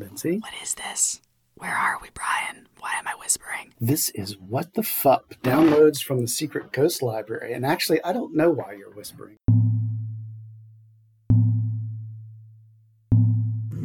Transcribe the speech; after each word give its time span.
Lindsay? 0.00 0.38
What 0.38 0.52
is 0.62 0.74
this? 0.74 1.20
Where 1.54 1.74
are 1.74 1.98
we, 2.00 2.08
Brian? 2.14 2.66
Why 2.78 2.94
am 2.98 3.06
I 3.06 3.12
whispering? 3.20 3.74
This 3.78 4.08
is 4.10 4.38
What 4.38 4.74
the 4.74 4.82
Fuck 4.82 5.36
downloads 5.42 6.02
from 6.02 6.22
the 6.22 6.28
Secret 6.28 6.72
Ghost 6.72 7.02
Library. 7.02 7.52
And 7.52 7.66
actually, 7.66 8.02
I 8.02 8.14
don't 8.14 8.34
know 8.34 8.50
why 8.50 8.72
you're 8.72 8.90
whispering. 8.90 9.36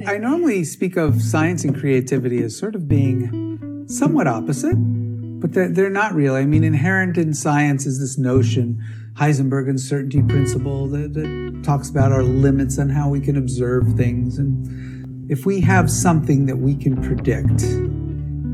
I 0.07 0.17
normally 0.17 0.63
speak 0.63 0.95
of 0.95 1.21
science 1.21 1.65
and 1.65 1.77
creativity 1.77 2.41
as 2.43 2.57
sort 2.57 2.75
of 2.75 2.87
being 2.87 3.85
somewhat 3.87 4.27
opposite, 4.27 4.75
but 4.75 5.51
they're, 5.51 5.69
they're 5.69 5.89
not 5.89 6.13
really. 6.13 6.41
I 6.41 6.45
mean, 6.45 6.63
inherent 6.63 7.17
in 7.17 7.33
science 7.33 7.85
is 7.85 7.99
this 7.99 8.17
notion, 8.17 8.81
Heisenberg 9.15 9.67
uncertainty 9.69 10.21
principle, 10.23 10.87
that, 10.89 11.13
that 11.13 11.61
talks 11.63 11.89
about 11.89 12.13
our 12.13 12.23
limits 12.23 12.79
on 12.79 12.89
how 12.89 13.09
we 13.09 13.19
can 13.19 13.35
observe 13.35 13.95
things. 13.95 14.37
And 14.37 14.94
if 15.27 15.45
we 15.45 15.59
have 15.59 15.89
something 15.89 16.45
that 16.45 16.57
we 16.57 16.75
can 16.75 17.01
predict, 17.01 17.63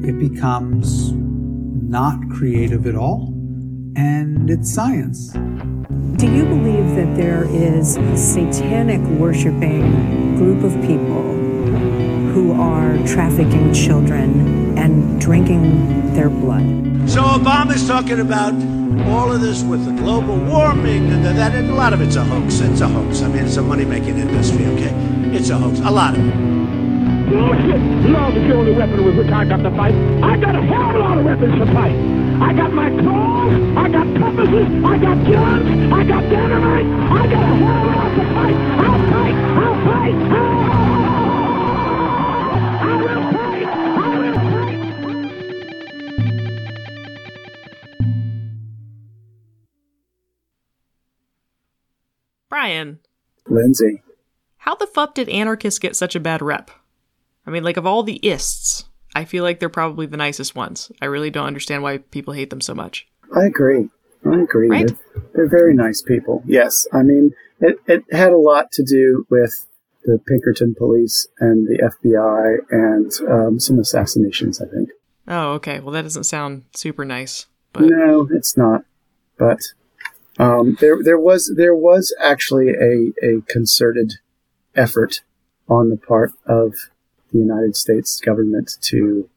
it 0.07 0.17
becomes 0.17 1.11
not 1.11 2.17
creative 2.29 2.87
at 2.87 2.95
all, 2.95 3.27
and 3.97 4.49
it's 4.49 4.73
science. 4.73 5.33
Do 6.17 6.31
you 6.31 6.45
believe 6.45 6.95
that 6.95 7.13
there 7.17 7.43
is 7.43 7.97
a 7.97 8.17
satanic 8.17 9.01
worshiping 9.19 10.37
group 10.37 10.63
of 10.63 10.73
people 10.87 11.23
who 12.31 12.53
are 12.53 12.97
trafficking 13.05 13.73
children 13.73 14.77
and 14.77 15.19
drinking 15.19 16.13
their 16.13 16.29
blood? 16.29 16.63
So 17.09 17.21
Obama's 17.21 17.85
talking 17.85 18.21
about 18.21 18.53
all 19.09 19.29
of 19.29 19.41
this 19.41 19.61
with 19.63 19.83
the 19.85 19.91
global 19.91 20.37
warming 20.37 21.11
and 21.11 21.25
that, 21.25 21.53
and 21.53 21.69
a 21.69 21.75
lot 21.75 21.91
of 21.91 21.99
it's 21.99 22.15
a 22.15 22.23
hoax. 22.23 22.61
It's 22.61 22.79
a 22.79 22.87
hoax. 22.87 23.21
I 23.21 23.27
mean, 23.27 23.43
it's 23.43 23.57
a 23.57 23.61
money-making 23.61 24.17
industry, 24.17 24.65
okay? 24.67 24.93
It's 25.35 25.49
a 25.49 25.57
hoax. 25.57 25.79
A 25.79 25.91
lot 25.91 26.17
of 26.17 26.25
it. 26.25 26.60
Oh, 27.33 27.53
Bullshit! 27.53 27.79
Love 28.11 28.35
is 28.35 28.43
the 28.47 28.53
only 28.55 28.73
weapon 28.73 29.05
with 29.05 29.17
which 29.17 29.31
I 29.31 29.45
got 29.45 29.57
to 29.63 29.71
fight. 29.71 29.95
I 29.95 30.35
got 30.37 30.55
a 30.55 30.61
hell 30.61 30.89
of 30.89 30.95
a 30.95 30.99
lot 30.99 31.17
of 31.17 31.23
weapons 31.25 31.53
to 31.59 31.65
fight. 31.73 31.95
I 32.41 32.53
got 32.53 32.73
my 32.73 32.89
claws, 32.89 33.53
I 33.77 33.87
got 33.89 34.07
compasses, 34.17 34.67
I 34.83 34.97
got 34.97 35.17
guns, 35.31 35.93
I 35.93 36.03
got 36.03 36.23
dynamite. 36.29 36.85
I 36.85 37.27
got 37.27 37.43
a 37.43 37.55
hell 37.55 37.77
of 37.77 37.83
a 37.83 37.95
lot 37.95 38.11
to 38.15 38.23
fight. 38.33 38.55
I'll 38.81 38.99
fight, 39.11 39.35
I'll 39.61 39.75
fight. 39.85 40.15
I 42.81 42.95
will 42.97 43.23
fight, 43.31 43.67
I 43.67 44.17
will 44.17 44.35
fight. 44.51 45.81
Brian, 52.49 52.99
Lindsay. 53.47 54.01
how 54.57 54.75
the 54.75 54.87
fuck 54.87 55.15
did 55.15 55.29
anarchists 55.29 55.79
get 55.79 55.95
such 55.95 56.15
a 56.15 56.19
bad 56.19 56.41
rep? 56.41 56.71
I 57.51 57.53
mean, 57.53 57.65
like, 57.65 57.75
of 57.75 57.85
all 57.85 58.01
the 58.01 58.17
ists, 58.23 58.85
I 59.13 59.25
feel 59.25 59.43
like 59.43 59.59
they're 59.59 59.67
probably 59.67 60.05
the 60.05 60.15
nicest 60.15 60.55
ones. 60.55 60.89
I 61.01 61.05
really 61.07 61.29
don't 61.29 61.47
understand 61.47 61.83
why 61.83 61.97
people 61.97 62.33
hate 62.33 62.49
them 62.49 62.61
so 62.61 62.73
much. 62.73 63.05
I 63.35 63.43
agree. 63.43 63.89
I 64.25 64.39
agree. 64.39 64.69
Right? 64.69 64.87
They're, 64.87 65.23
they're 65.33 65.49
very 65.49 65.73
nice 65.73 66.01
people. 66.01 66.43
Yes. 66.45 66.87
I 66.93 67.03
mean, 67.03 67.33
it, 67.59 67.77
it 67.87 68.05
had 68.13 68.31
a 68.31 68.37
lot 68.37 68.71
to 68.71 68.83
do 68.83 69.27
with 69.29 69.67
the 70.05 70.17
Pinkerton 70.29 70.75
police 70.75 71.27
and 71.41 71.67
the 71.67 71.91
FBI 72.05 72.59
and 72.71 73.11
um, 73.29 73.59
some 73.59 73.79
assassinations, 73.79 74.61
I 74.61 74.67
think. 74.67 74.91
Oh, 75.27 75.51
okay. 75.55 75.81
Well, 75.81 75.91
that 75.91 76.03
doesn't 76.03 76.23
sound 76.23 76.63
super 76.73 77.03
nice. 77.03 77.47
But 77.73 77.83
No, 77.83 78.29
it's 78.31 78.55
not. 78.55 78.85
But 79.37 79.59
um, 80.39 80.77
there, 80.79 81.03
there 81.03 81.19
was 81.19 81.53
there 81.57 81.75
was 81.75 82.15
actually 82.17 82.69
a, 82.69 83.11
a 83.21 83.41
concerted 83.49 84.13
effort 84.73 85.21
on 85.67 85.89
the 85.89 85.97
part 85.97 86.31
of 86.45 86.75
the 87.31 87.39
United 87.39 87.75
States 87.75 88.19
government 88.19 88.77
to 88.81 89.29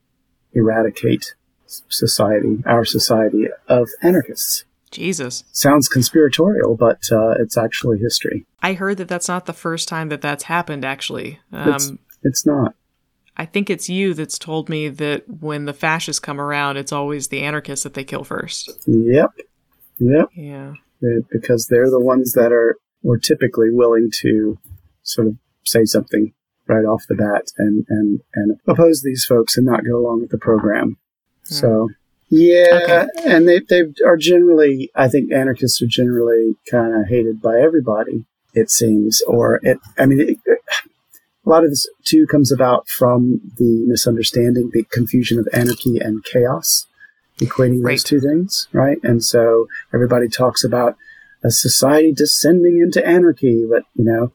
eradicate 0.53 1.35
society, 1.67 2.63
our 2.67 2.85
society, 2.85 3.49
of 3.69 3.89
anarchists. 4.03 4.65
Jesus. 4.91 5.43
Sounds 5.51 5.89
conspiratorial, 5.89 6.77
but 6.77 7.01
uh, 7.11 7.35
it's 7.41 7.57
actually 7.57 7.99
history. 7.99 8.47
I 8.63 8.75
heard 8.75 8.99
that 8.99 9.09
that's 9.09 9.29
not 9.29 9.47
the 9.47 9.53
first 9.53 9.89
time 9.89 10.09
that 10.11 10.21
that's 10.21 10.45
happened, 10.45 10.85
actually. 10.85 11.41
Um, 11.53 11.75
It's, 11.75 11.93
it's 12.23 12.47
not. 12.47 12.75
I 13.37 13.45
think 13.45 13.69
it's 13.69 13.89
you 13.89 14.15
that's 14.15 14.39
told 14.39 14.69
me 14.69 14.89
that 14.89 15.29
when 15.29 15.65
the 15.65 15.73
fascists 15.73 16.21
come 16.21 16.41
around, 16.41 16.77
it's 16.77 16.93
always 16.93 17.29
the 17.29 17.43
anarchists 17.43 17.83
that 17.83 17.95
they 17.95 18.05
kill 18.05 18.23
first. 18.23 18.71
Yep. 18.87 19.31
Yep. 19.99 20.29
Yeah. 20.35 20.75
Because 21.31 21.67
they're 21.67 21.91
the 21.91 22.01
ones 22.01 22.33
that 22.33 22.53
are 22.53 22.77
were 23.03 23.19
typically 23.19 23.71
willing 23.71 24.11
to 24.21 24.59
sort 25.03 25.27
of 25.27 25.37
say 25.65 25.85
something 25.85 26.33
right 26.67 26.85
off 26.85 27.05
the 27.09 27.15
bat 27.15 27.53
and 27.59 27.85
and 27.89 28.21
and 28.35 28.59
oppose 28.67 29.03
these 29.03 29.25
folks 29.25 29.57
and 29.57 29.67
not 29.67 29.85
go 29.85 29.99
along 29.99 30.21
with 30.21 30.31
the 30.31 30.39
program. 30.39 30.97
Hmm. 31.49 31.55
So 31.55 31.89
yeah, 32.31 33.07
and 33.25 33.47
they 33.47 33.61
they 33.61 33.83
are 34.05 34.17
generally 34.17 34.91
I 34.95 35.09
think 35.09 35.33
anarchists 35.33 35.81
are 35.83 35.87
generally 35.87 36.55
kind 36.71 36.95
of 36.95 37.09
hated 37.09 37.41
by 37.41 37.61
everybody. 37.61 38.27
It 38.55 38.71
seems, 38.71 39.21
or 39.27 39.61
it. 39.63 39.79
I 39.99 40.07
mean, 40.07 40.21
it, 40.21 40.39
a 41.45 41.49
lot 41.49 41.65
of 41.65 41.71
this 41.71 41.87
too 42.05 42.27
comes 42.27 42.51
about 42.51 42.89
from 42.89 43.41
the 43.59 43.85
misunderstanding, 43.87 44.71
the 44.73 44.85
confusion 44.85 45.39
of 45.39 45.49
anarchy 45.53 45.99
and 45.99 46.25
chaos, 46.25 46.87
equating 47.41 47.83
Right. 47.83 47.93
those 47.93 48.05
two 48.05 48.21
things, 48.21 48.69
right? 48.73 48.99
And 49.03 49.23
so 49.23 49.67
everybody 49.93 50.29
talks 50.29 50.65
about 50.65 50.97
a 51.43 51.51
society 51.51 52.13
descending 52.13 52.79
into 52.79 53.05
anarchy, 53.07 53.67
but 53.69 53.83
you 53.95 54.05
know, 54.05 54.33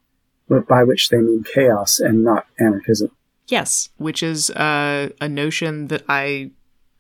by 0.68 0.84
which 0.84 1.10
they 1.10 1.18
mean 1.18 1.44
chaos 1.44 2.00
and 2.00 2.24
not 2.24 2.46
anarchism. 2.60 3.12
Yes, 3.48 3.90
which 3.98 4.22
is 4.22 4.50
uh, 4.52 5.10
a 5.20 5.28
notion 5.28 5.88
that 5.88 6.04
I 6.08 6.52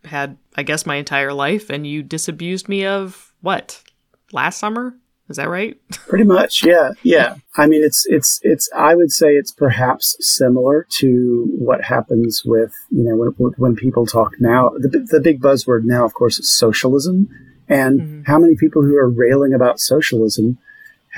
had, 0.06 0.38
I 0.56 0.64
guess, 0.64 0.86
my 0.86 0.96
entire 0.96 1.34
life, 1.34 1.70
and 1.70 1.86
you 1.86 2.02
disabused 2.02 2.68
me 2.68 2.86
of 2.86 3.34
what 3.42 3.84
last 4.32 4.59
summer? 4.59 4.96
Is 5.30 5.38
that 5.38 5.48
right? 5.48 5.78
Pretty 6.08 6.24
much, 6.24 6.66
yeah, 6.66 6.92
yeah. 7.04 7.36
I 7.56 7.68
mean, 7.68 7.84
it's 7.84 8.04
it's 8.08 8.40
it's. 8.42 8.68
I 8.76 8.96
would 8.96 9.12
say 9.12 9.36
it's 9.36 9.52
perhaps 9.52 10.16
similar 10.20 10.88
to 10.98 11.48
what 11.59 11.84
happens 11.84 12.42
with 12.44 12.74
you 12.90 13.04
know 13.04 13.16
when, 13.16 13.52
when 13.58 13.76
people 13.76 14.08
talk 14.08 14.34
now. 14.40 14.70
The 14.70 15.06
the 15.08 15.22
big 15.22 15.40
buzzword 15.40 15.84
now, 15.84 16.04
of 16.04 16.16
course, 16.16 16.40
is 16.40 16.52
socialism. 16.52 17.30
And 17.72 18.26
how 18.26 18.40
many 18.40 18.56
people 18.56 18.82
who 18.82 18.98
are 18.98 19.08
railing 19.08 19.54
about 19.54 19.80
socialism 19.80 20.58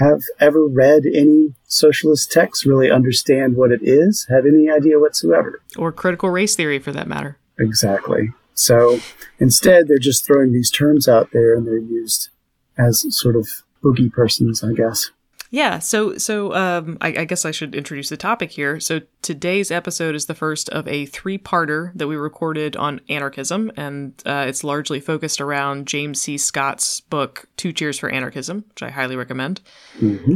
have 0.02 0.22
ever 0.40 0.66
read 0.66 1.04
any 1.06 1.54
socialist 1.68 2.32
text, 2.32 2.66
really 2.66 2.90
understand 2.90 3.56
what 3.56 3.72
it 3.72 3.82
is, 3.84 4.26
have 4.30 4.46
any 4.46 4.70
idea 4.70 5.00
whatsoever? 5.00 5.62
or 5.78 5.92
critical 5.92 6.30
race 6.30 6.56
theory, 6.56 6.80
for 6.80 6.92
that 6.92 7.08
matter? 7.08 7.38
Exactly. 7.60 8.32
So 8.54 9.00
instead, 9.40 9.88
they're 9.88 9.98
just 9.98 10.26
throwing 10.26 10.52
these 10.52 10.72
terms 10.72 11.08
out 11.08 11.30
there, 11.32 11.56
and 11.56 11.66
they're 11.66 11.78
used 11.78 12.30
as 12.78 13.06
sort 13.16 13.36
of 13.36 13.48
boogie 13.84 14.12
persons, 14.12 14.64
I 14.64 14.74
guess. 14.74 15.12
Yeah, 15.54 15.80
so 15.80 16.18
so 16.18 16.56
um, 16.56 16.98
I, 17.02 17.10
I 17.10 17.26
guess 17.26 17.44
I 17.44 17.52
should 17.52 17.76
introduce 17.76 18.08
the 18.08 18.16
topic 18.16 18.52
here. 18.52 18.80
So 18.80 19.02
today's 19.22 19.70
episode 19.70 20.16
is 20.16 20.28
the 20.28 20.34
first 20.34 20.70
of 20.70 20.88
a 20.88 21.06
three-parter 21.06 21.92
that 21.94 22.08
we 22.08 22.16
recorded 22.16 22.78
on 22.78 23.02
anarchism, 23.10 23.70
and 23.76 24.14
uh, 24.26 24.46
it's 24.48 24.64
largely 24.64 25.02
focused 25.02 25.42
around 25.42 25.88
James 25.88 26.22
C. 26.22 26.38
Scott's 26.38 27.02
book 27.02 27.50
Two 27.58 27.74
Cheers 27.74 28.00
for 28.00 28.10
Anarchism, 28.10 28.64
which 28.70 28.82
I 28.82 28.92
highly 28.92 29.18
recommend. 29.18 29.60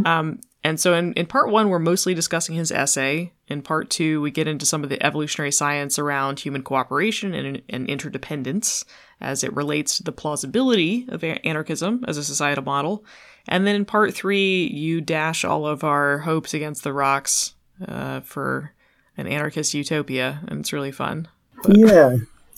Um, 0.05 0.41
and 0.65 0.79
so 0.79 0.93
in, 0.95 1.13
in 1.13 1.27
part 1.27 1.49
one, 1.49 1.69
we're 1.69 1.79
mostly 1.79 2.13
discussing 2.13 2.55
his 2.55 2.71
essay. 2.71 3.31
In 3.47 3.61
part 3.61 3.89
two, 3.89 4.19
we 4.19 4.31
get 4.31 4.47
into 4.49 4.65
some 4.65 4.83
of 4.83 4.89
the 4.89 5.01
evolutionary 5.01 5.51
science 5.51 5.97
around 5.97 6.39
human 6.39 6.63
cooperation 6.63 7.33
and, 7.33 7.61
and 7.69 7.87
interdependence 7.87 8.83
as 9.21 9.45
it 9.45 9.55
relates 9.55 9.95
to 9.95 10.03
the 10.03 10.11
plausibility 10.11 11.05
of 11.07 11.23
anarchism 11.23 12.03
as 12.05 12.17
a 12.17 12.23
societal 12.23 12.65
model. 12.65 13.05
And 13.47 13.65
then 13.65 13.75
in 13.75 13.85
part 13.85 14.13
three, 14.13 14.67
you 14.67 15.01
dash 15.01 15.45
all 15.45 15.67
of 15.67 15.83
our 15.83 16.19
hopes 16.19 16.53
against 16.53 16.83
the 16.83 16.93
rocks 16.93 17.55
uh, 17.87 18.21
for 18.21 18.73
an 19.17 19.27
anarchist 19.27 19.73
utopia, 19.73 20.41
and 20.47 20.59
it's 20.61 20.73
really 20.73 20.91
fun. 20.91 21.27
Yeah. 21.67 22.17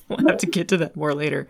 We'll 0.10 0.26
have 0.28 0.38
to 0.38 0.46
get 0.46 0.70
to 0.70 0.78
that 0.78 0.96
more 0.96 1.14
later. 1.14 1.48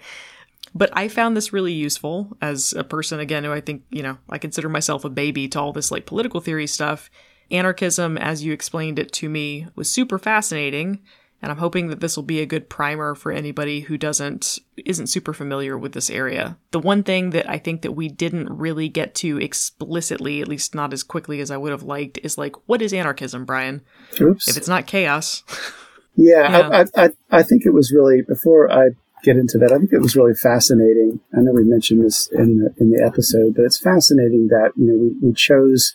But 0.74 0.90
I 0.94 1.08
found 1.08 1.38
this 1.38 1.54
really 1.54 1.74
useful 1.74 2.36
as 2.42 2.74
a 2.74 2.84
person, 2.84 3.20
again, 3.20 3.44
who 3.44 3.52
I 3.52 3.62
think, 3.62 3.84
you 3.90 4.04
know, 4.04 4.18
I 4.30 4.38
consider 4.38 4.68
myself 4.68 5.06
a 5.06 5.10
baby 5.10 5.48
to 5.50 5.60
all 5.60 5.74
this 5.74 5.92
like 5.92 6.06
political 6.06 6.42
theory 6.42 6.68
stuff. 6.68 7.10
Anarchism, 7.52 8.18
as 8.18 8.44
you 8.44 8.54
explained 8.54 9.00
it 9.00 9.12
to 9.14 9.30
me, 9.30 9.68
was 9.76 9.92
super 9.92 10.20
fascinating. 10.20 11.02
And 11.42 11.52
I'm 11.52 11.60
hoping 11.60 11.88
that 11.90 12.00
this 12.00 12.16
will 12.16 12.24
be 12.24 12.42
a 12.42 12.48
good 12.48 12.68
primer 12.68 13.14
for 13.14 13.32
anybody 13.32 13.82
who 13.82 13.98
doesn't, 13.98 14.58
isn't 14.76 15.08
super 15.08 15.34
familiar 15.34 15.78
with 15.78 15.94
this 15.94 16.10
area. 16.10 16.58
The 16.72 16.80
one 16.80 17.04
thing 17.04 17.30
that 17.30 17.48
I 17.50 17.60
think 17.60 17.84
that 17.84 17.92
we 17.92 18.10
didn't 18.10 18.50
really 18.50 18.90
get 18.90 19.14
to 19.16 19.40
explicitly, 19.40 20.42
at 20.42 20.48
least 20.48 20.74
not 20.74 20.94
as 20.94 21.04
quickly 21.04 21.40
as 21.40 21.52
I 21.52 21.58
would 21.58 21.72
have 21.72 21.84
liked, 21.84 22.18
is 22.24 22.40
like, 22.40 22.56
what 22.68 22.82
is 22.82 22.92
anarchism, 22.92 23.46
Brian? 23.46 23.82
Oops. 24.20 24.48
If 24.48 24.58
it's 24.58 24.68
not 24.68 24.88
chaos. 24.88 25.44
Yeah, 26.18 26.50
Yeah. 26.50 26.86
I, 26.96 27.06
I, 27.06 27.10
I, 27.30 27.44
think 27.44 27.64
it 27.66 27.76
was 27.76 27.94
really 27.94 28.24
before 28.24 28.72
I 28.72 28.90
get 29.24 29.38
into 29.38 29.60
that. 29.60 29.72
I 29.72 29.78
think 29.78 29.94
it 29.94 30.02
was 30.02 30.16
really 30.16 30.34
fascinating. 30.34 31.20
I 31.38 31.42
know 31.42 31.52
we 31.52 31.64
mentioned 31.64 32.04
this 32.04 32.28
in 32.32 32.58
the 32.58 32.74
in 32.80 32.90
the 32.90 33.04
episode, 33.06 33.56
but 33.56 33.66
it's 33.66 33.80
fascinating 33.80 34.48
that 34.48 34.72
you 34.76 34.88
know 34.88 34.98
we, 34.98 35.28
we 35.30 35.34
chose 35.34 35.94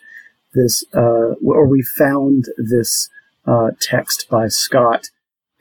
this 0.55 0.85
uh, 0.95 1.35
or 1.45 1.67
we 1.67 1.83
found 1.83 2.47
this 2.57 3.09
uh, 3.47 3.71
text 3.81 4.29
by 4.31 4.47
Scott 4.49 5.11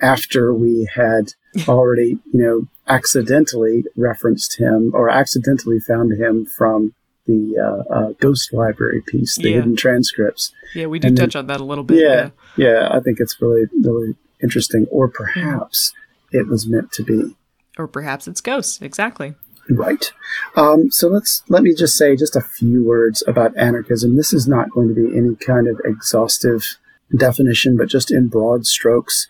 after 0.02 0.54
we 0.54 0.90
had 0.96 1.34
already, 1.68 2.18
you 2.34 2.42
know, 2.44 2.68
accidentally 2.88 3.84
referenced 3.96 4.58
him 4.60 4.92
or 4.94 5.10
accidentally 5.10 5.80
found 5.80 6.14
him 6.14 6.46
from 6.46 6.94
the 7.28 7.56
uh, 7.58 7.94
uh, 7.94 8.14
Ghost 8.20 8.52
Library 8.54 9.02
piece, 9.06 9.36
the 9.36 9.50
Yeah. 9.50 9.56
hidden 9.58 9.76
transcripts. 9.76 10.52
Yeah, 10.74 10.88
we 10.88 11.00
did 11.00 11.16
touch 11.16 11.36
on 11.36 11.48
that 11.48 11.62
a 11.62 11.64
little 11.64 11.84
bit. 11.84 12.00
Yeah, 12.02 12.30
yeah, 12.58 12.90
I 12.92 13.00
think 13.00 13.20
it's 13.20 13.40
really, 13.42 13.66
really 13.82 14.16
interesting. 14.42 14.88
Or 14.92 15.08
perhaps 15.08 15.94
it 16.32 16.48
was 16.48 16.68
meant 16.68 16.92
to 16.94 17.04
be. 17.04 17.36
Or 17.78 17.88
perhaps 17.88 18.28
it's 18.28 18.42
ghosts. 18.42 18.82
Exactly. 18.82 19.36
Right. 19.70 20.12
Um, 20.56 20.90
so 20.92 21.08
let's 21.08 21.44
let 21.48 21.64
me 21.64 21.74
just 21.74 21.96
say 21.96 22.16
just 22.16 22.36
a 22.36 22.42
few 22.42 22.84
words 22.84 23.24
about 23.28 23.56
anarchism. 23.56 24.18
This 24.18 24.34
is 24.34 24.48
not 24.48 24.72
going 24.72 24.88
to 24.90 24.96
be 24.96 25.16
any 25.16 25.36
kind 25.36 25.68
of 25.68 25.80
exhaustive 25.86 26.78
definition, 27.16 27.78
but 27.78 27.88
just 27.88 28.12
in 28.12 28.28
broad 28.28 28.66
strokes. 28.66 29.28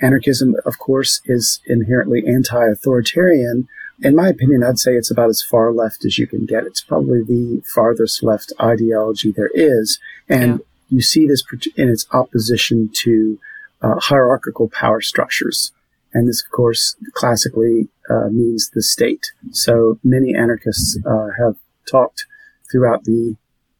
Anarchism, 0.00 0.56
of 0.64 0.78
course, 0.78 1.20
is 1.26 1.60
inherently 1.66 2.26
anti-authoritarian. 2.26 3.68
In 4.02 4.16
my 4.16 4.28
opinion, 4.28 4.62
I'd 4.62 4.78
say 4.78 4.94
it's 4.94 5.10
about 5.10 5.28
as 5.28 5.42
far 5.42 5.72
left 5.72 6.04
as 6.04 6.18
you 6.18 6.26
can 6.26 6.46
get. 6.46 6.64
It's 6.64 6.80
probably 6.80 7.22
the 7.22 7.62
farthest 7.66 8.22
left 8.22 8.52
ideology 8.60 9.30
there 9.30 9.50
is, 9.54 9.98
and 10.28 10.60
you 10.88 11.02
see 11.02 11.26
this 11.26 11.44
in 11.76 11.88
its 11.88 12.06
opposition 12.12 12.90
to 12.94 13.38
uh, 13.82 13.98
hierarchical 14.00 14.68
power 14.68 15.00
structures. 15.00 15.72
And 16.12 16.28
this, 16.28 16.42
of 16.42 16.50
course, 16.50 16.96
classically 17.12 17.88
uh, 18.08 18.28
means 18.30 18.70
the 18.70 18.82
state. 18.82 19.32
So 19.52 19.98
many 20.02 20.34
anarchists 20.34 20.98
uh, 21.06 21.28
have 21.38 21.56
talked 21.88 22.26
throughout 22.70 23.04
the 23.04 23.36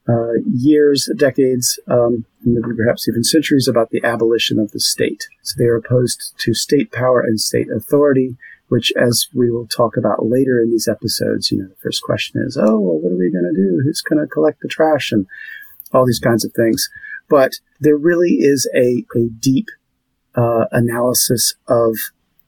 uh, 0.09 0.35
years, 0.53 1.09
decades, 1.17 1.79
um, 1.89 2.25
and 2.45 2.55
maybe 2.55 2.75
perhaps 2.77 3.09
even 3.09 3.23
centuries 3.23 3.69
about 3.69 3.91
the 3.91 4.03
abolition 4.05 4.59
of 4.59 4.71
the 4.73 4.81
state. 4.81 5.29
So 5.43 5.55
they 5.59 5.67
are 5.67 5.77
opposed 5.77 6.35
to 6.39 6.55
state 6.55 6.91
power 6.91 7.21
and 7.21 7.39
state 7.41 7.69
authority, 7.71 8.37
which, 8.69 8.93
as 8.97 9.29
we 9.35 9.51
will 9.51 9.67
talk 9.67 9.97
about 9.97 10.27
later 10.27 10.61
in 10.61 10.71
these 10.71 10.89
episodes, 10.89 11.51
you 11.51 11.59
know, 11.59 11.69
the 11.69 11.77
first 11.83 12.03
question 12.03 12.43
is, 12.43 12.57
oh, 12.57 12.79
well, 12.79 12.99
what 12.99 13.13
are 13.13 13.17
we 13.17 13.31
going 13.31 13.45
to 13.45 13.55
do? 13.55 13.81
Who's 13.85 14.01
going 14.01 14.21
to 14.21 14.27
collect 14.33 14.61
the 14.61 14.69
trash? 14.69 15.13
And 15.13 15.27
all 15.93 16.07
these 16.07 16.21
kinds 16.21 16.45
of 16.45 16.53
things. 16.53 16.89
But 17.29 17.55
there 17.81 17.97
really 17.97 18.37
is 18.41 18.69
a, 18.75 19.05
a 19.17 19.29
deep 19.41 19.67
uh, 20.37 20.67
analysis 20.71 21.55
of 21.67 21.97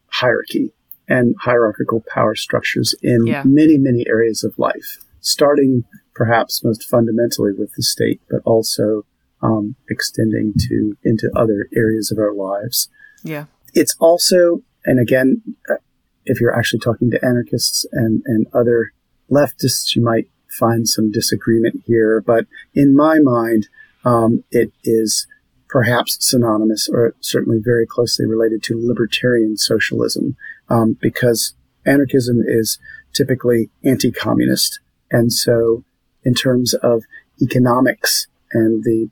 hierarchy 0.06 0.72
and 1.08 1.34
hierarchical 1.40 2.05
power 2.08 2.34
structures 2.34 2.94
in 3.02 3.26
Yeah. 3.26 3.43
many, 3.44 3.78
many 3.78 4.06
areas 4.08 4.44
of 4.44 4.58
life, 4.58 4.98
starting 5.20 5.84
perhaps 6.14 6.62
most 6.64 6.85
fundamentally 6.88 7.53
with 7.53 7.73
the 7.75 7.82
state, 7.82 8.20
but 8.31 8.41
also 8.44 9.05
um, 9.43 9.75
extending 9.88 10.55
to 10.69 10.97
into 11.03 11.31
other 11.35 11.69
areas 11.75 12.11
of 12.11 12.19
our 12.19 12.32
lives. 12.32 12.88
Yeah. 13.23 13.47
It's 13.75 13.97
also, 13.99 14.62
and 14.85 15.00
again, 15.00 15.43
uh, 15.69 15.76
if 16.25 16.41
you're 16.41 16.56
actually 16.56 16.81
talking 16.81 17.11
to 17.11 17.25
anarchists 17.25 17.87
and, 17.93 18.23
and 18.26 18.47
other 18.53 18.93
leftists, 19.31 19.97
you 19.97 20.03
might 20.03 20.29
find 20.49 20.88
some 20.88 21.11
disagreement 21.11 21.82
here. 21.87 22.20
But 22.20 22.47
in 22.75 22.94
my 22.94 23.19
mind, 23.19 23.69
um, 24.05 24.44
it 24.50 24.73
is 24.85 25.26
perhaps 25.69 26.19
synonymous 26.20 26.88
or 26.93 27.15
certainly 27.20 27.58
very 27.58 27.87
closely 27.87 28.26
related 28.26 28.62
to 28.62 28.87
libertarian 28.87 29.56
socialism 29.56 30.37
um, 30.69 30.99
because 31.00 31.55
anarchism 31.87 32.43
is 32.47 32.79
typically 33.15 33.70
anti-communist. 33.82 34.81
And 35.11 35.32
so 35.32 35.85
in 36.24 36.34
terms 36.34 36.74
of 36.74 37.04
economics 37.40 38.26
and 38.52 38.84
the, 38.84 39.08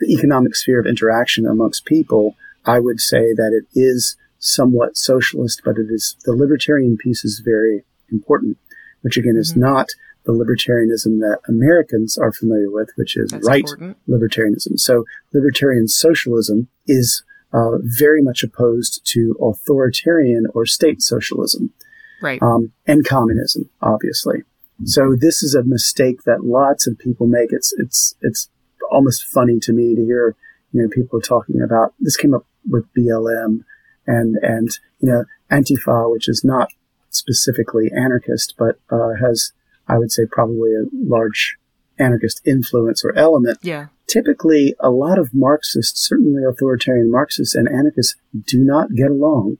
the 0.00 0.12
economic 0.12 0.54
sphere 0.54 0.80
of 0.80 0.86
interaction 0.86 1.46
amongst 1.46 1.84
people, 1.84 2.36
I 2.64 2.80
would 2.80 3.00
say 3.00 3.32
that 3.34 3.52
it 3.52 3.66
is 3.78 4.16
somewhat 4.38 4.96
socialist, 4.96 5.62
but 5.64 5.78
it 5.78 5.86
is 5.90 6.16
the 6.24 6.32
libertarian 6.32 6.96
piece 6.96 7.24
is 7.24 7.40
very 7.44 7.84
important, 8.10 8.58
which 9.00 9.16
again 9.16 9.36
is 9.36 9.56
not 9.56 9.88
the 10.24 10.32
libertarianism 10.32 11.20
that 11.20 11.38
Americans 11.48 12.18
are 12.18 12.32
familiar 12.32 12.70
with, 12.70 12.90
which 12.96 13.16
is 13.16 13.30
That's 13.30 13.46
right 13.46 13.60
important. 13.60 13.96
libertarianism. 14.08 14.78
So 14.78 15.04
libertarian 15.32 15.88
socialism 15.88 16.68
is 16.86 17.22
uh, 17.52 17.78
very 17.82 18.22
much 18.22 18.42
opposed 18.42 19.00
to 19.12 19.36
authoritarian 19.40 20.46
or 20.52 20.66
state 20.66 21.00
socialism 21.00 21.72
Right. 22.20 22.42
um, 22.42 22.72
and 22.86 23.04
communism, 23.06 23.70
obviously. 23.80 24.42
So 24.84 25.16
this 25.18 25.42
is 25.42 25.54
a 25.54 25.64
mistake 25.64 26.24
that 26.24 26.44
lots 26.44 26.86
of 26.86 26.98
people 26.98 27.26
make. 27.26 27.52
It's 27.52 27.72
it's 27.78 28.14
it's 28.20 28.50
almost 28.90 29.24
funny 29.24 29.58
to 29.60 29.72
me 29.72 29.94
to 29.94 30.04
hear 30.04 30.36
you 30.72 30.82
know 30.82 30.88
people 30.88 31.20
talking 31.20 31.62
about 31.62 31.94
this 31.98 32.16
came 32.16 32.34
up 32.34 32.46
with 32.68 32.84
BLM 32.94 33.64
and 34.06 34.36
and 34.42 34.68
you 35.00 35.10
know 35.10 35.24
Antifa, 35.50 36.10
which 36.12 36.28
is 36.28 36.44
not 36.44 36.68
specifically 37.10 37.90
anarchist, 37.96 38.54
but 38.58 38.78
uh, 38.90 39.14
has 39.20 39.52
I 39.88 39.98
would 39.98 40.12
say 40.12 40.24
probably 40.30 40.74
a 40.74 40.84
large 40.92 41.56
anarchist 41.98 42.42
influence 42.44 43.02
or 43.04 43.16
element 43.16 43.56
yeah. 43.62 43.86
typically 44.06 44.74
a 44.80 44.90
lot 44.90 45.18
of 45.18 45.30
Marxists, 45.32 46.06
certainly 46.06 46.44
authoritarian 46.44 47.10
Marxists 47.10 47.54
and 47.54 47.68
anarchists, 47.68 48.16
do 48.46 48.62
not 48.62 48.94
get 48.94 49.10
along. 49.10 49.56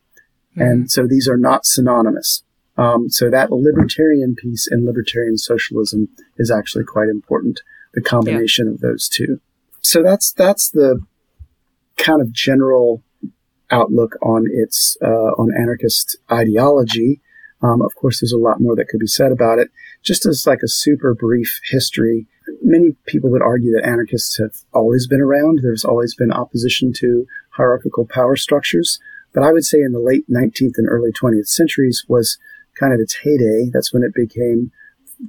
And 0.58 0.90
so 0.90 1.06
these 1.06 1.28
are 1.28 1.36
not 1.36 1.66
synonymous. 1.66 2.42
Um, 2.78 3.08
so 3.08 3.30
that 3.30 3.50
libertarian 3.50 4.34
piece 4.34 4.68
and 4.70 4.84
libertarian 4.84 5.38
socialism 5.38 6.08
is 6.36 6.50
actually 6.50 6.84
quite 6.84 7.08
important. 7.08 7.60
The 7.94 8.02
combination 8.02 8.68
of 8.68 8.80
those 8.80 9.08
two. 9.08 9.40
So 9.80 10.02
that's 10.02 10.32
that's 10.32 10.70
the 10.70 11.00
kind 11.96 12.20
of 12.20 12.32
general 12.32 13.02
outlook 13.70 14.16
on 14.22 14.46
its 14.50 14.96
uh, 15.02 15.32
on 15.38 15.50
anarchist 15.56 16.16
ideology. 16.30 17.20
Um, 17.62 17.80
of 17.80 17.94
course, 17.94 18.20
there's 18.20 18.32
a 18.32 18.38
lot 18.38 18.60
more 18.60 18.76
that 18.76 18.88
could 18.88 19.00
be 19.00 19.06
said 19.06 19.32
about 19.32 19.58
it. 19.58 19.70
Just 20.02 20.26
as 20.26 20.46
like 20.46 20.60
a 20.62 20.68
super 20.68 21.14
brief 21.14 21.60
history, 21.70 22.26
many 22.62 22.96
people 23.06 23.30
would 23.30 23.42
argue 23.42 23.72
that 23.72 23.86
anarchists 23.86 24.36
have 24.38 24.52
always 24.72 25.06
been 25.06 25.22
around. 25.22 25.60
There's 25.62 25.84
always 25.84 26.14
been 26.14 26.30
opposition 26.30 26.92
to 26.94 27.26
hierarchical 27.50 28.06
power 28.06 28.36
structures. 28.36 29.00
But 29.32 29.42
I 29.42 29.52
would 29.52 29.64
say 29.64 29.80
in 29.80 29.92
the 29.92 30.00
late 30.00 30.28
19th 30.30 30.74
and 30.76 30.88
early 30.88 31.12
20th 31.12 31.48
centuries 31.48 32.04
was 32.08 32.38
kind 32.78 32.92
of 32.92 33.00
its 33.00 33.14
heyday. 33.14 33.70
That's 33.72 33.92
when 33.92 34.02
it 34.02 34.14
became 34.14 34.70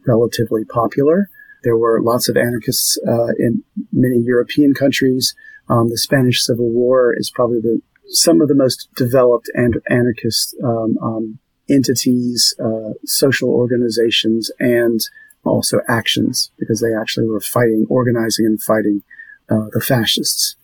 relatively 0.05 0.65
popular. 0.65 1.29
There 1.63 1.77
were 1.77 2.01
lots 2.01 2.29
of 2.29 2.37
anarchists 2.37 2.97
uh, 3.07 3.33
in 3.39 3.63
many 3.91 4.17
European 4.19 4.73
countries. 4.73 5.35
Um, 5.69 5.89
the 5.89 5.97
Spanish 5.97 6.43
Civil 6.43 6.69
War 6.69 7.13
is 7.15 7.31
probably 7.31 7.59
the 7.59 7.81
some 8.09 8.39
of 8.39 8.47
the 8.47 8.55
most 8.55 8.87
developed 8.95 9.49
and 9.53 9.81
anarchist 9.89 10.55
um, 10.63 10.97
um, 11.01 11.39
entities, 11.69 12.55
uh, 12.63 12.93
social 13.05 13.49
organizations, 13.49 14.49
and 14.59 15.01
also 15.43 15.81
actions 15.89 16.51
because 16.57 16.79
they 16.79 16.93
actually 16.93 17.27
were 17.27 17.41
fighting, 17.41 17.85
organizing, 17.89 18.45
and 18.45 18.61
fighting 18.61 19.03
uh, 19.49 19.65
the 19.73 19.81
fascists. 19.81 20.55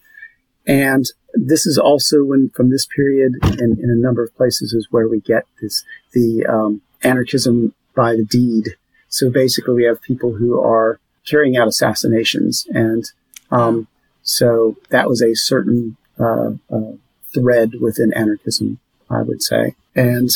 And 0.65 1.05
this 1.33 1.65
is 1.65 1.77
also 1.77 2.23
when, 2.23 2.49
from 2.49 2.69
this 2.69 2.85
period, 2.85 3.33
and 3.43 3.79
in 3.79 3.89
a 3.89 3.95
number 3.95 4.23
of 4.23 4.35
places, 4.35 4.73
is 4.73 4.87
where 4.91 5.07
we 5.07 5.19
get 5.19 5.45
this 5.61 5.83
the 6.13 6.45
um, 6.45 6.81
anarchism 7.01 7.73
by 7.95 8.15
the 8.15 8.25
deed. 8.25 8.75
So 9.09 9.29
basically, 9.29 9.75
we 9.75 9.83
have 9.85 10.01
people 10.01 10.33
who 10.33 10.59
are 10.59 10.99
carrying 11.25 11.57
out 11.57 11.67
assassinations, 11.67 12.67
and 12.71 13.03
um, 13.51 13.87
so 14.21 14.77
that 14.89 15.09
was 15.09 15.21
a 15.21 15.35
certain 15.35 15.97
uh, 16.19 16.51
uh, 16.71 16.93
thread 17.33 17.73
within 17.81 18.13
anarchism, 18.13 18.79
I 19.09 19.21
would 19.21 19.41
say. 19.41 19.75
And 19.95 20.29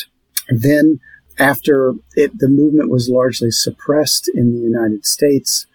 then 0.49 0.99
after 1.39 1.93
it, 2.15 2.39
the 2.39 2.47
movement 2.47 2.89
was 2.89 3.09
largely 3.09 3.51
suppressed 3.51 4.29
in 4.33 4.53
the 4.53 4.59
United 4.59 5.05
States, 5.05 5.67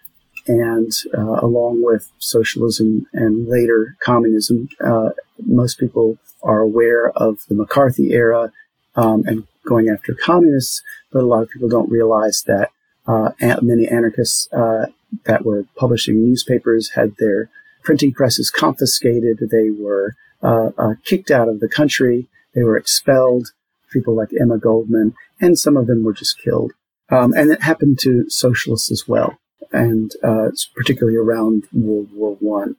and 0.47 0.91
uh, 1.17 1.39
along 1.41 1.83
with 1.83 2.11
socialism 2.19 3.07
and 3.13 3.47
later 3.47 3.95
communism, 4.03 4.69
uh, 4.83 5.09
most 5.45 5.79
people 5.79 6.17
are 6.41 6.59
aware 6.59 7.09
of 7.11 7.39
the 7.47 7.55
McCarthy 7.55 8.13
era 8.13 8.51
um, 8.95 9.23
and 9.25 9.47
going 9.65 9.89
after 9.89 10.13
communists, 10.13 10.81
but 11.11 11.23
a 11.23 11.25
lot 11.25 11.43
of 11.43 11.49
people 11.49 11.69
don't 11.69 11.89
realize 11.89 12.43
that 12.47 12.69
uh, 13.07 13.31
many 13.61 13.87
anarchists 13.87 14.51
uh, 14.53 14.87
that 15.25 15.45
were 15.45 15.65
publishing 15.75 16.23
newspapers 16.23 16.91
had 16.91 17.15
their 17.17 17.49
printing 17.83 18.13
presses 18.13 18.49
confiscated. 18.49 19.39
They 19.51 19.69
were 19.69 20.15
uh, 20.41 20.71
uh, 20.77 20.93
kicked 21.05 21.31
out 21.31 21.49
of 21.49 21.59
the 21.59 21.69
country. 21.69 22.27
They 22.53 22.63
were 22.63 22.77
expelled. 22.77 23.49
People 23.91 24.15
like 24.15 24.29
Emma 24.39 24.57
Goldman, 24.57 25.13
and 25.39 25.57
some 25.57 25.77
of 25.77 25.85
them 25.85 26.03
were 26.03 26.13
just 26.13 26.41
killed. 26.41 26.71
Um, 27.09 27.33
and 27.33 27.51
it 27.51 27.61
happened 27.61 27.99
to 27.99 28.27
socialists 28.29 28.91
as 28.91 29.07
well, 29.07 29.37
and 29.73 30.11
uh, 30.23 30.49
particularly 30.75 31.17
around 31.17 31.67
World 31.73 32.09
War 32.13 32.37
One. 32.39 32.75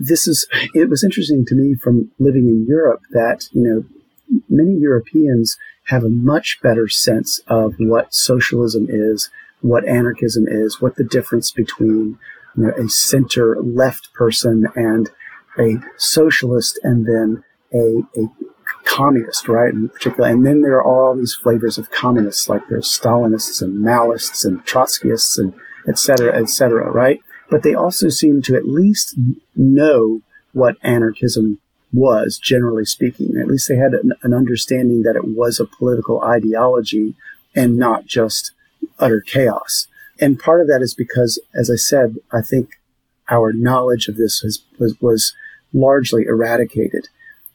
This 0.00 0.26
is 0.26 0.46
it 0.74 0.88
was 0.88 1.04
interesting 1.04 1.44
to 1.46 1.54
me 1.54 1.74
from 1.74 2.10
living 2.18 2.48
in 2.48 2.66
Europe 2.66 3.02
that 3.12 3.48
you 3.52 3.62
know 3.62 3.84
many 4.48 4.74
Europeans 4.78 5.56
have 5.84 6.04
a 6.04 6.08
much 6.08 6.58
better 6.62 6.88
sense 6.88 7.40
of 7.46 7.74
what 7.78 8.12
socialism 8.12 8.86
is, 8.88 9.30
what 9.60 9.86
anarchism 9.86 10.46
is, 10.48 10.80
what 10.80 10.96
the 10.96 11.04
difference 11.04 11.52
between 11.52 12.18
you 12.56 12.64
know, 12.64 12.72
a 12.76 12.88
center 12.88 13.56
left 13.62 14.12
person 14.14 14.66
and 14.74 15.10
a 15.58 15.76
socialist 15.96 16.78
and 16.82 17.06
then 17.06 17.44
a, 17.72 18.20
a 18.20 18.28
communist, 18.84 19.48
right? 19.48 19.72
In 19.72 19.88
particular, 19.88 20.28
and 20.28 20.44
then 20.44 20.62
there 20.62 20.76
are 20.76 20.84
all 20.84 21.14
these 21.14 21.34
flavors 21.34 21.78
of 21.78 21.90
communists, 21.90 22.48
like 22.48 22.62
there's 22.68 22.88
Stalinists 22.88 23.62
and 23.62 23.84
Maoists 23.84 24.44
and 24.44 24.64
Trotskyists 24.64 25.38
and 25.38 25.54
et 25.88 25.98
cetera, 25.98 26.36
et 26.36 26.48
cetera, 26.48 26.90
right? 26.90 27.20
But 27.50 27.62
they 27.62 27.74
also 27.74 28.08
seem 28.08 28.42
to 28.42 28.56
at 28.56 28.66
least 28.66 29.14
know 29.54 30.20
what 30.52 30.76
anarchism 30.82 31.60
was, 31.92 32.38
generally 32.38 32.84
speaking. 32.84 33.36
At 33.36 33.46
least 33.46 33.68
they 33.68 33.76
had 33.76 33.94
an, 33.94 34.12
an 34.22 34.34
understanding 34.34 35.02
that 35.02 35.16
it 35.16 35.24
was 35.24 35.60
a 35.60 35.66
political 35.66 36.22
ideology 36.22 37.14
and 37.54 37.78
not 37.78 38.06
just 38.06 38.52
utter 38.98 39.20
chaos. 39.20 39.86
And 40.20 40.38
part 40.38 40.60
of 40.60 40.68
that 40.68 40.82
is 40.82 40.94
because, 40.94 41.40
as 41.54 41.70
I 41.70 41.76
said, 41.76 42.16
I 42.32 42.40
think 42.40 42.70
our 43.30 43.52
knowledge 43.52 44.08
of 44.08 44.16
this 44.16 44.42
was, 44.42 44.62
was, 44.78 45.00
was 45.00 45.34
largely 45.72 46.24
eradicated. 46.24 47.08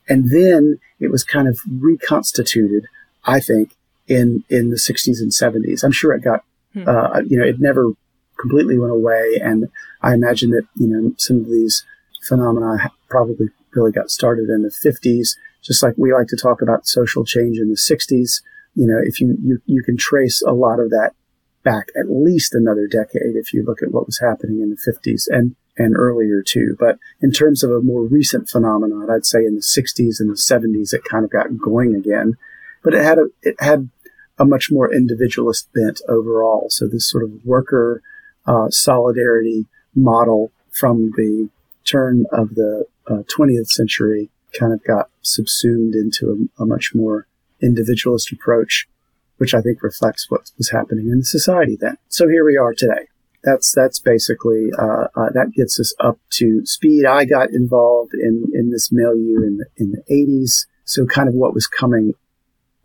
And 0.08 0.30
then 0.30 0.80
it 1.00 1.12
was 1.12 1.24
kind 1.24 1.48
of 1.48 1.60
reconstituted, 1.70 2.88
I 3.26 3.40
think, 3.40 3.76
in, 4.08 4.44
in 4.50 4.70
the 4.70 4.76
60s 4.76 5.20
and 5.20 5.32
70s. 5.32 5.84
I'm 5.84 5.92
sure 5.92 6.14
it 6.14 6.24
got, 6.24 6.44
hmm. 6.74 6.88
uh, 6.88 7.22
you 7.22 7.38
know, 7.38 7.46
it 7.46 7.60
never 7.60 7.92
completely 8.42 8.80
went 8.80 8.92
away. 8.92 9.40
And 9.42 9.70
I 10.02 10.14
imagine 10.14 10.52
that, 10.52 10.68
you 10.76 10.88
know, 10.88 11.14
some 11.18 11.38
of 11.38 11.46
these 11.46 11.86
phenomena 12.24 12.92
probably 13.10 13.48
really 13.74 13.92
got 13.92 14.12
started 14.12 14.50
in 14.50 14.64
the 14.64 14.70
50s, 14.70 15.36
just 15.62 15.84
like 15.84 15.94
we 15.98 16.14
like 16.14 16.28
to 16.28 16.38
talk 16.38 16.62
about 16.62 16.88
social 16.88 17.24
change 17.24 17.58
in 17.58 17.70
the 17.70 17.76
60s. 17.76 18.42
You 18.76 18.88
know, 18.88 19.00
if 19.04 19.20
you, 19.20 19.38
you, 19.42 19.62
you 19.66 19.84
can 19.84 19.98
trace 19.98 20.42
a 20.42 20.54
lot 20.54 20.80
of 20.80 20.90
that 20.90 21.12
back 21.64 21.90
at 21.96 22.10
least 22.10 22.56
another 22.56 22.88
decade 22.88 23.36
if 23.36 23.54
you 23.54 23.64
look 23.64 23.84
at 23.84 23.92
what 23.92 24.08
was 24.08 24.20
happening 24.20 24.62
in 24.62 24.72
the 24.72 24.92
50s 24.92 25.28
and, 25.30 25.56
and 25.78 25.96
earlier 25.96 26.42
too. 26.42 26.76
But 26.80 26.98
in 27.22 27.32
terms 27.32 27.64
of 27.64 27.72
a 27.72 27.82
more 27.82 28.04
recent 28.04 28.50
phenomenon, 28.50 29.10
I'd 29.10 29.26
say 29.26 29.46
in 29.46 29.56
the 29.56 29.62
60s 29.62 30.20
and 30.20 30.30
the 30.30 30.34
70s, 30.34 30.94
it 30.94 31.04
kind 31.04 31.24
of 31.24 31.32
got 31.32 31.58
going 31.60 31.96
again. 31.96 32.38
But 32.84 32.96
it 32.96 33.04
had 33.04 33.20
a, 33.20 33.28
it 33.44 33.56
had 33.60 33.90
a 34.40 34.46
much 34.46 34.72
more 34.72 34.92
individualist 34.92 35.72
bent 35.74 36.02
overall. 36.10 36.68
So 36.70 36.88
this 36.88 37.10
sort 37.10 37.24
of 37.24 37.46
worker 37.46 38.02
uh, 38.46 38.70
solidarity 38.70 39.66
model 39.96 40.52
from 40.72 41.12
the 41.18 41.50
turn 41.86 42.26
of 42.32 42.56
the 42.56 42.86
uh, 43.08 43.24
20th 43.36 43.68
century 43.68 44.30
kind 44.58 44.74
of 44.74 44.84
got 44.84 45.10
subsumed 45.22 45.96
into 45.96 46.50
a, 46.60 46.64
a, 46.64 46.66
much 46.66 46.92
more 46.94 47.26
individualist 47.62 48.32
approach, 48.32 48.88
which 49.38 49.54
I 49.54 49.62
think 49.62 49.82
reflects 49.82 50.30
what 50.30 50.52
was 50.58 50.72
happening 50.72 51.08
in 51.08 51.20
the 51.20 51.26
society 51.26 51.78
then. 51.80 51.98
So 52.10 52.28
here 52.28 52.46
we 52.46 52.58
are 52.58 52.74
today. 52.74 53.08
That's 53.44 53.72
that's 53.72 53.98
basically 54.00 54.70
uh, 54.78 55.08
uh, 55.16 55.30
that 55.34 55.54
gets 55.56 55.80
us 55.80 55.96
up 56.00 56.20
to 56.32 56.64
speed. 56.66 57.06
I 57.06 57.26
got 57.26 57.50
involved 57.50 58.14
in 58.14 58.52
in 58.54 58.70
this 58.70 58.92
milieu 58.92 59.42
in 59.42 59.58
the, 59.58 59.66
in 59.78 59.92
the 59.92 60.04
80s, 60.14 60.68
so 60.86 61.08
kind 61.08 61.28
of 61.28 61.34
what 61.34 61.56
was 61.56 61.66
coming 61.66 62.14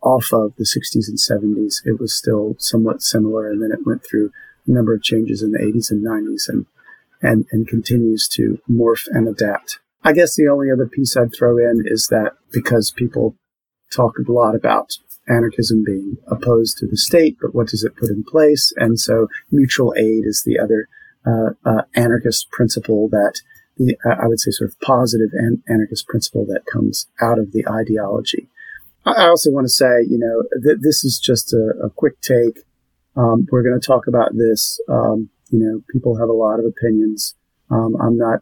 off 0.01 0.31
of 0.33 0.55
the 0.55 0.63
60s 0.63 1.07
and 1.07 1.17
70s. 1.17 1.85
It 1.85 1.99
was 1.99 2.15
still 2.15 2.55
somewhat 2.57 3.03
similar, 3.03 3.51
and 3.51 3.61
then 3.61 3.71
it 3.71 3.85
went 3.85 4.03
through 4.03 4.31
number 4.73 4.93
of 4.93 5.03
changes 5.03 5.41
in 5.41 5.51
the 5.51 5.59
80s 5.59 5.91
and 5.91 6.05
90s, 6.05 6.47
and 6.47 6.65
and 7.21 7.45
and 7.51 7.67
continues 7.67 8.27
to 8.29 8.59
morph 8.69 9.07
and 9.07 9.27
adapt. 9.27 9.79
I 10.03 10.13
guess 10.13 10.35
the 10.35 10.47
only 10.47 10.71
other 10.71 10.87
piece 10.87 11.17
I'd 11.17 11.33
throw 11.35 11.57
in 11.57 11.83
is 11.85 12.07
that 12.07 12.33
because 12.51 12.91
people 12.91 13.35
talk 13.91 14.13
a 14.17 14.31
lot 14.31 14.55
about 14.55 14.97
anarchism 15.27 15.83
being 15.85 16.17
opposed 16.27 16.77
to 16.77 16.87
the 16.87 16.97
state, 16.97 17.37
but 17.41 17.53
what 17.53 17.67
does 17.67 17.83
it 17.83 17.95
put 17.95 18.09
in 18.09 18.23
place? 18.23 18.71
And 18.77 18.99
so 18.99 19.27
mutual 19.51 19.93
aid 19.97 20.25
is 20.25 20.43
the 20.45 20.59
other 20.59 20.87
uh, 21.25 21.51
uh, 21.65 21.81
anarchist 21.95 22.49
principle 22.51 23.09
that 23.09 23.41
the, 23.77 23.97
uh, 24.05 24.15
I 24.21 24.27
would 24.27 24.39
say 24.39 24.51
sort 24.51 24.69
of 24.69 24.79
positive 24.79 25.29
and 25.33 25.61
anarchist 25.67 26.07
principle 26.07 26.45
that 26.45 26.65
comes 26.71 27.07
out 27.21 27.39
of 27.39 27.51
the 27.51 27.67
ideology. 27.67 28.49
I 29.05 29.27
also 29.27 29.51
want 29.51 29.65
to 29.65 29.73
say, 29.73 30.03
you 30.07 30.17
know, 30.17 30.43
that 30.61 30.81
this 30.81 31.03
is 31.03 31.19
just 31.19 31.53
a, 31.53 31.73
a 31.83 31.89
quick 31.89 32.19
take. 32.21 32.59
Um, 33.17 33.47
we're 33.51 33.63
going 33.63 33.79
to 33.79 33.85
talk 33.85 34.07
about 34.07 34.31
this. 34.33 34.79
Um, 34.87 35.29
you 35.49 35.59
know, 35.59 35.81
people 35.91 36.17
have 36.17 36.29
a 36.29 36.33
lot 36.33 36.59
of 36.59 36.65
opinions. 36.65 37.35
Um, 37.69 37.95
I'm 37.99 38.17
not 38.17 38.41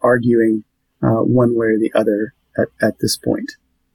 arguing 0.00 0.64
uh, 1.02 1.22
one 1.22 1.56
way 1.56 1.66
or 1.66 1.78
the 1.78 1.92
other 1.94 2.34
at, 2.56 2.68
at 2.80 2.98
this 3.00 3.16
point. 3.16 3.52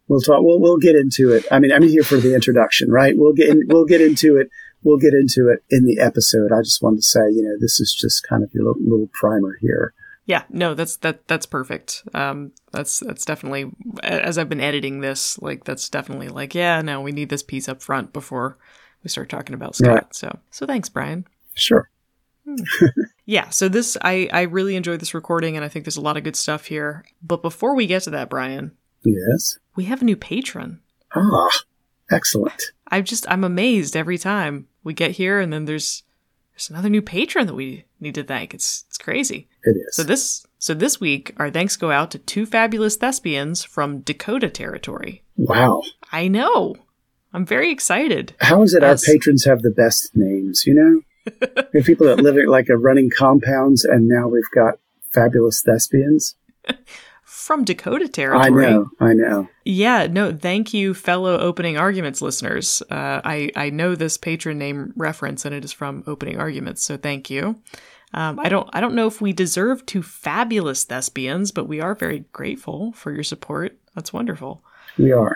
We'll 0.07 0.21
talk. 0.21 0.41
We'll 0.41 0.59
we'll 0.59 0.77
get 0.77 0.95
into 0.95 1.31
it. 1.31 1.45
I 1.51 1.59
mean, 1.59 1.71
I'm 1.71 1.83
here 1.83 2.03
for 2.03 2.17
the 2.17 2.33
introduction, 2.33 2.89
right? 2.89 3.13
We'll 3.17 3.33
get 3.33 3.49
in, 3.49 3.63
we'll 3.67 3.85
get 3.85 4.01
into 4.01 4.37
it. 4.37 4.49
We'll 4.83 4.97
get 4.97 5.13
into 5.13 5.49
it 5.49 5.63
in 5.69 5.85
the 5.85 5.99
episode. 5.99 6.51
I 6.51 6.61
just 6.61 6.81
wanted 6.81 6.97
to 6.97 7.03
say, 7.03 7.29
you 7.31 7.43
know, 7.43 7.57
this 7.59 7.79
is 7.79 7.93
just 7.93 8.25
kind 8.27 8.43
of 8.43 8.53
your 8.53 8.65
little, 8.65 8.81
little 8.81 9.09
primer 9.11 9.57
here. 9.59 9.93
Yeah, 10.25 10.43
no, 10.49 10.75
that's 10.75 10.97
that 10.97 11.27
that's 11.27 11.45
perfect. 11.45 12.03
Um, 12.13 12.51
that's 12.71 12.99
that's 12.99 13.25
definitely 13.25 13.71
as 14.03 14.37
I've 14.37 14.49
been 14.49 14.61
editing 14.61 15.01
this, 15.01 15.39
like 15.41 15.65
that's 15.65 15.89
definitely 15.89 16.29
like, 16.29 16.55
yeah, 16.55 16.81
no, 16.81 17.01
we 17.01 17.11
need 17.11 17.29
this 17.29 17.43
piece 17.43 17.67
up 17.67 17.81
front 17.81 18.13
before 18.13 18.57
we 19.03 19.09
start 19.09 19.29
talking 19.29 19.53
about 19.53 19.75
Scott. 19.75 20.15
So 20.15 20.39
so 20.51 20.65
thanks, 20.65 20.89
Brian. 20.89 21.25
Sure. 21.53 21.89
yeah, 23.25 23.49
so 23.49 23.67
this 23.67 23.97
I 24.01 24.29
I 24.31 24.43
really 24.43 24.75
enjoyed 24.75 24.99
this 24.99 25.13
recording 25.13 25.55
and 25.55 25.65
I 25.65 25.67
think 25.67 25.85
there's 25.85 25.97
a 25.97 26.01
lot 26.01 26.17
of 26.17 26.23
good 26.23 26.35
stuff 26.35 26.65
here. 26.65 27.05
But 27.21 27.41
before 27.41 27.75
we 27.75 27.87
get 27.87 28.03
to 28.03 28.09
that, 28.11 28.29
Brian. 28.29 28.71
Yes. 29.03 29.57
We 29.75 29.85
have 29.85 30.01
a 30.01 30.05
new 30.05 30.15
patron. 30.15 30.81
Ah, 31.15 31.49
excellent. 32.11 32.61
I'm 32.89 33.03
just 33.03 33.29
I'm 33.29 33.43
amazed 33.43 33.95
every 33.95 34.17
time 34.17 34.67
we 34.83 34.93
get 34.93 35.11
here 35.11 35.39
and 35.39 35.51
then 35.51 35.65
there's 35.65 36.03
there's 36.51 36.69
another 36.69 36.89
new 36.89 37.01
patron 37.01 37.45
that 37.47 37.53
we 37.53 37.85
need 37.99 38.15
to 38.15 38.23
thank. 38.23 38.53
It's 38.53 38.85
it's 38.87 38.97
crazy. 38.97 39.47
It 39.63 39.77
is. 39.77 39.95
So 39.95 40.03
this 40.03 40.45
so 40.57 40.73
this 40.73 40.99
week 40.99 41.33
our 41.37 41.51
thanks 41.51 41.75
go 41.75 41.91
out 41.91 42.11
to 42.11 42.19
two 42.19 42.45
fabulous 42.45 42.95
thespians 42.95 43.63
from 43.63 44.01
Dakota 44.01 44.49
territory. 44.49 45.23
Wow. 45.35 45.83
I 46.11 46.27
know. 46.27 46.75
I'm 47.37 47.45
very 47.45 47.71
excited. 47.71 48.33
How 48.41 48.63
is 48.63 48.73
it 48.73 48.81
As, 48.81 49.07
our 49.07 49.13
patrons 49.13 49.45
have 49.45 49.61
the 49.61 49.69
best 49.69 50.09
names, 50.15 50.63
you 50.65 50.73
know? 50.73 51.01
we 51.71 51.79
have 51.79 51.85
people 51.85 52.07
that 52.07 52.19
live 52.19 52.35
in 52.35 52.47
like 52.47 52.67
a 52.67 52.75
running 52.75 53.11
compounds, 53.15 53.85
and 53.85 54.07
now 54.07 54.27
we've 54.27 54.49
got 54.55 54.79
fabulous 55.13 55.61
thespians. 55.61 56.33
From 57.21 57.63
Dakota 57.63 58.07
territory. 58.07 58.65
I 58.65 58.71
know, 58.71 58.89
I 58.99 59.13
know. 59.13 59.47
Yeah, 59.65 60.07
no, 60.07 60.35
thank 60.35 60.73
you, 60.73 60.95
fellow 60.95 61.37
opening 61.37 61.77
arguments 61.77 62.23
listeners. 62.23 62.81
Uh, 62.89 63.21
I, 63.23 63.51
I 63.55 63.69
know 63.69 63.93
this 63.93 64.17
patron 64.17 64.57
name 64.57 64.93
reference, 64.95 65.45
and 65.45 65.53
it 65.53 65.63
is 65.63 65.71
from 65.71 66.03
opening 66.07 66.39
arguments, 66.39 66.83
so 66.83 66.97
thank 66.97 67.29
you. 67.29 67.61
Um, 68.15 68.39
I 68.39 68.49
don't 68.49 68.67
I 68.73 68.81
don't 68.81 68.95
know 68.95 69.05
if 69.05 69.21
we 69.21 69.31
deserve 69.31 69.85
two 69.85 70.01
fabulous 70.01 70.85
thespians, 70.85 71.51
but 71.51 71.67
we 71.67 71.81
are 71.81 71.93
very 71.93 72.25
grateful 72.33 72.93
for 72.93 73.11
your 73.11 73.23
support. 73.23 73.77
That's 73.93 74.11
wonderful. 74.11 74.63
We 74.97 75.11
are. 75.11 75.35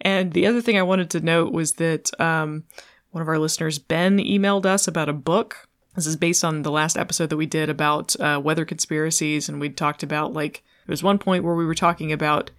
And 0.00 0.32
the 0.32 0.46
other 0.46 0.60
thing 0.60 0.78
I 0.78 0.82
wanted 0.82 1.10
to 1.10 1.20
note 1.20 1.52
was 1.52 1.72
that 1.72 2.10
um, 2.20 2.64
one 3.10 3.22
of 3.22 3.28
our 3.28 3.38
listeners, 3.38 3.78
Ben, 3.78 4.18
emailed 4.18 4.66
us 4.66 4.88
about 4.88 5.08
a 5.08 5.14
book. 5.14 5.68
This 5.94 6.06
is 6.06 6.16
based 6.16 6.44
on 6.44 6.62
the 6.62 6.70
last 6.70 6.96
episode 6.98 7.30
that 7.30 7.36
we 7.36 7.46
did 7.46 7.70
about 7.70 8.18
uh, 8.20 8.40
weather 8.42 8.64
conspiracies, 8.64 9.48
and 9.48 9.60
we 9.60 9.70
talked 9.70 10.02
about 10.02 10.32
like 10.32 10.64
there 10.86 10.92
was 10.92 11.02
one 11.02 11.18
point 11.18 11.44
where 11.44 11.54
we 11.54 11.64
were 11.64 11.74
talking 11.74 12.12
about 12.12 12.50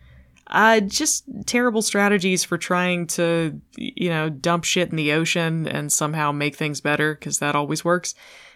uh, 0.47 0.79
just 0.79 1.25
terrible 1.45 1.81
strategies 1.81 2.43
for 2.43 2.57
trying 2.57 3.07
to, 3.07 3.59
you 3.75 4.09
know, 4.09 4.29
dump 4.29 4.63
shit 4.63 4.89
in 4.89 4.95
the 4.95 5.11
ocean 5.11 5.67
and 5.67 5.91
somehow 5.91 6.31
make 6.31 6.55
things 6.55 6.81
better 6.81 7.15
because 7.15 7.39
that 7.39 7.55
always 7.55 7.83
works. 7.83 8.13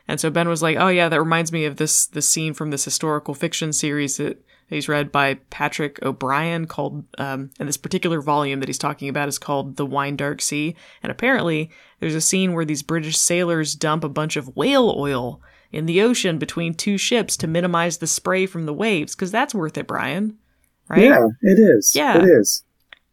And 0.08 0.20
so 0.20 0.30
Ben 0.30 0.48
was 0.48 0.62
like, 0.62 0.78
"Oh 0.80 0.88
yeah, 0.88 1.10
that 1.10 1.20
reminds 1.20 1.52
me 1.52 1.66
of 1.66 1.76
this 1.76 2.08
the 2.08 2.22
scene 2.22 2.54
from 2.54 2.72
this 2.72 2.86
historical 2.86 3.34
fiction 3.34 3.74
series 3.74 4.18
that 4.18 4.44
he's 4.70 4.90
read 4.90 5.12
by 5.12 5.36
Patrick 5.50 6.02
O'Brian 6.04 6.68
called, 6.68 7.04
um, 7.18 7.50
and 7.60 7.68
this 7.68 7.78
particular 7.78 8.22
volume 8.22 8.60
that 8.60 8.70
he's 8.70 8.78
talking 8.78 9.10
about 9.10 9.28
is 9.28 9.40
called 9.40 9.76
The 9.76 9.86
Wine 9.86 10.16
Dark 10.16 10.42
Sea. 10.42 10.76
And 11.04 11.12
apparently, 11.12 11.70
there's 12.00 12.16
a 12.16 12.22
scene 12.22 12.54
where 12.54 12.66
these 12.66 12.84
British 12.84 13.18
sailors 13.18 13.76
dump 13.76 14.04
a 14.04 14.10
bunch 14.10 14.36
of 14.36 14.56
whale 14.56 14.94
oil 14.98 15.42
in 15.72 15.86
the 15.86 16.02
ocean 16.02 16.38
between 16.38 16.74
two 16.74 16.98
ships 16.98 17.38
to 17.38 17.48
minimize 17.48 17.98
the 17.98 18.08
spray 18.08 18.46
from 18.46 18.66
the 18.66 18.74
waves, 18.74 19.16
because 19.16 19.32
that's 19.32 19.56
worth 19.56 19.78
it, 19.78 19.88
Brian. 19.88 20.38
Right? 20.88 21.04
Yeah, 21.04 21.28
it 21.42 21.60
is. 21.60 21.96
Yeah. 21.96 22.18
It 22.18 22.26
is. 22.26 22.64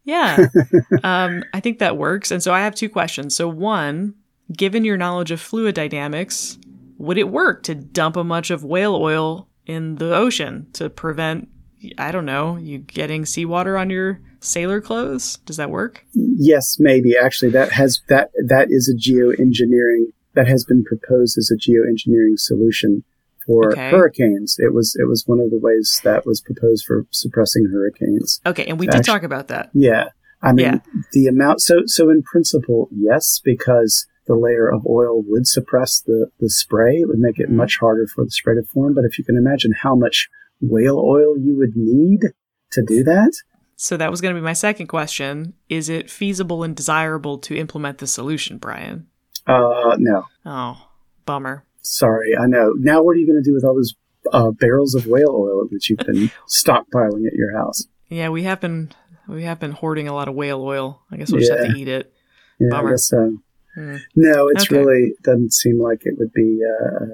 Yeah. 0.03 0.47
um, 1.03 1.43
I 1.53 1.59
think 1.59 1.79
that 1.79 1.97
works. 1.97 2.31
And 2.31 2.41
so 2.41 2.53
I 2.53 2.61
have 2.61 2.73
two 2.73 2.89
questions. 2.89 3.35
So, 3.35 3.47
one, 3.47 4.15
given 4.51 4.85
your 4.85 4.97
knowledge 4.97 5.31
of 5.31 5.41
fluid 5.41 5.75
dynamics, 5.75 6.57
would 6.97 7.17
it 7.17 7.29
work 7.29 7.63
to 7.63 7.75
dump 7.75 8.15
a 8.15 8.23
bunch 8.23 8.49
of 8.49 8.63
whale 8.63 8.95
oil 8.95 9.47
in 9.67 9.95
the 9.95 10.15
ocean 10.15 10.67
to 10.73 10.89
prevent 10.89 11.49
I 11.97 12.11
don't 12.11 12.25
know, 12.25 12.57
you 12.57 12.79
getting 12.79 13.25
seawater 13.25 13.77
on 13.77 13.89
your 13.89 14.19
sailor 14.39 14.81
clothes? 14.81 15.37
Does 15.45 15.57
that 15.57 15.69
work? 15.69 16.05
Yes, 16.13 16.77
maybe. 16.79 17.15
Actually, 17.15 17.51
that 17.51 17.71
has 17.71 18.01
that 18.09 18.31
that 18.47 18.67
is 18.71 18.89
a 18.89 18.97
geoengineering 18.97 20.05
that 20.33 20.47
has 20.47 20.65
been 20.65 20.83
proposed 20.83 21.37
as 21.37 21.51
a 21.51 21.57
geoengineering 21.57 22.37
solution 22.39 23.03
for 23.45 23.71
okay. 23.71 23.91
hurricanes. 23.91 24.55
It 24.57 24.73
was 24.73 24.95
it 24.99 25.07
was 25.07 25.23
one 25.27 25.39
of 25.39 25.51
the 25.51 25.59
ways 25.59 26.01
that 26.03 26.25
was 26.25 26.41
proposed 26.41 26.85
for 26.85 27.05
suppressing 27.11 27.69
hurricanes. 27.71 28.41
Okay, 28.45 28.65
and 28.65 28.79
we 28.79 28.87
did 28.87 29.03
talk 29.03 29.23
about 29.23 29.47
that. 29.49 29.69
Yeah. 29.73 30.05
I 30.41 30.53
mean, 30.53 30.65
yeah. 30.65 31.01
the 31.13 31.27
amount 31.27 31.61
so 31.61 31.81
so 31.85 32.09
in 32.09 32.21
principle, 32.21 32.89
yes, 32.91 33.41
because 33.43 34.05
the 34.27 34.35
layer 34.35 34.67
of 34.71 34.85
oil 34.85 35.23
would 35.25 35.47
suppress 35.47 36.01
the, 36.01 36.29
the 36.39 36.49
spray. 36.49 36.97
It 36.97 37.07
would 37.07 37.19
make 37.19 37.39
it 37.39 37.47
mm-hmm. 37.47 37.57
much 37.57 37.77
harder 37.79 38.07
for 38.07 38.23
the 38.23 38.31
spray 38.31 38.55
to 38.55 38.63
form. 38.63 38.93
But 38.93 39.05
if 39.05 39.17
you 39.17 39.23
can 39.23 39.37
imagine 39.37 39.73
how 39.73 39.95
much 39.95 40.29
whale 40.61 40.99
oil 40.99 41.37
you 41.37 41.57
would 41.57 41.75
need 41.75 42.31
to 42.71 42.83
do 42.83 43.03
that, 43.03 43.33
So 43.75 43.95
that 43.97 44.11
was 44.11 44.21
going 44.21 44.33
to 44.33 44.41
be 44.41 44.43
my 44.43 44.53
second 44.53 44.87
question. 44.87 45.53
Is 45.69 45.87
it 45.87 46.09
feasible 46.09 46.63
and 46.63 46.75
desirable 46.75 47.37
to 47.39 47.55
implement 47.55 47.99
the 47.99 48.07
solution, 48.07 48.57
Brian? 48.57 49.07
Uh, 49.45 49.95
no. 49.99 50.25
Oh, 50.45 50.89
bummer. 51.25 51.63
Sorry, 51.81 52.35
I 52.37 52.47
know. 52.47 52.73
Now, 52.77 53.01
what 53.01 53.11
are 53.11 53.19
you 53.19 53.27
going 53.27 53.41
to 53.41 53.49
do 53.49 53.53
with 53.53 53.63
all 53.63 53.75
those 53.75 53.95
uh, 54.33 54.51
barrels 54.51 54.93
of 54.93 55.05
whale 55.05 55.29
oil 55.29 55.67
that 55.71 55.87
you've 55.87 55.99
been 55.99 56.31
stockpiling 56.49 57.27
at 57.27 57.33
your 57.33 57.55
house? 57.55 57.87
Yeah, 58.09 58.29
we 58.29 58.43
have 58.43 58.59
been 58.59 58.91
we 59.27 59.43
have 59.43 59.59
been 59.59 59.71
hoarding 59.71 60.07
a 60.07 60.13
lot 60.13 60.27
of 60.27 60.35
whale 60.35 60.61
oil. 60.61 61.01
I 61.11 61.17
guess 61.17 61.31
we'll 61.31 61.41
just 61.41 61.51
have 61.51 61.73
to 61.73 61.77
eat 61.77 61.87
it. 61.87 62.13
Yeah, 62.59 62.69
Bummer. 62.71 62.89
I 62.89 62.91
guess 62.93 63.05
so. 63.05 63.37
Hmm. 63.77 63.97
No, 64.15 64.47
it's 64.47 64.63
Okay. 64.65 64.75
really 64.79 65.13
doesn't 65.23 65.53
seem 65.53 65.79
like 65.79 66.01
it 66.03 66.15
would 66.17 66.33
be 66.33 66.59
uh, 66.65 67.05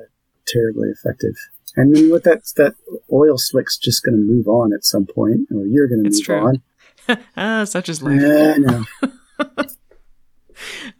terribly 0.47 0.87
effective. 0.89 1.35
And 1.75 1.93
then 1.93 2.09
what 2.09 2.23
that 2.23 2.43
that 2.55 2.75
oil 3.11 3.37
slick's 3.37 3.77
just 3.77 4.01
going 4.03 4.15
to 4.15 4.21
move 4.21 4.47
on 4.47 4.71
at 4.73 4.85
some 4.85 5.05
point, 5.05 5.49
or 5.53 5.65
you're 5.65 5.87
going 5.89 6.03
to 6.03 6.09
move 6.09 6.23
true. 6.23 6.39
on. 6.39 6.61
ah, 7.35 7.65
such 7.65 7.89
is 7.89 8.01
life. 8.01 8.21
Yeah, 8.21 8.55
no. 8.57 8.85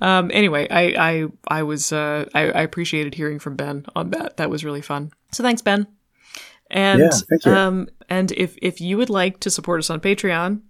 Um, 0.01 0.31
anyway, 0.33 0.67
I 0.69 0.83
I 1.11 1.27
I 1.47 1.63
was 1.63 1.93
uh, 1.93 2.27
I, 2.33 2.41
I 2.51 2.61
appreciated 2.63 3.13
hearing 3.13 3.39
from 3.39 3.55
Ben 3.55 3.85
on 3.95 4.09
that. 4.09 4.37
That 4.37 4.49
was 4.49 4.65
really 4.65 4.81
fun. 4.81 5.11
So 5.31 5.43
thanks, 5.43 5.61
Ben. 5.61 5.87
And 6.71 6.99
Yeah, 7.01 7.09
thank 7.29 7.45
you. 7.45 7.51
um, 7.53 7.87
and 8.09 8.31
if 8.33 8.57
if 8.61 8.81
you 8.81 8.97
would 8.97 9.09
like 9.11 9.39
to 9.41 9.49
support 9.51 9.79
us 9.79 9.89
on 9.89 9.99
Patreon, 10.01 10.61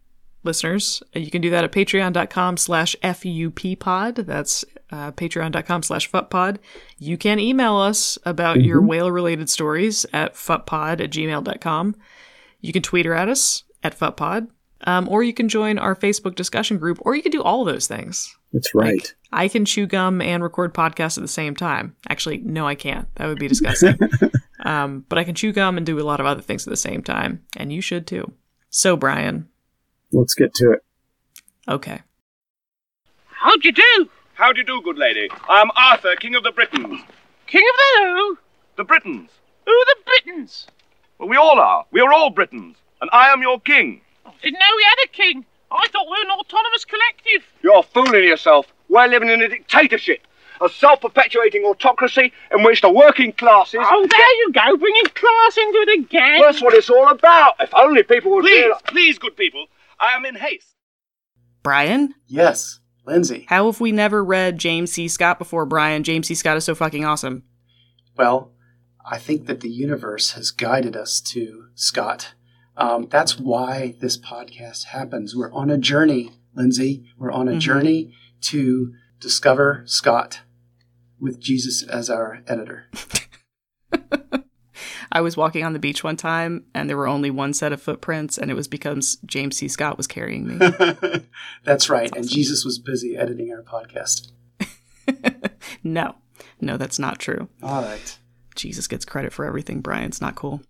listeners, 0.44 1.02
uh, 1.16 1.20
you 1.20 1.32
can 1.32 1.42
do 1.42 1.50
that 1.50 1.64
at 1.64 1.72
patreon.com 1.72 2.58
slash 2.58 2.96
fuppod. 3.02 4.26
That's 4.26 4.66
uh, 4.92 5.12
patreon.com 5.12 5.84
slash 5.84 6.10
fuppod. 6.12 6.58
You 6.98 7.18
can 7.18 7.40
email 7.40 7.76
us 7.78 8.18
about 8.26 8.62
your 8.62 8.80
Mm-hmm. 8.80 8.88
whale 8.88 9.12
related 9.12 9.50
stories 9.50 10.06
at 10.14 10.34
fuppod 10.36 11.02
at 11.02 11.10
gmail.com. 11.12 11.96
You 12.62 12.74
can 12.74 12.82
tweet 12.82 13.06
her 13.06 13.14
at 13.14 13.30
us 13.30 13.64
at 13.84 13.98
fuppod. 13.98 14.48
Um, 14.86 15.08
or 15.08 15.24
you 15.24 15.34
can 15.34 15.48
join 15.48 15.80
our 15.80 15.96
Facebook 15.96 16.36
discussion 16.36 16.78
group, 16.78 16.98
or 17.04 17.16
you 17.16 17.22
can 17.22 17.32
do 17.32 17.42
all 17.42 17.64
those 17.64 17.88
things. 17.88 18.36
That's 18.52 18.76
right. 18.76 18.96
Like, 19.02 19.16
I 19.32 19.48
can 19.48 19.64
chew 19.64 19.86
gum 19.88 20.20
and 20.22 20.44
record 20.44 20.74
podcasts 20.74 21.18
at 21.18 21.22
the 21.22 21.28
same 21.30 21.56
time. 21.56 21.96
Actually, 22.10 22.40
no, 22.40 22.68
I 22.68 22.76
can't. 22.76 23.08
That 23.16 23.28
would 23.28 23.40
be 23.40 23.48
disgusting. 23.48 23.98
um, 24.66 25.06
but 25.08 25.18
I 25.18 25.24
can 25.24 25.36
chew 25.36 25.54
gum 25.54 25.78
and 25.78 25.86
do 25.86 25.98
a 26.02 26.04
lot 26.04 26.20
of 26.20 26.26
other 26.26 26.42
things 26.42 26.68
at 26.68 26.72
the 26.72 26.76
same 26.76 27.02
time, 27.02 27.46
and 27.56 27.72
you 27.72 27.80
should 27.80 28.06
too. 28.06 28.34
So, 28.70 28.98
Brian, 28.98 29.48
Let's 30.14 30.36
get 30.36 30.54
to 30.56 30.72
it. 30.74 30.80
okay. 31.68 32.02
How'd 33.28 33.66
you 33.66 33.72
do? 33.74 34.10
How 34.36 34.54
do 34.54 34.60
you 34.60 34.66
do, 34.66 34.82
good 34.84 34.98
lady? 34.98 35.28
I 35.50 35.60
am 35.60 35.70
Arthur, 35.76 36.16
King 36.16 36.36
of 36.36 36.44
the 36.44 36.52
Britons. 36.52 37.02
King 37.48 37.64
of 37.70 37.76
the 37.78 38.10
who? 38.10 38.38
The 38.78 38.84
Britons. 38.86 39.30
Who 39.66 39.72
are 39.72 39.86
the 39.86 39.98
Britons? 40.06 40.68
Well, 41.20 41.28
we 41.28 41.36
all 41.36 41.60
are. 41.60 41.86
We 41.92 42.00
are 42.00 42.14
all 42.14 42.30
Britons. 42.30 42.78
And 43.02 43.10
I 43.12 43.30
am 43.34 43.42
your 43.42 43.60
king. 43.60 44.02
Didn't 44.42 44.60
know 44.60 44.74
we 44.78 44.84
had 44.84 45.06
a 45.06 45.08
king. 45.10 45.46
I 45.72 45.88
thought 45.90 46.06
we 46.06 46.12
were 46.12 46.32
an 46.32 46.40
autonomous 46.40 46.86
collective. 46.86 47.44
You're 47.64 47.84
fooling 47.84 48.24
yourself. 48.24 48.72
We're 48.88 49.08
living 49.08 49.30
in 49.30 49.42
a 49.42 49.50
dictatorship. 49.50 50.26
A 50.62 50.70
self-perpetuating 50.70 51.64
autocracy 51.64 52.32
in 52.56 52.64
which 52.64 52.82
the 52.82 52.90
working 52.90 53.34
classes... 53.34 53.82
Oh, 53.84 54.08
there 54.10 54.36
you 54.38 54.52
go, 54.54 54.78
bringing 54.78 55.06
class 55.08 55.58
into 55.58 55.78
it 55.80 56.00
again. 56.00 56.40
That's 56.42 56.62
what 56.62 56.74
it's 56.74 56.90
all 56.90 57.10
about. 57.10 57.56
If 57.60 57.74
only 57.76 58.04
people 58.04 58.32
would... 58.36 58.44
Please, 58.44 58.62
realize- 58.64 58.82
please, 58.86 59.18
good 59.20 59.36
people. 59.36 59.66
I 60.04 60.16
am 60.16 60.26
in 60.26 60.36
haste. 60.36 60.76
Brian, 61.64 62.14
Yes, 62.28 62.80
Lindsay. 63.06 63.46
how 63.48 63.68
have 63.68 63.80
we 63.80 63.92
never 63.94 64.24
read 64.24 64.58
James 64.58 64.92
C. 64.92 65.08
Scott 65.08 65.40
before, 65.40 65.66
Brian? 65.66 66.04
James 66.04 66.28
C. 66.28 66.36
Scott 66.36 66.58
is 66.58 66.66
so 66.66 66.76
fucking 66.76 67.06
awesome. 67.06 67.44
Well, 68.18 68.52
I 69.10 69.18
think 69.18 69.48
that 69.48 69.62
the 69.62 69.70
universe 69.70 70.32
has 70.32 70.52
guided 70.52 70.96
us 70.98 71.22
to 71.32 71.68
Scott. 71.76 72.34
Um, 72.76 73.08
that's 73.10 73.40
why 73.40 73.96
this 74.02 74.18
podcast 74.18 74.86
happens. 74.86 75.36
We're 75.36 75.54
on 75.54 75.70
a 75.70 75.78
journey, 75.78 76.32
Lindsay. 76.56 77.06
We're 77.18 77.32
on 77.32 77.48
a 77.48 77.54
Mhm. 77.54 77.60
journey 77.60 78.14
to 78.42 78.94
discover 79.20 79.84
Scott 79.86 80.42
with 81.20 81.40
Jesus 81.40 81.82
as 81.84 82.10
our 82.10 82.44
editor. 82.48 82.86
I 85.16 85.22
was 85.22 85.38
walking 85.38 85.64
on 85.64 85.74
the 85.74 85.80
beach 85.80 86.04
one 86.04 86.18
time, 86.18 86.66
and 86.74 86.90
there 86.90 86.98
were 86.98 87.08
only 87.08 87.30
one 87.30 87.54
set 87.54 87.72
of 87.72 87.80
footprints, 87.80 88.40
and 88.40 88.50
it 88.50 88.56
was 88.56 88.68
because 88.68 89.18
James 89.28 89.58
C. 89.58 89.68
Scott 89.68 89.96
was 89.96 90.08
carrying 90.08 90.48
me. 90.48 90.58
that's 91.64 91.88
right. 91.88 92.14
And 92.16 92.28
Jesus 92.28 92.66
was 92.66 92.80
busy 92.80 93.16
editing 93.16 93.54
our 93.54 93.62
podcast. 93.62 94.32
no, 95.84 96.16
no, 96.60 96.78
that's 96.78 96.98
not 96.98 97.20
true. 97.20 97.48
All 97.62 97.84
right. 97.84 98.18
Jesus 98.56 98.88
gets 98.88 99.06
credit 99.06 99.32
for 99.32 99.46
everything, 99.46 99.82
Brian. 99.82 100.06
It's 100.06 100.20
not 100.20 100.34
cool. 100.34 100.62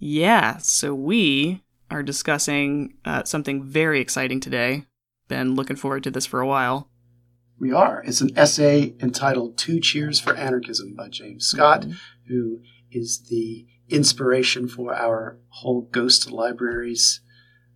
Yeah, 0.00 0.56
so 0.56 0.92
we 0.92 1.62
are 1.88 2.02
discussing 2.02 2.94
uh, 3.04 3.22
something 3.22 3.62
very 3.62 4.00
exciting 4.00 4.40
today. 4.40 4.86
Been 5.28 5.54
looking 5.54 5.76
forward 5.76 6.02
to 6.02 6.10
this 6.10 6.26
for 6.26 6.40
a 6.40 6.48
while. 6.48 6.88
We 7.60 7.72
are. 7.72 8.02
It's 8.04 8.20
an 8.20 8.36
essay 8.36 8.96
entitled 9.00 9.56
Two 9.56 9.78
Cheers 9.78 10.18
for 10.18 10.34
Anarchism 10.34 10.96
by 10.96 11.08
James 11.10 11.46
Scott, 11.46 11.86
who 12.26 12.60
is 12.90 13.26
the 13.30 13.68
inspiration 13.88 14.68
for 14.68 14.94
our 14.94 15.38
whole 15.48 15.82
Ghost 15.82 16.30
Libraries 16.30 17.20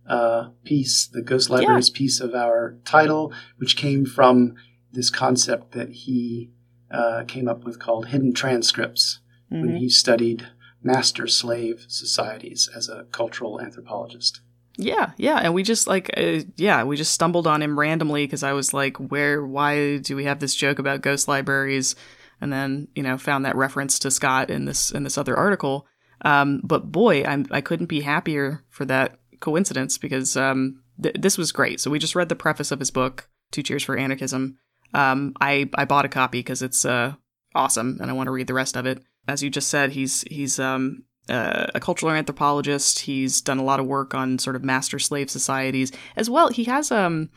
uh, 0.07 0.49
piece, 0.63 1.07
the 1.07 1.21
Ghost 1.21 1.49
Libraries 1.49 1.89
piece 1.89 2.19
of 2.19 2.33
our 2.33 2.77
title, 2.83 3.31
which 3.57 3.77
came 3.77 4.05
from 4.05 4.55
this 4.91 5.09
concept 5.09 5.73
that 5.73 5.89
he 5.89 6.51
uh, 6.91 7.23
came 7.27 7.47
up 7.47 7.63
with 7.63 7.79
called 7.79 8.07
hidden 8.07 8.33
transcripts 8.33 9.19
when 9.49 9.75
he 9.77 9.89
studied 9.89 10.47
master 10.83 11.27
slave 11.27 11.85
societies 11.87 12.69
as 12.75 12.87
a 12.87 13.05
cultural 13.11 13.59
anthropologist. 13.59 14.41
Yeah, 14.77 15.11
yeah, 15.17 15.39
and 15.39 15.53
we 15.53 15.63
just 15.63 15.87
like, 15.87 16.09
uh, 16.15 16.41
yeah, 16.55 16.83
we 16.83 16.95
just 16.95 17.11
stumbled 17.11 17.47
on 17.47 17.61
him 17.61 17.77
randomly 17.77 18.25
because 18.25 18.43
I 18.43 18.53
was 18.53 18.73
like, 18.73 18.95
where, 18.97 19.45
why 19.45 19.97
do 19.97 20.15
we 20.15 20.23
have 20.23 20.39
this 20.39 20.55
joke 20.55 20.79
about 20.79 21.01
ghost 21.01 21.27
libraries? 21.27 21.95
And 22.41 22.53
then 22.53 22.87
you 22.95 23.03
know 23.03 23.17
found 23.17 23.43
that 23.43 23.57
reference 23.57 23.99
to 23.99 24.11
Scott 24.11 24.49
in 24.49 24.63
this 24.63 24.91
in 24.91 25.03
this 25.03 25.17
other 25.17 25.35
article. 25.35 25.85
Um, 26.21 26.61
but 26.63 26.91
boy, 26.91 27.23
I'm 27.23 27.45
I 27.51 27.61
couldn't 27.61 27.87
be 27.87 28.01
happier 28.01 28.63
for 28.69 28.85
that 28.85 29.19
coincidence 29.39 29.97
because 29.97 30.35
um, 30.35 30.81
th- 31.01 31.15
this 31.17 31.37
was 31.37 31.51
great. 31.51 31.79
So 31.79 31.89
we 31.89 31.99
just 31.99 32.15
read 32.15 32.29
the 32.29 32.35
preface 32.35 32.71
of 32.71 32.79
his 32.79 32.91
book, 32.91 33.29
Two 33.51 33.63
Cheers 33.63 33.83
for 33.83 33.97
Anarchism. 33.97 34.57
Um, 34.93 35.33
I 35.39 35.69
I 35.75 35.85
bought 35.85 36.05
a 36.05 36.09
copy 36.09 36.39
because 36.39 36.61
it's 36.61 36.85
uh, 36.85 37.13
awesome 37.55 37.97
and 38.01 38.09
I 38.09 38.13
want 38.13 38.27
to 38.27 38.31
read 38.31 38.47
the 38.47 38.53
rest 38.53 38.75
of 38.75 38.85
it. 38.85 39.03
As 39.27 39.43
you 39.43 39.49
just 39.49 39.69
said, 39.69 39.91
he's 39.91 40.23
he's 40.23 40.59
um, 40.59 41.03
uh, 41.29 41.67
a 41.73 41.79
cultural 41.79 42.11
anthropologist. 42.11 42.99
He's 42.99 43.41
done 43.41 43.59
a 43.59 43.63
lot 43.63 43.79
of 43.79 43.85
work 43.85 44.13
on 44.13 44.39
sort 44.39 44.55
of 44.55 44.63
master 44.63 44.99
slave 44.99 45.29
societies 45.29 45.91
as 46.15 46.29
well. 46.29 46.49
He 46.49 46.65
has 46.65 46.91
um 46.91 47.29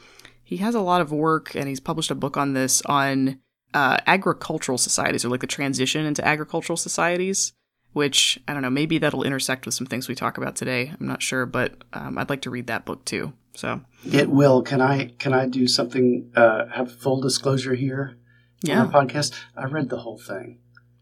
he 0.43 0.59
has 0.59 0.75
a 0.75 0.81
lot 0.81 1.01
of 1.01 1.13
work 1.13 1.55
and 1.55 1.69
he's 1.69 1.81
published 1.81 2.11
a 2.11 2.15
book 2.15 2.37
on 2.37 2.53
this 2.53 2.83
on 2.87 3.41
uh, 3.75 3.99
agricultural 4.07 4.79
societies 4.79 5.25
or 5.25 5.29
like 5.29 5.41
the 5.41 5.47
transition 5.47 6.05
into 6.05 6.27
agricultural 6.27 6.77
societies. 6.77 7.53
Which 7.93 8.39
I 8.49 8.53
don't 8.55 8.63
know, 8.63 8.71
maybe 8.71 8.99
that'll 8.99 9.23
intersect 9.23 9.67
with 9.67 9.75
some 9.75 9.87
things 9.87 10.09
we 10.09 10.15
talk 10.15 10.39
about 10.39 10.57
today. 10.57 10.93
I'm 10.99 11.07
not 11.07 11.23
sure, 11.23 11.45
but 11.47 11.75
um, 11.93 12.17
I'd 12.17 12.31
like 12.31 12.41
to 12.43 12.51
read 12.51 12.67
that 12.69 12.85
book 12.87 13.05
too. 13.05 13.33
So 13.55 13.83
It 14.11 14.31
will. 14.31 14.63
Can 14.63 14.81
I 14.81 15.13
can 15.19 15.35
I 15.35 15.47
do 15.47 15.67
something? 15.69 16.33
Uh, 16.35 16.67
have 16.69 16.91
full 16.91 17.21
disclosure 17.21 17.75
here 17.75 18.17
yeah, 18.63 18.81
on 18.81 18.95
our 18.95 19.05
podcast. 19.05 19.35
I 19.57 19.67
read 19.67 19.91
the 19.91 19.99
whole 19.99 20.19
thing. 20.19 20.59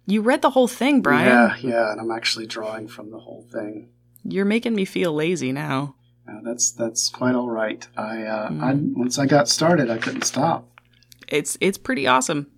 you 0.07 0.21
read 0.21 0.43
the 0.43 0.51
whole 0.51 0.67
thing, 0.67 1.01
Brian. 1.01 1.27
Yeah, 1.27 1.57
yeah, 1.61 1.93
and 1.93 2.01
I'm 2.01 2.11
actually 2.11 2.47
drawing 2.47 2.89
from 2.89 3.11
the 3.13 3.19
whole 3.21 3.47
thing. 3.53 3.91
You're 4.25 4.45
making 4.45 4.75
me 4.75 4.85
feel 4.85 5.13
lazy 5.15 5.53
now. 5.53 5.95
That's 6.43 6.71
that's 6.73 7.09
quite 7.09 7.35
all 7.35 7.51
right. 7.51 7.87
I, 7.97 8.23
uh, 8.23 8.51
Mm. 8.51 8.63
I 8.63 8.73
once 8.99 9.19
I 9.19 9.27
got 9.27 9.49
started, 9.49 9.91
I 9.91 9.99
couldn't 9.99 10.23
stop. 10.25 10.81
It's 11.29 11.57
it's 11.61 11.79
pretty 11.79 12.07
awesome. 12.09 12.51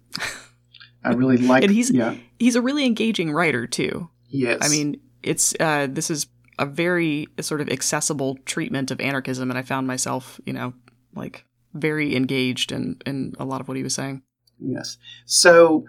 I 1.05 1.13
really 1.13 1.37
like. 1.39 1.63
And 1.65 1.73
he's- 1.73 1.91
yeah, 1.91 2.15
He's 2.39 2.57
a 2.57 2.63
really 2.63 2.85
engaging 2.87 3.31
writer 3.33 3.67
too. 3.67 4.09
He 4.33 4.47
is. 4.47 4.59
I 4.63 4.69
mean, 4.69 4.99
it's 5.23 5.55
uh, 5.61 5.87
this 5.89 6.11
is 6.11 6.27
a 6.59 6.65
very 6.65 7.29
sort 7.41 7.61
of 7.61 7.69
accessible 7.69 8.39
treatment 8.47 8.91
of 8.91 9.01
anarchism, 9.01 9.51
and 9.51 9.59
I 9.59 9.63
found 9.63 9.87
myself, 9.87 10.41
you 10.47 10.55
know, 10.55 10.73
like 11.15 11.45
very 11.75 12.17
engaged 12.17 12.73
in 12.73 12.97
in 13.07 13.35
a 13.39 13.45
lot 13.45 13.61
of 13.61 13.69
what 13.69 13.77
he 13.77 13.83
was 13.83 13.95
saying. 13.95 14.23
yes. 14.59 14.97
So 15.27 15.85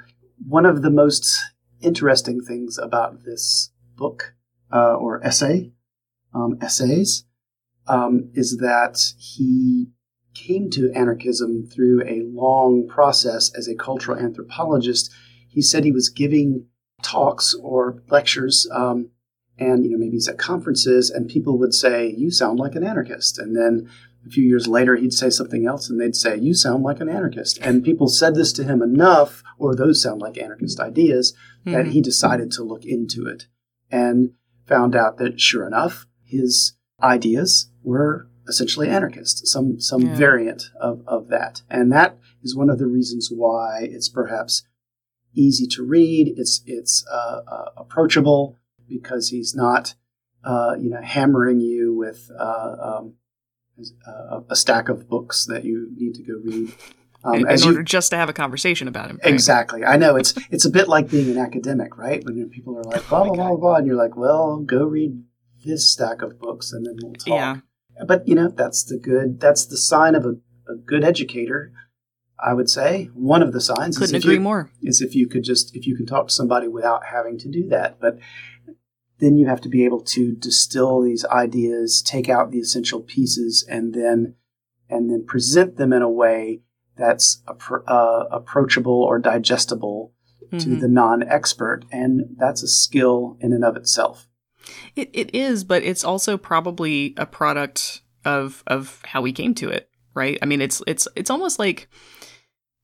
one 0.45 0.65
of 0.65 0.81
the 0.81 0.89
most 0.89 1.39
interesting 1.81 2.41
things 2.41 2.77
about 2.77 3.23
this 3.23 3.71
book 3.95 4.35
uh, 4.73 4.95
or 4.95 5.25
essay, 5.25 5.71
um, 6.33 6.57
essays, 6.61 7.23
um, 7.87 8.29
is 8.33 8.57
that 8.57 8.99
he 9.17 9.87
came 10.33 10.69
to 10.71 10.91
anarchism 10.93 11.65
through 11.65 12.03
a 12.03 12.23
long 12.23 12.87
process 12.89 13.51
as 13.55 13.69
a 13.69 13.75
cultural 13.75 14.17
anthropologist. 14.17 15.11
He 15.47 15.61
said 15.61 15.85
he 15.85 15.91
was 15.91 16.09
giving 16.09 16.65
talks 17.03 17.53
or 17.61 18.01
lectures, 18.09 18.67
um, 18.71 19.09
and 19.59 19.83
you 19.83 19.91
know 19.91 19.97
maybe 19.97 20.13
he's 20.15 20.27
at 20.27 20.37
conferences, 20.37 21.09
and 21.09 21.27
people 21.29 21.57
would 21.59 21.73
say, 21.73 22.11
"You 22.17 22.31
sound 22.31 22.59
like 22.59 22.75
an 22.75 22.83
anarchist," 22.83 23.37
and 23.37 23.55
then 23.55 23.87
a 24.25 24.29
few 24.29 24.43
years 24.43 24.67
later 24.67 24.95
he'd 24.95 25.13
say 25.13 25.29
something 25.29 25.65
else, 25.67 25.89
and 25.89 25.99
they'd 25.99 26.15
say, 26.15 26.37
"You 26.37 26.53
sound 26.53 26.83
like 26.83 26.99
an 27.01 27.09
anarchist," 27.09 27.59
and 27.61 27.83
people 27.83 28.07
said 28.07 28.35
this 28.35 28.53
to 28.53 28.63
him 28.63 28.81
enough, 28.81 29.43
or 29.59 29.75
those 29.75 30.01
sound 30.01 30.21
like 30.21 30.37
anarchist 30.37 30.79
ideas, 30.79 31.33
that 31.65 31.85
Mhm. 31.85 31.89
he 31.91 32.01
decided 32.01 32.51
to 32.51 32.63
look 32.63 32.85
into 32.85 33.25
it 33.27 33.47
and 33.91 34.31
found 34.65 34.95
out 34.95 35.17
that 35.17 35.39
sure 35.39 35.67
enough, 35.67 36.07
his 36.23 36.73
ideas 37.01 37.69
were 37.83 38.27
essentially 38.47 38.87
anarchist, 38.89 39.47
some 39.47 39.79
some 39.79 40.01
Yeah. 40.01 40.15
variant 40.15 40.63
of, 40.79 41.01
of 41.07 41.27
that. 41.29 41.61
And 41.69 41.91
that 41.91 42.17
is 42.43 42.55
one 42.55 42.69
of 42.69 42.79
the 42.79 42.87
reasons 42.87 43.29
why 43.31 43.83
it's 43.89 44.09
perhaps 44.09 44.63
easy 45.33 45.67
to 45.67 45.83
read. 45.83 46.33
It's 46.37 46.61
it's 46.65 47.05
uh, 47.11 47.41
uh, 47.47 47.65
approachable 47.77 48.57
because 48.87 49.29
he's 49.29 49.55
not 49.55 49.95
uh, 50.43 50.75
you 50.79 50.89
know 50.89 51.01
hammering 51.01 51.59
you 51.59 51.95
with 51.95 52.29
uh, 52.39 52.75
um, 52.81 53.13
a, 54.07 54.41
a 54.49 54.55
stack 54.55 54.89
of 54.89 55.07
books 55.09 55.45
that 55.45 55.63
you 55.63 55.89
need 55.95 56.15
to 56.15 56.23
go 56.23 56.33
read. 56.43 56.71
Um, 57.25 57.35
in, 57.35 57.41
in 57.41 57.47
as 57.47 57.63
you- 57.63 57.71
order 57.71 57.83
just 57.83 58.09
to 58.11 58.17
have 58.17 58.29
a 58.29 58.33
conversation 58.33 58.87
about 58.87 59.09
him. 59.09 59.19
right? 59.23 59.33
Exactly. 59.33 59.85
I 59.85 59.95
know 59.97 60.15
it's 60.15 60.33
it's 60.51 60.65
a 60.65 60.69
bit 60.69 60.87
like 60.89 61.09
being 61.09 61.29
an 61.31 61.37
academic, 61.37 61.97
right? 61.97 62.23
When 62.25 62.49
people 62.49 62.77
are 62.77 62.83
like 62.83 63.07
blah 63.07 63.23
blah 63.23 63.33
blah 63.35 63.55
blah, 63.55 63.75
and 63.75 63.87
you're 63.87 63.95
like, 63.95 64.17
well, 64.17 64.57
go 64.59 64.83
read 64.85 65.23
this 65.65 65.91
stack 65.91 66.21
of 66.21 66.37
books, 66.39 66.73
and 66.73 66.85
then 66.85 66.95
we'll 67.01 67.13
talk. 67.13 67.27
Yeah. 67.27 67.57
But 68.05 68.27
you 68.27 68.35
know, 68.35 68.49
that's 68.49 68.83
the 68.83 68.97
good. 68.97 69.39
That's 69.39 69.65
the 69.65 69.77
sign 69.77 70.15
of 70.15 70.25
a, 70.25 70.31
a 70.71 70.75
good 70.75 71.03
educator. 71.03 71.71
I 72.39 72.53
would 72.53 72.69
say 72.69 73.09
one 73.13 73.41
of 73.41 73.53
the 73.53 73.61
signs. 73.61 73.95
is 73.95 73.99
Couldn't 73.99 74.15
if 74.15 74.23
agree 74.23 74.35
you- 74.35 74.41
more. 74.41 74.71
Is 74.81 75.01
if 75.01 75.15
you 75.15 75.27
could 75.27 75.43
just 75.43 75.75
if 75.75 75.85
you 75.87 75.95
can 75.95 76.05
talk 76.05 76.27
to 76.27 76.33
somebody 76.33 76.67
without 76.67 77.05
having 77.05 77.37
to 77.39 77.49
do 77.49 77.67
that, 77.69 77.99
but 78.01 78.19
then 79.19 79.37
you 79.37 79.47
have 79.47 79.61
to 79.61 79.69
be 79.69 79.85
able 79.85 80.01
to 80.01 80.33
distill 80.35 81.01
these 81.01 81.23
ideas, 81.25 82.01
take 82.01 82.27
out 82.29 82.51
the 82.51 82.59
essential 82.59 82.99
pieces, 83.01 83.65
and 83.69 83.93
then 83.93 84.35
and 84.89 85.09
then 85.09 85.25
present 85.25 85.77
them 85.77 85.93
in 85.93 86.01
a 86.01 86.09
way 86.09 86.61
that's 86.97 87.41
appro- 87.47 87.83
uh, 87.87 88.25
approachable 88.31 89.01
or 89.01 89.17
digestible 89.19 90.13
to 90.51 90.69
Mhm. 90.69 90.81
the 90.81 90.87
non-expert, 90.87 91.83
and 91.91 92.35
that's 92.37 92.61
a 92.61 92.67
skill 92.67 93.37
in 93.39 93.53
and 93.53 93.63
of 93.65 93.75
itself. 93.75 94.27
It 94.95 95.09
it 95.13 95.33
is, 95.33 95.63
but 95.63 95.83
it's 95.83 96.03
also 96.03 96.37
probably 96.37 97.13
a 97.17 97.25
product 97.25 98.01
of 98.25 98.63
of 98.67 99.01
how 99.05 99.21
we 99.21 99.31
came 99.31 99.55
to 99.55 99.69
it, 99.69 99.89
right? 100.13 100.37
I 100.41 100.45
mean, 100.45 100.61
it's 100.61 100.81
it's 100.85 101.07
it's 101.15 101.29
almost 101.31 101.57
like 101.57 101.89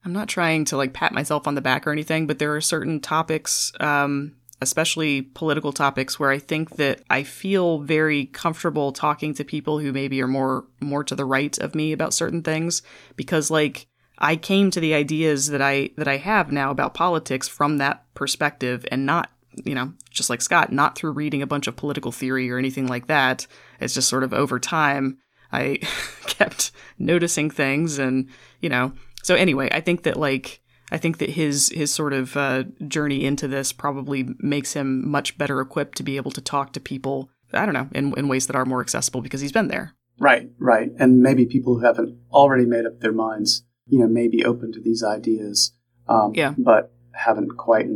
I'm 0.05 0.13
not 0.13 0.29
trying 0.29 0.65
to 0.65 0.77
like 0.77 0.93
pat 0.93 1.13
myself 1.13 1.47
on 1.47 1.55
the 1.55 1.61
back 1.61 1.85
or 1.85 1.91
anything, 1.91 2.27
but 2.27 2.39
there 2.39 2.55
are 2.55 2.61
certain 2.61 2.99
topics, 2.99 3.71
um, 3.79 4.35
especially 4.61 5.21
political 5.21 5.73
topics, 5.73 6.19
where 6.19 6.31
I 6.31 6.39
think 6.39 6.77
that 6.77 7.01
I 7.09 7.23
feel 7.23 7.79
very 7.79 8.27
comfortable 8.27 8.91
talking 8.91 9.33
to 9.35 9.43
people 9.43 9.79
who 9.79 9.91
maybe 9.91 10.21
are 10.21 10.27
more 10.27 10.65
more 10.79 11.03
to 11.03 11.15
the 11.15 11.25
right 11.25 11.57
of 11.59 11.75
me 11.75 11.91
about 11.91 12.13
certain 12.13 12.43
things 12.43 12.81
because 13.15 13.51
like 13.51 13.87
I 14.19 14.35
came 14.35 14.69
to 14.71 14.79
the 14.79 14.93
ideas 14.93 15.47
that 15.47 15.61
I 15.61 15.91
that 15.97 16.07
I 16.07 16.17
have 16.17 16.51
now 16.51 16.71
about 16.71 16.93
politics 16.93 17.47
from 17.47 17.77
that 17.77 18.05
perspective 18.13 18.85
and 18.91 19.05
not 19.05 19.31
you 19.65 19.75
know 19.75 19.93
just 20.09 20.29
like 20.29 20.41
Scott 20.41 20.71
not 20.71 20.95
through 20.95 21.11
reading 21.11 21.41
a 21.41 21.47
bunch 21.47 21.67
of 21.67 21.75
political 21.75 22.11
theory 22.11 22.49
or 22.51 22.57
anything 22.57 22.87
like 22.87 23.07
that. 23.07 23.47
It's 23.79 23.93
just 23.93 24.09
sort 24.09 24.23
of 24.23 24.33
over 24.33 24.59
time 24.59 25.17
I 25.51 25.79
kept 26.25 26.71
noticing 26.97 27.49
things 27.49 27.97
and 27.97 28.27
you 28.61 28.69
know 28.69 28.93
so 29.23 29.35
anyway 29.35 29.69
I 29.71 29.81
think 29.81 30.03
that 30.03 30.17
like 30.17 30.61
I 30.91 30.97
think 30.97 31.19
that 31.19 31.29
his 31.31 31.69
his 31.69 31.91
sort 31.91 32.13
of 32.13 32.35
uh, 32.35 32.63
journey 32.87 33.23
into 33.23 33.47
this 33.47 33.71
probably 33.71 34.27
makes 34.39 34.73
him 34.73 35.07
much 35.07 35.37
better 35.37 35.61
equipped 35.61 35.97
to 35.97 36.03
be 36.03 36.17
able 36.17 36.31
to 36.31 36.41
talk 36.41 36.73
to 36.73 36.79
people 36.79 37.29
I 37.53 37.65
don't 37.65 37.73
know 37.75 37.89
in 37.93 38.13
in 38.17 38.27
ways 38.27 38.47
that 38.47 38.55
are 38.55 38.65
more 38.65 38.81
accessible 38.81 39.21
because 39.21 39.41
he's 39.41 39.51
been 39.51 39.67
there 39.67 39.93
Right, 40.21 40.49
right. 40.59 40.91
And 40.99 41.21
maybe 41.21 41.45
people 41.45 41.75
who 41.79 41.85
haven't 41.85 42.17
already 42.29 42.65
made 42.65 42.85
up 42.85 42.99
their 42.99 43.13
minds, 43.13 43.63
you 43.87 43.99
know, 43.99 44.07
may 44.07 44.27
be 44.27 44.43
open 44.43 44.73
to 44.73 44.81
these 44.81 45.01
ideas, 45.01 45.71
um, 46.09 46.33
Yeah. 46.35 46.53
but 46.57 46.91
haven't 47.13 47.55
quite 47.57 47.87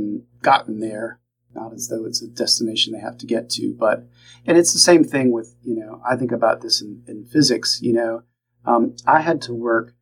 gotten 0.42 0.80
there. 0.80 1.20
Not 1.54 1.74
as 1.74 1.90
though 1.90 2.06
it's 2.06 2.22
a 2.24 2.28
destination 2.30 2.94
they 2.94 3.00
have 3.02 3.18
to 3.18 3.28
get 3.28 3.50
to, 3.52 3.76
but 3.78 4.08
and 4.46 4.58
it's 4.58 4.72
the 4.74 4.80
same 4.80 5.04
thing 5.04 5.32
with 5.32 5.54
you 5.64 5.76
know. 5.76 6.02
I 6.10 6.16
think 6.16 6.32
about 6.32 6.62
this 6.62 6.82
in, 6.82 7.04
in 7.08 7.26
physics. 7.26 7.80
You 7.82 7.94
know, 7.94 8.24
um, 8.66 8.96
I 9.06 9.20
had 9.20 9.42
to 9.44 9.54
work 9.54 9.94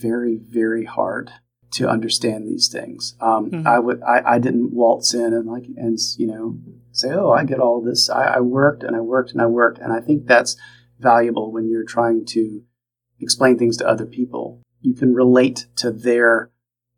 very, 0.00 0.36
very 0.36 0.84
hard 0.84 1.30
to 1.72 1.88
understand 1.88 2.46
these 2.46 2.68
things. 2.68 3.16
Um, 3.20 3.50
Mhm. 3.50 3.66
I 3.66 3.78
would, 3.78 4.02
I, 4.02 4.22
I 4.34 4.38
didn't 4.38 4.72
waltz 4.72 5.12
in 5.14 5.32
and 5.34 5.46
like 5.46 5.66
and 5.76 5.98
you 6.16 6.26
know 6.26 6.58
say, 6.92 7.10
oh, 7.12 7.30
I 7.32 7.44
get 7.44 7.58
all 7.60 7.82
this. 7.82 8.08
I, 8.08 8.36
I 8.36 8.40
worked 8.40 8.82
and 8.82 8.96
I 8.96 9.00
worked 9.00 9.32
and 9.32 9.42
I 9.42 9.46
worked, 9.46 9.78
and 9.78 9.92
I 9.92 10.00
think 10.00 10.26
that's 10.26 10.56
valuable 11.00 11.52
when 11.52 11.68
you're 11.68 11.84
trying 11.84 12.24
to 12.26 12.62
explain 13.20 13.58
things 13.58 13.76
to 13.78 13.86
other 13.88 14.06
people. 14.06 14.60
You 14.80 14.94
can 14.94 15.12
relate 15.14 15.66
to 15.76 15.90
their 15.90 16.50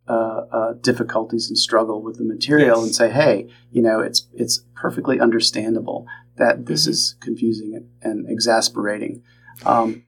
uh, 0.09 0.45
uh, 0.53 0.73
difficulties 0.75 1.49
and 1.49 1.59
struggle 1.59 2.03
with 2.03 2.17
the 2.19 2.25
material 2.25 2.79
Yes. 2.79 2.85
and 2.87 2.95
say, 2.95 3.11
hey, 3.11 3.49
you 3.71 3.83
know, 3.83 4.01
it's 4.01 4.29
it's 4.35 4.65
perfectly 4.75 5.19
understandable 5.21 6.07
that 6.37 6.67
this 6.67 6.87
Mhm. 6.87 6.91
is 6.91 7.17
confusing 7.21 7.75
and, 7.75 7.87
and 8.03 8.31
exasperating. 8.31 9.23
Um, 9.67 10.05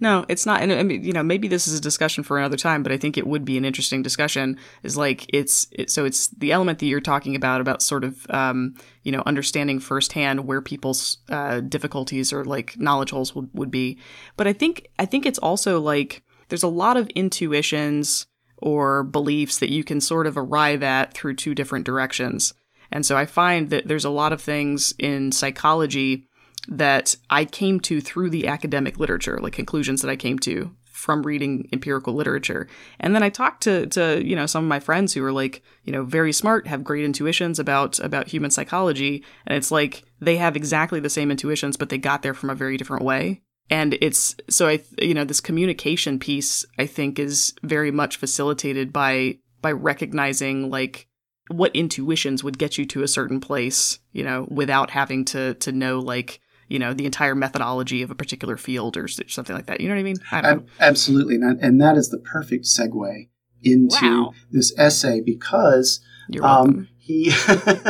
No, 0.00 0.24
it's 0.28 0.46
not. 0.46 0.62
And 0.62 0.72
I 0.72 0.82
mean, 0.82 1.04
you 1.04 1.12
know, 1.12 1.22
maybe 1.22 1.48
this 1.48 1.68
is 1.68 1.78
a 1.78 1.80
discussion 1.80 2.24
for 2.24 2.38
another 2.38 2.56
time, 2.56 2.82
but 2.82 2.92
I 2.92 2.96
think 2.96 3.16
it 3.16 3.26
would 3.26 3.44
be 3.44 3.56
an 3.56 3.64
interesting 3.64 4.02
discussion. 4.02 4.58
Is 4.82 4.96
like 4.96 5.26
it's 5.32 5.66
it, 5.72 5.90
so 5.90 6.04
it's 6.04 6.28
the 6.28 6.52
element 6.52 6.78
that 6.80 6.86
you're 6.86 7.00
talking 7.00 7.36
about 7.36 7.60
about 7.60 7.82
sort 7.82 8.04
of 8.04 8.26
um, 8.30 8.74
you 9.02 9.12
know 9.12 9.22
understanding 9.26 9.80
firsthand 9.80 10.46
where 10.46 10.60
people's 10.60 11.18
uh, 11.28 11.60
difficulties 11.60 12.32
or 12.32 12.44
like 12.44 12.78
knowledge 12.78 13.10
holes 13.10 13.34
would, 13.34 13.48
would 13.52 13.70
be. 13.70 13.98
But 14.36 14.46
I 14.46 14.52
think 14.52 14.88
I 14.98 15.06
think 15.06 15.26
it's 15.26 15.38
also 15.38 15.80
like 15.80 16.22
there's 16.48 16.62
a 16.62 16.68
lot 16.68 16.96
of 16.96 17.08
intuitions 17.10 18.26
or 18.58 19.02
beliefs 19.02 19.58
that 19.58 19.70
you 19.70 19.84
can 19.84 20.00
sort 20.00 20.26
of 20.26 20.36
arrive 20.36 20.82
at 20.82 21.14
through 21.14 21.34
two 21.34 21.54
different 21.54 21.86
directions. 21.86 22.54
And 22.92 23.06
so 23.06 23.16
I 23.16 23.24
find 23.24 23.70
that 23.70 23.86
there's 23.86 24.04
a 24.04 24.10
lot 24.10 24.32
of 24.32 24.40
things 24.40 24.92
in 24.98 25.32
psychology 25.32 26.26
that 26.68 27.16
I 27.30 27.44
came 27.44 27.80
to 27.80 28.00
through 28.00 28.30
the 28.30 28.46
academic 28.46 28.98
literature, 28.98 29.38
like 29.40 29.52
conclusions 29.52 30.02
that 30.02 30.10
I 30.10 30.16
came 30.16 30.38
to 30.40 30.74
from 31.00 31.22
reading 31.22 31.66
empirical 31.72 32.12
literature. 32.12 32.68
And 33.00 33.14
then 33.14 33.22
I 33.22 33.30
talked 33.30 33.62
to 33.62 33.86
to, 33.86 34.22
you 34.22 34.36
know, 34.36 34.46
some 34.46 34.64
of 34.64 34.68
my 34.68 34.80
friends 34.80 35.14
who 35.14 35.24
are 35.24 35.32
like, 35.32 35.62
you 35.84 35.92
know, 35.92 36.04
very 36.04 36.32
smart, 36.32 36.66
have 36.66 36.84
great 36.84 37.04
intuitions 37.04 37.58
about 37.58 37.98
about 38.00 38.28
human 38.28 38.50
psychology, 38.50 39.24
and 39.46 39.56
it's 39.56 39.70
like 39.70 40.04
they 40.20 40.36
have 40.36 40.56
exactly 40.56 41.00
the 41.00 41.08
same 41.08 41.30
intuitions 41.30 41.76
but 41.76 41.88
they 41.88 41.98
got 41.98 42.22
there 42.22 42.34
from 42.34 42.50
a 42.50 42.54
very 42.54 42.76
different 42.76 43.04
way. 43.04 43.40
And 43.70 43.96
it's 44.02 44.36
so 44.48 44.68
I 44.68 44.80
you 45.00 45.14
know, 45.14 45.24
this 45.24 45.40
communication 45.40 46.18
piece 46.18 46.66
I 46.78 46.86
think 46.86 47.18
is 47.18 47.54
very 47.62 47.90
much 47.90 48.16
facilitated 48.16 48.92
by 48.92 49.38
by 49.62 49.72
recognizing 49.72 50.70
like 50.70 51.06
what 51.48 51.74
intuitions 51.74 52.44
would 52.44 52.58
get 52.58 52.78
you 52.78 52.84
to 52.86 53.02
a 53.02 53.08
certain 53.08 53.40
place, 53.40 53.98
you 54.12 54.22
know, 54.22 54.46
without 54.50 54.90
having 54.90 55.24
to 55.26 55.54
to 55.54 55.72
know 55.72 55.98
like 55.98 56.40
you 56.70 56.78
know 56.78 56.94
the 56.94 57.04
entire 57.04 57.34
methodology 57.34 58.00
of 58.00 58.10
a 58.10 58.14
particular 58.14 58.56
field 58.56 58.96
or 58.96 59.08
something 59.08 59.54
like 59.54 59.66
that. 59.66 59.80
You 59.80 59.88
know 59.88 59.94
what 59.94 60.00
I 60.00 60.04
mean? 60.04 60.16
I 60.30 60.40
don't 60.40 60.68
absolutely, 60.78 61.34
and, 61.34 61.60
and 61.60 61.80
that 61.80 61.96
is 61.96 62.08
the 62.08 62.18
perfect 62.18 62.64
segue 62.64 63.28
into 63.62 63.96
Wow. 64.00 64.32
this 64.50 64.72
essay 64.78 65.20
because 65.20 66.00
um, 66.42 66.88
he 66.96 67.32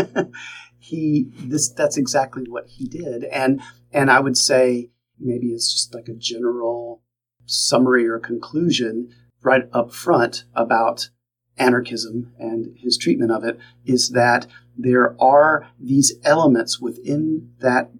he 0.78 1.30
this 1.36 1.70
that's 1.70 1.96
exactly 1.96 2.44
what 2.48 2.66
he 2.66 2.86
did, 2.86 3.24
and 3.24 3.60
and 3.92 4.10
I 4.10 4.18
would 4.18 4.36
say 4.36 4.90
maybe 5.18 5.48
it's 5.48 5.70
just 5.70 5.94
like 5.94 6.08
a 6.08 6.14
general 6.14 7.02
summary 7.44 8.06
or 8.08 8.18
conclusion 8.18 9.10
right 9.42 9.64
up 9.72 9.92
front 9.92 10.44
about 10.54 11.10
anarchism 11.58 12.32
and 12.38 12.74
his 12.78 12.96
treatment 12.96 13.30
of 13.30 13.44
it 13.44 13.58
is 13.84 14.10
that 14.10 14.46
there 14.76 15.20
are 15.20 15.68
these 15.78 16.14
elements 16.24 16.80
within 16.80 17.50
that 17.60 17.90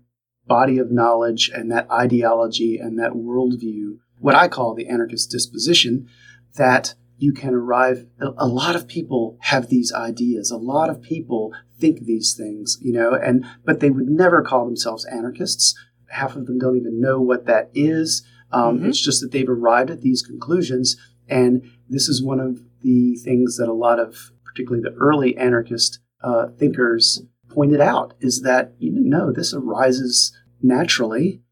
body 0.50 0.78
of 0.78 0.90
knowledge 0.90 1.48
and 1.54 1.70
that 1.70 1.88
ideology 1.90 2.76
and 2.76 2.98
that 2.98 3.12
worldview, 3.12 3.98
what 4.18 4.34
I 4.34 4.48
call 4.48 4.74
the 4.74 4.88
anarchist 4.88 5.30
disposition, 5.30 6.08
that 6.56 6.94
you 7.18 7.32
can 7.32 7.54
arrive. 7.54 8.06
A 8.36 8.48
lot 8.48 8.74
of 8.74 8.88
people 8.88 9.36
have 9.52 9.68
these 9.68 9.92
ideas. 9.92 10.50
A 10.50 10.56
lot 10.56 10.90
of 10.90 11.00
people 11.00 11.52
think 11.78 12.00
these 12.00 12.34
things, 12.34 12.78
you 12.82 12.92
know, 12.92 13.14
and 13.14 13.46
but 13.64 13.78
they 13.78 13.90
would 13.90 14.08
never 14.08 14.42
call 14.42 14.64
themselves 14.64 15.04
anarchists. 15.04 15.74
Half 16.08 16.34
of 16.34 16.46
them 16.46 16.58
don't 16.58 16.76
even 16.76 17.00
know 17.00 17.20
what 17.20 17.46
that 17.46 17.70
is. 17.72 18.24
Um, 18.52 18.80
Mhm. 18.80 18.88
It's 18.88 19.00
just 19.00 19.20
that 19.20 19.30
they've 19.30 19.48
arrived 19.48 19.90
at 19.90 20.00
these 20.00 20.22
conclusions, 20.22 20.96
and 21.28 21.62
this 21.88 22.08
is 22.08 22.20
one 22.32 22.40
of 22.40 22.60
the 22.82 23.14
things 23.22 23.56
that 23.58 23.68
a 23.68 23.82
lot 23.86 24.00
of, 24.00 24.32
particularly 24.44 24.82
the 24.82 24.96
early 24.96 25.36
anarchist 25.36 26.00
uh, 26.22 26.48
thinkers, 26.58 27.22
pointed 27.50 27.80
out 27.80 28.14
is 28.20 28.42
that 28.42 28.74
you 28.78 28.92
know 28.92 29.32
this 29.32 29.54
arises 29.54 30.36
naturally, 30.62 31.42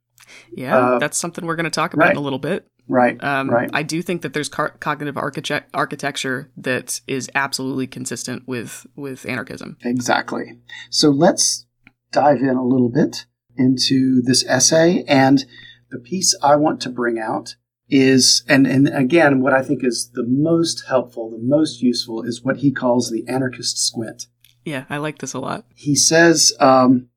yeah, 0.53 0.77
uh, 0.77 0.99
that's 0.99 1.19
something 1.19 1.47
we're 1.47 1.57
going 1.57 1.65
to 1.65 1.71
talk 1.71 1.95
about 1.95 2.11
in 2.11 2.17
a 2.17 2.21
little 2.21 2.39
bit. 2.39 2.67
right? 2.87 3.23
Um, 3.23 3.51
right. 3.51 3.71
I 3.73 3.83
do 3.83 4.03
think 4.03 4.23
that 4.23 4.33
there's 4.33 4.49
car- 4.49 4.77
cognitive 4.81 5.17
architect- 5.17 5.71
architecture 5.75 6.51
that 6.57 7.01
is 7.07 7.31
absolutely 7.35 7.87
consistent 7.87 8.47
with 8.47 8.87
with 8.97 9.27
anarchism. 9.27 9.77
Exactly. 9.83 10.61
So 10.91 11.11
let's 11.11 11.67
dive 12.13 12.41
in 12.41 12.57
a 12.57 12.65
little 12.65 12.91
bit 12.91 13.27
into 13.57 14.23
this 14.23 14.45
essay. 14.47 15.05
And 15.07 15.45
the 15.91 15.99
piece 15.99 16.37
I 16.43 16.57
want 16.57 16.81
to 16.83 16.91
bring 16.91 17.19
out 17.19 17.57
is, 17.91 18.45
and, 18.49 18.67
and 18.67 18.89
again, 18.89 19.41
what 19.41 19.53
I 19.53 19.63
think 19.63 19.83
is 19.83 20.11
the 20.13 20.27
most 20.27 20.85
helpful, 20.89 21.31
the 21.31 21.43
most 21.43 21.81
useful 21.83 22.23
is 22.23 22.43
what 22.43 22.59
he 22.59 22.71
calls 22.71 23.11
the 23.11 23.27
anarchist 23.29 23.79
squint. 23.79 24.27
Yeah, 24.69 24.85
I 24.91 24.99
like 24.99 25.19
this 25.19 25.33
a 25.33 25.39
lot. 25.39 25.65
He 25.75 25.95
says, 25.95 26.53
um, 26.61 27.09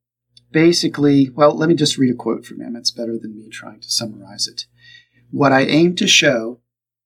basically, 0.51 1.29
well, 1.29 1.55
let 1.55 1.67
me 1.69 1.75
just 1.75 1.97
read 1.97 2.13
a 2.13 2.15
quote 2.15 2.45
from 2.45 2.61
him. 2.61 2.75
It's 2.75 2.91
better 2.91 3.17
than 3.17 3.35
me 3.35 3.49
trying 3.49 3.81
to 3.81 3.89
summarize 3.89 4.47
it. 4.47 4.65
What 5.31 5.51
I 5.51 5.61
aim 5.63 5.95
to 5.97 6.07
show 6.07 6.59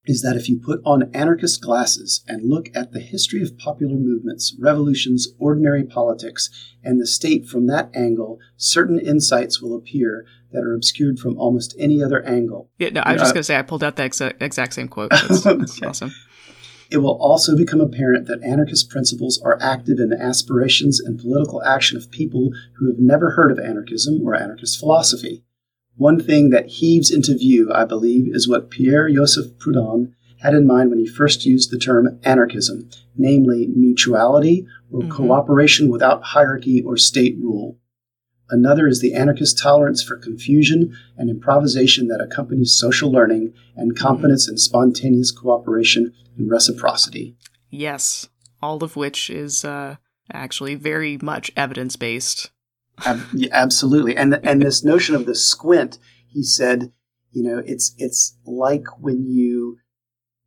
is 0.05 0.21
that 0.21 0.35
if 0.35 0.47
you 0.47 0.59
put 0.59 0.81
on 0.85 1.09
anarchist 1.15 1.61
glasses 1.61 2.23
and 2.27 2.47
look 2.47 2.69
at 2.75 2.91
the 2.91 2.99
history 2.99 3.41
of 3.41 3.57
popular 3.57 3.95
movements, 3.95 4.55
revolutions, 4.59 5.29
ordinary 5.39 5.83
politics, 5.83 6.49
and 6.83 7.01
the 7.01 7.07
state 7.07 7.47
from 7.47 7.65
that 7.67 7.89
angle, 7.95 8.37
certain 8.55 8.99
insights 8.99 9.61
will 9.61 9.75
appear 9.75 10.25
that 10.51 10.63
are 10.63 10.75
obscured 10.75 11.17
from 11.17 11.37
almost 11.39 11.75
any 11.79 12.03
other 12.03 12.23
angle. 12.23 12.69
Yeah, 12.77 12.89
no, 12.89 13.01
I 13.01 13.13
was 13.13 13.21
just 13.23 13.33
going 13.33 13.39
to 13.41 13.45
say 13.45 13.57
I 13.57 13.63
pulled 13.63 13.83
out 13.83 13.95
the 13.95 14.03
exa- 14.03 14.39
exact 14.39 14.75
same 14.75 14.87
quote. 14.87 15.09
That's, 15.09 15.43
that's 15.43 15.77
Okay. 15.79 15.87
awesome. 15.87 16.13
It 16.95 16.99
will 16.99 17.17
also 17.19 17.57
become 17.57 17.81
apparent 17.81 18.25
that 18.27 18.41
anarchist 18.41 18.89
principles 18.89 19.37
are 19.41 19.57
active 19.61 19.99
in 19.99 20.07
the 20.07 20.21
aspirations 20.21 21.01
and 21.01 21.19
political 21.19 21.61
action 21.61 21.97
of 21.97 22.09
people 22.09 22.51
who 22.77 22.87
have 22.87 22.99
never 22.99 23.31
heard 23.31 23.51
of 23.51 23.59
anarchism 23.59 24.21
or 24.23 24.33
anarchist 24.33 24.79
philosophy. 24.79 25.43
One 25.97 26.23
thing 26.23 26.51
that 26.51 26.67
heaves 26.67 27.11
into 27.11 27.37
view, 27.37 27.69
I 27.69 27.83
believe, 27.83 28.33
is 28.33 28.47
what 28.47 28.69
Pierre 28.69 29.09
Joseph 29.09 29.57
Proudhon 29.57 30.13
had 30.39 30.53
in 30.53 30.65
mind 30.65 30.89
when 30.89 30.99
he 30.99 31.05
first 31.05 31.45
used 31.45 31.69
the 31.69 31.77
term 31.77 32.17
anarchism, 32.23 32.89
namely 33.17 33.67
mutuality 33.75 34.65
or 34.89 35.01
mm-hmm. 35.01 35.11
cooperation 35.11 35.89
without 35.89 36.23
hierarchy 36.23 36.81
or 36.81 36.95
state 36.95 37.35
rule. 37.41 37.77
Another 38.49 38.87
is 38.87 39.01
the 39.01 39.13
anarchist 39.13 39.57
tolerance 39.57 40.03
for 40.03 40.17
confusion 40.17 40.95
and 41.17 41.29
improvisation 41.29 42.07
that 42.07 42.21
accompanies 42.21 42.77
social 42.77 43.11
learning 43.11 43.53
and 43.75 43.97
confidence 43.97 44.47
in 44.47 44.57
spontaneous 44.57 45.31
cooperation 45.31 46.13
and 46.37 46.49
reciprocity. 46.49 47.35
Yes, 47.71 48.29
all 48.61 48.83
of 48.83 48.95
which 48.95 49.29
is 49.29 49.65
uh, 49.65 49.95
actually 50.31 50.75
very 50.75 51.17
much 51.21 51.51
evidence 51.57 51.95
based. 51.95 52.51
Ab- 53.03 53.25
yeah, 53.33 53.49
absolutely. 53.51 54.15
And 54.15 54.39
and 54.43 54.61
this 54.61 54.83
notion 54.83 55.15
of 55.15 55.25
the 55.25 55.35
squint, 55.35 55.97
he 56.27 56.43
said, 56.43 56.91
you 57.31 57.43
know, 57.43 57.61
it's 57.65 57.95
it's 57.97 58.37
like 58.45 58.85
when 58.99 59.25
you 59.25 59.79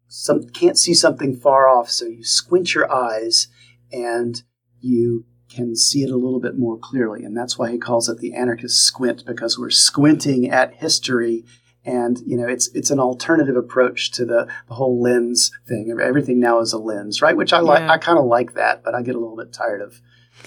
some 0.07 0.45
can't 0.45 0.79
see 0.79 0.95
something 0.95 1.37
far 1.37 1.69
off, 1.69 1.91
so 1.91 2.07
you 2.07 2.25
squint 2.25 2.75
your 2.75 2.91
eyes 2.91 3.49
and 3.93 4.43
you 4.81 5.25
can 5.49 5.75
see 5.75 6.03
it 6.03 6.11
a 6.11 6.17
little 6.17 6.41
bit 6.41 6.59
more 6.59 6.79
clearly. 6.79 7.25
And 7.25 7.37
that's 7.37 7.59
why 7.59 7.71
he 7.71 7.79
calls 7.79 8.09
it 8.09 8.19
the 8.19 8.35
anarchist 8.35 8.83
squint, 8.85 9.25
because 9.27 9.59
we're 9.59 9.71
squinting 9.71 10.51
at 10.51 10.75
history. 10.75 11.45
And 11.85 12.19
you 12.27 12.37
know, 12.37 12.47
it's 12.47 12.69
it's 12.75 12.91
an 12.91 13.01
alternative 13.01 13.57
approach 13.57 14.11
to 14.13 14.27
the, 14.27 14.47
the 14.69 14.75
whole 14.75 15.01
lens 15.01 15.51
thing. 15.67 15.97
Everything 16.03 16.39
now 16.39 16.61
is 16.61 16.73
a 16.73 16.79
lens, 16.79 17.23
right? 17.23 17.37
Which 17.37 17.53
I 17.53 17.61
like. 17.61 17.81
Yeah. 17.81 17.93
I 17.93 17.99
kind 17.99 18.19
of 18.19 18.27
like 18.27 18.55
that, 18.55 18.83
but 18.85 18.95
I 18.95 19.03
get 19.03 19.15
a 19.15 19.19
little 19.19 19.37
bit 19.37 19.53
tired 19.53 19.81
of, 19.81 20.01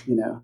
you 0.06 0.16
know, 0.16 0.44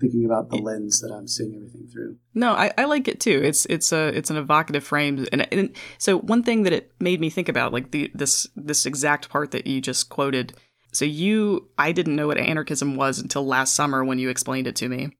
thinking 0.00 0.24
about 0.24 0.50
the 0.50 0.56
lens 0.56 1.00
that 1.00 1.12
I'm 1.12 1.28
seeing 1.28 1.54
everything 1.54 1.86
through. 1.86 2.16
No, 2.34 2.52
I, 2.52 2.72
I 2.76 2.86
like 2.86 3.06
it 3.06 3.20
too. 3.20 3.40
It's 3.44 3.64
it's 3.66 3.92
a 3.92 4.08
it's 4.08 4.30
an 4.30 4.36
evocative 4.36 4.82
frame, 4.82 5.24
and, 5.30 5.46
and 5.52 5.76
so 5.98 6.18
one 6.18 6.42
thing 6.42 6.64
that 6.64 6.72
it 6.72 6.90
made 6.98 7.20
me 7.20 7.30
think 7.30 7.48
about, 7.48 7.72
like 7.72 7.92
the 7.92 8.10
this 8.12 8.48
this 8.56 8.86
exact 8.86 9.28
part 9.28 9.52
that 9.52 9.68
you 9.68 9.80
just 9.80 10.08
quoted. 10.08 10.54
So 10.94 11.04
you, 11.04 11.68
I 11.76 11.92
didn't 11.92 12.16
know 12.16 12.28
what 12.28 12.38
anarchism 12.38 12.96
was 12.96 13.18
until 13.18 13.46
last 13.46 13.74
summer 13.74 14.04
when 14.04 14.18
you 14.18 14.28
explained 14.30 14.66
it 14.66 14.76
to 14.76 14.88
me, 14.88 15.06
mm-hmm. 15.06 15.12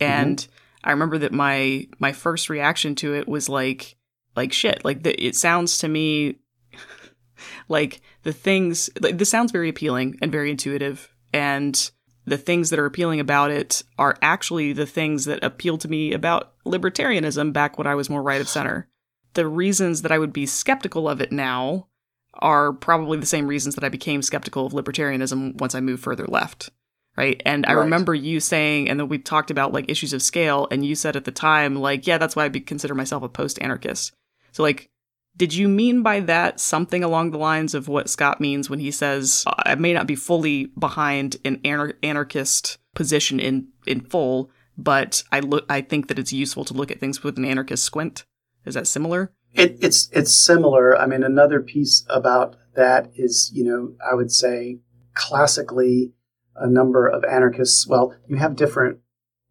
and 0.00 0.46
I 0.84 0.90
remember 0.90 1.18
that 1.18 1.32
my 1.32 1.86
my 1.98 2.12
first 2.12 2.50
reaction 2.50 2.94
to 2.96 3.14
it 3.14 3.28
was 3.28 3.48
like 3.48 3.96
like 4.36 4.52
shit. 4.52 4.84
Like 4.84 5.02
the, 5.02 5.24
it 5.24 5.36
sounds 5.36 5.78
to 5.78 5.88
me 5.88 6.36
like 7.68 8.00
the 8.22 8.32
things 8.32 8.90
like 9.00 9.18
this 9.18 9.30
sounds 9.30 9.52
very 9.52 9.68
appealing 9.68 10.18
and 10.20 10.32
very 10.32 10.50
intuitive 10.50 11.14
and 11.32 11.90
the 12.24 12.38
things 12.38 12.70
that 12.70 12.78
are 12.78 12.86
appealing 12.86 13.20
about 13.20 13.50
it 13.50 13.82
are 13.98 14.16
actually 14.22 14.72
the 14.72 14.86
things 14.86 15.24
that 15.24 15.42
appeal 15.42 15.76
to 15.78 15.88
me 15.88 16.12
about 16.12 16.52
libertarianism 16.64 17.52
back 17.52 17.78
when 17.78 17.86
I 17.86 17.96
was 17.96 18.08
more 18.08 18.22
right 18.22 18.40
of 18.40 18.48
center. 18.48 18.88
The 19.34 19.46
reasons 19.46 20.02
that 20.02 20.12
I 20.12 20.18
would 20.18 20.32
be 20.32 20.46
skeptical 20.46 21.08
of 21.08 21.20
it 21.20 21.32
now 21.32 21.88
are 22.34 22.72
probably 22.72 23.18
the 23.18 23.26
same 23.26 23.46
reasons 23.46 23.74
that 23.74 23.84
I 23.84 23.88
became 23.88 24.22
skeptical 24.22 24.66
of 24.66 24.72
libertarianism 24.72 25.60
once 25.60 25.74
I 25.74 25.80
moved 25.80 26.02
further 26.02 26.26
left. 26.26 26.70
Right. 27.16 27.42
And 27.44 27.66
I 27.66 27.74
Right. 27.74 27.82
remember 27.82 28.14
you 28.14 28.40
saying, 28.40 28.88
and 28.88 28.98
then 28.98 29.08
we 29.08 29.18
talked 29.18 29.50
about 29.50 29.72
like 29.72 29.90
issues 29.90 30.14
of 30.14 30.22
scale, 30.22 30.66
and 30.70 30.84
you 30.84 30.94
said 30.94 31.14
at 31.14 31.24
the 31.24 31.30
time, 31.30 31.76
like, 31.76 32.06
yeah, 32.06 32.16
that's 32.16 32.34
why 32.34 32.44
I 32.44 32.48
consider 32.48 32.94
myself 32.94 33.22
a 33.22 33.28
post 33.28 33.60
anarchist. 33.60 34.14
So, 34.52 34.62
like, 34.62 34.88
did 35.36 35.52
you 35.54 35.68
mean 35.68 36.02
by 36.02 36.20
that 36.20 36.58
something 36.58 37.04
along 37.04 37.30
the 37.30 37.38
lines 37.38 37.74
of 37.74 37.86
what 37.88 38.08
Scott 38.08 38.40
means 38.40 38.70
when 38.70 38.78
he 38.80 38.90
says, 38.90 39.44
I 39.46 39.74
may 39.74 39.92
not 39.92 40.06
be 40.06 40.14
fully 40.14 40.66
behind 40.78 41.36
an 41.44 41.56
anar- 41.64 41.94
anarchist 42.02 42.78
position 42.94 43.40
in, 43.40 43.68
in 43.86 44.00
full, 44.00 44.50
but 44.78 45.22
I 45.32 45.40
look, 45.40 45.64
I 45.68 45.82
think 45.82 46.08
that 46.08 46.18
it's 46.18 46.32
useful 46.32 46.64
to 46.66 46.74
look 46.74 46.90
at 46.90 47.00
things 47.00 47.22
with 47.22 47.36
an 47.36 47.44
anarchist 47.44 47.84
squint? 47.84 48.24
Is 48.64 48.74
that 48.74 48.86
similar? 48.86 49.32
It, 49.54 49.76
it's 49.80 50.08
it's 50.12 50.34
similar. 50.34 50.96
I 50.96 51.06
mean, 51.06 51.22
another 51.22 51.60
piece 51.60 52.04
about 52.08 52.56
that 52.74 53.10
is, 53.14 53.50
you 53.54 53.64
know, 53.64 53.94
I 54.10 54.14
would 54.14 54.30
say 54.32 54.80
classically, 55.14 56.12
a 56.56 56.66
number 56.68 57.06
of 57.06 57.24
anarchists. 57.24 57.86
Well, 57.86 58.14
you 58.26 58.36
have 58.36 58.56
different 58.56 58.98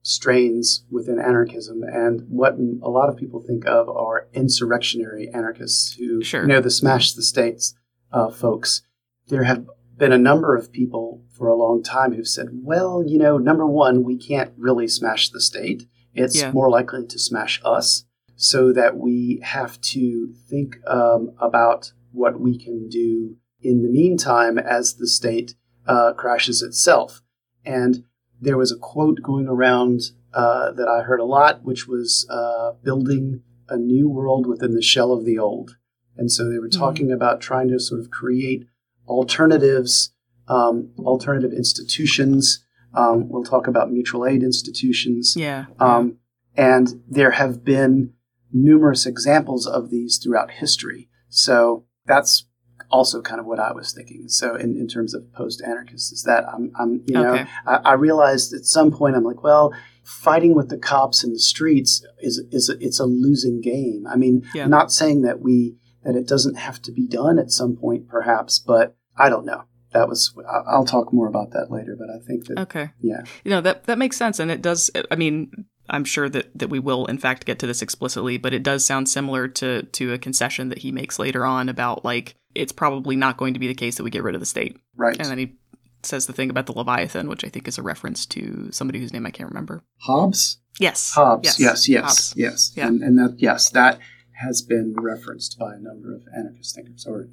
strains 0.03 0.83
within 0.89 1.19
anarchism, 1.19 1.83
and 1.83 2.21
what 2.29 2.55
a 2.55 2.89
lot 2.89 3.09
of 3.09 3.17
people 3.17 3.39
think 3.41 3.65
of 3.67 3.87
are 3.89 4.27
insurrectionary 4.33 5.29
anarchists 5.33 5.93
who, 5.95 6.23
Sure. 6.23 6.41
you 6.41 6.47
know, 6.47 6.61
the 6.61 6.71
smash 6.71 7.13
the 7.13 7.21
states 7.23 7.75
uh, 8.11 8.29
folks. 8.31 8.81
There 9.27 9.43
have 9.43 9.67
been 9.97 10.11
a 10.11 10.17
number 10.17 10.55
of 10.55 10.71
people 10.71 11.23
for 11.29 11.47
a 11.47 11.55
long 11.55 11.83
time 11.83 12.13
who've 12.13 12.27
said, 12.27 12.49
well, 12.51 13.03
you 13.05 13.19
know, 13.19 13.37
number 13.37 13.65
one, 13.67 14.03
we 14.03 14.17
can't 14.17 14.51
really 14.57 14.87
smash 14.87 15.29
the 15.29 15.39
state. 15.39 15.87
It's 16.13 16.41
Yeah. 16.41 16.51
more 16.51 16.69
likely 16.69 17.05
to 17.05 17.19
smash 17.19 17.61
us 17.63 18.05
so 18.41 18.73
that 18.73 18.97
we 18.97 19.39
have 19.43 19.79
to 19.81 20.33
think 20.49 20.77
um, 20.87 21.31
about 21.39 21.93
what 22.11 22.39
we 22.39 22.57
can 22.57 22.89
do 22.89 23.35
in 23.61 23.83
the 23.83 23.89
meantime 23.89 24.57
as 24.57 24.95
the 24.95 25.07
state 25.07 25.53
uh, 25.85 26.11
crashes 26.13 26.63
itself. 26.63 27.21
And 27.63 28.03
there 28.41 28.57
was 28.57 28.71
a 28.71 28.79
quote 28.79 29.21
going 29.21 29.47
around 29.47 30.01
uh, 30.33 30.71
that 30.71 30.87
I 30.87 31.03
heard 31.03 31.19
a 31.19 31.23
lot, 31.23 31.63
which 31.63 31.87
was 31.87 32.27
uh, 32.31 32.71
building 32.83 33.43
a 33.69 33.77
new 33.77 34.09
world 34.09 34.47
within 34.47 34.73
the 34.73 34.81
shell 34.81 35.11
of 35.11 35.23
the 35.23 35.37
old. 35.37 35.77
And 36.17 36.31
so 36.31 36.49
they 36.49 36.57
were 36.57 36.67
talking 36.67 37.11
about 37.11 37.41
trying 37.41 37.67
to 37.69 37.79
sort 37.79 38.01
of 38.01 38.09
create 38.09 38.65
alternatives, 39.07 40.15
um, 40.47 40.89
alternative 40.97 41.53
institutions. 41.53 42.65
Um, 42.95 43.29
we'll 43.29 43.43
talk 43.43 43.67
about 43.67 43.91
mutual 43.91 44.25
aid 44.25 44.41
institutions. 44.41 45.35
Yeah. 45.37 45.65
Um, 45.79 46.17
and 46.57 47.03
there 47.07 47.31
have 47.31 47.63
been 47.63 48.13
numerous 48.53 49.05
examples 49.05 49.65
of 49.67 49.89
these 49.89 50.17
throughout 50.17 50.51
history. 50.51 51.09
So 51.29 51.85
that's 52.05 52.45
also 52.89 53.21
kind 53.21 53.39
of 53.39 53.45
what 53.45 53.59
I 53.59 53.71
was 53.71 53.93
thinking. 53.93 54.27
So 54.27 54.55
in, 54.55 54.75
in 54.77 54.87
terms 54.87 55.13
of 55.13 55.31
post 55.33 55.61
anarchists, 55.65 56.11
is 56.11 56.23
that 56.23 56.43
I'm, 56.53 56.71
I'm 56.77 57.01
you 57.05 57.13
know, 57.13 57.33
Okay. 57.33 57.45
I, 57.65 57.75
I 57.75 57.93
realized 57.93 58.53
at 58.53 58.65
some 58.65 58.91
point 58.91 59.15
I'm 59.15 59.23
like, 59.23 59.43
well, 59.43 59.73
fighting 60.03 60.55
with 60.55 60.69
the 60.69 60.77
cops 60.77 61.23
in 61.23 61.31
the 61.31 61.39
streets 61.39 62.05
is 62.19 62.43
is 62.51 62.69
a, 62.69 62.73
it's 62.85 62.99
a 62.99 63.05
losing 63.05 63.61
game. 63.61 64.05
I 64.09 64.15
mean, 64.17 64.43
Yeah. 64.53 64.67
not 64.67 64.91
saying 64.91 65.21
that 65.21 65.39
we 65.41 65.77
that 66.03 66.15
it 66.15 66.27
doesn't 66.27 66.55
have 66.55 66.81
to 66.81 66.91
be 66.91 67.07
done 67.07 67.37
at 67.39 67.51
some 67.51 67.75
point, 67.77 68.07
perhaps, 68.07 68.59
but 68.59 68.95
I 69.15 69.29
don't 69.29 69.45
know. 69.45 69.63
That 69.93 70.09
was 70.09 70.33
I'll 70.67 70.85
talk 70.85 71.13
more 71.13 71.27
about 71.27 71.51
that 71.51 71.69
later, 71.71 71.95
but 71.97 72.09
I 72.09 72.19
think 72.25 72.47
that 72.47 72.59
Okay. 72.61 72.89
yeah. 73.01 73.23
You 73.45 73.51
know, 73.51 73.61
that 73.61 73.85
that 73.85 73.97
makes 73.99 74.17
sense 74.17 74.39
and 74.39 74.49
it 74.51 74.61
does 74.61 74.89
I 75.11 75.15
mean, 75.15 75.65
I'm 75.89 76.05
sure 76.05 76.29
that 76.29 76.57
that 76.57 76.69
we 76.69 76.79
will 76.79 77.05
in 77.05 77.17
fact 77.17 77.45
get 77.45 77.59
to 77.59 77.67
this 77.67 77.81
explicitly, 77.81 78.37
but 78.37 78.53
it 78.53 78.63
does 78.63 78.85
sound 78.85 79.09
similar 79.09 79.47
to 79.49 79.83
to 79.83 80.13
a 80.13 80.17
concession 80.17 80.69
that 80.69 80.79
he 80.79 80.91
makes 80.91 81.19
later 81.19 81.45
on 81.45 81.69
about 81.69 82.05
like 82.05 82.35
it's 82.55 82.71
probably 82.71 83.15
not 83.15 83.37
going 83.37 83.53
to 83.53 83.59
be 83.59 83.67
the 83.67 83.73
case 83.73 83.95
that 83.97 84.03
we 84.03 84.09
get 84.09 84.23
rid 84.23 84.35
of 84.35 84.41
the 84.41 84.45
state. 84.45 84.77
Right. 84.95 85.17
And 85.17 85.27
then 85.27 85.37
he 85.37 85.55
says 86.03 86.25
the 86.25 86.33
thing 86.33 86.49
about 86.49 86.65
the 86.65 86.73
Leviathan, 86.73 87.29
which 87.29 87.45
I 87.45 87.49
think 87.49 87.67
is 87.67 87.77
a 87.77 87.83
reference 87.83 88.25
to 88.27 88.69
somebody 88.71 88.99
whose 88.99 89.13
name 89.13 89.25
I 89.25 89.31
can't 89.31 89.49
remember. 89.49 89.83
Hobbes? 89.99 90.59
Yes. 90.79 91.11
Hobbes. 91.13 91.59
Yes, 91.59 91.87
yes, 91.87 92.03
Hobbes. 92.03 92.33
yes. 92.35 92.71
Yeah. 92.75 92.87
And, 92.87 93.01
and 93.01 93.17
that, 93.19 93.35
yes, 93.37 93.69
that 93.71 93.99
has 94.33 94.61
been 94.61 94.95
referenced 94.97 95.59
by 95.59 95.75
a 95.75 95.79
number 95.79 96.15
of 96.15 96.23
anarchist 96.35 96.75
thinkers, 96.75 97.05
or 97.07 97.27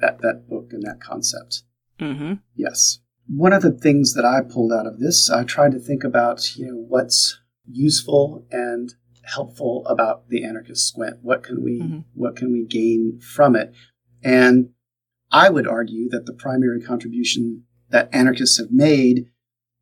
that, 0.00 0.20
that 0.22 0.48
book 0.48 0.68
and 0.70 0.82
that 0.82 1.00
concept. 1.00 1.62
Mm-hmm. 2.00 2.34
Yes. 2.54 3.00
One 3.26 3.52
of 3.52 3.62
the 3.62 3.72
things 3.72 4.14
that 4.14 4.24
I 4.24 4.40
pulled 4.40 4.72
out 4.72 4.86
of 4.86 4.98
this, 4.98 5.30
I 5.30 5.44
tried 5.44 5.72
to 5.72 5.78
think 5.78 6.04
about, 6.04 6.56
you 6.56 6.66
know, 6.66 6.84
what's 6.88 7.40
useful 7.70 8.46
and 8.50 8.94
helpful 9.22 9.84
about 9.86 10.28
the 10.28 10.44
anarchist 10.44 10.86
squint. 10.86 11.16
What 11.22 11.42
can 11.42 11.62
we, 11.62 11.80
Mhm. 11.80 12.04
what 12.14 12.36
can 12.36 12.52
we 12.52 12.64
gain 12.66 13.18
from 13.20 13.56
it? 13.56 13.72
And 14.22 14.70
I 15.30 15.48
would 15.50 15.66
argue 15.66 16.08
that 16.10 16.26
the 16.26 16.34
primary 16.34 16.80
contribution 16.80 17.64
that 17.90 18.08
anarchists 18.12 18.58
have 18.58 18.70
made 18.70 19.26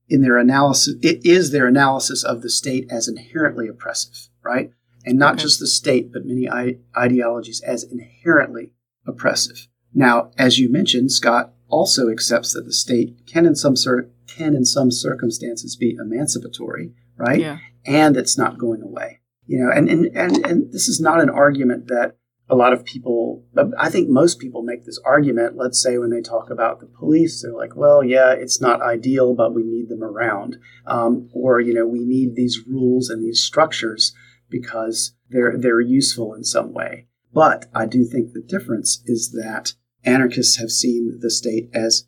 in 0.09 0.21
their 0.23 0.39
analysis, 0.39 0.97
it 1.03 1.25
is 1.25 1.51
their 1.51 1.67
analysis 1.67 2.23
of 2.25 2.43
the 2.43 2.51
state 2.51 2.87
as 2.91 3.09
inherently 3.09 3.69
oppressive, 3.69 4.29
right? 4.45 4.71
And 5.05 5.19
not 5.19 5.35
Okay. 5.35 5.43
just 5.43 5.59
the 5.59 5.67
state, 5.67 6.13
but 6.13 6.25
many 6.25 6.49
I- 6.49 6.79
ideologies 6.97 7.61
as 7.63 7.83
inherently 7.85 8.73
oppressive. 9.07 9.69
Now, 9.95 10.31
as 10.39 10.59
you 10.59 10.71
mentioned, 10.71 11.11
Scott 11.13 11.55
also 11.69 12.09
accepts 12.09 12.53
that 12.53 12.65
the 12.65 12.73
state 12.73 13.27
can, 13.27 13.47
in 13.47 13.55
some 13.57 13.77
cir- 13.77 14.11
can 14.27 14.55
in 14.55 14.65
some 14.65 14.91
circumstances, 14.91 15.77
be 15.77 15.97
emancipatory, 16.01 16.95
right? 17.23 17.41
Yeah. 17.41 17.59
And 17.87 18.17
it's 18.17 18.37
not 18.37 18.59
going 18.59 18.83
away. 18.83 19.21
You 19.47 19.65
know, 19.65 19.71
and, 19.75 19.89
and, 19.89 20.07
and, 20.17 20.47
and 20.47 20.73
this 20.73 20.89
is 20.89 21.01
not 21.01 21.21
an 21.21 21.31
argument 21.31 21.89
that 21.89 22.17
a 22.49 22.57
lot 22.57 22.73
of 22.73 22.85
people, 22.85 23.45
I 23.79 23.89
think 23.89 24.09
most 24.09 24.39
people 24.39 24.63
make 24.63 24.85
this 24.85 25.01
argument, 25.05 25.57
let's 25.57 25.81
say 25.83 25.99
when 25.99 26.11
they 26.11 26.21
talk 26.21 26.51
about 26.51 26.81
the 26.81 26.87
police, 26.87 27.43
they're 27.43 27.55
like, 27.55 27.75
well, 27.77 28.05
yeah, 28.05 28.33
it's 28.33 28.61
not 28.61 28.83
ideal, 28.83 29.35
but 29.35 29.55
we 29.55 29.63
need 29.63 29.89
them 29.89 30.03
around. 30.03 30.57
Um, 30.87 31.29
or, 31.33 31.61
you 31.61 31.73
know, 31.73 31.87
we 31.87 32.05
need 32.05 32.35
these 32.35 32.61
rules 32.67 33.09
and 33.09 33.25
these 33.25 33.43
structures 33.43 34.15
because 34.51 35.15
they're, 35.31 35.57
they're 35.57 35.81
useful 35.81 36.35
in 36.35 36.45
some 36.45 36.73
way. 36.73 37.07
But 37.33 37.67
I 37.75 37.87
do 37.87 38.05
think 38.05 38.33
the 38.33 38.43
difference 38.47 39.03
is 39.07 39.33
that 39.33 39.73
anarchists 40.05 40.59
have 40.59 40.71
seen 40.71 41.19
the 41.21 41.31
state 41.31 41.71
as 41.73 42.07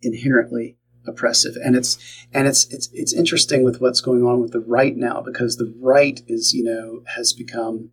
inherently 0.00 0.78
oppressive 1.06 1.54
and 1.62 1.76
it's 1.76 1.98
and 2.32 2.46
it's 2.46 2.66
it's 2.72 2.88
it's 2.92 3.12
interesting 3.12 3.62
with 3.62 3.80
what's 3.80 4.00
going 4.00 4.22
on 4.22 4.40
with 4.40 4.52
the 4.52 4.60
right 4.60 4.96
now 4.96 5.20
because 5.20 5.56
the 5.56 5.74
right 5.80 6.20
is 6.26 6.52
you 6.54 6.64
know 6.64 7.02
has 7.14 7.32
become 7.32 7.90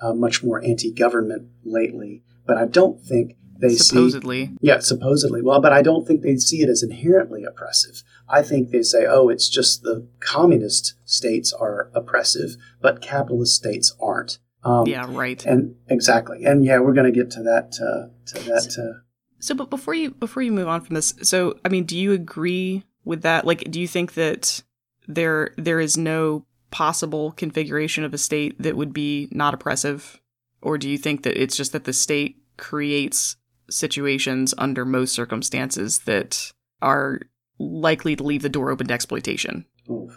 uh, 0.00 0.14
much 0.14 0.42
more 0.42 0.64
anti-government 0.64 1.48
lately, 1.64 2.22
but 2.46 2.56
I 2.56 2.66
don't 2.66 3.00
think 3.00 3.36
they 3.60 3.74
supposedly. 3.74 4.46
see 4.46 4.56
yeah 4.60 4.78
supposedly 4.78 5.42
well, 5.42 5.60
but 5.60 5.72
I 5.72 5.82
don't 5.82 6.06
think 6.06 6.22
they 6.22 6.36
see 6.36 6.62
it 6.62 6.68
as 6.68 6.82
inherently 6.82 7.44
oppressive. 7.44 8.02
I 8.28 8.42
think 8.42 8.70
they 8.70 8.82
say, 8.82 9.06
oh, 9.06 9.28
it's 9.28 9.48
just 9.48 9.82
the 9.82 10.06
communist 10.20 10.94
states 11.04 11.52
are 11.52 11.90
oppressive, 11.94 12.56
but 12.80 13.02
capitalist 13.02 13.56
states 13.56 13.94
aren't. 14.00 14.38
Um, 14.64 14.86
yeah, 14.86 15.06
right. 15.08 15.44
And 15.44 15.76
exactly, 15.88 16.44
and 16.44 16.64
yeah, 16.64 16.78
we're 16.78 16.92
going 16.92 17.12
to 17.12 17.18
get 17.18 17.30
to 17.32 17.42
that. 17.42 17.78
Uh, 17.80 18.08
to 18.26 18.44
that. 18.44 18.76
Uh, 18.78 19.00
so, 19.40 19.54
but 19.54 19.70
before 19.70 19.94
you 19.94 20.10
before 20.10 20.42
you 20.42 20.52
move 20.52 20.68
on 20.68 20.80
from 20.80 20.94
this, 20.94 21.14
so 21.22 21.58
I 21.64 21.68
mean, 21.68 21.84
do 21.84 21.96
you 21.96 22.12
agree 22.12 22.84
with 23.04 23.22
that? 23.22 23.44
Like, 23.44 23.70
do 23.70 23.80
you 23.80 23.88
think 23.88 24.14
that 24.14 24.62
there 25.06 25.54
there 25.56 25.80
is 25.80 25.96
no 25.96 26.44
possible 26.70 27.32
configuration 27.32 28.04
of 28.04 28.12
a 28.12 28.18
state 28.18 28.60
that 28.60 28.76
would 28.76 28.92
be 28.92 29.28
not 29.30 29.54
oppressive? 29.54 30.20
Or 30.60 30.76
do 30.76 30.88
you 30.90 30.98
think 30.98 31.22
that 31.22 31.40
it's 31.40 31.56
just 31.56 31.72
that 31.72 31.84
the 31.84 31.92
state 31.92 32.42
creates 32.56 33.36
situations 33.70 34.54
under 34.58 34.84
most 34.84 35.14
circumstances 35.14 36.00
that 36.00 36.52
are 36.82 37.20
likely 37.58 38.16
to 38.16 38.22
leave 38.22 38.42
the 38.42 38.48
door 38.48 38.70
open 38.70 38.88
to 38.88 38.94
exploitation? 38.94 39.64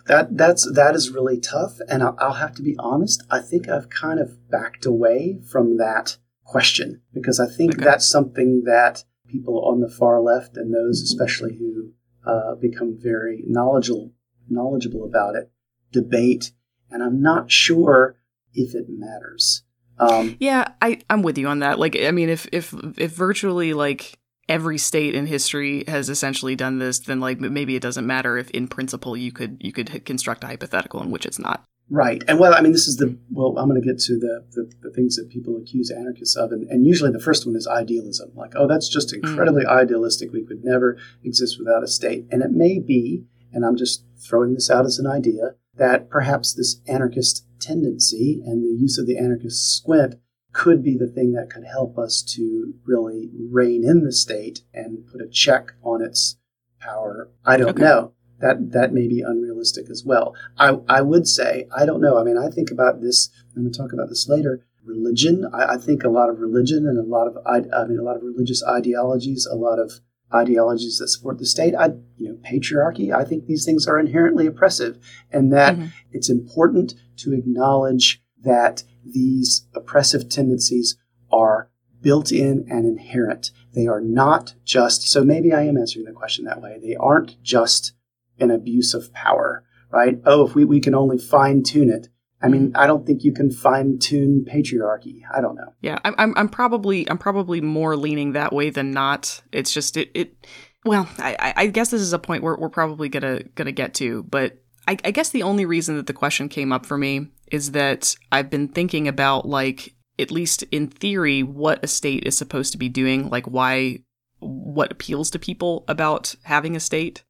That 0.07 0.35
that's 0.35 0.69
that 0.73 0.95
is 0.95 1.11
really 1.11 1.39
tough, 1.39 1.77
and 1.87 2.03
I'll, 2.03 2.15
I'll 2.19 2.33
have 2.33 2.55
to 2.55 2.61
be 2.61 2.75
honest. 2.79 3.23
I 3.29 3.39
think 3.39 3.69
I've 3.69 3.89
kind 3.89 4.19
of 4.19 4.49
backed 4.49 4.85
away 4.85 5.39
from 5.49 5.77
that 5.77 6.17
question 6.43 7.01
because 7.13 7.39
I 7.39 7.47
think 7.47 7.75
okay. 7.75 7.85
that's 7.85 8.05
something 8.05 8.63
that 8.65 9.05
people 9.31 9.63
on 9.65 9.79
the 9.79 9.89
far 9.89 10.21
left 10.21 10.57
and 10.57 10.73
those 10.73 11.01
especially 11.01 11.57
who 11.57 11.91
uh, 12.25 12.55
become 12.55 12.97
very 12.99 13.43
knowledgeable 13.47 14.11
knowledgeable 14.49 15.05
about 15.05 15.35
it 15.35 15.51
debate, 15.91 16.51
and 16.89 17.03
I'm 17.03 17.21
not 17.21 17.51
sure 17.51 18.17
if 18.53 18.75
it 18.75 18.85
matters. 18.89 19.63
Um, 19.97 20.37
yeah, 20.39 20.69
I 20.81 21.01
I'm 21.09 21.21
with 21.21 21.37
you 21.37 21.47
on 21.47 21.59
that. 21.59 21.79
Like, 21.79 21.97
I 21.99 22.11
mean, 22.11 22.29
if 22.29 22.47
if 22.51 22.73
if 22.97 23.11
virtually 23.11 23.73
like 23.73 24.17
every 24.49 24.77
state 24.77 25.15
in 25.15 25.27
history 25.27 25.83
has 25.87 26.09
essentially 26.09 26.55
done 26.55 26.79
this, 26.79 26.99
then 26.99 27.19
like 27.19 27.39
maybe 27.39 27.75
it 27.75 27.81
doesn't 27.81 28.07
matter 28.07 28.37
if 28.37 28.49
in 28.51 28.67
principle 28.67 29.15
you 29.15 29.31
could 29.31 29.57
you 29.59 29.71
could 29.71 30.05
construct 30.05 30.43
a 30.43 30.47
hypothetical 30.47 31.01
in 31.01 31.11
which 31.11 31.25
it's 31.25 31.39
not. 31.39 31.65
Right. 31.91 32.23
And 32.29 32.39
well, 32.39 32.55
I 32.55 32.61
mean, 32.61 32.71
this 32.71 32.87
is 32.87 32.95
the, 32.95 33.17
well, 33.31 33.53
I'm 33.57 33.67
going 33.67 33.79
to 33.79 33.85
get 33.85 33.99
to 33.99 34.17
the, 34.17 34.45
the, 34.51 34.71
the, 34.81 34.91
things 34.91 35.17
that 35.17 35.29
people 35.29 35.57
accuse 35.57 35.91
anarchists 35.91 36.37
of. 36.37 36.53
And, 36.53 36.65
and 36.69 36.87
usually 36.87 37.11
the 37.11 37.19
first 37.19 37.45
one 37.45 37.57
is 37.57 37.67
idealism. 37.67 38.31
Like, 38.33 38.53
oh, 38.55 38.65
that's 38.65 38.87
just 38.87 39.13
mm. 39.13 39.15
incredibly 39.15 39.65
mm. 39.65 39.69
idealistic. 39.69 40.31
We 40.31 40.45
could 40.45 40.63
never 40.63 40.97
exist 41.21 41.59
without 41.59 41.83
a 41.83 41.87
state. 41.87 42.27
And 42.31 42.41
it 42.41 42.51
may 42.51 42.79
be, 42.79 43.25
and 43.51 43.65
I'm 43.65 43.75
just 43.75 44.05
throwing 44.25 44.53
this 44.53 44.71
out 44.71 44.85
as 44.85 44.99
an 44.99 45.05
idea, 45.05 45.55
that 45.75 46.09
perhaps 46.09 46.53
this 46.53 46.79
anarchist 46.87 47.45
tendency 47.59 48.41
and 48.45 48.63
the 48.63 48.81
use 48.81 48.97
of 48.97 49.05
the 49.05 49.17
anarchist 49.17 49.75
squint 49.75 50.15
could 50.53 50.81
be 50.81 50.97
the 50.97 51.07
thing 51.07 51.33
that 51.33 51.49
could 51.49 51.65
help 51.65 51.97
us 51.97 52.21
to 52.21 52.73
really 52.85 53.29
rein 53.49 53.83
in 53.83 54.05
the 54.05 54.13
state 54.13 54.61
and 54.73 55.05
put 55.07 55.21
a 55.21 55.27
check 55.29 55.73
on 55.83 56.01
its 56.01 56.37
power. 56.79 57.29
I 57.45 57.57
don't 57.57 57.71
okay. 57.71 57.81
know. 57.81 58.13
That 58.41 58.71
that 58.71 58.93
may 58.93 59.07
be 59.07 59.21
unrealistic 59.21 59.89
as 59.89 60.03
well. 60.03 60.35
I, 60.57 60.77
I 60.87 61.01
would 61.01 61.27
say, 61.27 61.67
I 61.75 61.85
don't 61.85 62.01
know. 62.01 62.17
I 62.17 62.23
mean, 62.23 62.37
I 62.37 62.49
think 62.49 62.71
about 62.71 63.01
this, 63.01 63.29
I'm 63.55 63.63
going 63.63 63.71
to 63.71 63.77
talk 63.77 63.93
about 63.93 64.09
this 64.09 64.27
later. 64.27 64.65
Religion, 64.83 65.47
I, 65.53 65.73
I 65.73 65.77
think 65.77 66.03
a 66.03 66.09
lot 66.09 66.29
of 66.29 66.39
religion 66.39 66.87
and 66.87 66.97
a 66.97 67.03
lot 67.03 67.27
of, 67.27 67.37
I, 67.45 67.57
I 67.75 67.85
mean, 67.85 67.99
a 67.99 68.03
lot 68.03 68.15
of 68.15 68.23
religious 68.23 68.63
ideologies, 68.67 69.45
a 69.45 69.55
lot 69.55 69.77
of 69.77 69.91
ideologies 70.33 70.97
that 70.97 71.09
support 71.09 71.37
the 71.37 71.45
state. 71.45 71.75
I, 71.75 71.89
you 72.17 72.29
know, 72.29 72.37
patriarchy. 72.49 73.13
I 73.13 73.23
think 73.23 73.45
these 73.45 73.63
things 73.63 73.85
are 73.85 73.99
inherently 73.99 74.47
oppressive, 74.47 74.97
and 75.31 75.53
that 75.53 75.75
mm-hmm. 75.75 75.87
it's 76.11 76.29
important 76.29 76.95
to 77.17 77.33
acknowledge 77.33 78.23
that 78.43 78.83
these 79.05 79.67
oppressive 79.75 80.29
tendencies 80.29 80.97
are 81.31 81.69
built 82.01 82.31
in 82.31 82.65
and 82.69 82.85
inherent. 82.85 83.51
They 83.73 83.87
are 83.87 84.01
not 84.01 84.55
just. 84.65 85.03
So 85.03 85.23
maybe 85.23 85.53
I 85.53 85.63
am 85.63 85.77
answering 85.77 86.05
the 86.05 86.11
question 86.11 86.45
that 86.45 86.61
way. 86.61 86.79
They 86.81 86.95
aren't 86.95 87.41
just 87.43 87.93
an 88.41 88.51
abuse 88.51 88.93
of 88.93 89.13
power, 89.13 89.63
right? 89.91 90.19
Oh, 90.25 90.47
if 90.47 90.55
we, 90.55 90.65
we 90.65 90.79
can 90.79 90.95
only 90.95 91.17
fine 91.17 91.63
tune 91.63 91.89
it, 91.89 92.07
I 92.43 92.47
mean, 92.47 92.69
mm-hmm. 92.69 92.77
I 92.77 92.87
don't 92.87 93.05
think 93.05 93.23
you 93.23 93.33
can 93.33 93.51
fine 93.51 93.99
tune 93.99 94.45
patriarchy. 94.51 95.21
I 95.31 95.41
don't 95.41 95.55
know. 95.55 95.73
Yeah, 95.81 95.99
I'm, 96.03 96.15
I'm, 96.17 96.33
I'm 96.35 96.49
probably, 96.49 97.07
I'm 97.09 97.19
probably 97.19 97.61
more 97.61 97.95
leaning 97.95 98.31
that 98.31 98.51
way 98.51 98.71
than 98.71 98.91
not. 98.91 99.41
It's 99.51 99.71
just 99.71 99.95
it, 99.95 100.09
it. 100.15 100.47
Well, 100.83 101.07
I, 101.19 101.53
I 101.55 101.67
guess 101.67 101.91
this 101.91 102.01
is 102.01 102.13
a 102.13 102.19
point 102.19 102.41
where 102.41 102.55
we're 102.55 102.69
probably 102.69 103.09
gonna 103.09 103.43
gonna 103.53 103.71
get 103.71 103.93
to, 103.95 104.23
but 104.23 104.57
I, 104.87 104.97
I 105.05 105.11
guess 105.11 105.29
the 105.29 105.43
only 105.43 105.65
reason 105.65 105.95
that 105.97 106.07
the 106.07 106.13
question 106.13 106.49
came 106.49 106.71
up 106.71 106.87
for 106.87 106.97
me 106.97 107.27
is 107.51 107.71
that 107.71 108.15
I've 108.31 108.49
been 108.49 108.67
thinking 108.67 109.07
about 109.07 109.47
like 109.47 109.93
at 110.17 110.31
least 110.31 110.63
in 110.71 110.87
theory 110.87 111.43
what 111.43 111.83
a 111.83 111.87
state 111.87 112.23
is 112.23 112.37
supposed 112.37 112.71
to 112.71 112.77
be 112.77 112.89
doing, 112.89 113.29
like 113.29 113.45
why, 113.45 113.99
what 114.39 114.91
appeals 114.91 115.29
to 115.31 115.39
people 115.39 115.83
about 115.87 116.35
having 116.43 116.75
a 116.75 116.79
state 116.79 117.23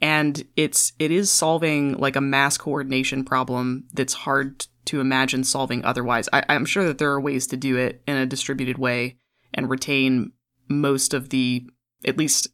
and 0.00 0.44
it's 0.56 0.92
it 0.98 1.10
is 1.10 1.30
solving 1.30 1.94
like 1.94 2.16
a 2.16 2.20
mass 2.20 2.56
coordination 2.56 3.24
problem 3.24 3.84
that's 3.92 4.14
hard 4.14 4.66
to 4.86 5.00
imagine 5.00 5.44
solving 5.44 5.84
otherwise. 5.84 6.28
I, 6.32 6.42
I'm 6.48 6.64
sure 6.64 6.84
that 6.84 6.98
there 6.98 7.12
are 7.12 7.20
ways 7.20 7.46
to 7.48 7.56
do 7.56 7.76
it 7.76 8.02
in 8.06 8.16
a 8.16 8.26
distributed 8.26 8.78
way 8.78 9.18
and 9.52 9.68
retain 9.68 10.32
most 10.68 11.12
of 11.14 11.28
the, 11.28 11.68
at 12.04 12.16
least 12.16 12.48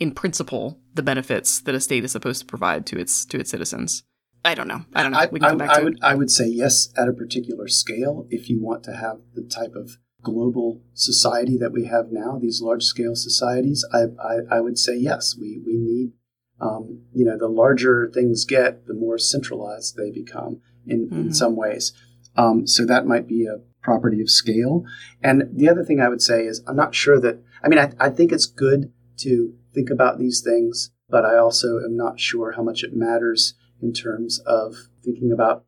in 0.00 0.12
principle, 0.12 0.80
the 0.94 1.02
benefits 1.02 1.60
that 1.60 1.74
a 1.74 1.80
state 1.80 2.04
is 2.04 2.12
supposed 2.12 2.40
to 2.40 2.46
provide 2.46 2.86
to 2.86 2.98
its 2.98 3.24
to 3.26 3.38
its 3.38 3.50
citizens. 3.50 4.02
I 4.44 4.54
don't 4.54 4.68
know. 4.68 4.84
I 4.94 5.02
don't 5.02 5.12
know. 5.12 5.18
I, 5.18 5.26
we 5.26 5.38
can 5.38 5.50
come 5.50 5.58
back 5.58 5.70
I, 5.70 5.74
to 5.74 5.80
I 5.80 5.84
would, 5.84 5.94
it. 5.94 6.00
I 6.02 6.14
would 6.14 6.30
say 6.30 6.46
yes 6.46 6.88
at 6.96 7.08
a 7.08 7.12
particular 7.12 7.68
scale 7.68 8.26
if 8.30 8.48
you 8.48 8.60
want 8.60 8.82
to 8.84 8.92
have 8.96 9.18
the 9.34 9.42
type 9.42 9.74
of 9.74 9.98
global 10.22 10.82
society 10.94 11.58
that 11.58 11.72
we 11.72 11.84
have 11.84 12.06
now, 12.10 12.38
these 12.38 12.60
large 12.62 12.84
scale 12.84 13.14
societies. 13.14 13.86
I, 13.92 14.04
I, 14.22 14.56
I 14.56 14.60
would 14.60 14.78
say 14.78 14.96
yes. 14.96 15.36
We 15.38 15.60
we 15.64 15.76
need 15.76 16.12
um, 16.60 17.02
you 17.12 17.24
know, 17.24 17.38
the 17.38 17.48
larger 17.48 18.10
things 18.12 18.44
get, 18.44 18.86
the 18.86 18.94
more 18.94 19.18
centralized 19.18 19.96
they 19.96 20.10
become 20.10 20.60
in, 20.86 21.06
mm-hmm. 21.06 21.20
in 21.20 21.34
some 21.34 21.56
ways. 21.56 21.92
Um, 22.36 22.66
so 22.66 22.84
that 22.84 23.06
might 23.06 23.26
be 23.26 23.46
a 23.46 23.60
property 23.82 24.20
of 24.20 24.30
scale. 24.30 24.84
And 25.22 25.44
the 25.52 25.68
other 25.68 25.84
thing 25.84 26.00
I 26.00 26.08
would 26.08 26.22
say 26.22 26.44
is 26.44 26.62
I'm 26.66 26.76
not 26.76 26.94
sure 26.94 27.20
that, 27.20 27.42
I 27.62 27.68
mean, 27.68 27.78
I, 27.78 27.92
I 27.98 28.10
think 28.10 28.32
it's 28.32 28.46
good 28.46 28.92
to 29.18 29.54
think 29.74 29.90
about 29.90 30.18
these 30.18 30.42
things, 30.42 30.90
but 31.08 31.24
I 31.24 31.36
also 31.36 31.78
am 31.78 31.96
not 31.96 32.20
sure 32.20 32.52
how 32.52 32.62
much 32.62 32.82
it 32.82 32.94
matters 32.94 33.54
in 33.82 33.92
terms 33.92 34.38
of 34.40 34.74
thinking 35.02 35.32
about 35.32 35.64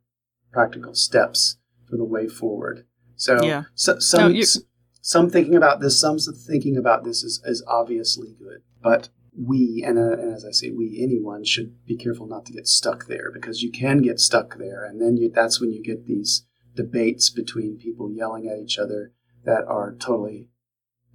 practical 0.52 0.94
steps 0.94 1.56
for 1.88 1.96
the 1.96 2.04
way 2.04 2.28
forward. 2.28 2.84
So, 3.16 3.42
yeah. 3.42 3.64
so 3.74 3.98
some, 3.98 4.34
no, 4.34 4.42
some 5.00 5.30
thinking 5.30 5.54
about 5.54 5.80
this, 5.80 6.00
some 6.00 6.18
thinking 6.18 6.76
about 6.76 7.04
this 7.04 7.22
is, 7.22 7.42
is 7.44 7.64
obviously 7.66 8.34
good, 8.38 8.62
but 8.82 9.08
we, 9.36 9.82
and, 9.86 9.98
uh, 9.98 10.12
and, 10.12 10.34
as 10.34 10.44
I 10.44 10.52
say, 10.52 10.70
we, 10.70 11.00
anyone 11.02 11.44
should 11.44 11.84
be 11.86 11.96
careful 11.96 12.26
not 12.26 12.44
to 12.46 12.52
get 12.52 12.66
stuck 12.66 13.06
there 13.06 13.30
because 13.32 13.62
you 13.62 13.70
can 13.70 14.02
get 14.02 14.20
stuck 14.20 14.58
there. 14.58 14.84
And 14.84 15.00
then 15.00 15.16
you, 15.16 15.30
that's 15.34 15.60
when 15.60 15.72
you 15.72 15.82
get 15.82 16.06
these 16.06 16.46
debates 16.74 17.30
between 17.30 17.78
people 17.78 18.12
yelling 18.12 18.48
at 18.48 18.58
each 18.58 18.78
other 18.78 19.12
that 19.44 19.64
are 19.66 19.94
totally 19.94 20.48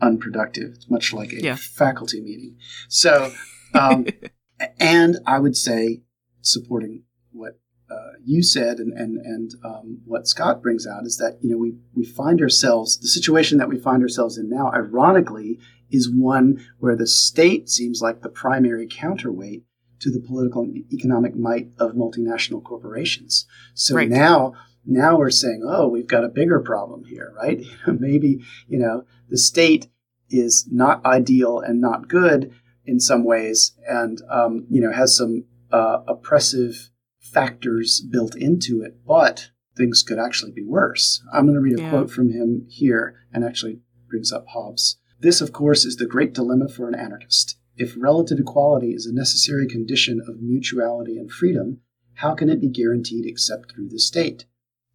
unproductive. 0.01 0.73
It's 0.75 0.89
much 0.89 1.13
like 1.13 1.31
a 1.31 1.41
yeah. 1.41 1.55
faculty 1.55 2.21
meeting. 2.21 2.57
So, 2.89 3.31
um, 3.73 4.07
and 4.79 5.17
I 5.25 5.39
would 5.39 5.55
say, 5.55 6.01
supporting 6.41 7.03
what 7.31 7.59
uh, 7.89 8.13
you 8.23 8.43
said 8.43 8.79
and 8.79 8.93
and 8.93 9.17
and 9.17 9.51
um, 9.63 9.99
what 10.05 10.27
Scott 10.27 10.61
brings 10.61 10.85
out 10.85 11.05
is 11.05 11.17
that 11.17 11.37
you 11.41 11.49
know 11.49 11.57
we 11.57 11.75
we 11.93 12.05
find 12.05 12.41
ourselves 12.41 12.99
the 12.99 13.07
situation 13.07 13.57
that 13.57 13.69
we 13.69 13.77
find 13.79 14.01
ourselves 14.01 14.37
in 14.37 14.49
now, 14.49 14.71
ironically, 14.73 15.59
is 15.91 16.09
one 16.09 16.65
where 16.79 16.95
the 16.95 17.07
state 17.07 17.69
seems 17.69 18.01
like 18.01 18.21
the 18.21 18.29
primary 18.29 18.87
counterweight 18.87 19.63
to 19.99 20.11
the 20.11 20.19
political 20.19 20.61
and 20.63 20.83
economic 20.93 21.35
might 21.35 21.69
of 21.79 21.93
multinational 21.93 22.63
corporations. 22.63 23.45
So 23.73 23.95
right. 23.95 24.09
now, 24.09 24.53
now 24.85 25.17
we're 25.17 25.31
saying, 25.31 25.63
oh, 25.67 25.87
we've 25.87 26.07
got 26.07 26.23
a 26.23 26.29
bigger 26.29 26.59
problem 26.59 27.03
here, 27.05 27.33
right? 27.35 27.63
Maybe, 27.87 28.43
you 28.67 28.79
know, 28.79 29.05
the 29.29 29.37
state 29.37 29.87
is 30.29 30.67
not 30.71 31.05
ideal 31.05 31.59
and 31.59 31.81
not 31.81 32.07
good 32.07 32.53
in 32.85 32.99
some 32.99 33.23
ways 33.23 33.73
and, 33.87 34.21
um, 34.29 34.65
you 34.69 34.81
know, 34.81 34.91
has 34.91 35.15
some 35.15 35.45
uh, 35.71 35.99
oppressive 36.07 36.91
factors 37.19 38.01
built 38.01 38.35
into 38.35 38.81
it, 38.81 38.97
but 39.05 39.49
things 39.75 40.03
could 40.03 40.19
actually 40.19 40.51
be 40.51 40.63
worse. 40.63 41.21
I'm 41.33 41.45
going 41.45 41.55
to 41.55 41.61
read 41.61 41.77
a 41.77 41.81
Yeah. 41.81 41.89
quote 41.89 42.11
from 42.11 42.31
him 42.31 42.65
here 42.69 43.15
and 43.33 43.43
actually 43.43 43.81
brings 44.07 44.31
up 44.31 44.45
Hobbes. 44.47 44.97
This, 45.19 45.41
of 45.41 45.51
course, 45.51 45.85
is 45.85 45.95
the 45.95 46.05
great 46.05 46.33
dilemma 46.33 46.67
for 46.69 46.87
an 46.87 46.95
anarchist. 46.95 47.57
If 47.75 47.95
relative 47.97 48.39
equality 48.39 48.91
is 48.93 49.05
a 49.05 49.13
necessary 49.13 49.67
condition 49.67 50.21
of 50.27 50.41
mutuality 50.41 51.17
and 51.17 51.31
freedom, 51.31 51.81
how 52.15 52.33
can 52.33 52.49
it 52.49 52.59
be 52.61 52.69
guaranteed 52.69 53.25
except 53.25 53.71
through 53.71 53.89
the 53.89 53.99
state? 53.99 54.45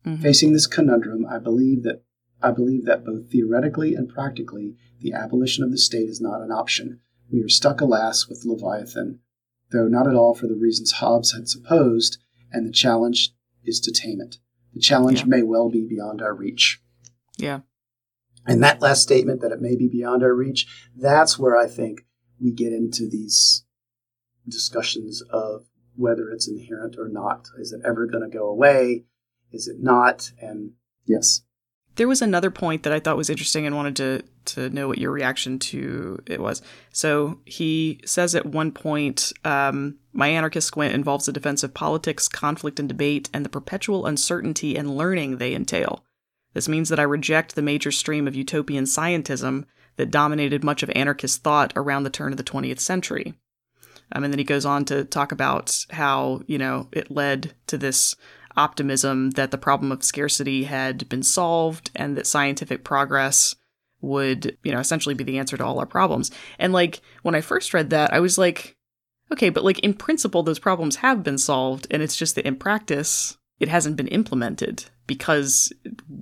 Mhm. 0.04 0.20
Facing 0.20 0.52
this 0.52 0.66
conundrum, 0.66 1.24
I 1.26 1.38
believe 1.38 1.82
that 1.84 2.02
I 2.44 2.50
believe 2.50 2.84
that 2.86 3.04
both 3.04 3.30
theoretically 3.30 3.94
and 3.94 4.08
practically, 4.08 4.76
the 5.00 5.12
abolition 5.12 5.62
of 5.62 5.70
the 5.70 5.78
state 5.78 6.08
is 6.08 6.20
not 6.20 6.42
an 6.42 6.50
option. 6.50 6.98
We 7.30 7.40
are 7.44 7.48
stuck, 7.48 7.80
alas, 7.80 8.28
with 8.28 8.44
Leviathan, 8.44 9.20
though 9.70 9.86
not 9.86 10.08
at 10.08 10.16
all 10.16 10.34
for 10.34 10.48
the 10.48 10.56
reasons 10.56 10.90
Hobbes 10.92 11.32
had 11.32 11.48
supposed, 11.48 12.18
and 12.50 12.66
the 12.66 12.72
challenge 12.72 13.32
is 13.64 13.78
to 13.80 13.92
tame 13.92 14.20
it. 14.20 14.38
The 14.74 14.80
challenge 14.80 15.20
Yeah. 15.20 15.26
may 15.26 15.42
well 15.44 15.70
be 15.70 15.86
beyond 15.86 16.20
our 16.20 16.34
reach. 16.34 16.82
Yeah. 17.38 17.60
And 18.46 18.62
that 18.62 18.80
last 18.80 19.02
statement 19.02 19.40
that 19.40 19.52
it 19.52 19.60
may 19.60 19.76
be 19.76 19.88
beyond 19.88 20.22
our 20.22 20.34
reach, 20.34 20.66
that's 20.96 21.38
where 21.38 21.56
I 21.56 21.66
think 21.66 22.04
we 22.40 22.52
get 22.52 22.72
into 22.72 23.08
these 23.08 23.64
discussions 24.48 25.22
of 25.30 25.66
whether 25.94 26.28
it's 26.30 26.48
inherent 26.48 26.96
or 26.98 27.08
not. 27.08 27.48
Is 27.58 27.72
it 27.72 27.82
ever 27.84 28.06
going 28.06 28.28
to 28.28 28.36
go 28.36 28.48
away? 28.48 29.04
Is 29.52 29.68
it 29.68 29.76
not? 29.80 30.32
And 30.40 30.72
yes. 31.06 31.42
There 31.96 32.08
was 32.08 32.22
another 32.22 32.50
point 32.50 32.84
that 32.84 32.92
I 32.92 33.00
thought 33.00 33.18
was 33.18 33.30
interesting 33.30 33.66
and 33.66 33.76
wanted 33.76 33.96
to 33.96 34.22
to 34.44 34.70
know 34.70 34.88
what 34.88 34.98
your 34.98 35.12
reaction 35.12 35.58
to 35.60 36.20
it 36.26 36.40
was. 36.40 36.62
So 36.90 37.38
he 37.44 38.00
says 38.04 38.34
at 38.34 38.46
one 38.46 38.72
point, 38.72 39.32
um, 39.44 39.98
"My 40.12 40.28
anarchist 40.28 40.66
squint 40.66 40.94
involves 40.94 41.26
the 41.26 41.32
defense 41.32 41.62
of 41.62 41.74
politics, 41.74 42.28
conflict, 42.28 42.80
and 42.80 42.88
debate, 42.88 43.28
and 43.32 43.44
the 43.44 43.50
perpetual 43.50 44.06
uncertainty 44.06 44.76
and 44.76 44.96
learning 44.96 45.36
they 45.36 45.54
entail. 45.54 46.02
This 46.54 46.68
means 46.68 46.88
that 46.88 47.00
I 47.00 47.04
reject 47.04 47.54
the 47.54 47.62
major 47.62 47.90
stream 47.90 48.28
of 48.28 48.34
utopian 48.34 48.84
scientism 48.84 49.64
that 49.96 50.10
dominated 50.10 50.64
much 50.64 50.82
of 50.82 50.90
anarchist 50.94 51.42
thought 51.42 51.72
around 51.76 52.02
the 52.02 52.10
turn 52.10 52.32
of 52.32 52.38
the 52.38 52.44
20th 52.44 52.80
century." 52.80 53.34
Um, 54.14 54.24
and 54.24 54.32
then 54.32 54.38
he 54.38 54.44
goes 54.44 54.66
on 54.66 54.84
to 54.86 55.04
talk 55.04 55.32
about 55.32 55.86
how 55.90 56.42
you 56.46 56.58
know 56.58 56.88
it 56.92 57.10
led 57.10 57.54
to 57.68 57.78
this 57.78 58.14
optimism 58.56 59.30
that 59.30 59.50
the 59.50 59.58
problem 59.58 59.92
of 59.92 60.04
scarcity 60.04 60.64
had 60.64 61.08
been 61.08 61.22
solved 61.22 61.90
and 61.94 62.16
that 62.16 62.26
scientific 62.26 62.84
progress 62.84 63.56
would, 64.00 64.58
you 64.62 64.72
know, 64.72 64.80
essentially 64.80 65.14
be 65.14 65.24
the 65.24 65.38
answer 65.38 65.56
to 65.56 65.64
all 65.64 65.78
our 65.78 65.86
problems. 65.86 66.30
And 66.58 66.72
like 66.72 67.00
when 67.22 67.34
I 67.34 67.40
first 67.40 67.72
read 67.72 67.90
that, 67.90 68.12
I 68.12 68.20
was 68.20 68.36
like, 68.36 68.76
okay, 69.32 69.48
but 69.48 69.64
like 69.64 69.78
in 69.78 69.94
principle, 69.94 70.42
those 70.42 70.58
problems 70.58 70.96
have 70.96 71.22
been 71.22 71.38
solved, 71.38 71.86
and 71.90 72.02
it's 72.02 72.16
just 72.16 72.34
that 72.34 72.46
in 72.46 72.56
practice, 72.56 73.38
it 73.62 73.68
hasn't 73.68 73.96
been 73.96 74.08
implemented 74.08 74.84
because 75.06 75.72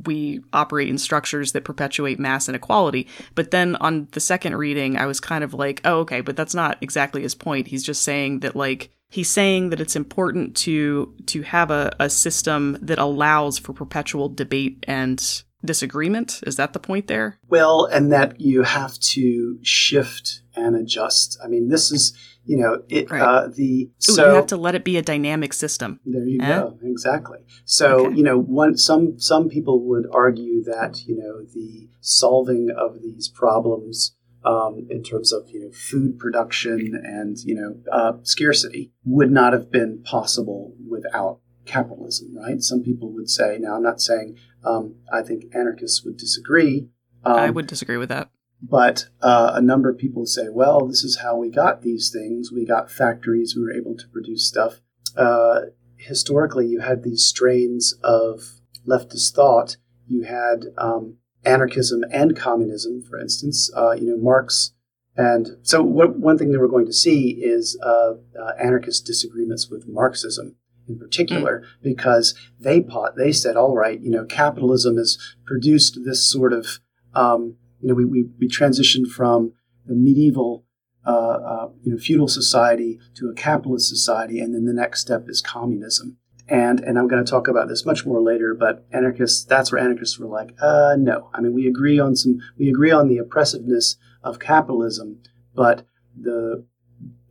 we 0.05 0.41
operate 0.53 0.89
in 0.89 0.99
structures 0.99 1.53
that 1.53 1.65
perpetuate 1.65 2.21
mass 2.21 2.49
inequality. 2.51 3.09
But 3.35 3.51
then 3.51 3.77
on 3.77 4.09
the 4.13 4.21
second 4.21 4.57
reading, 4.57 4.99
I 4.99 5.07
was 5.07 5.21
kind 5.21 5.43
of 5.43 5.55
like, 5.55 5.81
oh, 5.87 6.01
okay, 6.01 6.21
but 6.21 6.37
that's 6.37 6.55
not 6.55 6.77
exactly 6.83 7.23
his 7.23 7.35
point. 7.35 7.69
He's 7.69 7.83
just 7.83 8.03
saying 8.03 8.41
that 8.41 8.55
like 8.55 8.91
he's 9.09 9.31
saying 9.31 9.71
that 9.71 9.81
it's 9.81 9.97
important 9.97 10.55
to 10.59 11.15
to 11.27 11.41
have 11.43 11.71
a, 11.71 11.97
a 11.99 12.11
system 12.11 12.77
that 12.83 12.99
allows 12.99 13.59
for 13.59 13.73
perpetual 13.73 14.29
debate 14.29 14.85
and 14.87 15.43
disagreement. 15.65 16.41
Is 16.47 16.57
that 16.57 16.75
the 16.75 16.79
point 16.79 17.07
there? 17.07 17.39
Well, 17.49 17.87
and 17.87 18.13
that 18.13 18.41
you 18.41 18.63
have 18.63 18.99
to 18.99 19.59
shift 19.63 20.43
and 20.55 20.77
adjust. 20.77 21.39
I 21.43 21.49
mean, 21.49 21.69
this 21.69 21.93
is, 21.93 22.15
you 22.45 22.57
know, 22.57 22.83
it, 22.89 23.11
Right. 23.11 23.21
uh, 23.23 23.49
the, 23.49 23.91
Ooh, 23.91 24.13
so. 24.13 24.29
you 24.31 24.35
have 24.35 24.47
to 24.49 24.57
let 24.57 24.75
it 24.75 24.83
be 24.85 24.97
a 24.97 25.03
dynamic 25.03 25.53
system. 25.53 26.01
There 26.07 26.25
you 26.27 26.41
Eh? 26.41 26.49
go. 26.61 26.79
Exactly. 26.83 27.39
So 27.65 28.07
Okay. 28.07 28.17
you 28.17 28.23
know, 28.23 28.39
one 28.39 28.77
some 28.77 29.19
some 29.19 29.49
people 29.49 29.87
would 29.89 30.07
argue 30.13 30.63
that 30.65 31.07
you 31.07 31.17
know 31.17 31.45
the 31.55 31.89
solving 32.01 32.69
of 32.77 33.01
these 33.03 33.29
problems 33.29 34.17
um, 34.45 34.87
in 34.89 35.03
terms 35.03 35.33
of 35.33 35.49
you 35.51 35.61
know 35.61 35.71
food 35.71 36.19
production 36.19 37.01
and 37.05 37.37
you 37.45 37.55
know 37.55 37.77
uh, 37.93 38.13
scarcity 38.23 38.91
would 39.05 39.31
not 39.31 39.53
have 39.53 39.71
been 39.71 40.03
possible 40.03 40.75
without 40.89 41.41
capitalism. 41.67 42.35
Right? 42.37 42.61
Some 42.63 42.83
people 42.83 43.13
would 43.13 43.29
say. 43.31 43.59
Now, 43.61 43.77
I'm 43.77 43.83
not 43.83 44.01
saying. 44.01 44.37
Um, 44.65 44.97
I 45.13 45.23
think 45.23 45.45
anarchists 45.55 46.05
would 46.05 46.17
disagree. 46.19 46.89
Um, 47.25 47.37
I 47.37 47.51
would 47.51 47.67
disagree 47.67 47.97
with 47.99 48.09
that. 48.11 48.31
But 48.63 49.07
uh, 49.23 49.53
a 49.55 49.63
number 49.63 49.89
of 49.89 49.99
people 49.99 50.27
say, 50.27 50.49
well, 50.51 50.87
this 50.87 51.03
is 51.03 51.21
how 51.23 51.37
we 51.37 51.51
got 51.51 51.83
these 51.83 52.11
things. 52.11 52.53
We 52.53 52.65
got 52.67 52.91
factories, 52.91 53.55
we 53.57 53.63
were 53.63 53.73
able 53.73 53.97
to 53.97 54.09
produce 54.13 54.47
stuff. 54.47 54.81
Uh, 55.17 55.61
historically, 55.97 56.67
you 56.67 56.81
had 56.81 57.03
these 57.03 57.25
strains 57.25 57.95
of 58.03 58.61
leftist 58.87 59.35
thought. 59.35 59.77
You 60.07 60.25
had 60.25 60.67
um, 60.77 61.17
anarchism 61.45 62.05
and 62.13 62.37
communism, 62.37 63.03
for 63.03 63.19
instance. 63.19 63.71
Uh, 63.75 63.93
you 63.93 64.07
know, 64.07 64.17
Marx. 64.17 64.73
And 65.17 65.49
so, 65.63 65.83
what, 65.83 66.19
one 66.19 66.39
thing 66.39 66.53
that 66.53 66.61
we're 66.61 66.69
going 66.69 66.87
to 66.87 66.93
see 66.93 67.41
is 67.43 67.79
uh, 67.83 68.13
uh, 68.41 68.53
anarchist 68.59 69.07
disagreements 69.07 69.69
with 69.71 69.89
Marxism 69.89 70.57
in 70.91 70.99
particular, 70.99 71.65
because 71.83 72.35
they 72.59 72.81
pot, 72.81 73.13
they 73.17 73.33
said, 73.33 73.57
all 73.57 73.77
right, 73.77 74.01
you 74.01 74.11
know, 74.11 74.25
capitalism 74.25 74.97
has 74.97 75.17
produced 75.47 76.01
this 76.05 76.29
sort 76.29 76.53
of 76.53 76.81
um, 77.15 77.57
you 77.81 77.89
know, 77.89 77.95
we, 77.95 78.05
we, 78.05 78.25
we 78.39 78.49
transitioned 78.49 79.09
from 79.09 79.53
the 79.87 79.95
medieval, 79.95 80.65
uh, 81.07 81.11
uh, 81.11 81.69
you 81.83 81.93
know, 81.93 81.99
feudal 81.99 82.29
society 82.29 82.99
to 83.15 83.29
a 83.29 83.35
capitalist 83.35 83.89
society, 83.89 84.41
and 84.41 84.55
then 84.55 84.65
the 84.67 84.73
next 84.73 85.01
step 85.01 85.29
is 85.29 85.41
communism. 85.41 86.17
And 86.49 86.81
and 86.81 86.99
I'm 86.99 87.09
going 87.09 87.25
to 87.25 87.31
talk 87.31 87.49
about 87.49 87.69
this 87.69 87.87
much 87.87 88.05
more 88.05 88.21
later. 88.21 88.55
But 88.55 88.85
anarchists, 88.91 89.45
that's 89.45 89.71
where 89.71 89.81
anarchists 89.81 90.19
were 90.19 90.27
like, 90.27 90.55
uh, 90.61 90.97
no. 90.99 91.31
I 91.33 91.41
mean, 91.41 91.55
we 91.55 91.69
agree 91.69 91.99
on 92.01 92.17
some, 92.17 92.41
we 92.59 92.69
agree 92.69 92.91
on 92.91 93.09
the 93.09 93.19
oppressiveness 93.19 93.97
of 94.23 94.41
capitalism, 94.41 95.21
but 95.55 95.87
the 96.21 96.67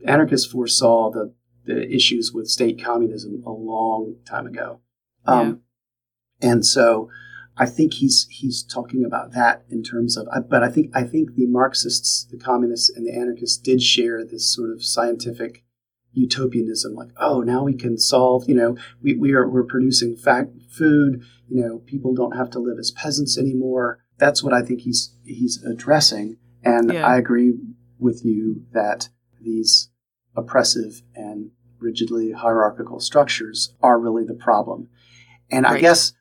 anarchists 0.06 0.50
foresaw 0.50 1.10
the 1.10 1.34
the 1.66 1.94
issues 1.94 2.32
with 2.32 2.48
state 2.48 2.82
communism 2.82 3.42
a 3.46 3.50
long 3.50 4.16
time 4.24 4.46
ago. 4.46 4.80
Um, 5.26 5.60
And 6.42 6.64
so 6.64 7.10
I 7.60 7.66
think 7.66 7.92
he's 7.92 8.26
he's 8.30 8.62
talking 8.62 9.04
about 9.04 9.32
that 9.32 9.64
in 9.68 9.82
terms 9.82 10.16
of, 10.16 10.26
but 10.48 10.62
I 10.62 10.70
think 10.70 10.90
I 10.94 11.02
think 11.04 11.34
the 11.34 11.46
Marxists, 11.46 12.24
the 12.30 12.38
communists, 12.38 12.88
and 12.88 13.06
the 13.06 13.12
anarchists 13.12 13.58
did 13.58 13.82
share 13.82 14.24
this 14.24 14.52
sort 14.52 14.70
of 14.70 14.82
scientific 14.82 15.62
utopianism, 16.12 16.94
like, 16.94 17.10
oh, 17.18 17.40
now 17.42 17.62
we 17.62 17.74
can 17.74 17.98
solve, 17.98 18.48
you 18.48 18.54
know, 18.54 18.78
we, 19.02 19.14
we 19.14 19.34
are 19.34 19.46
we're 19.46 19.62
producing 19.62 20.16
fact 20.16 20.50
food, 20.70 21.22
you 21.48 21.60
know, 21.62 21.82
people 21.84 22.14
don't 22.14 22.34
have 22.36 22.48
to 22.50 22.58
live 22.58 22.78
as 22.78 22.92
peasants 22.92 23.36
anymore. 23.36 23.98
That's 24.18 24.42
what 24.42 24.54
I 24.54 24.62
think 24.62 24.80
he's 24.80 25.14
he's 25.24 25.62
addressing, 25.62 26.38
and 26.64 26.90
Yeah. 26.90 27.06
I 27.06 27.18
agree 27.18 27.52
with 27.98 28.24
you 28.24 28.64
that 28.72 29.10
these 29.38 29.90
oppressive 30.34 31.02
and 31.14 31.50
rigidly 31.78 32.32
hierarchical 32.32 33.00
structures 33.00 33.74
are 33.82 34.00
really 34.00 34.24
the 34.24 34.34
problem. 34.34 34.88
And 35.50 35.66
I 35.66 35.78
guess, 35.78 36.12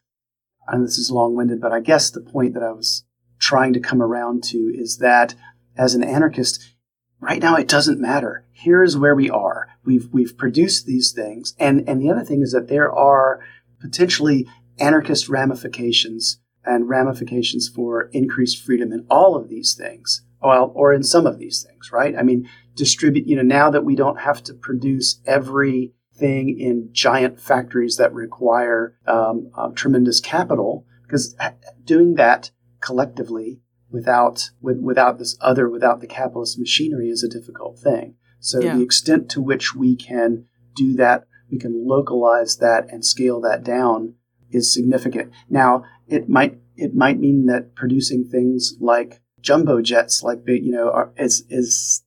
and 0.71 0.85
this 0.85 0.97
is 0.97 1.11
long 1.11 1.35
winded, 1.35 1.61
but 1.61 1.71
I 1.71 1.79
guess 1.79 2.09
the 2.09 2.21
point 2.21 2.53
that 2.53 2.63
I 2.63 2.71
was 2.71 3.03
trying 3.39 3.73
to 3.73 3.79
come 3.79 4.01
around 4.01 4.43
to 4.45 4.57
is 4.57 4.97
that 4.97 5.35
as 5.77 5.95
an 5.95 6.03
anarchist, 6.03 6.75
right 7.19 7.41
now 7.41 7.55
it 7.55 7.67
doesn't 7.67 8.01
matter. 8.01 8.45
Here's 8.51 8.97
where 8.97 9.15
we 9.15 9.29
are. 9.29 9.69
We've 9.85 10.09
we've 10.11 10.37
produced 10.37 10.85
these 10.85 11.11
things. 11.11 11.55
And 11.59 11.87
and 11.87 12.01
the 12.01 12.11
other 12.11 12.23
thing 12.23 12.41
is 12.41 12.51
that 12.51 12.67
there 12.67 12.91
are 12.91 13.39
potentially 13.79 14.47
anarchist 14.79 15.29
ramifications 15.29 16.39
and 16.65 16.89
ramifications 16.89 17.69
for 17.69 18.09
increased 18.11 18.63
freedom 18.63 18.91
in 18.91 19.05
all 19.09 19.35
of 19.35 19.49
these 19.49 19.73
things. 19.73 20.23
Well, 20.41 20.71
or 20.73 20.93
in 20.93 21.03
some 21.03 21.27
of 21.27 21.37
these 21.37 21.63
things, 21.63 21.91
right? 21.91 22.15
I 22.17 22.23
mean, 22.23 22.49
distribute, 22.75 23.27
you 23.27 23.35
know, 23.35 23.41
now 23.41 23.69
that 23.69 23.83
we 23.83 23.95
don't 23.95 24.21
have 24.21 24.41
to 24.43 24.53
produce 24.53 25.19
every 25.25 25.93
thing 26.19 26.59
in 26.59 26.89
giant 26.91 27.39
factories 27.39 27.95
that 27.97 28.13
require 28.13 28.95
um, 29.07 29.51
uh, 29.55 29.69
tremendous 29.69 30.19
capital, 30.19 30.85
because 31.03 31.35
doing 31.83 32.15
that 32.15 32.51
collectively 32.81 33.61
without 33.91 34.51
with, 34.61 34.79
without 34.79 35.17
this 35.19 35.37
other 35.41 35.69
without 35.69 35.99
the 36.01 36.07
capitalist 36.07 36.59
machinery 36.59 37.09
is 37.09 37.23
a 37.23 37.29
difficult 37.29 37.79
thing. 37.79 38.15
So 38.39 38.61
Yeah. 38.61 38.75
the 38.77 38.83
extent 38.83 39.29
to 39.31 39.41
which 39.41 39.75
we 39.75 39.95
can 39.95 40.45
do 40.75 40.93
that, 40.95 41.25
we 41.51 41.57
can 41.57 41.85
localize 41.87 42.57
that 42.57 42.87
and 42.91 43.03
scale 43.03 43.41
that 43.41 43.63
down 43.63 44.13
is 44.51 44.73
significant. 44.73 45.31
Now 45.49 45.83
it 46.07 46.29
might 46.29 46.59
it 46.75 46.95
might 46.95 47.19
mean 47.19 47.47
that 47.47 47.75
producing 47.75 48.23
things 48.23 48.75
like 48.79 49.21
jumbo 49.41 49.81
jets, 49.81 50.23
like 50.23 50.39
you 50.45 50.71
know, 50.71 50.89
are, 50.91 51.11
is 51.17 51.45
is 51.49 52.03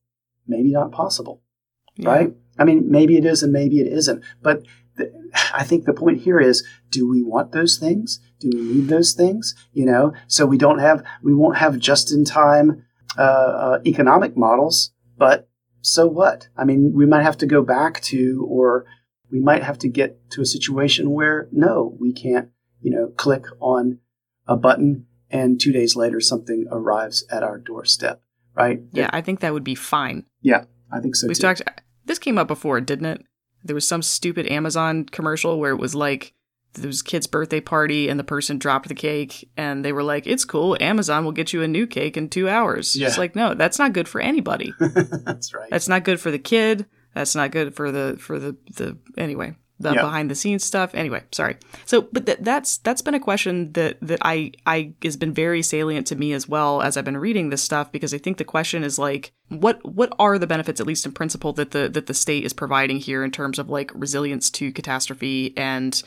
maybe 0.47 0.71
not 0.73 0.93
possible 0.93 1.43
Yeah. 1.97 2.09
right? 2.11 2.35
I 2.59 2.65
mean, 2.65 2.91
maybe 2.91 3.17
it 3.17 3.25
is 3.25 3.43
and 3.43 3.53
maybe 3.53 3.81
it 3.81 3.87
isn't. 3.87 4.23
But 4.43 4.63
the, 4.97 5.13
I 5.55 5.65
think 5.65 5.85
the 5.85 5.93
point 5.93 6.21
here 6.23 6.41
is 6.41 6.67
do 6.91 7.09
we 7.09 7.23
want 7.23 7.53
those 7.53 7.79
things? 7.79 8.21
Do 8.39 8.51
we 8.53 8.61
need 8.61 8.89
those 8.89 9.13
things? 9.13 9.55
You 9.73 9.87
know, 9.87 10.13
so 10.27 10.47
we 10.47 10.59
don't 10.59 10.79
have, 10.79 11.05
we 11.23 11.35
won't 11.35 11.59
have 11.59 11.79
just 11.79 12.13
in 12.13 12.25
time 12.25 12.85
uh, 13.19 13.23
uh, 13.23 13.79
economic 13.87 14.37
models, 14.37 14.93
but 15.17 15.49
so 15.83 16.07
what? 16.07 16.49
I 16.57 16.65
mean, 16.65 16.93
we 16.95 17.07
might 17.07 17.23
have 17.23 17.37
to 17.39 17.47
go 17.47 17.63
back 17.63 18.01
to, 18.03 18.47
or 18.49 18.87
we 19.31 19.41
might 19.41 19.63
have 19.63 19.79
to 19.81 19.89
get 19.89 20.31
to 20.31 20.41
a 20.41 20.47
situation 20.47 21.11
where 21.11 21.49
no, 21.51 21.97
we 21.99 22.13
can't, 22.13 22.51
you 22.81 22.91
know, 22.91 23.09
click 23.17 23.45
on 23.61 23.99
a 24.47 24.57
button 24.57 25.07
and 25.31 25.61
two 25.61 25.73
days 25.73 25.97
later 25.97 26.21
something 26.21 26.67
arrives 26.71 27.25
at 27.31 27.43
our 27.43 27.59
doorstep, 27.59 28.23
right? 28.55 28.81
Yeah, 28.93 29.11
I 29.13 29.23
think 29.23 29.41
that 29.41 29.53
would 29.53 29.65
be 29.65 29.75
fine. 29.75 30.25
Yeah, 30.41 30.65
I 30.93 31.01
think 31.01 31.17
so 31.17 31.27
We've 31.27 31.37
too. 31.37 31.43
talked. 31.43 31.63
This 32.07 32.19
came 32.19 32.39
up 32.39 32.49
before, 32.49 32.81
didn't 32.81 33.07
it? 33.07 33.25
There 33.65 33.75
was 33.75 33.87
some 33.87 34.03
stupid 34.03 34.47
Amazon 34.47 35.05
commercial 35.05 35.59
where 35.59 35.73
it 35.73 35.79
was 35.79 35.95
like 35.95 36.35
there 36.75 36.87
was 36.87 37.03
a 37.03 37.05
kid's 37.05 37.27
birthday 37.27 37.61
party 37.61 38.09
and 38.09 38.19
the 38.19 38.25
person 38.25 38.59
dropped 38.59 38.89
the 38.89 38.95
cake 38.95 39.49
and 39.57 39.85
they 39.85 39.93
were 39.93 40.03
like, 40.03 40.27
"It's 40.27 40.45
cool. 40.45 40.77
Amazon 40.81 41.25
will 41.25 41.33
get 41.33 41.53
you 41.53 41.63
a 41.63 41.69
new 41.69 41.87
cake 41.87 42.17
in 42.17 42.29
two 42.29 42.49
hours." 42.49 42.97
Yeah. 42.97 43.09
It's 43.09 43.19
like, 43.19 43.37
no, 43.37 43.55
that's 43.55 43.79
not 43.79 43.93
good 43.93 44.09
for 44.09 44.21
anybody. 44.21 44.73
That's 44.81 45.55
right. 45.55 45.71
That's 45.71 45.89
not 45.89 46.05
good 46.05 46.21
for 46.21 46.31
the 46.31 46.39
kid. 46.39 46.87
That's 47.15 47.35
not 47.35 47.51
good 47.51 47.75
for 47.75 47.93
the 47.93 48.17
for 48.19 48.39
the 48.39 48.57
the 48.75 48.97
anyway 49.19 49.55
the 49.83 49.93
Yeah. 49.95 50.03
behind 50.03 50.31
the 50.31 50.35
scenes 50.35 50.65
stuff. 50.65 50.95
Anyway, 50.95 51.23
sorry. 51.33 51.57
So, 51.85 52.03
but 52.13 52.27
th- 52.27 52.39
that's 52.41 52.79
that's 52.79 53.03
been 53.03 53.15
a 53.15 53.21
question 53.21 53.73
that 53.73 53.99
that 54.01 54.21
I 54.23 54.53
I 54.67 54.95
has 55.03 55.17
been 55.17 55.33
very 55.35 55.63
salient 55.63 56.07
to 56.09 56.17
me 56.17 56.33
as 56.33 56.49
well 56.49 56.81
as 56.83 56.97
I've 56.97 57.05
been 57.05 57.17
reading 57.19 57.51
this 57.51 57.63
stuff 57.63 57.93
because 57.93 58.15
I 58.15 58.19
think 58.19 58.39
the 58.39 58.45
question 58.45 58.85
is 58.85 58.99
like 58.99 59.33
what 59.49 59.85
what 59.85 60.13
are 60.19 60.39
the 60.39 60.47
benefits 60.47 60.81
at 60.81 60.87
least 60.87 61.05
in 61.05 61.13
principle 61.13 61.53
that 61.55 61.73
the 61.73 61.89
that 61.89 62.07
the 62.07 62.15
state 62.15 62.45
is 62.45 62.53
providing 62.53 62.99
here 62.99 63.23
in 63.23 63.31
terms 63.31 63.59
of 63.59 63.69
like 63.69 63.91
resilience 63.95 64.49
to 64.51 64.73
catastrophe 64.73 65.53
and 65.57 66.03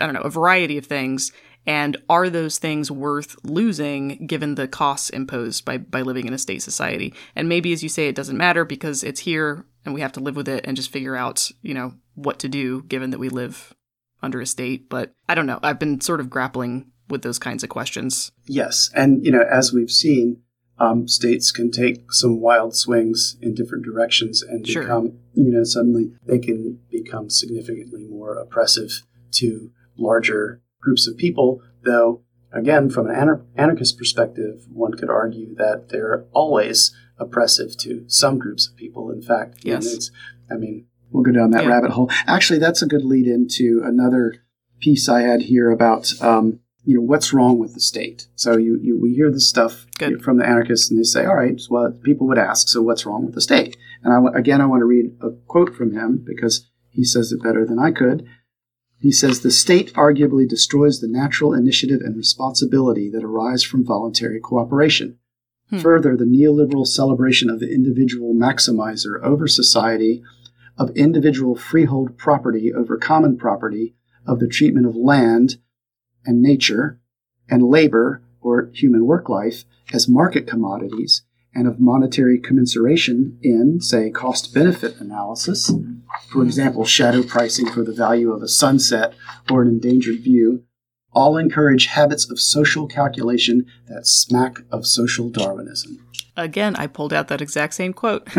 I 0.00 0.04
don't 0.06 0.14
know 0.14 0.20
a 0.22 0.30
variety 0.30 0.78
of 0.78 0.86
things. 0.86 1.32
And 1.68 1.96
are 2.08 2.30
those 2.30 2.58
things 2.58 2.92
worth 2.92 3.34
losing 3.42 4.24
given 4.28 4.54
the 4.54 4.68
costs 4.68 5.10
imposed 5.10 5.64
by, 5.64 5.78
by 5.78 6.02
living 6.02 6.28
in 6.28 6.32
a 6.32 6.38
state 6.38 6.62
society? 6.62 7.12
And 7.34 7.48
maybe, 7.48 7.72
as 7.72 7.82
you 7.82 7.88
say, 7.88 8.06
it 8.06 8.14
doesn't 8.14 8.36
matter 8.36 8.64
because 8.64 9.02
it's 9.02 9.18
here 9.20 9.64
and 9.86 9.94
we 9.94 10.00
have 10.02 10.12
to 10.12 10.20
live 10.20 10.36
with 10.36 10.48
it 10.48 10.66
and 10.66 10.76
just 10.76 10.90
figure 10.92 11.16
out, 11.16 11.50
you 11.62 11.72
know, 11.72 11.94
what 12.14 12.38
to 12.40 12.48
do 12.48 12.82
given 12.82 13.10
that 13.10 13.20
we 13.20 13.28
live 13.28 13.74
under 14.22 14.40
a 14.40 14.46
state. 14.46 14.90
But 14.90 15.12
I 15.28 15.34
don't 15.34 15.46
know. 15.46 15.60
I've 15.62 15.78
been 15.78 16.00
sort 16.00 16.20
of 16.20 16.28
grappling 16.28 16.90
with 17.08 17.22
those 17.22 17.38
kinds 17.38 17.62
of 17.62 17.70
questions. 17.70 18.32
Yes, 18.46 18.90
and 18.94 19.24
you 19.24 19.30
know, 19.30 19.44
as 19.48 19.72
we've 19.72 19.90
seen, 19.90 20.42
um, 20.78 21.06
states 21.08 21.52
can 21.52 21.70
take 21.70 22.12
some 22.12 22.40
wild 22.40 22.76
swings 22.76 23.36
in 23.40 23.54
different 23.54 23.84
directions 23.84 24.42
and 24.42 24.66
Sure. 24.66 24.82
become, 24.82 25.18
you 25.32 25.50
know, 25.52 25.64
suddenly 25.64 26.12
they 26.26 26.38
can 26.38 26.80
become 26.90 27.30
significantly 27.30 28.04
more 28.04 28.36
oppressive 28.36 29.02
to 29.32 29.70
larger 29.96 30.60
groups 30.80 31.06
of 31.06 31.16
people. 31.16 31.62
Though, 31.84 32.22
again, 32.52 32.90
from 32.90 33.06
an 33.08 33.14
anar- 33.14 33.44
anarchist 33.56 33.96
perspective, 33.96 34.66
one 34.70 34.94
could 34.94 35.08
argue 35.08 35.54
that 35.54 35.90
they're 35.90 36.26
always 36.32 36.92
oppressive 37.18 37.76
to 37.78 38.04
some 38.08 38.38
groups 38.38 38.68
of 38.68 38.76
people. 38.76 39.10
In 39.10 39.22
fact, 39.22 39.58
Yes. 39.64 39.92
it's, 39.92 40.10
I 40.50 40.56
mean, 40.56 40.86
we'll 41.10 41.22
go 41.24 41.32
down 41.32 41.50
that 41.52 41.64
Yeah. 41.64 41.70
rabbit 41.70 41.92
hole. 41.92 42.10
Actually, 42.26 42.58
that's 42.58 42.82
a 42.82 42.86
good 42.86 43.04
lead 43.04 43.26
into 43.26 43.82
another 43.84 44.34
piece 44.80 45.08
I 45.08 45.22
had 45.22 45.42
here 45.42 45.70
about 45.70 46.12
um, 46.22 46.60
you 46.84 46.94
know 46.96 47.02
what's 47.02 47.32
wrong 47.32 47.58
with 47.58 47.74
the 47.74 47.80
state. 47.80 48.28
So 48.36 48.56
you, 48.56 48.78
you 48.80 49.00
we 49.00 49.12
hear 49.14 49.30
this 49.30 49.48
stuff 49.48 49.86
Good. 49.98 50.22
from 50.22 50.36
the 50.36 50.46
anarchists, 50.46 50.88
and 50.90 50.98
they 50.98 51.02
say, 51.02 51.24
all 51.24 51.34
right, 51.34 51.60
well, 51.68 51.90
people 52.04 52.28
would 52.28 52.38
ask, 52.38 52.68
so 52.68 52.80
what's 52.80 53.04
wrong 53.04 53.24
with 53.26 53.34
the 53.34 53.40
state? 53.40 53.76
And 54.04 54.12
I, 54.12 54.38
again, 54.38 54.60
I 54.60 54.66
want 54.66 54.82
to 54.82 54.84
read 54.86 55.06
a 55.20 55.30
quote 55.48 55.74
from 55.74 55.92
him 55.92 56.22
because 56.24 56.68
he 56.90 57.02
says 57.02 57.32
it 57.32 57.42
better 57.42 57.66
than 57.66 57.78
I 57.80 57.90
could. 57.90 58.24
He 58.98 59.10
says 59.10 59.40
the 59.40 59.50
state 59.50 59.92
arguably 59.94 60.48
destroys 60.48 61.00
the 61.00 61.08
natural 61.08 61.52
initiative 61.52 62.00
and 62.02 62.16
responsibility 62.16 63.10
that 63.10 63.24
arise 63.24 63.62
from 63.62 63.84
voluntary 63.84 64.40
cooperation. 64.40 65.18
Hmm. 65.70 65.78
Further, 65.78 66.16
the 66.16 66.24
neoliberal 66.24 66.86
celebration 66.86 67.50
of 67.50 67.60
the 67.60 67.72
individual 67.72 68.34
maximizer 68.34 69.22
over 69.22 69.48
society, 69.48 70.22
of 70.78 70.90
individual 70.90 71.56
freehold 71.56 72.16
property 72.16 72.72
over 72.72 72.96
common 72.96 73.36
property, 73.36 73.94
of 74.26 74.40
the 74.40 74.48
treatment 74.48 74.86
of 74.86 74.96
land 74.96 75.56
and 76.24 76.42
nature 76.42 77.00
and 77.48 77.62
labor 77.62 78.22
or 78.40 78.70
human 78.72 79.06
work 79.06 79.28
life 79.28 79.64
as 79.92 80.08
market 80.08 80.46
commodities 80.46 81.22
and 81.54 81.66
of 81.66 81.80
monetary 81.80 82.38
commensuration 82.38 83.38
in, 83.42 83.80
say, 83.80 84.10
cost 84.10 84.52
benefit 84.52 85.00
analysis, 85.00 85.72
for 86.30 86.42
example, 86.42 86.84
shadow 86.84 87.22
pricing 87.22 87.66
for 87.66 87.82
the 87.82 87.94
value 87.94 88.30
of 88.30 88.42
a 88.42 88.48
sunset 88.48 89.14
or 89.50 89.62
an 89.62 89.68
endangered 89.68 90.20
view, 90.20 90.64
all 91.16 91.38
encourage 91.38 91.86
habits 91.86 92.30
of 92.30 92.38
social 92.38 92.86
calculation 92.86 93.66
that 93.88 94.06
smack 94.06 94.58
of 94.70 94.86
social 94.86 95.30
Darwinism. 95.30 96.06
Again, 96.36 96.76
I 96.76 96.86
pulled 96.86 97.14
out 97.14 97.28
that 97.28 97.40
exact 97.40 97.72
same 97.72 97.94
quote. 97.94 98.28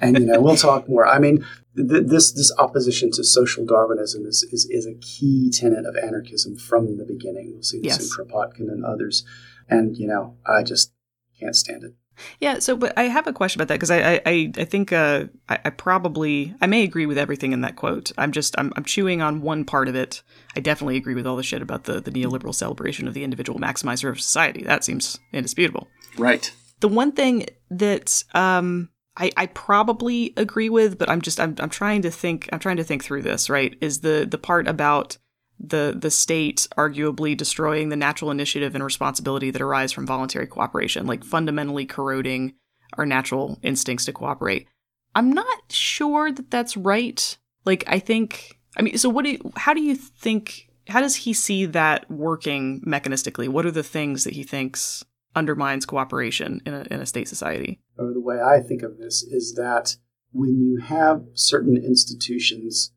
and 0.00 0.18
you 0.18 0.24
know, 0.24 0.40
we'll 0.40 0.56
talk 0.56 0.88
more. 0.88 1.06
I 1.06 1.18
mean, 1.18 1.44
th- 1.76 2.06
this 2.06 2.32
this 2.32 2.50
opposition 2.58 3.10
to 3.12 3.22
social 3.22 3.66
Darwinism 3.66 4.24
is, 4.24 4.42
is 4.50 4.66
is 4.70 4.86
a 4.86 4.94
key 4.94 5.50
tenet 5.52 5.84
of 5.84 5.94
anarchism 5.94 6.56
from 6.56 6.96
the 6.96 7.04
beginning. 7.04 7.52
We'll 7.52 7.62
see 7.62 7.80
this 7.82 7.98
Yes. 7.98 8.02
in 8.02 8.08
Kropotkin 8.26 8.72
and 8.72 8.82
others. 8.82 9.22
And 9.68 9.94
you 9.98 10.06
know, 10.08 10.38
I 10.46 10.62
just 10.62 10.94
can't 11.38 11.54
stand 11.54 11.84
it. 11.84 11.94
Yeah, 12.40 12.58
so 12.58 12.76
but 12.76 12.96
I 12.96 13.04
have 13.04 13.26
a 13.26 13.32
question 13.32 13.60
about 13.60 13.68
that 13.68 13.74
because 13.74 13.90
I, 13.90 14.20
I 14.26 14.52
I 14.56 14.64
think 14.64 14.92
uh 14.92 15.24
I, 15.48 15.58
I 15.66 15.70
probably 15.70 16.54
I 16.60 16.66
may 16.66 16.82
agree 16.82 17.06
with 17.06 17.18
everything 17.18 17.52
in 17.52 17.60
that 17.62 17.76
quote. 17.76 18.12
I'm 18.18 18.32
just 18.32 18.54
I'm 18.58 18.72
I'm 18.76 18.84
chewing 18.84 19.22
on 19.22 19.42
one 19.42 19.64
part 19.64 19.88
of 19.88 19.94
it. 19.94 20.22
I 20.56 20.60
definitely 20.60 20.96
agree 20.96 21.14
with 21.14 21.26
all 21.26 21.36
the 21.36 21.42
shit 21.42 21.62
about 21.62 21.84
the 21.84 22.00
the 22.00 22.10
neoliberal 22.10 22.54
celebration 22.54 23.08
of 23.08 23.14
the 23.14 23.24
individual 23.24 23.58
maximizer 23.58 24.10
of 24.10 24.20
society. 24.20 24.62
That 24.62 24.84
seems 24.84 25.18
indisputable. 25.32 25.88
Right. 26.16 26.52
The 26.80 26.88
one 26.88 27.12
thing 27.12 27.46
that 27.70 28.24
um 28.34 28.90
I, 29.16 29.30
I 29.36 29.46
probably 29.46 30.32
agree 30.36 30.70
with, 30.70 30.96
but 30.96 31.10
I'm 31.10 31.20
just 31.20 31.40
I'm 31.40 31.54
I'm 31.58 31.68
trying 31.68 32.02
to 32.02 32.10
think 32.10 32.48
I'm 32.52 32.58
trying 32.58 32.78
to 32.78 32.84
think 32.84 33.04
through 33.04 33.22
this, 33.22 33.50
right? 33.50 33.76
Is 33.80 34.00
the 34.00 34.26
the 34.28 34.38
part 34.38 34.66
about 34.68 35.18
the 35.62 35.94
the 35.96 36.10
state 36.10 36.66
arguably 36.76 37.36
destroying 37.36 37.90
the 37.90 37.96
natural 37.96 38.30
initiative 38.30 38.74
and 38.74 38.82
responsibility 38.82 39.50
that 39.50 39.60
arise 39.60 39.92
from 39.92 40.06
voluntary 40.06 40.46
cooperation, 40.46 41.06
like 41.06 41.22
fundamentally 41.22 41.84
corroding 41.84 42.54
our 42.94 43.06
natural 43.06 43.58
instincts 43.62 44.06
to 44.06 44.12
cooperate. 44.12 44.66
I'm 45.14 45.32
not 45.32 45.70
sure 45.70 46.32
that 46.32 46.50
that's 46.50 46.76
right. 46.76 47.36
Like 47.64 47.84
I 47.86 47.98
think 47.98 48.58
I 48.76 48.82
mean, 48.82 48.96
so 48.96 49.08
what 49.08 49.24
do 49.24 49.32
you, 49.32 49.52
how 49.56 49.74
do 49.74 49.82
you 49.82 49.94
think 49.94 50.68
how 50.88 51.00
does 51.00 51.16
he 51.16 51.32
see 51.32 51.66
that 51.66 52.10
working 52.10 52.80
mechanistically? 52.82 53.48
What 53.48 53.66
are 53.66 53.70
the 53.70 53.82
things 53.82 54.24
that 54.24 54.34
he 54.34 54.42
thinks 54.42 55.04
undermines 55.36 55.86
cooperation 55.86 56.60
in 56.64 56.74
a 56.74 56.86
in 56.90 57.00
a 57.00 57.06
state 57.06 57.28
society? 57.28 57.80
Or 57.98 58.12
the 58.12 58.20
way 58.20 58.40
I 58.40 58.60
think 58.60 58.82
of 58.82 58.98
this 58.98 59.22
is 59.22 59.54
that 59.54 59.96
when 60.32 60.58
you 60.58 60.80
have 60.80 61.24
certain 61.34 61.76
institutions, 61.76 62.92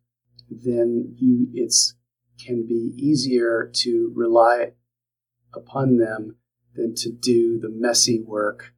then 0.49 1.15
you 1.17 1.47
it's 1.53 1.95
can 2.39 2.65
be 2.67 2.93
easier 2.97 3.69
to 3.73 4.11
rely 4.15 4.73
upon 5.53 5.97
them 5.97 6.35
than 6.75 6.95
to 6.95 7.11
do 7.11 7.59
the 7.59 7.69
messy 7.69 8.21
work 8.21 8.73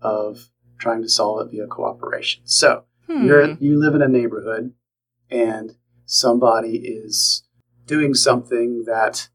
of 0.00 0.50
trying 0.78 1.02
to 1.02 1.08
solve 1.08 1.46
it 1.46 1.50
via 1.50 1.66
cooperation. 1.66 2.42
So 2.44 2.84
Hmm. 3.06 3.26
you're 3.26 3.50
you 3.58 3.78
live 3.78 3.94
in 3.94 4.02
a 4.02 4.08
neighborhood 4.08 4.72
and 5.30 5.74
somebody 6.04 6.76
is 6.78 7.42
doing 7.86 8.14
something 8.14 8.84
that 8.84 9.28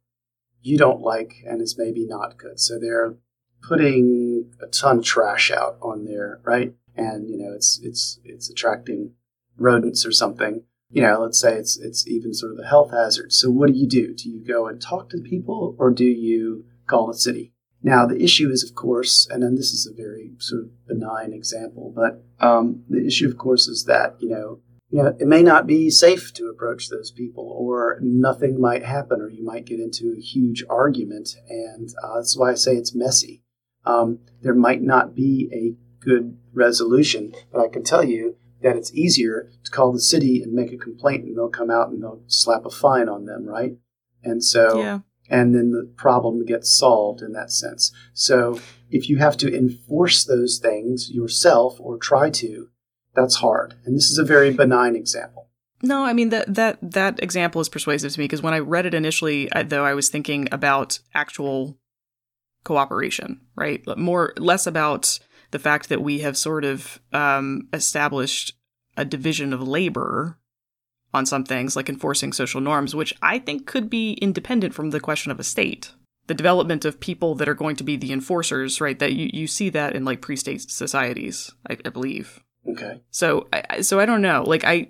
you 0.61 0.77
don't 0.77 1.01
like 1.01 1.43
and 1.45 1.61
is 1.61 1.77
maybe 1.77 2.05
not 2.05 2.37
good. 2.37 2.59
So 2.59 2.79
they're 2.79 3.15
putting 3.61 4.51
a 4.61 4.67
ton 4.67 4.99
of 4.99 5.03
trash 5.03 5.51
out 5.51 5.77
on 5.81 6.05
there, 6.05 6.39
right? 6.43 6.73
And 6.95 7.29
you 7.29 7.37
know, 7.37 7.51
it's 7.53 7.79
it's 7.83 8.19
it's 8.23 8.49
attracting 8.49 9.11
rodents 9.57 10.05
or 10.05 10.11
something. 10.11 10.63
You 10.89 11.01
know, 11.01 11.19
let's 11.21 11.39
say 11.39 11.55
it's 11.55 11.77
it's 11.77 12.07
even 12.07 12.33
sort 12.33 12.53
of 12.53 12.59
a 12.59 12.67
health 12.67 12.91
hazard. 12.91 13.33
So 13.33 13.49
what 13.49 13.71
do 13.71 13.77
you 13.77 13.87
do? 13.87 14.13
Do 14.13 14.29
you 14.29 14.45
go 14.45 14.67
and 14.67 14.81
talk 14.81 15.09
to 15.09 15.17
people 15.17 15.75
or 15.77 15.91
do 15.91 16.05
you 16.05 16.65
call 16.87 17.07
the 17.07 17.13
city? 17.13 17.53
Now 17.81 18.05
the 18.05 18.21
issue 18.21 18.49
is, 18.49 18.63
of 18.63 18.75
course, 18.75 19.27
and 19.29 19.43
then 19.43 19.55
this 19.55 19.71
is 19.71 19.85
a 19.85 19.93
very 19.93 20.31
sort 20.39 20.63
of 20.63 20.87
benign 20.87 21.33
example, 21.33 21.93
but 21.95 22.23
um, 22.39 22.83
the 22.89 23.05
issue, 23.05 23.27
of 23.27 23.37
course, 23.37 23.67
is 23.67 23.85
that 23.85 24.15
you 24.19 24.29
know 24.29 24.59
you 24.89 25.03
know, 25.03 25.15
it 25.19 25.27
may 25.27 25.41
not 25.41 25.67
be 25.67 25.89
safe 25.89 26.33
to 26.35 26.47
approach 26.47 26.89
those 26.89 27.11
people, 27.11 27.43
or 27.43 27.97
nothing 28.01 28.61
might 28.61 28.85
happen, 28.85 29.19
or 29.19 29.29
you 29.29 29.43
might 29.43 29.65
get 29.65 29.79
into 29.79 30.13
a 30.15 30.21
huge 30.21 30.63
argument, 30.69 31.35
and 31.49 31.89
uh, 32.01 32.15
that's 32.15 32.37
why 32.37 32.51
I 32.51 32.55
say 32.55 32.75
it's 32.75 32.95
messy. 32.95 33.43
Um, 33.85 34.19
there 34.41 34.53
might 34.53 34.81
not 34.81 35.15
be 35.15 35.49
a 35.51 35.75
good 36.05 36.37
resolution, 36.53 37.33
but 37.51 37.61
I 37.61 37.67
can 37.67 37.83
tell 37.83 38.03
you 38.03 38.37
that 38.65 38.75
it's 38.75 38.91
easier 38.95 39.51
to 39.63 39.69
call 39.69 39.93
the 39.93 40.01
city 40.01 40.41
and 40.41 40.51
make 40.51 40.73
a 40.73 40.77
complaint, 40.77 41.23
and 41.23 41.37
they'll 41.37 41.49
come 41.49 41.69
out 41.69 41.89
and 41.89 42.01
they'll 42.01 42.23
slap 42.25 42.65
a 42.65 42.69
fine 42.71 43.07
on 43.07 43.25
them, 43.25 43.45
right? 43.45 43.77
And 44.23 44.43
so, 44.43 44.79
Yeah. 44.79 44.99
and 45.29 45.53
then 45.53 45.69
the 45.71 45.87
problem 45.95 46.43
gets 46.45 46.75
solved 46.75 47.21
in 47.21 47.31
that 47.33 47.51
sense. 47.51 47.91
So, 48.15 48.59
if 48.89 49.07
you 49.07 49.17
have 49.17 49.37
to 49.37 49.55
enforce 49.55 50.23
those 50.25 50.57
things 50.57 51.11
yourself 51.11 51.79
or 51.79 51.97
try 51.97 52.31
to, 52.31 52.69
that's 53.15 53.35
hard. 53.35 53.75
And 53.85 53.95
this 53.95 54.09
is 54.09 54.17
a 54.17 54.23
very 54.23 54.51
benign 54.51 54.95
example. 54.95 55.47
No, 55.83 56.03
I 56.03 56.13
mean 56.13 56.29
that 56.29 56.51
that 56.55 56.79
that 56.81 57.21
example 57.21 57.61
is 57.61 57.69
persuasive 57.69 58.13
to 58.13 58.19
me 58.19 58.25
because 58.25 58.41
when 58.41 58.53
I 58.55 58.59
read 58.59 58.87
it 58.87 58.95
initially, 58.95 59.51
I, 59.53 59.61
though 59.61 59.85
I 59.85 59.93
was 59.93 60.09
thinking 60.09 60.47
about 60.51 60.99
actual 61.13 61.77
cooperation, 62.63 63.41
right? 63.55 63.83
More 63.95 64.33
less 64.37 64.65
about 64.65 65.19
the 65.55 65.59
fact 65.59 65.87
that 65.87 66.01
we 66.01 66.19
have 66.19 66.35
sort 66.35 66.65
of 66.65 66.99
um, 67.13 67.69
established 67.71 68.51
a 68.97 69.05
division 69.05 69.53
of 69.53 69.65
labor 69.65 70.37
on 71.13 71.25
some 71.25 71.45
things, 71.45 71.77
like 71.77 71.87
enforcing 71.87 72.33
social 72.33 72.59
norms, 72.59 72.93
which 72.93 73.13
I 73.21 73.39
think 73.39 73.65
could 73.65 73.89
be 73.89 74.15
independent 74.15 74.73
from 74.73 74.89
the 74.89 74.99
question 74.99 75.31
of 75.31 75.39
a 75.39 75.45
state. 75.45 75.93
The 76.27 76.33
development 76.33 76.83
of 76.83 76.99
people 76.99 77.35
that 77.35 77.47
are 77.47 77.53
going 77.53 77.77
to 77.77 77.85
be 77.85 77.95
the 77.95 78.11
enforcers, 78.11 78.81
right? 78.81 78.99
That 78.99 79.13
you, 79.13 79.29
you 79.31 79.47
see 79.47 79.69
that 79.69 79.95
in 79.95 80.03
like 80.03 80.19
pre-state 80.19 80.69
societies, 80.69 81.53
I, 81.69 81.77
I 81.85 81.89
believe. 81.89 82.43
Okay. 82.67 82.99
So, 83.11 83.47
I, 83.53 83.79
so 83.79 84.01
I 84.01 84.05
don't 84.05 84.21
know. 84.21 84.43
Like 84.45 84.65
I, 84.65 84.89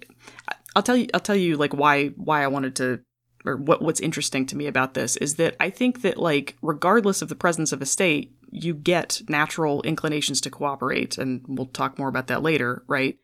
I'll 0.76 0.82
tell 0.82 0.98
you, 0.98 1.06
I'll 1.14 1.20
tell 1.20 1.36
you 1.36 1.58
like 1.58 1.76
why 1.76 2.08
why 2.16 2.44
I 2.44 2.48
wanted 2.48 2.76
to 2.78 3.02
or 3.46 3.56
what 3.56 3.84
what's 3.84 4.00
interesting 4.00 4.48
to 4.48 4.58
me 4.58 4.66
about 4.66 4.96
this 4.96 5.16
is 5.18 5.36
that 5.36 5.56
I 5.60 5.70
think 5.70 6.02
that 6.02 6.18
like 6.18 6.56
regardless 6.64 7.22
of 7.22 7.30
the 7.30 7.36
presence 7.36 7.72
of 7.72 7.84
a 7.84 7.86
state, 7.86 8.36
you 8.64 8.74
get 8.74 9.22
natural 9.28 9.82
inclinations 9.84 10.42
to 10.42 10.50
cooperate, 10.50 11.18
and 11.18 11.44
we'll 11.48 11.68
talk 11.68 12.00
more 12.00 12.08
about 12.08 12.28
that 12.28 12.42
later, 12.42 12.84
right? 12.88 13.18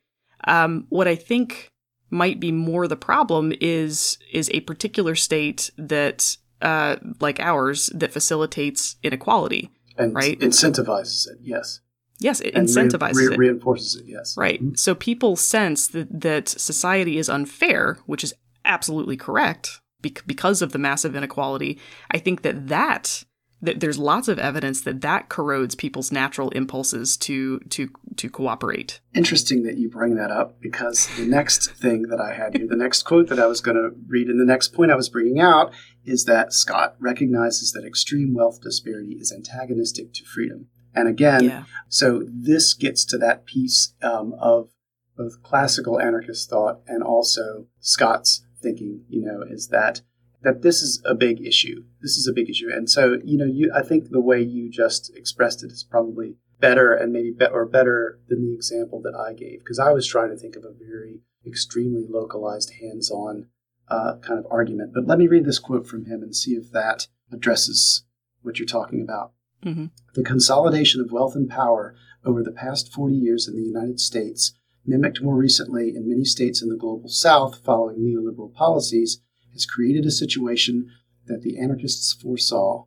Um, 0.46 0.86
what 0.90 1.08
I 1.08 1.16
think 1.16 1.70
might 2.10 2.40
be 2.40 2.52
more 2.52 2.88
the 2.88 2.96
problem 2.98 3.54
is 3.62 4.18
is 4.32 4.50
a 4.54 4.60
particular 4.62 5.16
state 5.16 5.72
that 5.78 6.38
uh, 6.62 6.98
like 7.20 7.40
ours 7.40 7.90
that 7.96 8.12
facilitates 8.12 8.98
inequality, 9.04 9.70
and 9.98 10.14
right? 10.14 10.40
Incentivizes 10.40 11.28
it, 11.30 11.38
yes. 11.42 11.80
Yes, 12.20 12.40
it 12.40 12.54
And 12.54 12.68
incentivizes 12.68 13.16
re- 13.16 13.34
it. 13.34 13.38
reinforces 13.38 13.96
it, 13.96 14.06
yes. 14.06 14.36
Right. 14.38 14.62
So 14.76 14.94
people 14.94 15.36
sense 15.36 15.88
that, 15.88 16.22
that 16.22 16.50
society 16.50 17.18
is 17.18 17.30
unfair, 17.30 17.98
which 18.06 18.24
is 18.24 18.32
absolutely 18.64 19.18
correct 19.18 19.82
bec- 20.02 20.24
because 20.28 20.62
of 20.62 20.72
the 20.72 20.78
massive 20.78 21.16
inequality. 21.16 21.80
I 22.12 22.20
think 22.20 22.44
that 22.44 22.68
that 22.68 23.24
there's 23.62 24.00
lots 24.00 24.28
of 24.28 24.40
evidence 24.40 24.82
that 24.82 25.02
that 25.02 25.30
corrodes 25.30 25.76
people's 25.76 26.12
natural 26.12 26.50
impulses 26.50 27.16
to 27.18 27.60
to 27.70 27.90
to 28.18 28.30
cooperate. 28.30 29.00
Interesting 29.14 29.64
that 29.64 29.78
you 29.78 29.90
bring 29.90 30.16
that 30.16 30.32
up 30.32 30.60
because 30.60 31.08
the 31.16 31.26
next 31.26 31.72
thing 31.72 32.04
that 32.04 32.20
I 32.20 32.34
had 32.34 32.56
here, 32.58 32.68
the 32.68 32.76
next 32.76 33.04
quote 33.04 33.28
that 33.30 33.40
I 33.40 33.46
was 33.48 33.62
going 33.62 33.78
to 33.78 33.92
read, 34.08 34.28
and 34.28 34.40
the 34.40 34.46
next 34.46 34.70
point 34.74 34.92
I 34.92 34.96
was 34.96 35.10
bringing 35.10 35.40
out 35.40 35.74
is 36.04 36.26
that 36.26 36.54
Scott 36.54 36.96
recognizes 37.00 37.72
that 37.74 37.86
extreme 37.86 38.34
wealth 38.34 38.62
disparity 38.62 39.14
is 39.20 39.32
antagonistic 39.32 40.14
to 40.14 40.26
freedom. 40.26 40.68
And 40.96 41.08
again, 41.08 41.44
Yeah. 41.44 41.64
so 41.88 42.24
this 42.28 42.74
gets 42.74 43.06
to 43.06 43.18
that 43.20 43.46
piece 43.46 43.94
um, 44.02 44.34
of 44.40 44.70
both 45.16 45.44
classical 45.44 46.00
anarchist 46.00 46.50
thought 46.50 46.82
and 46.88 47.04
also 47.04 47.68
Scott's 47.80 48.44
thinking. 48.62 49.04
You 49.08 49.22
know, 49.22 49.44
is 49.48 49.68
that 49.68 50.02
that 50.44 50.62
this 50.62 50.82
is 50.82 51.02
a 51.06 51.16
big 51.16 51.46
issue. 51.46 51.84
This 52.02 52.18
is 52.18 52.28
a 52.28 52.34
big 52.34 52.50
issue, 52.50 52.70
and 52.72 52.90
so 52.90 53.18
you 53.24 53.38
know, 53.38 53.46
you 53.46 53.72
I 53.76 53.84
think 53.84 54.10
the 54.10 54.22
way 54.22 54.42
you 54.42 54.70
just 54.70 55.16
expressed 55.16 55.64
it 55.64 55.72
is 55.72 55.84
probably 55.84 56.36
better 56.60 56.94
and 56.94 57.12
maybe 57.12 57.32
be- 57.32 57.46
or 57.46 57.66
better 57.66 58.20
than 58.28 58.42
the 58.42 58.54
example 58.54 59.02
that 59.02 59.16
I 59.16 59.34
gave 59.34 59.60
because 59.60 59.80
I 59.80 59.92
was 59.92 60.08
trying 60.08 60.30
to 60.30 60.38
think 60.38 60.56
of 60.56 60.64
a 60.64 60.74
very 60.74 61.22
extremely 61.46 62.06
localized, 62.08 62.74
hands-on 62.80 63.48
uh, 63.88 64.18
kind 64.22 64.40
of 64.40 64.46
argument. 64.52 64.94
But 64.94 65.08
let 65.08 65.18
me 65.18 65.28
read 65.28 65.46
this 65.46 65.60
quote 65.60 65.88
from 65.88 66.06
him 66.06 66.22
and 66.22 66.36
see 66.36 66.52
if 66.52 66.72
that 66.72 67.08
addresses 67.32 68.04
what 68.44 68.60
you're 68.60 68.68
talking 68.68 69.02
about. 69.02 69.34
Mm-hmm. 69.66 69.88
The 70.14 70.24
consolidation 70.24 71.02
of 71.02 71.12
wealth 71.12 71.36
and 71.36 71.50
power 71.50 71.96
over 72.24 72.44
the 72.44 72.52
past 72.52 72.94
40 72.94 73.16
years 73.16 73.48
in 73.48 73.56
the 73.56 73.68
United 73.68 74.00
States, 74.00 74.54
mimicked 74.86 75.22
more 75.22 75.36
recently 75.36 75.94
in 75.96 76.08
many 76.08 76.24
states 76.24 76.62
in 76.62 76.70
the 76.70 76.78
global 76.78 77.10
south 77.10 77.64
following 77.64 78.00
neoliberal 78.00 78.54
policies, 78.54 79.22
has 79.54 79.66
created 79.66 80.06
a 80.06 80.12
situation 80.12 80.90
that 81.28 81.42
the 81.42 81.60
anarchists 81.60 82.14
foresaw 82.14 82.86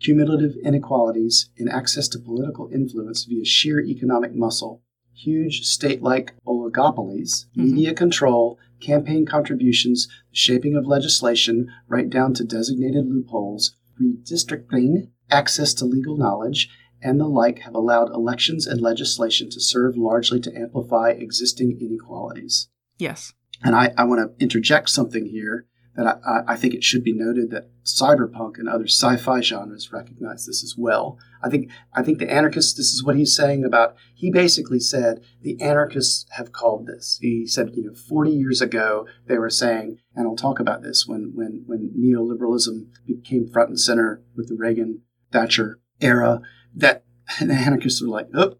cumulative 0.00 0.54
inequalities 0.62 1.50
in 1.56 1.68
access 1.68 2.08
to 2.08 2.18
political 2.18 2.68
influence 2.72 3.24
via 3.24 3.44
sheer 3.44 3.80
economic 3.80 4.34
muscle, 4.34 4.82
huge 5.14 5.62
state 5.62 6.02
like 6.02 6.34
oligopolies, 6.46 7.46
mm-hmm. 7.46 7.64
media 7.64 7.94
control, 7.94 8.58
campaign 8.80 9.24
contributions, 9.24 10.06
the 10.30 10.36
shaping 10.36 10.76
of 10.76 10.86
legislation, 10.86 11.72
right 11.88 12.10
down 12.10 12.34
to 12.34 12.44
designated 12.44 13.06
loopholes, 13.06 13.76
redistricting, 14.00 15.08
access 15.30 15.72
to 15.74 15.84
legal 15.84 16.16
knowledge, 16.16 16.68
and 17.02 17.18
the 17.18 17.26
like 17.26 17.60
have 17.60 17.74
allowed 17.74 18.10
elections 18.10 18.66
and 18.66 18.80
legislation 18.80 19.48
to 19.50 19.60
serve 19.60 19.96
largely 19.96 20.40
to 20.40 20.54
amplify 20.54 21.10
existing 21.10 21.78
inequalities. 21.80 22.68
Yes. 22.98 23.32
And 23.62 23.74
I, 23.74 23.92
I 23.96 24.04
want 24.04 24.20
to 24.20 24.42
interject 24.42 24.90
something 24.90 25.26
here 25.26 25.66
that 25.96 26.20
I- 26.26 26.52
I, 26.52 26.56
think 26.56 26.74
it 26.74 26.84
should 26.84 27.02
be 27.02 27.12
noted 27.14 27.50
that 27.50 27.70
cyberpunk 27.84 28.58
and 28.58 28.68
other 28.68 28.86
sci-fi 28.86 29.40
genres 29.40 29.92
recognize 29.92 30.44
this 30.46 30.62
as 30.62 30.74
well. 30.76 31.18
I 31.42 31.48
think 31.48 31.70
I 31.94 32.02
think 32.02 32.18
the 32.18 32.30
anarchists. 32.30 32.74
This 32.74 32.92
is 32.92 33.02
what 33.04 33.16
he's 33.16 33.34
saying 33.34 33.64
about. 33.64 33.94
He 34.14 34.30
basically 34.30 34.80
said 34.80 35.20
the 35.42 35.60
anarchists 35.60 36.26
have 36.32 36.52
called 36.52 36.86
this. 36.86 37.18
He 37.22 37.46
said, 37.46 37.70
you 37.74 37.84
know, 37.84 37.94
40 37.94 38.30
years 38.30 38.60
ago 38.60 39.06
they 39.26 39.38
were 39.38 39.50
saying, 39.50 39.98
and 40.14 40.26
I'll 40.26 40.36
talk 40.36 40.60
about 40.60 40.82
this 40.82 41.06
when 41.06 41.32
when 41.34 41.62
when 41.66 41.92
neoliberalism 41.98 42.86
became 43.06 43.48
front 43.48 43.70
and 43.70 43.80
center 43.80 44.22
with 44.36 44.48
the 44.48 44.56
Reagan 44.56 45.02
Thatcher 45.32 45.80
era. 46.00 46.40
That 46.74 47.04
the 47.40 47.54
anarchists 47.54 48.02
were 48.02 48.08
like, 48.08 48.28
oh, 48.34 48.56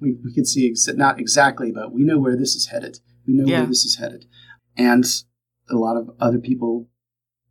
we, 0.00 0.16
we 0.24 0.32
can 0.32 0.44
see 0.44 0.68
ex- 0.70 0.88
not 0.94 1.18
exactly, 1.18 1.72
but 1.72 1.92
we 1.92 2.04
know 2.04 2.18
where 2.18 2.36
this 2.36 2.54
is 2.54 2.66
headed. 2.68 2.98
We 3.26 3.34
know 3.34 3.44
Yeah. 3.46 3.58
where 3.60 3.66
this 3.68 3.84
is 3.84 3.96
headed. 3.96 4.26
And 4.76 5.04
a 5.70 5.76
lot 5.76 5.96
of 5.96 6.10
other 6.20 6.38
people 6.38 6.88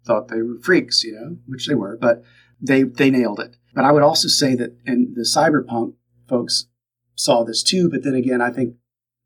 thought 0.05 0.27
they 0.27 0.41
were 0.41 0.59
freaks, 0.59 1.03
you 1.03 1.13
know, 1.13 1.37
which 1.47 1.67
they 1.67 1.75
were, 1.75 1.97
but 1.97 2.23
they 2.61 2.83
they 2.83 3.09
nailed 3.09 3.39
it. 3.39 3.57
But 3.73 3.85
I 3.85 3.91
would 3.91 4.03
also 4.03 4.27
say 4.27 4.55
that 4.55 4.77
and 4.85 5.15
the 5.15 5.21
cyberpunk 5.21 5.95
folks 6.27 6.67
saw 7.15 7.43
this 7.43 7.63
too, 7.63 7.89
but 7.89 8.03
then 8.03 8.13
again, 8.13 8.41
I 8.41 8.51
think 8.51 8.75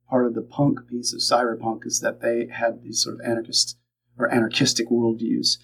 part 0.10 0.26
of 0.26 0.34
the 0.34 0.42
punk 0.42 0.88
piece 0.88 1.14
of 1.14 1.20
cyberpunk 1.20 1.86
is 1.86 2.00
that 2.02 2.22
they 2.22 2.48
had 2.52 2.82
these 2.84 3.04
sort 3.04 3.16
of 3.16 3.22
anarchist 3.26 3.78
or 4.18 4.32
anarchistic 4.34 4.90
worldviews. 4.90 5.58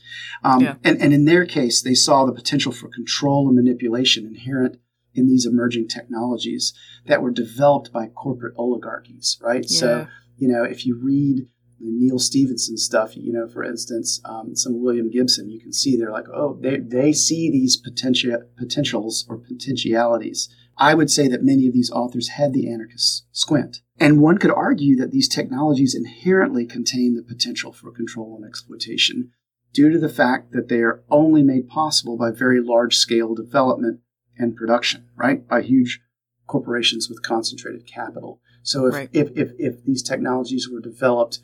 Um, 0.44 0.62
Yeah. 0.62 0.76
and, 0.84 1.02
and 1.02 1.14
in 1.14 1.26
their 1.26 1.46
case, 1.46 1.82
they 1.82 1.94
saw 1.94 2.26
the 2.26 2.32
potential 2.32 2.72
for 2.72 2.88
control 2.88 3.48
and 3.48 3.56
manipulation 3.56 4.26
inherent 4.26 4.78
in 5.14 5.28
these 5.28 5.46
emerging 5.46 5.88
technologies 5.88 6.74
that 7.06 7.22
were 7.22 7.32
developed 7.32 7.92
by 7.92 8.08
corporate 8.08 8.54
oligarchies, 8.58 9.38
right? 9.42 9.70
So, 9.70 10.08
you 10.38 10.48
know, 10.48 10.64
if 10.64 10.86
you 10.86 10.98
read 11.02 11.48
the 11.80 11.92
Neal 11.92 12.20
Stephenson 12.20 12.78
stuff, 12.78 13.16
you 13.18 13.34
know, 13.34 13.48
for 13.48 13.64
instance, 13.64 14.22
um, 14.26 14.56
some 14.56 14.82
William 14.82 15.10
Gibson, 15.10 15.50
you 15.50 15.60
can 15.60 15.74
see 15.74 15.96
they're 15.96 16.12
like, 16.12 16.30
oh, 16.34 16.58
they, 16.62 16.78
they 16.78 17.14
see 17.14 17.52
these 17.52 17.76
potential 17.78 18.38
potentials 18.58 19.26
or 19.30 19.38
potentialities. 19.38 20.50
I 20.78 20.94
would 20.94 21.10
say 21.10 21.28
that 21.30 21.44
many 21.44 21.68
of 21.68 21.74
these 21.74 21.92
authors 21.92 22.30
had 22.30 22.54
the 22.54 22.72
anarchist 22.72 23.26
squint. 23.32 23.78
And 24.00 24.22
one 24.22 24.38
could 24.38 24.52
argue 24.52 24.96
that 24.98 25.12
these 25.12 25.30
technologies 25.30 25.96
inherently 25.96 26.66
contain 26.66 27.16
the 27.16 27.24
potential 27.24 27.72
for 27.72 27.92
control 27.92 28.36
and 28.36 28.46
exploitation 28.46 29.32
due 29.74 29.90
to 29.90 30.00
the 30.00 30.10
fact 30.10 30.52
that 30.52 30.68
they 30.68 30.80
are 30.80 31.04
only 31.10 31.44
made 31.44 31.68
possible 31.70 32.18
by 32.18 32.32
very 32.32 32.62
large 32.62 32.96
scale 32.98 33.34
development 33.36 34.00
and 34.38 34.56
production, 34.56 35.06
right? 35.16 35.48
By 35.48 35.62
huge 35.62 36.02
corporations 36.48 37.10
with 37.10 37.22
concentrated 37.22 37.88
capital. 37.88 38.42
So 38.64 38.88
if, 38.88 38.94
Right. 38.94 39.10
if, 39.14 39.30
if, 39.36 39.52
if 39.58 39.84
these 39.84 40.04
technologies 40.04 40.70
were 40.70 40.82
developed 40.82 41.40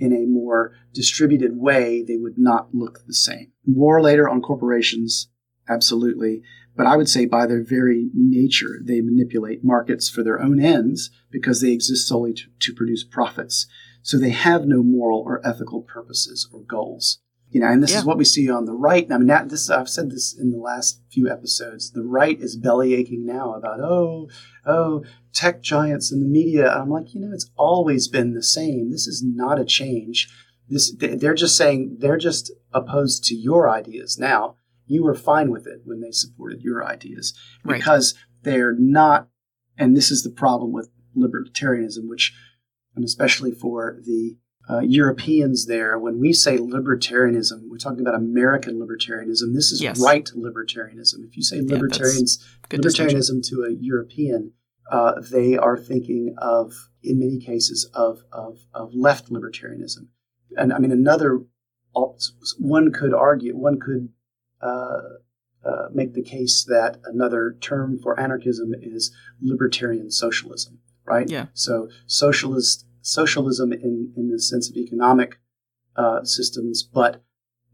in 0.00 0.12
a 0.12 0.26
more 0.26 0.72
distributed 0.92 1.56
way, 1.56 2.02
they 2.02 2.16
would 2.16 2.38
not 2.38 2.74
look 2.74 3.00
the 3.06 3.14
same. 3.14 3.52
More 3.66 4.02
later 4.02 4.28
on 4.28 4.40
corporations, 4.40 5.28
absolutely. 5.68 6.42
But 6.76 6.86
I 6.86 6.96
would 6.96 7.08
say 7.08 7.26
by 7.26 7.46
their 7.46 7.62
very 7.62 8.08
nature, 8.14 8.80
they 8.82 9.00
manipulate 9.00 9.64
markets 9.64 10.08
for 10.08 10.22
their 10.22 10.40
own 10.40 10.60
ends 10.60 11.10
because 11.30 11.60
they 11.60 11.72
exist 11.72 12.08
solely 12.08 12.32
to, 12.34 12.44
to 12.60 12.74
produce 12.74 13.04
profits. 13.04 13.66
So 14.02 14.16
they 14.18 14.30
have 14.30 14.64
no 14.64 14.82
moral 14.82 15.20
or 15.20 15.46
ethical 15.46 15.82
purposes 15.82 16.48
or 16.52 16.62
goals. 16.62 17.20
You 17.50 17.60
know, 17.60 17.66
and 17.66 17.82
this 17.82 17.90
Yeah. 17.92 17.98
is 17.98 18.04
what 18.04 18.16
we 18.18 18.24
see 18.24 18.48
on 18.48 18.64
the 18.64 18.72
right. 18.72 19.10
I 19.10 19.18
mean, 19.18 19.26
that, 19.26 19.48
this 19.48 19.68
I've 19.70 19.88
said 19.88 20.10
this 20.10 20.36
in 20.38 20.52
the 20.52 20.58
last 20.58 21.02
few 21.10 21.28
episodes. 21.28 21.90
The 21.90 22.04
right 22.04 22.40
is 22.40 22.56
belly 22.56 22.94
aching 22.94 23.26
now 23.26 23.54
about 23.54 23.80
oh, 23.80 24.28
oh, 24.64 25.04
tech 25.32 25.60
giants 25.60 26.12
and 26.12 26.22
the 26.22 26.28
media. 26.28 26.70
And 26.72 26.82
I'm 26.82 26.90
like, 26.90 27.12
you 27.12 27.20
know, 27.20 27.32
it's 27.32 27.50
always 27.56 28.06
been 28.06 28.34
the 28.34 28.42
same. 28.42 28.90
This 28.92 29.06
is 29.08 29.22
not 29.24 29.58
a 29.58 29.64
change. 29.64 30.28
This 30.68 30.94
they- 30.94 31.16
they're 31.16 31.34
just 31.34 31.56
saying 31.56 31.96
they're 31.98 32.16
just 32.18 32.52
opposed 32.72 33.24
to 33.24 33.34
your 33.34 33.68
ideas 33.68 34.16
now. 34.18 34.54
You 34.86 35.02
were 35.02 35.14
fine 35.14 35.50
with 35.50 35.66
it 35.66 35.82
when 35.84 36.00
they 36.00 36.12
supported 36.12 36.62
your 36.62 36.84
ideas 36.86 37.34
Right. 37.64 37.78
because 37.78 38.14
they're 38.42 38.74
not. 38.78 39.28
And 39.76 39.96
this 39.96 40.10
is 40.12 40.22
the 40.22 40.30
problem 40.30 40.72
with 40.72 40.88
libertarianism, 41.16 42.08
which, 42.08 42.32
and 42.94 43.04
especially 43.04 43.50
for 43.52 43.98
the 44.04 44.36
uh, 44.68 44.80
Europeans 44.80 45.66
there, 45.66 45.98
when 45.98 46.20
we 46.20 46.32
say 46.32 46.58
libertarianism, 46.58 47.68
we're 47.68 47.78
talking 47.78 48.00
about 48.00 48.14
American 48.14 48.78
libertarianism. 48.78 49.54
This 49.54 49.72
is 49.72 49.80
Yes. 49.82 50.00
right 50.00 50.30
libertarianism. 50.36 51.24
If 51.24 51.36
you 51.36 51.42
say 51.42 51.60
libertarians, 51.60 52.36
distinction. 52.68 52.80
libertarianism 53.18 53.48
to 53.48 53.62
a 53.62 53.70
European, 53.70 54.52
uh, 54.90 55.20
they 55.20 55.56
are 55.56 55.76
thinking 55.76 56.34
of, 56.38 56.72
in 57.02 57.18
many 57.18 57.38
cases, 57.38 57.88
of, 57.94 58.22
of, 58.32 58.58
of 58.74 58.94
left 58.94 59.30
libertarianism. 59.30 60.08
And 60.56 60.72
I 60.72 60.78
mean, 60.78 60.92
another, 60.92 61.40
one 62.58 62.92
could 62.92 63.14
argue, 63.14 63.56
one 63.56 63.78
could 63.80 64.10
uh, 64.60 65.00
uh, 65.64 65.88
make 65.92 66.14
the 66.14 66.22
case 66.22 66.64
that 66.64 66.98
another 67.04 67.56
term 67.60 67.98
for 67.98 68.18
anarchism 68.18 68.72
is 68.80 69.14
libertarian 69.40 70.10
socialism, 70.10 70.78
right? 71.04 71.28
Yeah. 71.28 71.46
So 71.54 71.88
socialist 72.06 72.86
socialism 73.02 73.72
in, 73.72 74.12
in 74.16 74.30
the 74.30 74.38
sense 74.40 74.68
of 74.70 74.76
economic 74.76 75.38
uh, 75.96 76.24
systems, 76.24 76.82
but 76.82 77.22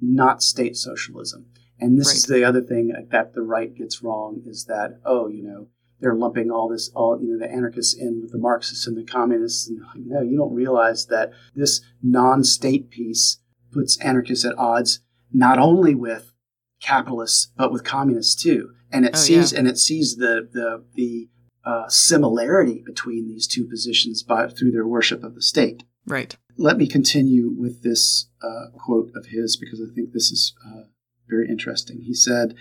not 0.00 0.42
state 0.42 0.76
socialism. 0.76 1.46
And 1.78 1.98
this 2.00 2.12
is 2.12 2.24
the 2.24 2.42
other 2.44 2.62
thing 2.62 2.92
that 3.10 3.34
the 3.34 3.42
right 3.42 3.74
gets 3.74 4.02
wrong 4.02 4.42
is 4.46 4.64
that 4.64 4.98
oh, 5.04 5.28
you 5.28 5.42
know, 5.42 5.68
they're 6.00 6.14
lumping 6.14 6.50
all 6.50 6.68
this, 6.68 6.90
all 6.94 7.18
you 7.20 7.28
know, 7.32 7.38
the 7.38 7.52
anarchists 7.52 7.94
in 7.94 8.20
with 8.22 8.32
the 8.32 8.38
Marxists 8.38 8.86
and 8.86 8.96
the 8.96 9.04
communists. 9.04 9.68
And 9.68 9.80
like, 9.80 10.04
no, 10.06 10.22
you 10.22 10.36
don't 10.38 10.54
realize 10.54 11.06
that 11.06 11.32
this 11.54 11.82
non-state 12.02 12.90
piece 12.90 13.40
puts 13.72 13.98
anarchists 14.00 14.44
at 14.44 14.56
odds 14.58 15.00
not 15.32 15.58
only 15.58 15.94
with 15.94 16.32
capitalists 16.80 17.50
but 17.56 17.72
with 17.72 17.84
communists 17.84 18.40
too. 18.40 18.70
And 18.90 19.04
it 19.04 19.12
Oh, 19.14 19.18
sees 19.18 19.52
yeah. 19.52 19.58
and 19.58 19.68
it 19.68 19.78
sees 19.78 20.16
the 20.16 20.48
the 20.50 20.84
the 20.94 21.28
uh, 21.66 21.88
similarity 21.88 22.82
between 22.86 23.26
these 23.26 23.48
two 23.48 23.66
positions 23.66 24.22
by 24.22 24.46
through 24.46 24.70
their 24.70 24.86
worship 24.86 25.24
of 25.24 25.34
the 25.34 25.42
state. 25.42 25.82
Right. 26.06 26.36
Let 26.56 26.78
me 26.78 26.86
continue 26.86 27.50
with 27.50 27.82
this 27.82 28.28
uh, 28.40 28.70
quote 28.78 29.10
of 29.16 29.26
his 29.26 29.56
because 29.56 29.80
I 29.80 29.92
think 29.92 30.12
this 30.12 30.30
is 30.30 30.54
uh, 30.64 30.82
very 31.28 31.48
interesting. 31.48 32.02
He 32.02 32.14
said, 32.14 32.54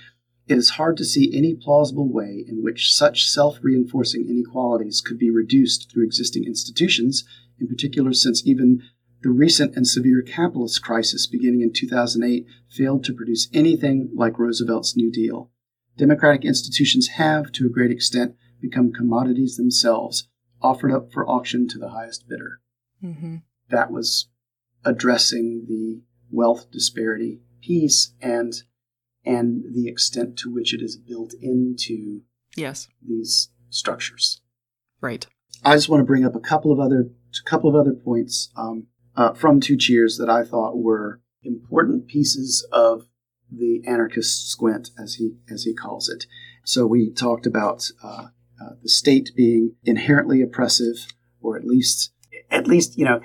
It 0.48 0.58
is 0.58 0.72
hard 0.72 0.98
to 0.98 1.06
see 1.06 1.32
any 1.38 1.54
plausible 1.54 2.12
way 2.12 2.44
in 2.48 2.64
which 2.64 2.94
such 2.94 3.30
self 3.30 3.60
reinforcing 3.62 4.26
inequalities 4.28 5.02
could 5.02 5.20
be 5.20 5.30
reduced 5.30 5.92
through 5.92 6.06
existing 6.06 6.46
institutions, 6.46 7.24
in 7.60 7.68
particular, 7.68 8.12
since 8.12 8.46
even 8.46 8.82
the 9.22 9.30
recent 9.30 9.76
and 9.76 9.88
severe 9.88 10.24
capitalist 10.24 10.84
crisis 10.84 11.28
beginning 11.28 11.62
in 11.62 11.72
2008 11.72 12.46
failed 12.70 13.04
to 13.04 13.14
produce 13.14 13.50
anything 13.54 14.10
like 14.16 14.40
Roosevelt's 14.40 14.98
New 14.98 15.12
Deal. 15.12 15.52
Democratic 15.98 16.44
institutions 16.44 17.08
have, 17.16 17.52
to 17.54 17.66
a 17.66 17.70
great 17.70 17.92
extent, 17.92 18.36
become 18.62 18.92
commodities 18.94 19.58
themselves, 19.58 20.28
offered 20.62 20.92
up 20.92 21.12
for 21.12 21.28
auction 21.28 21.68
to 21.70 21.78
the 21.78 21.90
highest 21.90 22.28
bidder 22.28 22.62
Mm-hmm. 23.04 23.36
that 23.70 23.92
was 23.92 24.30
addressing 24.84 25.66
the 25.68 26.02
wealth 26.32 26.72
disparity 26.72 27.42
piece 27.62 28.14
and 28.22 28.54
and 29.26 29.64
the 29.74 29.88
extent 29.88 30.38
to 30.38 30.54
which 30.54 30.74
it 30.74 30.82
is 30.82 30.96
built 30.98 31.34
into 31.42 32.22
Yes. 32.56 32.88
these 33.06 33.50
structures. 33.70 34.42
Right. 35.02 35.26
I 35.64 35.76
just 35.76 35.90
want 35.90 36.02
to 36.02 36.06
bring 36.06 36.24
up 36.26 36.36
a 36.36 36.40
couple 36.40 36.72
of 36.72 36.80
other 36.80 37.10
a 37.46 37.50
couple 37.50 37.70
of 37.70 37.76
other 37.76 37.94
points 37.94 38.50
um, 38.56 38.88
uh, 39.16 39.34
from 39.34 39.60
Two 39.60 39.76
Cheers 39.78 40.18
that 40.18 40.30
I 40.30 40.44
thought 40.44 40.78
were 40.78 41.22
important 41.44 42.08
pieces 42.08 42.66
of 42.72 43.08
the 43.52 43.84
anarchist 43.86 44.50
squint, 44.50 44.92
as 44.98 45.16
he 45.16 45.36
as 45.52 45.64
he 45.64 45.74
calls 45.74 46.08
it. 46.10 46.26
So 46.64 46.86
we 46.88 47.12
talked 47.12 47.46
about 47.46 47.90
uh, 48.04 48.28
uh, 48.62 48.76
the 48.82 48.90
state 48.90 49.32
being 49.36 49.76
inherently 49.84 50.42
oppressive, 50.42 51.08
or 51.42 51.58
at 51.58 51.66
least 51.66 52.12
at 52.50 52.68
least 52.68 52.98
you 52.98 53.06
know 53.06 53.22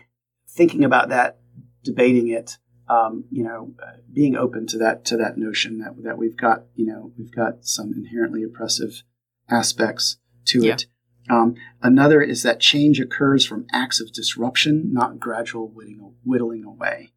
thinking 0.49 0.85
about 0.85 1.09
that, 1.11 1.39
debating 1.85 2.28
it. 2.28 2.59
Um, 2.89 3.24
you 3.31 3.45
know, 3.45 3.72
uh, 3.81 3.99
being 4.12 4.35
open 4.35 4.66
to 4.68 4.78
that 4.78 5.05
to 5.07 5.16
that 5.16 5.39
notion 5.39 5.78
that 5.78 6.03
that 6.03 6.18
we've 6.18 6.37
got 6.37 6.64
you 6.74 6.87
know 6.87 7.12
we've 7.16 7.31
got 7.35 7.64
some 7.64 7.93
inherently 7.97 8.43
oppressive 8.43 9.03
aspects 9.49 10.16
to 10.47 10.64
Yeah. 10.64 10.74
it. 10.74 10.87
Um, 11.28 11.55
another 11.83 12.20
is 12.20 12.43
that 12.43 12.59
change 12.59 12.99
occurs 12.99 13.47
from 13.47 13.66
acts 13.72 14.01
of 14.01 14.12
disruption, 14.12 14.93
not 14.93 15.20
gradual 15.20 15.68
whittling, 15.68 16.14
whittling 16.24 16.64
away. 16.64 17.12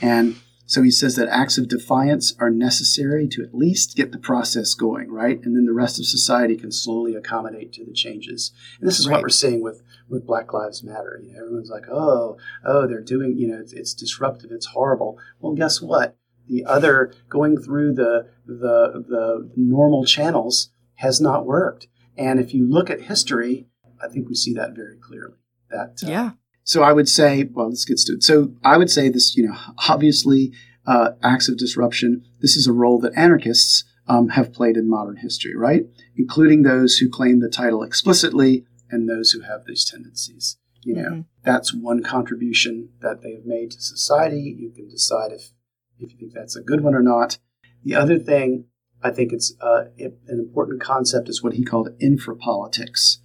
And 0.00 0.36
so 0.70 0.82
he 0.82 0.92
says 0.92 1.16
that 1.16 1.26
acts 1.26 1.58
of 1.58 1.66
defiance 1.66 2.32
are 2.38 2.48
necessary 2.48 3.26
to 3.26 3.42
at 3.42 3.52
least 3.52 3.96
get 3.96 4.12
the 4.12 4.18
process 4.18 4.74
going, 4.74 5.10
right? 5.10 5.40
And 5.42 5.56
then 5.56 5.64
the 5.66 5.72
rest 5.72 5.98
of 5.98 6.06
society 6.06 6.56
can 6.56 6.70
slowly 6.70 7.16
accommodate 7.16 7.72
to 7.72 7.84
the 7.84 7.92
changes. 7.92 8.52
And 8.78 8.88
this 8.88 9.00
is 9.00 9.08
what 9.08 9.20
we're 9.20 9.30
seeing 9.30 9.64
with, 9.64 9.82
with 10.08 10.28
Black 10.28 10.52
Lives 10.52 10.84
Matter. 10.84 11.20
You 11.24 11.32
know, 11.32 11.40
everyone's 11.40 11.70
like, 11.70 11.88
oh, 11.90 12.36
oh, 12.64 12.86
they're 12.86 13.02
doing, 13.02 13.36
you 13.36 13.48
know, 13.48 13.58
it's, 13.58 13.72
it's 13.72 13.94
disruptive, 13.94 14.52
it's 14.52 14.66
horrible. 14.66 15.18
Well, 15.40 15.54
guess 15.54 15.82
what? 15.82 16.16
The 16.46 16.64
other 16.64 17.14
going 17.28 17.60
through 17.60 17.94
the 17.94 18.28
the 18.46 19.04
the 19.08 19.50
normal 19.56 20.04
channels 20.04 20.70
has 20.96 21.20
not 21.20 21.46
worked. 21.46 21.88
And 22.16 22.38
if 22.38 22.54
you 22.54 22.68
look 22.68 22.90
at 22.90 23.02
history, 23.02 23.66
I 24.00 24.06
think 24.06 24.28
we 24.28 24.36
see 24.36 24.54
that 24.54 24.76
very 24.76 24.98
clearly. 24.98 25.34
That 25.70 26.00
uh, 26.04 26.08
Yeah. 26.08 26.30
So 26.70 26.84
I 26.84 26.92
would 26.92 27.08
say, 27.08 27.48
well, 27.52 27.68
this 27.68 27.84
gets 27.84 28.04
to 28.04 28.12
it. 28.12 28.22
So 28.22 28.52
I 28.62 28.76
would 28.76 28.92
say 28.92 29.08
this, 29.08 29.36
you 29.36 29.44
know, 29.44 29.56
obviously, 29.88 30.52
uh, 30.86 31.10
acts 31.20 31.48
of 31.48 31.58
disruption. 31.58 32.24
This 32.42 32.54
is 32.54 32.68
a 32.68 32.72
role 32.72 33.00
that 33.00 33.12
anarchists 33.16 33.82
um, 34.06 34.28
have 34.28 34.52
played 34.52 34.76
in 34.76 34.88
modern 34.88 35.16
history, 35.16 35.56
right? 35.56 35.82
Including 36.16 36.62
those 36.62 36.98
who 36.98 37.10
claim 37.10 37.40
the 37.40 37.48
title 37.48 37.82
explicitly 37.82 38.66
and 38.88 39.08
those 39.08 39.32
who 39.32 39.40
have 39.40 39.64
these 39.66 39.84
tendencies. 39.84 40.58
You 40.84 40.94
know, 40.94 41.10
Mhm. 41.10 41.24
that's 41.44 41.74
one 41.74 42.04
contribution 42.04 42.90
that 43.00 43.20
they 43.20 43.32
have 43.32 43.46
made 43.46 43.72
to 43.72 43.80
society. 43.80 44.56
You 44.56 44.70
can 44.70 44.88
decide 44.88 45.32
if 45.32 45.50
if 45.98 46.12
you 46.12 46.18
think 46.18 46.34
that's 46.34 46.54
a 46.54 46.62
good 46.62 46.82
one 46.82 46.94
or 46.94 47.02
not. 47.02 47.38
The 47.82 47.96
other 47.96 48.16
thing 48.16 48.66
I 49.02 49.10
think 49.10 49.32
it's 49.32 49.54
uh, 49.60 49.86
an 49.98 50.38
important 50.46 50.80
concept 50.80 51.28
is 51.28 51.42
what 51.42 51.54
he 51.54 51.64
called 51.64 51.98
infrapolitics, 52.00 53.16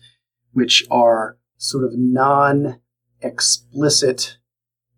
which 0.51 0.83
are 0.89 1.37
sort 1.57 1.83
of 1.83 1.91
non 1.95 2.79
explicit 3.25 4.37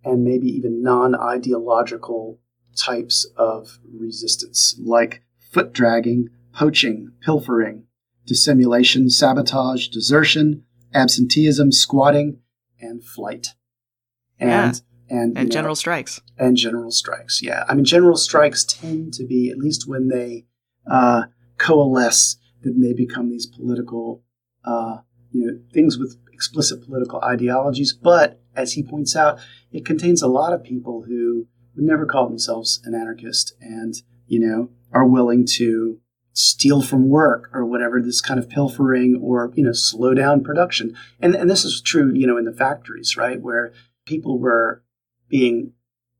and 0.03 0.23
maybe 0.23 0.47
even 0.47 0.83
non 0.83 1.15
ideological 1.15 2.39
types 2.77 3.25
of 3.37 3.79
resistance, 3.91 4.79
like 4.83 5.23
foot 5.51 5.73
dragging, 5.73 6.29
poaching, 6.53 7.11
pilfering, 7.21 7.83
dissimulation, 8.25 9.09
sabotage, 9.09 9.87
desertion, 9.87 10.63
absenteeism, 10.93 11.71
squatting, 11.71 12.39
and 12.79 13.03
flight. 13.03 13.47
And 14.39 14.81
and, 15.09 15.31
you 15.35 15.39
And 15.39 15.49
know, 15.49 15.53
general 15.53 15.75
strikes. 15.75 16.21
and 16.37 16.57
general 16.57 16.91
strikes. 16.91 17.41
Yeah, 17.41 17.63
I 17.69 17.73
mean, 17.75 17.85
general 17.85 18.17
strikes 18.17 18.65
tend 18.65 19.13
to 19.13 19.25
be 19.25 19.49
at 19.49 19.57
least 19.57 19.87
when 19.87 20.09
they 20.09 20.45
uh, 20.89 21.23
coalesce, 21.57 22.37
then 22.61 22.81
they 22.81 22.93
become 22.93 23.29
these 23.29 23.45
political, 23.47 24.23
uh, 24.65 24.97
you 25.31 25.45
know, 25.45 25.59
things 25.73 25.97
with 25.97 26.17
explicit 26.31 26.83
political 26.83 27.21
ideologies. 27.21 27.93
But 27.93 28.39
as 28.55 28.73
he 28.73 28.83
points 28.83 29.15
out, 29.15 29.39
it 29.71 29.85
contains 29.85 30.21
a 30.21 30.27
lot 30.27 30.53
of 30.53 30.63
people 30.63 31.03
who 31.07 31.47
would 31.75 31.85
never 31.85 32.05
call 32.05 32.27
themselves 32.27 32.81
an 32.85 32.95
anarchist, 32.95 33.53
and 33.61 33.95
you 34.27 34.39
know, 34.39 34.69
are 34.91 35.05
willing 35.05 35.45
to 35.57 35.99
steal 36.33 36.81
from 36.83 37.09
work 37.09 37.49
or 37.51 37.65
whatever 37.65 37.99
this 37.99 38.21
kind 38.21 38.39
of 38.39 38.47
pilfering 38.47 39.19
or 39.23 39.51
you 39.55 39.63
know 39.63 39.71
slow 39.71 40.13
down 40.13 40.43
production 40.43 40.95
and 41.19 41.33
and 41.33 41.49
this 41.49 41.65
is 41.65 41.81
true 41.81 42.13
you 42.13 42.27
know 42.27 42.37
in 42.37 42.45
the 42.45 42.53
factories 42.53 43.17
right 43.17 43.41
where 43.41 43.73
people 44.05 44.37
were 44.37 44.83
being 45.29 45.73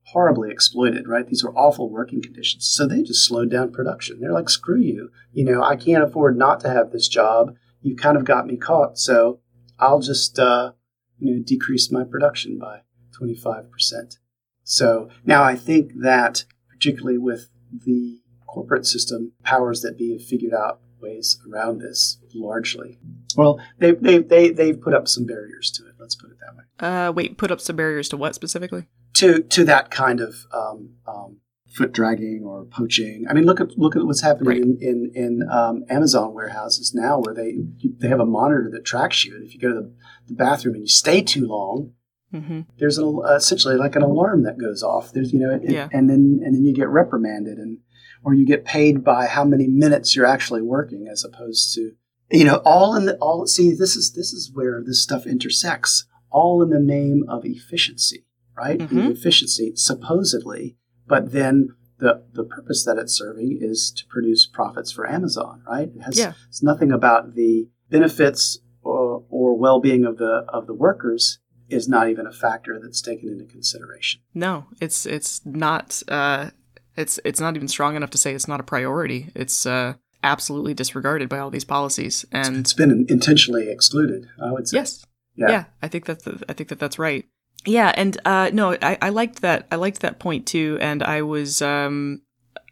horribly 0.08 0.50
exploited, 0.50 1.08
right? 1.08 1.28
These 1.28 1.44
were 1.44 1.56
awful 1.58 1.90
working 1.90 2.22
conditions. 2.22 2.66
So 2.66 2.88
they 2.88 3.02
just 3.02 3.26
slowed 3.26 3.52
down 3.52 3.74
production. 3.74 4.20
They're 4.20 4.32
like, 4.32 4.50
screw 4.50 4.80
you. 4.80 5.12
You 5.34 5.44
know, 5.44 5.62
I 5.62 5.76
can't 5.76 6.04
afford 6.04 6.38
not 6.38 6.62
to 6.62 6.70
have 6.70 6.92
this 6.92 7.10
job. 7.10 7.56
You 7.82 7.96
kind 7.96 8.18
of 8.18 8.26
got 8.26 8.48
me 8.48 8.58
caught. 8.58 8.98
So 8.98 9.40
I'll 9.80 10.00
just, 10.00 10.40
uh, 10.40 10.74
you 11.20 11.36
know, 11.36 11.44
decrease 11.44 11.92
my 11.92 12.04
production 12.04 12.58
by 12.58 12.82
25%. 13.20 14.18
So 14.64 15.10
now 15.26 15.44
I 15.44 15.56
think 15.56 15.92
that, 16.02 16.46
particularly 16.70 17.18
with 17.18 17.50
the 17.72 18.20
corporate 18.48 18.86
system, 18.86 19.34
powers 19.44 19.82
that 19.82 19.98
be 19.98 20.12
have 20.14 20.24
figured 20.24 20.54
out 20.54 20.82
ways 21.00 21.40
around 21.52 21.80
this 21.80 22.18
largely. 22.34 23.00
Well, 23.36 23.60
they, 23.78 23.92
they, 23.92 24.18
they, 24.20 24.50
they've 24.50 24.80
put 24.80 24.94
up 24.94 25.08
some 25.08 25.26
barriers 25.26 25.72
to 25.72 25.88
it. 25.88 25.94
Let's 26.00 26.16
put 26.16 26.32
it 26.32 26.38
that 26.40 26.56
way 26.56 26.64
Uh, 27.08 27.12
wait, 27.12 27.38
put 27.38 27.52
up 27.52 27.62
some 27.62 27.76
barriers 27.76 28.10
to 28.10 28.18
what 28.18 28.36
specifically? 28.36 28.88
to 29.14 29.42
to 29.42 29.64
that 29.66 29.90
kind 29.90 30.22
of 30.22 30.46
um, 30.54 30.92
um, 31.08 31.38
foot 31.70 31.92
dragging 31.92 32.44
or 32.46 32.66
poaching. 32.66 33.26
I 33.30 33.34
mean, 33.34 33.46
look 33.46 33.60
at 33.60 33.78
look 33.78 33.96
at 33.96 34.06
what's 34.06 34.22
happening 34.22 34.48
Right. 34.48 34.62
in 34.62 34.78
in, 34.82 35.12
in 35.16 35.50
um, 35.50 35.84
Amazon 35.90 36.34
warehouses 36.34 36.94
now, 36.94 37.20
where 37.20 37.34
they 37.34 37.58
they 38.00 38.08
have 38.08 38.20
a 38.20 38.26
monitor 38.26 38.70
that 38.74 38.86
tracks 38.86 39.26
you, 39.26 39.36
and 39.36 39.44
if 39.46 39.54
you 39.54 39.60
go 39.60 39.70
to 39.70 39.76
the, 39.76 39.94
the 40.28 40.34
bathroom 40.34 40.76
and 40.76 40.84
you 40.84 40.88
stay 40.90 41.22
too 41.22 41.46
long, 41.48 41.92
Mm-hmm. 42.34 42.62
there's 42.78 42.98
an, 42.98 43.06
uh, 43.24 43.36
essentially 43.36 43.76
like 43.78 43.96
an 43.96 44.02
alarm 44.02 44.44
that 44.44 44.58
goes 44.58 44.84
off. 44.84 45.14
There's 45.14 45.32
you 45.32 45.40
know, 45.40 45.52
and, 45.52 45.72
Yeah. 45.72 45.88
and 45.94 46.10
then 46.10 46.42
and 46.44 46.54
then 46.54 46.66
you 46.66 46.74
get 46.74 46.90
reprimanded, 46.90 47.58
and 47.58 47.78
or 48.24 48.34
you 48.34 48.46
get 48.46 48.66
paid 48.66 49.02
by 49.04 49.28
how 49.28 49.46
many 49.46 49.68
minutes 49.68 50.14
you're 50.14 50.26
actually 50.26 50.62
working, 50.62 51.08
as 51.10 51.24
opposed 51.24 51.74
to 51.76 51.92
you 52.30 52.44
know 52.44 52.62
all 52.66 52.96
in 52.96 53.06
the 53.06 53.16
all. 53.20 53.48
See, 53.48 53.72
this 53.74 53.96
is 53.96 54.12
this 54.12 54.34
is 54.34 54.52
where 54.54 54.84
this 54.86 55.02
stuff 55.02 55.26
intersects. 55.26 56.06
All 56.30 56.62
in 56.62 56.70
the 56.70 56.80
name 56.82 57.24
of 57.30 57.46
efficiency, 57.46 58.26
right? 58.58 58.78
Mhm. 58.80 59.12
Efficiency, 59.12 59.72
supposedly, 59.76 60.76
but 61.08 61.32
then 61.32 61.70
the 62.00 62.24
the 62.34 62.44
purpose 62.44 62.86
that 62.86 62.98
it's 62.98 63.14
serving 63.14 63.58
is 63.62 63.92
to 63.92 64.06
produce 64.08 64.46
profits 64.46 64.92
for 64.92 65.10
Amazon, 65.10 65.64
right? 65.68 65.90
It 65.96 66.02
has 66.04 66.18
Yeah. 66.18 66.34
it's 66.48 66.62
nothing 66.62 66.92
about 66.92 67.34
the 67.36 67.70
benefits 67.90 68.60
or, 68.84 69.24
or 69.30 69.58
well-being 69.58 70.06
of 70.06 70.18
the 70.18 70.46
of 70.50 70.68
the 70.68 70.74
workers 70.74 71.40
is 71.70 71.88
not 71.90 72.10
even 72.10 72.26
a 72.28 72.32
factor 72.32 72.80
that's 72.82 73.02
taken 73.02 73.30
into 73.30 73.46
consideration. 73.46 74.22
No, 74.34 74.66
it's 74.80 75.06
it's 75.06 75.46
not. 75.46 76.02
Uh, 76.08 76.52
it's 76.96 77.20
it's 77.26 77.40
not 77.40 77.56
even 77.56 77.68
strong 77.68 77.96
enough 77.96 78.10
to 78.12 78.18
say 78.18 78.34
it's 78.34 78.48
not 78.48 78.60
a 78.60 78.64
priority. 78.64 79.30
It's 79.36 79.66
uh, 79.66 79.96
absolutely 80.24 80.74
disregarded 80.74 81.30
by 81.30 81.40
all 81.40 81.50
these 81.50 81.66
policies. 81.66 82.26
And 82.32 82.58
It's 82.58 82.74
been 82.74 83.06
intentionally 83.10 83.70
excluded. 83.70 84.28
I 84.42 84.52
would 84.52 84.68
say. 84.68 84.78
yes, 84.78 85.04
Yeah. 85.36 85.50
yeah. 85.50 85.64
I 85.82 85.88
think 85.90 86.06
that 86.06 86.20
I 86.50 86.54
think 86.54 86.70
that 86.70 86.80
that's 86.80 86.98
right. 87.00 87.26
Yeah, 87.66 87.92
and 87.96 88.18
uh, 88.26 88.50
no, 88.54 88.78
I, 88.82 88.98
I 89.02 89.10
liked 89.10 89.42
that. 89.42 89.68
I 89.72 89.76
liked 89.76 90.02
that 90.02 90.20
point 90.20 90.46
too, 90.46 90.78
and 90.80 91.04
I 91.04 91.22
was 91.22 91.62
um, 91.62 92.22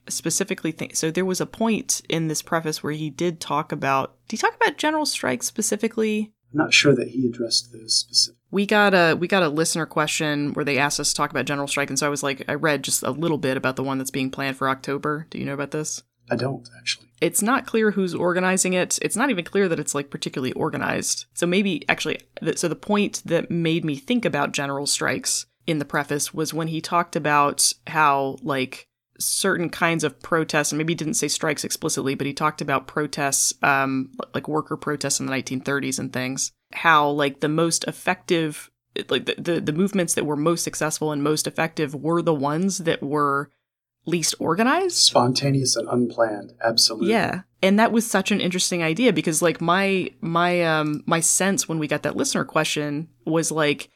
specifically 0.08 0.72
think. 0.72 0.96
So 0.96 1.12
there 1.12 1.26
was 1.26 1.42
a 1.42 1.46
point 1.46 2.02
in 2.10 2.28
this 2.28 2.42
preface 2.42 2.82
where 2.84 2.94
he 2.94 3.10
did 3.10 3.40
talk 3.40 3.72
about. 3.72 4.16
Did 4.28 4.40
he 4.40 4.42
talk 4.42 4.56
about 4.56 4.78
general 4.78 5.06
strikes 5.06 5.48
specifically? 5.48 6.34
I'm 6.54 6.60
not 6.60 6.74
sure 6.74 6.96
that 6.96 7.10
he 7.10 7.28
addressed 7.28 7.74
those 7.74 7.96
specific. 7.96 8.40
We 8.52 8.66
got 8.66 8.94
a 8.94 9.16
we 9.16 9.28
got 9.28 9.44
a 9.44 9.50
listener 9.50 9.86
question 9.86 10.54
where 10.54 10.64
they 10.64 10.78
asked 10.78 11.00
us 11.00 11.10
to 11.10 11.16
talk 11.16 11.32
about 11.32 11.46
general 11.46 11.68
strike, 11.68 11.90
and 11.90 12.00
so 12.00 12.06
I 12.06 12.10
was 12.10 12.24
like, 12.24 12.46
I 12.48 12.54
read 12.54 12.84
just 12.84 13.04
a 13.04 13.12
little 13.12 13.38
bit 13.38 13.58
about 13.58 13.76
the 13.76 13.84
one 13.84 13.98
that's 13.98 14.12
being 14.12 14.32
planned 14.32 14.56
for 14.56 14.70
October. 14.70 15.28
Do 15.30 15.38
you 15.38 15.46
know 15.46 15.54
about 15.54 15.72
this? 15.72 16.04
I 16.32 16.36
don't 16.36 16.68
actually. 16.78 17.08
It's 17.22 17.42
not 17.42 17.66
clear 17.66 17.92
who's 17.92 18.14
organizing 18.14 18.74
it. 18.74 19.00
It's 19.02 19.16
not 19.16 19.30
even 19.30 19.46
clear 19.46 19.68
that 19.70 19.80
it's 19.80 19.96
like 19.96 20.10
particularly 20.10 20.52
organized. 20.54 21.26
So 21.34 21.48
maybe 21.48 21.88
actually, 21.88 22.20
so 22.56 22.68
the 22.68 22.76
point 22.76 23.22
that 23.26 23.50
made 23.50 23.86
me 23.86 23.96
think 23.96 24.26
about 24.26 24.52
general 24.52 24.86
strikes 24.86 25.46
in 25.66 25.80
the 25.80 25.86
preface 25.86 26.34
was 26.34 26.54
when 26.54 26.68
he 26.68 26.82
talked 26.82 27.16
about 27.16 27.74
how 27.88 28.38
like 28.44 28.88
certain 29.20 29.70
kinds 29.70 30.04
of 30.04 30.20
protests, 30.22 30.72
and 30.72 30.78
maybe 30.78 30.92
he 30.92 30.96
didn't 30.96 31.14
say 31.16 31.28
strikes 31.28 31.64
explicitly, 31.64 32.16
but 32.16 32.28
he 32.28 32.34
talked 32.34 32.62
about 32.62 32.88
protests, 32.88 33.54
um, 33.64 34.12
like 34.34 34.48
worker 34.48 34.78
protests 34.78 35.20
in 35.20 35.26
the 35.26 35.32
1930s 35.32 36.00
and 36.00 36.12
things. 36.12 36.52
How 36.74 37.10
like 37.10 37.40
the 37.40 37.50
most 37.50 37.86
effective, 37.86 38.70
like 39.10 39.26
the, 39.26 39.36
the 39.38 39.62
the 39.62 39.74
movements 39.74 40.14
that 40.16 40.26
were 40.26 40.36
most 40.36 40.64
successful 40.64 41.12
and 41.12 41.24
most 41.24 41.48
effective 41.48 41.96
were 41.96 42.22
the 42.22 42.34
ones 42.34 42.80
that 42.80 43.02
were 43.02 43.52
least 44.06 44.36
organized? 44.40 44.96
Spontaneous 44.96 45.76
and 45.76 45.88
unplanned 45.90 46.54
absolutely. 46.64 47.12
Yeah 47.12 47.42
and 47.66 47.80
that 47.80 47.92
was 47.92 48.06
such 48.06 48.32
an 48.32 48.42
interesting 48.42 48.84
idea 48.84 49.12
because 49.12 49.42
like 49.42 49.60
my 49.60 50.10
my 50.22 50.64
um 50.64 51.04
my 51.08 51.20
sense 51.20 51.68
when 51.68 51.80
we 51.80 51.88
got 51.88 52.04
that 52.04 52.16
listener 52.16 52.46
question 52.46 53.10
was 53.26 53.52
like 53.52 53.90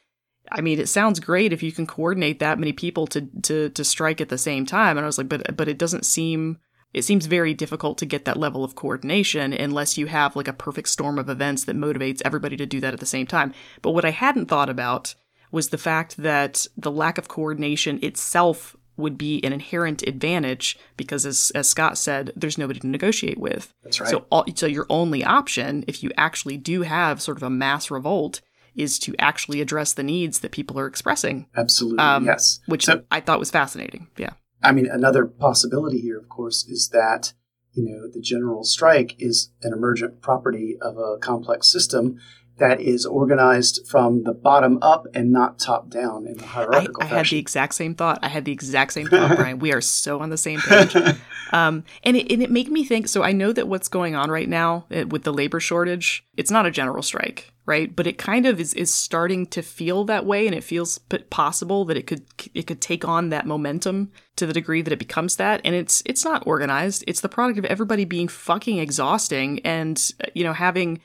i 0.50 0.60
mean 0.60 0.80
it 0.80 0.88
sounds 0.88 1.20
great 1.20 1.52
if 1.52 1.62
you 1.62 1.70
can 1.70 1.86
coordinate 1.86 2.40
that 2.40 2.58
many 2.58 2.72
people 2.72 3.06
to 3.06 3.28
to 3.42 3.68
to 3.70 3.84
strike 3.84 4.20
at 4.20 4.28
the 4.28 4.38
same 4.38 4.66
time 4.66 4.96
and 4.96 5.04
i 5.04 5.06
was 5.06 5.18
like 5.18 5.28
but 5.28 5.56
but 5.56 5.68
it 5.68 5.78
doesn't 5.78 6.04
seem 6.04 6.58
it 6.92 7.02
seems 7.02 7.26
very 7.26 7.54
difficult 7.54 7.98
to 7.98 8.06
get 8.06 8.24
that 8.24 8.36
level 8.36 8.64
of 8.64 8.74
coordination 8.74 9.52
unless 9.52 9.96
you 9.96 10.06
have 10.06 10.34
like 10.34 10.48
a 10.48 10.52
perfect 10.52 10.88
storm 10.88 11.20
of 11.20 11.28
events 11.28 11.64
that 11.64 11.76
motivates 11.76 12.20
everybody 12.24 12.56
to 12.56 12.66
do 12.66 12.80
that 12.80 12.92
at 12.92 12.98
the 12.98 13.06
same 13.06 13.28
time. 13.28 13.54
But 13.80 13.92
what 13.92 14.04
i 14.04 14.10
hadn't 14.10 14.46
thought 14.46 14.68
about 14.68 15.14
was 15.52 15.68
the 15.68 15.78
fact 15.78 16.16
that 16.16 16.66
the 16.76 16.90
lack 16.90 17.16
of 17.16 17.28
coordination 17.28 18.00
itself 18.02 18.76
would 19.00 19.18
be 19.18 19.42
an 19.44 19.52
inherent 19.52 20.02
advantage 20.02 20.78
because 20.96 21.26
as, 21.26 21.50
as 21.54 21.68
Scott 21.68 21.98
said, 21.98 22.32
there's 22.36 22.58
nobody 22.58 22.80
to 22.80 22.86
negotiate 22.86 23.38
with. 23.38 23.72
That's 23.82 24.00
right. 24.00 24.10
So 24.10 24.26
all, 24.30 24.44
so 24.54 24.66
your 24.66 24.86
only 24.88 25.24
option, 25.24 25.84
if 25.88 26.02
you 26.02 26.10
actually 26.16 26.56
do 26.56 26.82
have 26.82 27.20
sort 27.22 27.36
of 27.36 27.42
a 27.42 27.50
mass 27.50 27.90
revolt, 27.90 28.40
is 28.74 28.98
to 29.00 29.14
actually 29.18 29.60
address 29.60 29.92
the 29.92 30.02
needs 30.02 30.40
that 30.40 30.52
people 30.52 30.78
are 30.78 30.86
expressing. 30.86 31.46
Absolutely. 31.56 31.98
Um, 31.98 32.24
yes. 32.24 32.60
Which 32.66 32.84
So- 32.84 33.02
I 33.10 33.20
thought 33.20 33.38
was 33.40 33.50
fascinating. 33.50 34.08
Yeah. 34.16 34.30
I 34.62 34.72
mean, 34.72 34.86
another 34.86 35.24
possibility 35.24 36.00
here, 36.00 36.18
of 36.18 36.28
course, 36.28 36.66
is 36.68 36.90
that 36.90 37.32
you 37.72 37.84
know 37.84 38.08
the 38.12 38.20
general 38.20 38.64
strike 38.64 39.14
is 39.18 39.52
an 39.62 39.72
emergent 39.72 40.20
property 40.22 40.76
of 40.82 40.98
a 40.98 41.18
complex 41.18 41.68
system 41.68 42.18
that 42.60 42.80
is 42.80 43.04
organized 43.04 43.86
from 43.86 44.22
the 44.22 44.32
bottom 44.32 44.78
up 44.82 45.06
and 45.14 45.32
not 45.32 45.58
top 45.58 45.90
down 45.90 46.26
in 46.26 46.38
a 46.38 46.44
I, 46.44 46.46
hierarchical 46.46 47.00
way. 47.00 47.06
I 47.06 47.16
had 47.16 47.26
the 47.26 47.38
exact 47.38 47.74
same 47.74 47.94
thought. 47.94 48.20
I 48.22 48.28
had 48.28 48.44
the 48.44 48.52
exact 48.52 48.92
same 48.92 49.08
thought, 49.08 49.36
Brian. 49.36 49.58
We 49.60 49.72
are 49.72 49.80
so 49.80 50.20
on 50.20 50.30
the 50.30 50.38
same 50.38 50.60
page. 50.60 50.96
Um, 51.52 51.84
and 52.04 52.16
it 52.16 52.30
and 52.30 52.42
it 52.42 52.50
made 52.50 52.70
me 52.70 52.84
think. 52.84 53.08
So 53.08 53.22
I 53.22 53.32
know 53.32 53.52
that 53.52 53.68
what's 53.68 53.88
going 53.88 54.14
on 54.14 54.30
right 54.30 54.48
now 54.48 54.86
eh, 54.90 55.04
with 55.04 55.24
the 55.24 55.32
labor 55.32 55.60
shortage, 55.60 56.24
it's 56.36 56.50
not 56.50 56.66
a 56.66 56.70
general 56.70 57.02
strike, 57.02 57.52
right? 57.66 57.94
But 57.94 58.06
it 58.06 58.18
kind 58.18 58.46
of 58.46 58.60
is 58.60 58.72
is 58.74 58.92
starting 58.92 59.46
to 59.46 59.62
feel 59.62 60.04
that 60.04 60.24
way, 60.24 60.46
and 60.46 60.54
it 60.54 60.64
feels 60.64 60.98
possible 61.30 61.84
that 61.86 61.96
it 61.96 62.06
could 62.06 62.24
it 62.54 62.66
could 62.66 62.80
take 62.80 63.06
on 63.06 63.30
that 63.30 63.46
momentum 63.46 64.12
to 64.36 64.46
the 64.46 64.52
degree 64.52 64.82
that 64.82 64.92
it 64.92 64.98
becomes 64.98 65.36
that. 65.36 65.60
And 65.64 65.74
it's 65.74 66.02
it's 66.06 66.24
not 66.24 66.46
organized. 66.46 67.04
It's 67.06 67.20
the 67.20 67.28
product 67.28 67.58
of 67.58 67.64
everybody 67.64 68.04
being 68.04 68.28
fucking 68.28 68.78
exhausting, 68.78 69.60
and 69.60 70.12
uh, 70.22 70.28
you 70.34 70.44
know 70.44 70.52
having 70.52 71.00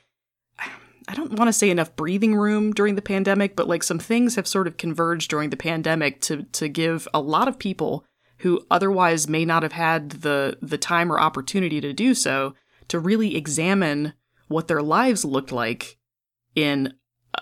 I 1.08 1.14
don't 1.14 1.38
want 1.38 1.48
to 1.48 1.54
say 1.54 1.70
enough 1.70 1.96
breathing 1.96 2.36
room 2.36 2.74
during 2.74 2.96
the 2.96 3.02
pandemic, 3.02 3.56
but 3.56 3.68
like 3.68 3.84
some 3.84 4.00
things 4.00 4.36
have 4.36 4.48
sort 4.48 4.68
of 4.68 4.78
converged 4.78 5.30
during 5.30 5.50
the 5.50 5.58
pandemic 5.58 6.22
to 6.22 6.44
to 6.44 6.68
give 6.68 7.08
a 7.14 7.20
lot 7.20 7.48
of 7.48 7.60
people 7.60 8.06
who 8.40 8.66
otherwise 8.70 9.28
may 9.28 9.46
not 9.46 9.64
have 9.64 9.72
had 9.72 10.10
the 10.12 10.58
the 10.62 10.78
time 10.78 11.12
or 11.12 11.20
opportunity 11.20 11.80
to 11.82 11.94
do 11.94 12.14
so 12.14 12.54
to 12.88 13.00
really 13.00 13.36
examine 13.36 14.14
what 14.48 14.68
their 14.68 14.82
lives 14.82 15.26
looked 15.26 15.52
like 15.52 15.98
in 16.56 16.94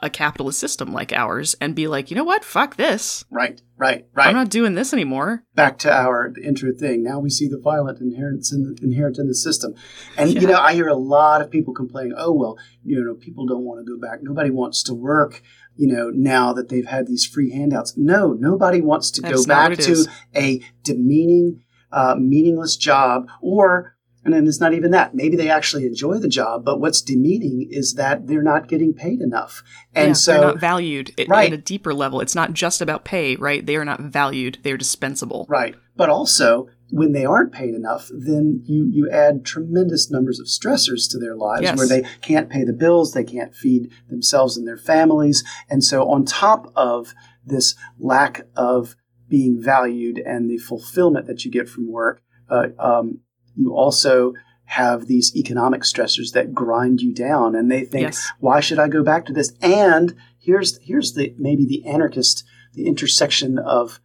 a 0.03 0.09
capitalist 0.09 0.59
system 0.59 0.91
like 0.91 1.13
ours 1.13 1.55
and 1.61 1.73
be 1.73 1.87
like, 1.87 2.11
you 2.11 2.15
know 2.17 2.25
what? 2.25 2.43
Fuck 2.43 2.75
this. 2.75 3.23
right, 3.31 3.61
right, 3.77 4.05
right. 4.13 4.27
I'm 4.27 4.35
not 4.35 4.49
doing 4.49 4.75
this 4.75 4.91
anymore. 4.91 5.45
Back 5.55 5.77
to 5.79 5.91
our 5.91 6.33
intro 6.43 6.73
thing. 6.73 7.03
Now 7.03 7.19
we 7.19 7.29
see 7.29 7.47
the 7.47 7.57
violent 7.57 8.01
inherent 8.01 8.45
in 8.51 8.63
the, 8.63 8.77
inherent 8.83 9.17
in 9.17 9.27
the 9.27 9.33
system, 9.33 9.73
and 10.17 10.33
you 10.33 10.45
know 10.45 10.59
I 10.59 10.73
hear 10.73 10.89
a 10.89 10.95
lot 10.95 11.41
of 11.41 11.49
people 11.49 11.73
complaining. 11.73 12.15
Oh 12.17 12.33
well, 12.33 12.57
you 12.83 13.01
know 13.01 13.15
people 13.15 13.45
don't 13.47 13.63
want 13.63 13.79
to 13.79 13.89
go 13.89 13.97
back. 13.97 14.19
Nobody 14.21 14.49
wants 14.49 14.83
to 14.83 14.93
work. 14.93 15.41
You 15.77 15.87
know 15.87 16.09
now 16.09 16.51
that 16.51 16.67
they've 16.67 16.85
had 16.85 17.07
these 17.07 17.25
free 17.25 17.51
handouts. 17.51 17.93
No, 17.95 18.33
nobody 18.33 18.81
wants 18.81 19.09
to 19.11 19.21
That's 19.21 19.45
go 19.45 19.47
back 19.47 19.77
to 19.77 19.91
is. 19.91 20.09
a 20.35 20.61
demeaning, 20.83 21.63
uh, 21.93 22.15
meaningless 22.19 22.75
job 22.75 23.27
or. 23.41 23.92
And 24.25 24.33
then 24.33 24.47
it's 24.47 24.59
not 24.61 24.73
even 24.73 24.91
that. 24.91 25.13
Maybe 25.13 25.35
they 25.35 25.49
actually 25.49 25.85
enjoy 25.85 26.17
the 26.17 26.29
job, 26.29 26.63
but 26.63 26.79
what's 26.79 27.01
demeaning 27.01 27.67
is 27.69 27.95
that 27.95 28.27
they're 28.27 28.41
not 28.43 28.67
getting 28.69 28.93
paid 28.93 29.19
enough. 29.21 29.63
And 29.93 30.09
Yeah, 30.09 30.13
so, 30.13 30.31
they're 30.31 30.41
not 30.41 30.59
valued 30.59 31.11
at, 31.19 31.27
Right. 31.27 31.51
at 31.51 31.59
a 31.59 31.61
deeper 31.61 31.93
level. 31.93 32.21
It's 32.21 32.35
not 32.35 32.53
just 32.53 32.81
about 32.81 33.03
pay, 33.03 33.35
right? 33.35 33.65
They 33.65 33.75
are 33.75 33.83
not 33.85 33.99
valued. 33.99 34.59
They're 34.63 34.77
dispensable. 34.77 35.45
Right. 35.49 35.75
But 35.97 36.09
also, 36.09 36.67
when 36.89 37.11
they 37.11 37.25
aren't 37.25 37.51
paid 37.51 37.73
enough, 37.75 38.09
then 38.13 38.61
you, 38.65 38.87
you 38.89 39.09
add 39.09 39.43
tremendous 39.45 40.09
numbers 40.09 40.39
of 40.39 40.45
stressors 40.47 41.09
to 41.11 41.19
their 41.19 41.35
lives 41.35 41.63
Yes. 41.63 41.77
where 41.77 41.87
they 41.87 42.03
can't 42.21 42.49
pay 42.49 42.63
the 42.63 42.73
bills, 42.73 43.13
they 43.13 43.23
can't 43.25 43.53
feed 43.53 43.89
themselves 44.09 44.55
and 44.57 44.65
their 44.67 44.77
families. 44.77 45.43
And 45.69 45.83
so, 45.83 46.09
on 46.09 46.23
top 46.23 46.71
of 46.75 47.13
this 47.45 47.75
lack 47.99 48.47
of 48.55 48.95
being 49.27 49.61
valued 49.61 50.17
and 50.19 50.49
the 50.49 50.57
fulfillment 50.59 51.27
that 51.27 51.43
you 51.43 51.51
get 51.51 51.67
from 51.67 51.91
work, 51.91 52.21
uh, 52.49 52.67
um, 52.79 53.19
you 53.55 53.73
also 53.73 54.33
have 54.65 55.07
these 55.07 55.35
economic 55.35 55.81
stressors 55.81 56.31
that 56.31 56.53
grind 56.53 57.01
you 57.01 57.13
down 57.13 57.55
and 57.55 57.69
they 57.69 57.85
think 57.85 58.03
Yes. 58.03 58.31
why 58.39 58.59
should 58.59 58.79
i 58.79 58.87
go 58.87 59.03
back 59.03 59.25
to 59.25 59.33
this 59.33 59.53
and 59.61 60.15
here's 60.39 60.79
here's 60.79 61.13
the 61.13 61.35
maybe 61.37 61.65
the 61.65 61.85
anarchist 61.85 62.43
the 62.73 62.87
intersection 62.87 63.59
of 63.59 63.99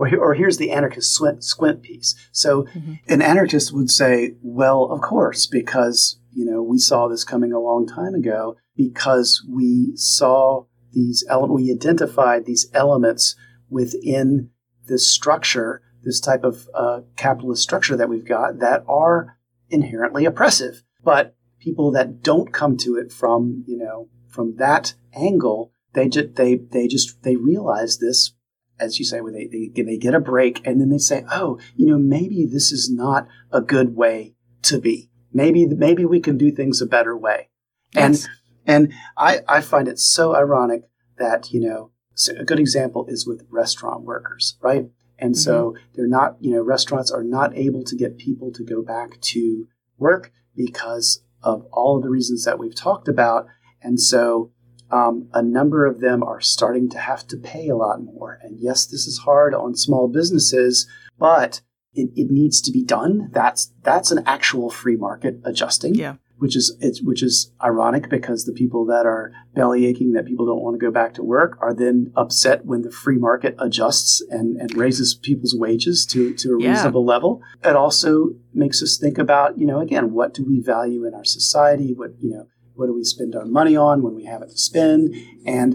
or, 0.00 0.06
here, 0.06 0.18
or 0.18 0.32
here's 0.32 0.56
the 0.56 0.70
anarchist 0.70 1.12
squint, 1.12 1.44
squint 1.44 1.82
piece. 1.82 2.14
So 2.32 2.62
mm-hmm. 2.62 2.94
an 3.08 3.20
anarchist 3.20 3.74
would 3.74 3.90
say, 3.90 4.34
well, 4.40 4.84
of 4.84 5.02
course, 5.02 5.46
because 5.46 6.18
you 6.32 6.46
know 6.46 6.62
we 6.62 6.78
saw 6.78 7.06
this 7.06 7.22
coming 7.22 7.52
a 7.52 7.60
long 7.60 7.86
time 7.86 8.14
ago 8.14 8.56
because 8.74 9.44
we 9.48 9.92
saw 9.96 10.64
these 10.92 11.22
elements, 11.28 11.62
we 11.62 11.70
identified 11.70 12.46
these 12.46 12.70
elements 12.72 13.36
within 13.68 14.48
this 14.86 15.08
structure, 15.08 15.82
this 16.02 16.20
type 16.20 16.44
of 16.44 16.68
uh, 16.74 17.00
capitalist 17.16 17.62
structure 17.62 17.96
that 17.96 18.08
we've 18.08 18.26
got 18.26 18.58
that 18.60 18.84
are 18.88 19.36
inherently 19.68 20.24
oppressive. 20.24 20.82
But 21.02 21.34
people 21.58 21.90
that 21.92 22.22
don't 22.22 22.52
come 22.52 22.76
to 22.78 22.96
it 22.96 23.12
from 23.12 23.64
you 23.66 23.78
know 23.78 24.08
from 24.28 24.56
that 24.56 24.94
angle, 25.14 25.72
they 25.94 26.08
just 26.08 26.36
they 26.36 26.56
they 26.56 26.86
just 26.86 27.22
they 27.22 27.36
realize 27.36 27.98
this 27.98 28.34
as 28.80 28.98
you 28.98 29.04
say, 29.04 29.20
where 29.20 29.32
they, 29.32 29.46
they, 29.46 29.82
they 29.82 29.96
get 29.96 30.14
a 30.14 30.20
break 30.20 30.66
and 30.66 30.80
then 30.80 30.88
they 30.88 30.98
say, 30.98 31.24
oh, 31.30 31.58
you 31.76 31.86
know, 31.86 31.98
maybe 31.98 32.46
this 32.46 32.72
is 32.72 32.90
not 32.90 33.28
a 33.52 33.60
good 33.60 33.94
way 33.94 34.34
to 34.62 34.80
be. 34.80 35.10
Maybe, 35.32 35.66
maybe 35.66 36.04
we 36.04 36.20
can 36.20 36.36
do 36.36 36.50
things 36.50 36.80
a 36.80 36.86
better 36.86 37.16
way. 37.16 37.50
Yes. 37.94 38.26
And, 38.66 38.86
and 38.86 38.92
I, 39.16 39.40
I 39.46 39.60
find 39.60 39.86
it 39.86 39.98
so 39.98 40.34
ironic 40.34 40.82
that, 41.18 41.52
you 41.52 41.60
know, 41.60 41.92
so 42.14 42.34
a 42.36 42.44
good 42.44 42.58
example 42.58 43.06
is 43.08 43.26
with 43.26 43.46
restaurant 43.50 44.02
workers, 44.04 44.56
right? 44.60 44.86
And 45.20 45.36
so 45.36 45.76
they're 45.94 46.08
not, 46.08 46.36
you 46.40 46.50
know, 46.50 46.62
restaurants 46.62 47.10
are 47.10 47.22
not 47.22 47.56
able 47.56 47.84
to 47.84 47.96
get 47.96 48.18
people 48.18 48.50
to 48.52 48.64
go 48.64 48.82
back 48.82 49.20
to 49.20 49.66
work 49.98 50.32
because 50.56 51.22
of 51.42 51.66
all 51.72 51.96
of 51.96 52.02
the 52.02 52.10
reasons 52.10 52.44
that 52.44 52.58
we've 52.58 52.74
talked 52.74 53.08
about. 53.08 53.46
And 53.82 54.00
so 54.00 54.50
um, 54.90 55.28
a 55.32 55.42
number 55.42 55.86
of 55.86 56.00
them 56.00 56.22
are 56.22 56.40
starting 56.40 56.88
to 56.90 56.98
have 56.98 57.26
to 57.28 57.36
pay 57.36 57.68
a 57.68 57.76
lot 57.76 58.02
more. 58.02 58.38
And 58.42 58.58
yes, 58.58 58.86
this 58.86 59.06
is 59.06 59.18
hard 59.18 59.54
on 59.54 59.74
small 59.76 60.08
businesses, 60.08 60.88
but 61.18 61.60
it, 61.94 62.10
it 62.16 62.30
needs 62.30 62.60
to 62.62 62.72
be 62.72 62.84
done. 62.84 63.30
That's 63.32 63.72
that's 63.82 64.10
an 64.10 64.22
actual 64.26 64.70
free 64.70 64.96
market 64.96 65.40
adjusting. 65.44 65.94
Yeah. 65.94 66.16
Which 66.40 66.56
is 66.56 66.76
it's 66.80 67.00
which 67.02 67.22
is 67.22 67.52
ironic 67.62 68.08
because 68.08 68.44
the 68.44 68.52
people 68.52 68.84
that 68.86 69.04
are 69.06 69.30
belly 69.54 69.86
aching 69.86 70.12
that 70.12 70.24
people 70.26 70.46
don't 70.46 70.62
want 70.62 70.74
to 70.74 70.84
go 70.86 70.90
back 70.90 71.12
to 71.14 71.22
work 71.22 71.58
are 71.60 71.74
then 71.74 72.12
upset 72.16 72.64
when 72.64 72.80
the 72.82 72.90
free 72.90 73.18
market 73.18 73.54
adjusts 73.58 74.22
and, 74.30 74.56
and 74.56 74.74
raises 74.76 75.14
people's 75.14 75.54
wages 75.54 76.06
to, 76.06 76.32
to 76.34 76.56
a 76.56 76.62
Yeah. 76.62 76.70
reasonable 76.70 77.04
level. 77.04 77.42
It 77.62 77.76
also 77.76 78.30
makes 78.54 78.82
us 78.82 78.96
think 78.98 79.18
about, 79.18 79.58
you 79.58 79.66
know, 79.66 79.80
again, 79.80 80.12
what 80.12 80.32
do 80.34 80.42
we 80.44 80.60
value 80.60 81.04
in 81.06 81.12
our 81.14 81.24
society? 81.24 81.92
What 81.94 82.12
you 82.18 82.30
know, 82.30 82.46
what 82.74 82.86
do 82.86 82.94
we 82.94 83.04
spend 83.04 83.34
our 83.36 83.44
money 83.44 83.76
on 83.76 84.02
when 84.02 84.14
we 84.14 84.24
have 84.24 84.40
it 84.42 84.48
to 84.50 84.58
spend? 84.58 85.14
And 85.44 85.70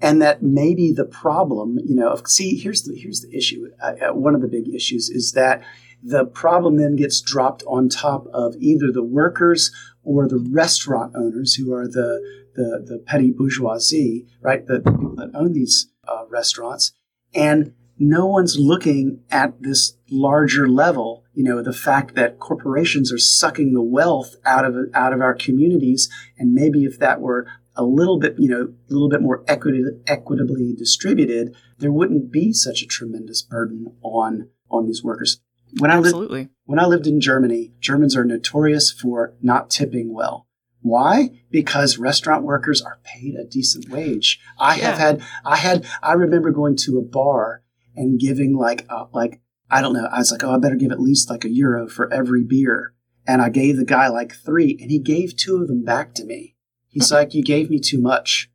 and 0.00 0.20
that 0.22 0.42
maybe 0.42 0.92
the 0.92 1.04
problem, 1.04 1.78
you 1.84 1.94
know, 1.94 2.14
see, 2.26 2.56
here's 2.58 2.82
the 2.82 2.94
here's 3.02 3.20
the 3.20 3.36
issue. 3.36 3.68
Uh, 3.82 4.12
one 4.14 4.34
of 4.34 4.40
the 4.40 4.48
big 4.48 4.66
issues 4.74 5.08
is 5.10 5.32
that 5.32 5.62
the 6.04 6.26
problem 6.26 6.76
then 6.76 6.96
gets 6.96 7.20
dropped 7.22 7.62
on 7.66 7.88
top 7.88 8.26
of 8.32 8.54
either 8.60 8.92
the 8.92 9.02
workers 9.02 9.72
or 10.02 10.28
the 10.28 10.46
restaurant 10.52 11.14
owners, 11.16 11.54
who 11.54 11.72
are 11.72 11.88
the 11.88 12.20
the, 12.54 12.84
the 12.86 13.02
petty 13.04 13.32
bourgeoisie, 13.32 14.26
right? 14.40 14.64
The, 14.64 14.78
the 14.78 14.92
people 14.92 15.16
that 15.16 15.30
own 15.34 15.54
these 15.54 15.88
uh, 16.06 16.24
restaurants, 16.28 16.92
and 17.34 17.72
no 17.98 18.26
one's 18.26 18.58
looking 18.58 19.22
at 19.30 19.60
this 19.60 19.96
larger 20.10 20.68
level. 20.68 21.24
You 21.32 21.44
know, 21.44 21.62
the 21.62 21.72
fact 21.72 22.14
that 22.14 22.38
corporations 22.38 23.12
are 23.12 23.18
sucking 23.18 23.72
the 23.72 23.82
wealth 23.82 24.36
out 24.44 24.64
of 24.66 24.76
out 24.92 25.14
of 25.14 25.20
our 25.20 25.34
communities, 25.34 26.10
and 26.38 26.52
maybe 26.52 26.84
if 26.84 26.98
that 26.98 27.20
were 27.20 27.46
a 27.76 27.82
little 27.82 28.18
bit, 28.18 28.36
you 28.38 28.48
know, 28.48 28.74
a 28.88 28.92
little 28.92 29.08
bit 29.08 29.22
more 29.22 29.42
equitably 29.48 30.74
distributed, 30.76 31.56
there 31.78 31.90
wouldn't 31.90 32.30
be 32.30 32.52
such 32.52 32.82
a 32.82 32.86
tremendous 32.86 33.42
burden 33.42 33.96
on 34.02 34.50
on 34.70 34.86
these 34.86 35.02
workers. 35.02 35.40
When 35.78 35.90
I 35.90 35.96
Absolutely. 35.98 36.38
lived 36.40 36.50
when 36.66 36.78
I 36.78 36.86
lived 36.86 37.06
in 37.06 37.20
Germany, 37.20 37.72
Germans 37.80 38.16
are 38.16 38.24
notorious 38.24 38.90
for 38.90 39.34
not 39.42 39.70
tipping 39.70 40.14
well. 40.14 40.46
Why? 40.80 41.30
Because 41.50 41.98
restaurant 41.98 42.44
workers 42.44 42.80
are 42.82 43.00
paid 43.04 43.34
a 43.34 43.44
decent 43.44 43.88
wage. 43.88 44.38
I 44.58 44.76
Yeah. 44.76 44.90
have 44.90 44.98
had 44.98 45.22
I 45.44 45.56
had 45.56 45.86
I 46.02 46.12
remember 46.12 46.50
going 46.50 46.76
to 46.84 46.98
a 46.98 47.02
bar 47.02 47.62
and 47.96 48.20
giving 48.20 48.56
like 48.56 48.86
uh, 48.88 49.06
like 49.12 49.40
I 49.70 49.80
don't 49.80 49.94
know. 49.94 50.06
I 50.12 50.18
was 50.18 50.30
like, 50.30 50.44
oh, 50.44 50.54
I 50.54 50.58
better 50.58 50.76
give 50.76 50.92
at 50.92 51.00
least 51.00 51.30
like 51.30 51.44
a 51.44 51.50
euro 51.50 51.88
for 51.88 52.12
every 52.12 52.44
beer, 52.44 52.94
and 53.26 53.40
I 53.42 53.48
gave 53.48 53.76
the 53.76 53.84
guy 53.84 54.08
like 54.08 54.34
three, 54.34 54.76
and 54.80 54.90
he 54.90 54.98
gave 54.98 55.36
two 55.36 55.56
of 55.56 55.68
them 55.68 55.84
back 55.84 56.14
to 56.14 56.24
me. 56.24 56.54
He's 56.88 57.10
like, 57.18 57.34
you 57.34 57.42
gave 57.42 57.70
me 57.70 57.80
too 57.80 58.00
much. 58.00 58.50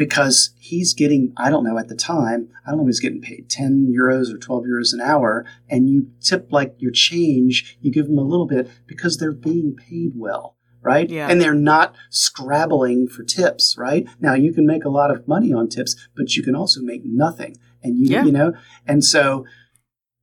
Because 0.00 0.54
he's 0.58 0.94
getting, 0.94 1.34
I 1.36 1.50
don't 1.50 1.62
know 1.62 1.76
at 1.76 1.88
the 1.88 1.94
time, 1.94 2.48
I 2.66 2.70
don't 2.70 2.78
know 2.78 2.84
if 2.84 2.88
he's 2.88 3.00
getting 3.00 3.20
paid 3.20 3.50
10 3.50 3.94
euros 3.94 4.32
or 4.32 4.38
12 4.38 4.64
euros 4.64 4.94
an 4.94 5.02
hour, 5.02 5.44
and 5.68 5.90
you 5.90 6.08
tip 6.22 6.48
like 6.50 6.74
your 6.78 6.90
change, 6.90 7.76
you 7.82 7.92
give 7.92 8.06
them 8.06 8.16
a 8.16 8.22
little 8.22 8.46
bit 8.46 8.70
because 8.86 9.18
they're 9.18 9.30
being 9.30 9.76
paid 9.76 10.12
well, 10.16 10.56
right? 10.80 11.10
Yeah. 11.10 11.28
And 11.28 11.38
they're 11.38 11.52
not 11.52 11.94
scrabbling 12.08 13.08
for 13.08 13.24
tips, 13.24 13.76
right? 13.76 14.08
Now 14.20 14.32
you 14.32 14.54
can 14.54 14.64
make 14.66 14.86
a 14.86 14.88
lot 14.88 15.10
of 15.10 15.28
money 15.28 15.52
on 15.52 15.68
tips, 15.68 15.94
but 16.16 16.34
you 16.34 16.42
can 16.42 16.54
also 16.56 16.80
make 16.80 17.02
nothing. 17.04 17.56
And 17.82 17.98
you, 17.98 18.06
Yeah. 18.08 18.24
you 18.24 18.32
know, 18.32 18.54
and 18.86 19.04
so 19.04 19.44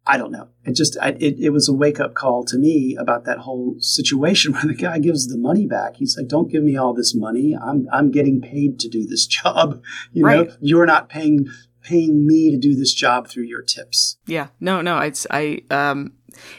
I 0.10 0.18
don't 0.18 0.32
know. 0.32 0.48
It 0.64 0.74
just 0.76 0.98
I, 1.02 1.10
it, 1.20 1.36
it 1.40 1.50
was 1.50 1.68
a 1.68 1.74
wake 1.74 2.00
up 2.00 2.14
call 2.14 2.46
to 2.46 2.58
me 2.58 2.96
about 2.98 3.26
that 3.26 3.40
whole 3.40 3.76
situation 3.80 4.54
where 4.54 4.64
the 4.66 4.74
guy 4.74 5.00
gives 5.00 5.28
the 5.28 5.38
money 5.38 5.68
back. 5.68 5.98
He's 5.98 6.16
like, 6.18 6.28
"Don't 6.30 6.50
give 6.52 6.64
me 6.64 6.78
all 6.78 6.94
this 6.94 7.14
money. 7.14 7.56
I'm 7.62 7.88
I'm 7.92 8.10
getting 8.12 8.40
paid 8.42 8.80
to 8.80 8.90
do 8.90 9.06
this 9.06 9.26
job. 9.38 9.84
You 10.14 10.26
Right. 10.26 10.48
know, 10.48 10.56
you're 10.62 10.86
not 10.86 11.10
paying 11.10 11.48
paying 11.84 12.26
me 12.28 12.52
to 12.52 12.58
do 12.58 12.76
this 12.76 12.94
job 12.94 13.28
through 13.28 13.44
your 13.44 13.62
tips." 13.62 14.18
Yeah, 14.26 14.48
no, 14.60 14.82
no. 14.82 15.00
It's 15.00 15.28
I. 15.30 15.62
Um, 15.70 16.14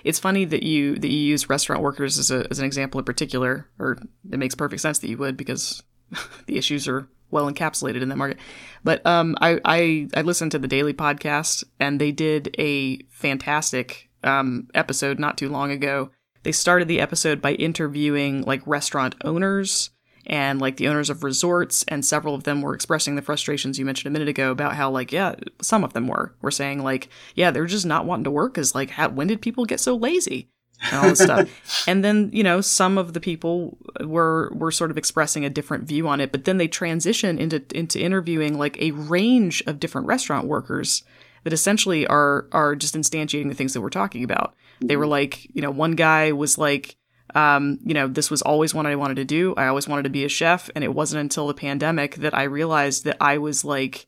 it's 0.04 0.18
funny 0.18 0.44
that 0.44 0.62
you 0.64 0.96
that 0.98 1.08
you 1.08 1.18
use 1.18 1.48
restaurant 1.48 1.82
workers 1.82 2.18
as 2.18 2.30
a 2.30 2.46
as 2.50 2.58
an 2.58 2.64
example 2.66 2.98
in 2.98 3.04
particular, 3.04 3.66
or 3.78 3.98
it 4.30 4.38
makes 4.38 4.54
perfect 4.54 4.82
sense 4.82 4.98
that 4.98 5.08
you 5.08 5.16
would 5.18 5.36
because 5.36 5.82
the 6.46 6.58
issues 6.58 6.86
are 6.88 7.08
well 7.30 7.50
encapsulated 7.50 8.02
in 8.02 8.08
that 8.08 8.16
market. 8.16 8.38
But 8.84 9.04
um, 9.06 9.36
I 9.40 9.60
I 9.64 10.08
I 10.14 10.22
listened 10.22 10.52
to 10.52 10.58
the 10.58 10.68
Daily 10.68 10.94
podcast 10.94 11.64
and 11.80 12.00
they 12.00 12.12
did 12.12 12.54
a 12.58 12.98
fantastic 13.10 14.08
um 14.24 14.68
episode 14.74 15.18
not 15.18 15.38
too 15.38 15.48
long 15.48 15.70
ago. 15.70 16.10
They 16.42 16.52
started 16.52 16.88
the 16.88 17.00
episode 17.00 17.42
by 17.42 17.52
interviewing 17.54 18.42
like 18.42 18.66
restaurant 18.66 19.14
owners 19.24 19.90
and 20.28 20.60
like 20.60 20.76
the 20.76 20.88
owners 20.88 21.10
of 21.10 21.24
resorts 21.24 21.84
and 21.88 22.04
several 22.04 22.34
of 22.34 22.44
them 22.44 22.60
were 22.60 22.74
expressing 22.74 23.16
the 23.16 23.22
frustrations 23.22 23.78
you 23.78 23.84
mentioned 23.84 24.08
a 24.08 24.12
minute 24.12 24.28
ago 24.28 24.50
about 24.50 24.74
how 24.74 24.90
like 24.90 25.10
yeah 25.10 25.34
some 25.60 25.82
of 25.82 25.94
them 25.94 26.06
were 26.06 26.34
were 26.42 26.50
saying 26.50 26.82
like 26.82 27.08
yeah 27.34 27.50
they're 27.50 27.66
just 27.66 27.86
not 27.86 28.04
wanting 28.04 28.24
to 28.24 28.30
work 28.30 28.54
because 28.54 28.74
like 28.74 28.90
how, 28.90 29.08
when 29.08 29.26
did 29.26 29.40
people 29.40 29.64
get 29.64 29.80
so 29.80 29.96
lazy 29.96 30.50
and 30.82 30.94
all 30.94 31.08
this 31.08 31.20
stuff. 31.20 31.48
And 31.86 32.04
then 32.04 32.30
you 32.32 32.42
know 32.42 32.60
some 32.60 32.98
of 32.98 33.12
the 33.12 33.20
people 33.20 33.78
were 34.00 34.50
were 34.54 34.70
sort 34.70 34.90
of 34.90 34.98
expressing 34.98 35.44
a 35.44 35.50
different 35.50 35.84
view 35.84 36.06
on 36.08 36.20
it 36.20 36.32
but 36.32 36.44
then 36.44 36.58
they 36.58 36.68
transition 36.68 37.38
into 37.38 37.64
into 37.74 38.00
interviewing 38.00 38.58
like 38.58 38.80
a 38.80 38.90
range 38.92 39.62
of 39.66 39.80
different 39.80 40.06
restaurant 40.06 40.46
workers 40.46 41.02
that 41.44 41.52
essentially 41.52 42.06
are 42.06 42.46
are 42.52 42.76
just 42.76 42.94
instantiating 42.94 43.48
the 43.48 43.54
things 43.54 43.72
that 43.72 43.80
we're 43.80 43.90
talking 43.90 44.24
about. 44.24 44.54
They 44.80 44.96
were 44.96 45.06
like 45.06 45.48
you 45.54 45.62
know 45.62 45.70
one 45.70 45.92
guy 45.92 46.32
was 46.32 46.58
like 46.58 46.96
um, 47.34 47.78
you 47.84 47.92
know, 47.92 48.08
this 48.08 48.30
was 48.30 48.40
always 48.40 48.74
what 48.74 48.86
I 48.86 48.96
wanted 48.96 49.16
to 49.16 49.24
do. 49.24 49.54
I 49.56 49.66
always 49.66 49.86
wanted 49.86 50.04
to 50.04 50.10
be 50.10 50.24
a 50.24 50.30
chef, 50.30 50.70
and 50.74 50.82
it 50.82 50.94
wasn't 50.94 51.20
until 51.20 51.46
the 51.46 51.52
pandemic 51.52 52.16
that 52.16 52.34
I 52.34 52.44
realized 52.44 53.04
that 53.04 53.18
I 53.20 53.36
was 53.36 53.66
like, 53.66 54.06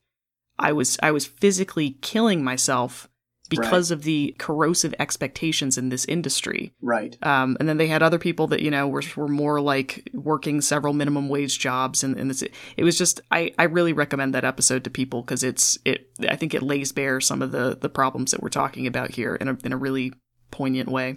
I 0.59 0.73
was 0.73 0.99
I 1.03 1.11
was 1.11 1.27
physically 1.27 1.99
killing 2.01 2.43
myself 2.43 3.10
because 3.51 3.91
of 3.91 4.05
the 4.05 4.35
corrosive 4.39 4.95
expectations 4.99 5.77
in 5.77 5.91
this 5.91 6.05
industry. 6.07 6.73
Right. 6.81 7.19
Um, 7.23 7.57
and 7.61 7.69
then 7.69 7.77
they 7.77 7.89
had 7.89 8.03
other 8.03 8.19
people 8.19 8.47
that 8.47 8.63
you 8.63 8.71
know 8.71 8.89
were 8.89 9.03
were 9.17 9.29
more 9.29 9.61
like 9.61 10.09
working 10.15 10.61
several 10.61 10.95
minimum 10.95 11.29
wage 11.29 11.59
jobs, 11.59 12.03
and, 12.03 12.17
and 12.17 12.31
this, 12.31 12.43
it 12.43 12.85
was 12.85 12.97
just 12.97 13.21
I, 13.31 13.53
I 13.59 13.65
really 13.65 13.93
recommend 13.93 14.35
that 14.35 14.45
episode 14.45 14.85
to 14.85 14.91
people 14.91 15.23
because 15.23 15.43
it's 15.43 15.79
it 15.85 16.11
I 16.29 16.37
think 16.37 16.55
it 16.55 16.63
lays 16.63 16.93
bare 16.93 17.21
some 17.21 17.43
of 17.43 17.53
the 17.53 17.77
the 17.79 17.91
problems 17.91 18.31
that 18.31 18.43
we're 18.43 18.49
talking 18.49 18.87
about 18.87 19.11
here 19.11 19.35
in 19.35 19.49
a 19.49 19.59
in 19.65 19.73
a 19.73 19.77
really 19.77 20.13
poignant 20.51 20.89
way. 20.89 21.15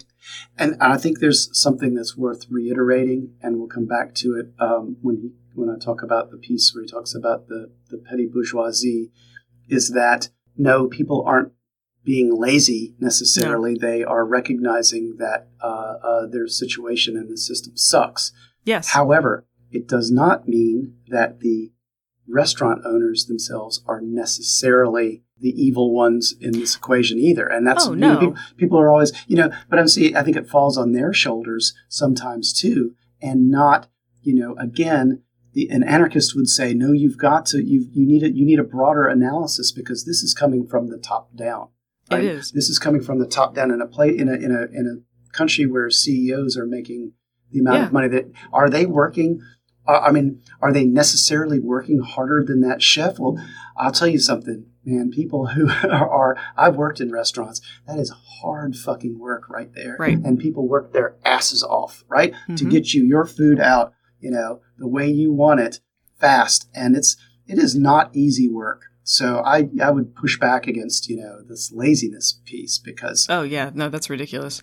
And 0.58 0.76
I 0.80 0.96
think 0.96 1.18
there's 1.18 1.48
something 1.58 1.94
that's 1.94 2.16
worth 2.16 2.46
reiterating, 2.50 3.34
and 3.42 3.58
we'll 3.58 3.68
come 3.68 3.86
back 3.86 4.14
to 4.16 4.34
it 4.34 4.52
um, 4.60 4.96
when 5.02 5.16
he 5.16 5.30
when 5.54 5.70
I 5.70 5.78
talk 5.78 6.02
about 6.02 6.30
the 6.32 6.36
piece 6.36 6.72
where 6.74 6.82
he 6.82 6.90
talks 6.90 7.14
about 7.14 7.46
the 7.46 7.70
the 7.90 7.98
petty 7.98 8.26
bourgeoisie, 8.26 9.12
is 9.68 9.90
that 9.90 10.30
no, 10.56 10.88
people 10.88 11.24
aren't 11.26 11.52
being 12.04 12.38
lazy 12.38 12.94
necessarily. 12.98 13.74
They 13.74 14.04
are 14.04 14.24
recognizing 14.26 15.16
that 15.18 15.48
uh, 15.62 15.66
uh, 16.02 16.26
their 16.26 16.46
situation 16.46 17.16
in 17.16 17.28
the 17.30 17.38
system 17.38 17.76
sucks. 17.76 18.32
Yes. 18.64 18.90
However, 18.90 19.46
it 19.70 19.88
does 19.88 20.10
not 20.10 20.46
mean 20.46 20.96
that 21.08 21.40
the 21.40 21.72
restaurant 22.28 22.82
owners 22.84 23.26
themselves 23.26 23.82
are 23.86 24.00
necessarily 24.00 25.22
the 25.40 25.50
evil 25.50 25.92
ones 25.94 26.34
in 26.40 26.52
this 26.52 26.76
equation 26.76 27.18
either. 27.18 27.46
And 27.46 27.66
that's 27.66 27.86
Oh, 27.86 27.94
no. 27.94 28.18
people, 28.18 28.36
people 28.56 28.78
are 28.80 28.90
always, 28.90 29.12
you 29.26 29.36
know, 29.36 29.50
but 29.68 29.78
I'm 29.78 29.88
seeing, 29.88 30.16
I 30.16 30.22
think 30.22 30.36
it 30.36 30.48
falls 30.48 30.78
on 30.78 30.92
their 30.92 31.12
shoulders 31.12 31.74
sometimes 31.88 32.52
too, 32.52 32.94
and 33.20 33.50
not, 33.50 33.88
you 34.22 34.34
know, 34.34 34.54
again, 34.58 35.22
the, 35.52 35.68
an 35.70 35.82
anarchist 35.82 36.34
would 36.34 36.48
say, 36.48 36.72
no, 36.72 36.92
you've 36.92 37.18
got 37.18 37.46
to, 37.46 37.62
you 37.62 37.86
you 37.92 38.06
need 38.06 38.22
a, 38.22 38.32
you 38.32 38.44
need 38.44 38.58
a 38.58 38.64
broader 38.64 39.06
analysis 39.06 39.70
because 39.70 40.04
this 40.04 40.22
is 40.22 40.34
coming 40.34 40.66
from 40.66 40.88
the 40.88 40.98
top 40.98 41.34
down. 41.36 41.68
It 42.10 42.14
right? 42.14 42.24
is. 42.24 42.52
This 42.52 42.68
is 42.68 42.78
coming 42.78 43.02
from 43.02 43.18
the 43.18 43.26
top 43.26 43.54
down 43.54 43.70
in 43.70 43.80
a 43.80 43.86
play 43.86 44.16
in 44.16 44.28
a 44.28 44.34
in 44.34 44.50
a 44.52 44.62
in 44.78 44.86
a 44.86 45.34
country 45.36 45.66
where 45.66 45.90
CEOs 45.90 46.56
are 46.56 46.66
making 46.66 47.12
the 47.50 47.60
amount 47.60 47.76
Yeah. 47.78 47.86
of 47.86 47.92
money 47.92 48.08
that 48.08 48.30
are 48.52 48.68
they 48.70 48.86
working. 48.86 49.40
Uh, 49.86 50.00
I 50.00 50.12
mean, 50.12 50.40
are 50.62 50.72
they 50.72 50.84
necessarily 50.84 51.58
working 51.58 52.00
harder 52.00 52.42
than 52.46 52.60
that 52.62 52.80
chef? 52.82 53.18
Well, 53.18 53.36
I'll 53.76 53.92
tell 53.92 54.08
you 54.08 54.18
something, 54.18 54.64
man. 54.84 55.10
People 55.10 55.48
who 55.48 55.68
are, 55.68 56.08
are 56.10 56.36
I've 56.56 56.76
worked 56.76 57.00
in 57.00 57.10
restaurants. 57.12 57.60
That 57.86 57.98
is 57.98 58.10
hard 58.40 58.76
fucking 58.76 59.18
work 59.18 59.48
right 59.50 59.70
there. 59.74 59.96
Right. 59.98 60.16
And 60.18 60.38
people 60.38 60.66
work 60.68 60.92
their 60.92 61.16
asses 61.24 61.62
off, 61.62 62.02
right, 62.08 62.32
to 62.56 62.64
Mhm. 62.64 62.70
get 62.70 62.94
you 62.94 63.04
your 63.04 63.26
food 63.26 63.60
out, 63.60 63.92
you 64.20 64.30
know, 64.30 64.60
the 64.78 64.88
way 64.88 65.10
you 65.10 65.32
want 65.32 65.60
it, 65.60 65.80
fast. 66.18 66.68
And 66.74 66.96
it's 66.96 67.16
it 67.46 67.58
is 67.58 67.74
not 67.76 68.14
easy 68.16 68.48
work. 68.48 68.84
So 69.04 69.42
I 69.44 69.68
I 69.80 69.90
would 69.90 70.16
push 70.16 70.38
back 70.40 70.66
against 70.66 71.08
you 71.08 71.16
know 71.16 71.42
this 71.42 71.70
laziness 71.72 72.40
piece 72.44 72.78
because 72.78 73.26
Oh 73.30 73.42
yeah, 73.42 73.70
no, 73.74 73.88
that's 73.88 74.10
ridiculous. 74.10 74.62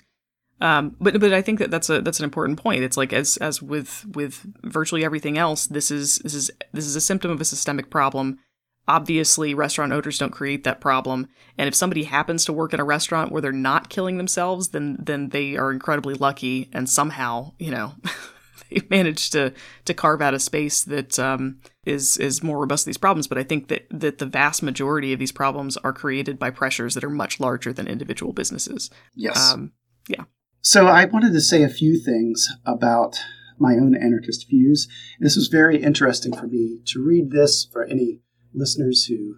Um, 0.60 0.96
but 1.00 1.20
but 1.20 1.34
I 1.34 1.42
think 1.42 1.60
that 1.60 1.72
that's 1.72 1.90
a 1.90 2.02
that's 2.02 2.20
an 2.20 2.26
important 2.26 2.62
point. 2.62 2.84
It's 2.84 2.98
like 2.98 3.14
as 3.14 3.38
as 3.38 3.62
with 3.62 4.06
with 4.14 4.46
virtually 4.64 5.04
everything 5.04 5.38
else, 5.38 5.66
this 5.66 5.90
is 5.90 6.20
this 6.20 6.34
is 6.34 6.52
this 6.72 6.86
is 6.86 6.96
a 6.96 7.02
symptom 7.02 7.32
of 7.32 7.42
a 7.42 7.46
systemic 7.46 7.90
problem. 7.90 8.40
Obviously, 8.88 9.54
restaurant 9.54 9.94
owners 9.94 10.18
don't 10.18 10.32
create 10.32 10.64
that 10.64 10.82
problem, 10.82 11.28
and 11.58 11.68
if 11.68 11.76
somebody 11.76 12.04
happens 12.04 12.46
to 12.46 12.54
work 12.54 12.74
in 12.74 12.80
a 12.80 12.84
restaurant 12.84 13.32
where 13.32 13.42
they're 13.42 13.52
not 13.52 13.90
killing 13.90 14.18
themselves, 14.18 14.70
then 14.70 14.98
then 15.00 15.30
they 15.30 15.56
are 15.56 15.72
incredibly 15.72 16.14
lucky, 16.14 16.70
and 16.74 16.90
somehow 16.90 17.54
you 17.58 17.72
know 17.72 17.94
they 18.70 18.82
managed 18.90 19.32
to 19.34 19.54
to 19.86 19.94
carve 19.94 20.22
out 20.22 20.34
a 20.34 20.40
space 20.40 20.84
that 20.84 21.18
um, 21.18 21.60
is 21.86 22.18
is 22.18 22.44
more 22.44 22.60
robust 22.60 22.84
to 22.84 22.90
these 22.90 22.98
problems. 22.98 23.28
But 23.28 23.38
I 23.38 23.44
think 23.44 23.68
that 23.70 23.88
that 23.90 24.20
the 24.20 24.26
vast 24.26 24.64
majority 24.64 25.14
of 25.14 25.20
these 25.20 25.32
problems 25.32 25.78
are 25.78 25.94
created 25.94 26.38
by 26.38 26.50
pressures 26.50 26.94
that 26.94 27.04
are 27.04 27.10
much 27.10 27.40
larger 27.40 27.74
than 27.74 27.88
individual 27.88 28.34
businesses. 28.34 28.90
yes. 29.16 29.54
Um, 29.54 29.72
yeah. 30.08 30.24
So 30.62 30.88
I 30.88 31.06
wanted 31.06 31.34
to 31.34 31.42
say 31.42 31.64
a 31.64 31.70
few 31.70 32.00
things 32.00 32.48
about 32.66 33.20
my 33.58 33.74
own 33.74 33.96
anarchist 33.96 34.48
views. 34.50 34.88
This 35.20 35.36
was 35.36 35.48
very 35.48 35.82
interesting 35.82 36.36
for 36.36 36.48
me 36.48 36.82
to 36.86 37.04
read 37.04 37.32
this 37.32 37.66
for 37.66 37.84
any 37.86 38.22
listeners 38.54 39.06
who 39.06 39.38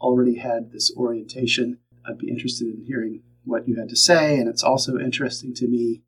already 0.00 0.38
had 0.38 0.70
this 0.72 0.92
orientation. 0.96 1.78
I'd 2.06 2.18
be 2.18 2.28
interested 2.28 2.68
in 2.68 2.84
hearing 2.86 3.22
what 3.44 3.68
you 3.68 3.76
had 3.76 3.88
to 3.88 3.96
say, 3.96 4.38
and 4.38 4.48
it's 4.48 4.62
also 4.62 4.98
interesting 4.98 5.54
to 5.54 5.68
me 5.68 6.02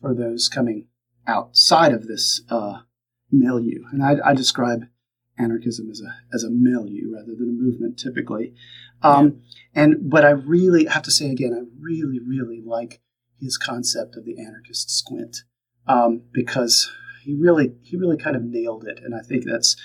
for 0.00 0.14
those 0.14 0.48
coming 0.48 0.86
outside 1.26 1.92
of 1.92 2.06
this 2.06 2.42
uh, 2.50 2.80
milieu. 3.30 3.84
And 3.90 4.02
I, 4.02 4.16
I 4.24 4.34
describe 4.34 4.86
anarchism 5.38 5.90
as 5.90 6.00
a 6.00 6.14
as 6.34 6.44
a 6.44 6.50
milieu 6.50 7.12
rather 7.12 7.34
than 7.34 7.48
a 7.48 7.62
movement 7.62 7.98
typically. 7.98 8.54
Um, 9.02 9.42
And 9.74 10.08
but 10.08 10.24
I 10.24 10.30
really 10.30 10.86
have 10.86 11.02
to 11.02 11.10
say 11.10 11.30
again, 11.30 11.52
I 11.52 11.64
really 11.80 12.20
really 12.20 12.62
like 12.64 13.00
his 13.40 13.58
concept 13.58 14.16
of 14.16 14.24
the 14.24 14.38
anarchist 14.38 14.90
squint 14.90 15.38
um, 15.86 16.22
because 16.32 16.90
he 17.24 17.34
really 17.34 17.74
he 17.82 17.96
really 17.96 18.16
kind 18.16 18.36
of 18.36 18.42
nailed 18.42 18.84
it, 18.86 19.00
and 19.02 19.14
I 19.14 19.20
think 19.20 19.44
that's 19.44 19.76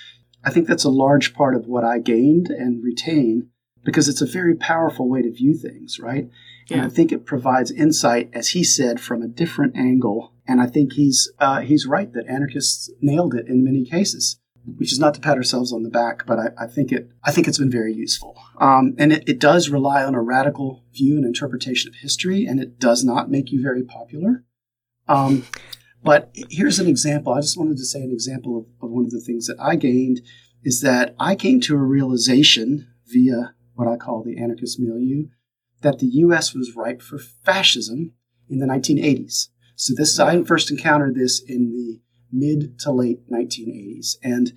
I 0.44 0.52
think 0.52 0.68
that's 0.68 0.86
a 0.86 0.90
large 0.90 1.34
part 1.34 1.56
of 1.56 1.68
what 1.68 1.84
I 1.84 2.00
gained 2.00 2.50
and 2.50 2.84
retain 2.84 3.50
because 3.84 4.08
it's 4.08 4.22
a 4.22 4.26
very 4.26 4.56
powerful 4.56 5.10
way 5.10 5.22
to 5.22 5.32
view 5.32 5.54
things, 5.54 6.00
right? 6.00 6.30
And 6.72 6.82
I 6.82 6.90
think 6.90 7.12
it 7.12 7.26
provides 7.26 7.72
insight, 7.72 8.30
as 8.32 8.50
he 8.50 8.64
said, 8.64 9.00
from 9.00 9.24
a 9.24 9.28
different 9.28 9.76
angle. 9.76 10.34
And 10.48 10.62
I 10.62 10.68
think 10.68 10.94
he's 10.94 11.32
uh, 11.40 11.62
he's 11.62 11.88
right 11.88 12.14
that 12.14 12.28
anarchists 12.28 12.92
nailed 13.02 13.34
it 13.34 13.48
in 13.48 13.64
many 13.64 13.86
cases. 13.86 14.40
Which 14.78 14.92
is 14.92 15.00
not 15.00 15.14
to 15.16 15.22
pat 15.22 15.38
ourselves 15.38 15.74
on 15.74 15.84
the 15.84 15.90
back, 15.90 16.26
but 16.26 16.38
I, 16.38 16.66
I 16.66 16.68
think 16.68 16.92
it 16.92 17.10
I 17.24 17.32
think 17.32 17.48
it's 17.48 17.58
been 17.58 17.72
very 17.72 17.94
useful. 17.94 18.38
Um, 18.60 18.96
and 18.98 19.12
it, 19.14 19.28
it 19.28 19.40
does 19.40 19.70
rely 19.70 20.04
on 20.04 20.16
a 20.16 20.22
radical 20.22 20.84
view 20.94 21.18
and 21.18 21.26
interpretation 21.26 21.90
of 21.90 21.96
history, 21.96 22.46
and 22.46 22.60
it 22.60 22.80
does 22.80 23.04
not 23.04 23.32
make 23.32 23.52
you 23.52 23.62
very 23.62 23.84
popular. 23.84 24.44
Um, 25.08 25.46
but 26.04 26.30
here's 26.50 26.80
an 26.80 26.88
example. 26.88 27.34
I 27.34 27.42
just 27.42 27.58
wanted 27.58 27.78
to 27.78 27.86
say 27.86 28.02
an 28.02 28.12
example 28.12 28.58
of, 28.58 28.66
of 28.84 28.92
one 28.92 29.06
of 29.06 29.12
the 29.12 29.20
things 29.20 29.48
that 29.48 29.60
I 29.60 29.76
gained 29.76 30.22
is 30.64 30.82
that 30.82 31.16
I 31.20 31.36
came 31.36 31.60
to 31.62 31.76
a 31.76 31.80
realization 31.80 32.88
via 33.08 33.54
what 33.74 33.88
I 33.88 33.98
call 33.98 34.24
the 34.24 34.38
anarchist 34.38 34.80
milieu 34.80 35.28
that 35.82 36.00
the 36.00 36.08
U.S. 36.08 36.54
was 36.54 36.76
ripe 36.76 37.02
for 37.02 37.18
fascism 37.18 38.14
in 38.50 38.60
the 38.60 38.66
1980s. 38.66 39.48
So 39.76 39.94
this 39.96 40.20
I 40.20 40.44
first 40.44 40.72
encountered 40.72 41.16
this 41.16 41.42
in 41.42 41.72
the 41.72 42.02
mid 42.32 42.80
to 42.80 42.92
late 42.92 43.30
1980s, 43.30 44.18
and 44.24 44.54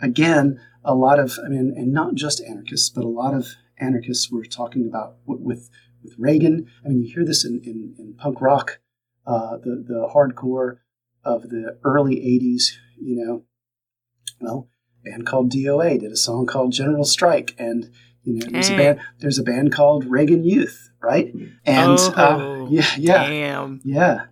again, 0.00 0.60
a 0.84 0.94
lot 0.94 1.18
of 1.18 1.38
I 1.44 1.48
mean, 1.48 1.74
and 1.76 1.92
not 1.92 2.14
just 2.14 2.40
anarchists, 2.40 2.90
but 2.90 3.04
a 3.04 3.08
lot 3.08 3.34
of 3.34 3.48
anarchists 3.78 4.30
were 4.30 4.44
talking 4.44 4.86
about 4.86 5.16
with 5.26 5.70
with 6.02 6.14
Reagan. 6.18 6.66
I 6.84 6.88
mean, 6.88 7.02
you 7.02 7.12
hear 7.12 7.24
this 7.24 7.44
in 7.44 7.60
in, 7.64 7.94
in 7.98 8.14
punk 8.14 8.40
rock, 8.40 8.80
uh, 9.26 9.58
the 9.58 9.84
the 9.86 10.10
hardcore 10.14 10.78
of 11.24 11.50
the 11.50 11.78
early 11.84 12.16
80s. 12.16 12.72
You 13.00 13.24
know, 13.24 13.44
well, 14.40 14.68
a 15.04 15.10
band 15.10 15.26
called 15.26 15.52
DOA 15.52 16.00
did 16.00 16.12
a 16.12 16.16
song 16.16 16.46
called 16.46 16.72
General 16.72 17.04
Strike, 17.04 17.54
and 17.58 17.90
you 18.22 18.34
know, 18.34 18.46
there's 18.50 18.70
a 18.70 18.76
band. 18.76 19.00
There's 19.18 19.38
a 19.38 19.42
band 19.42 19.72
called 19.72 20.04
Reagan 20.04 20.44
Youth, 20.44 20.90
right? 21.02 21.32
And 21.64 21.98
oh, 21.98 22.66
uh, 22.66 22.68
yeah, 22.70 22.86
yeah, 22.96 23.28
damn. 23.28 23.80
yeah. 23.84 24.26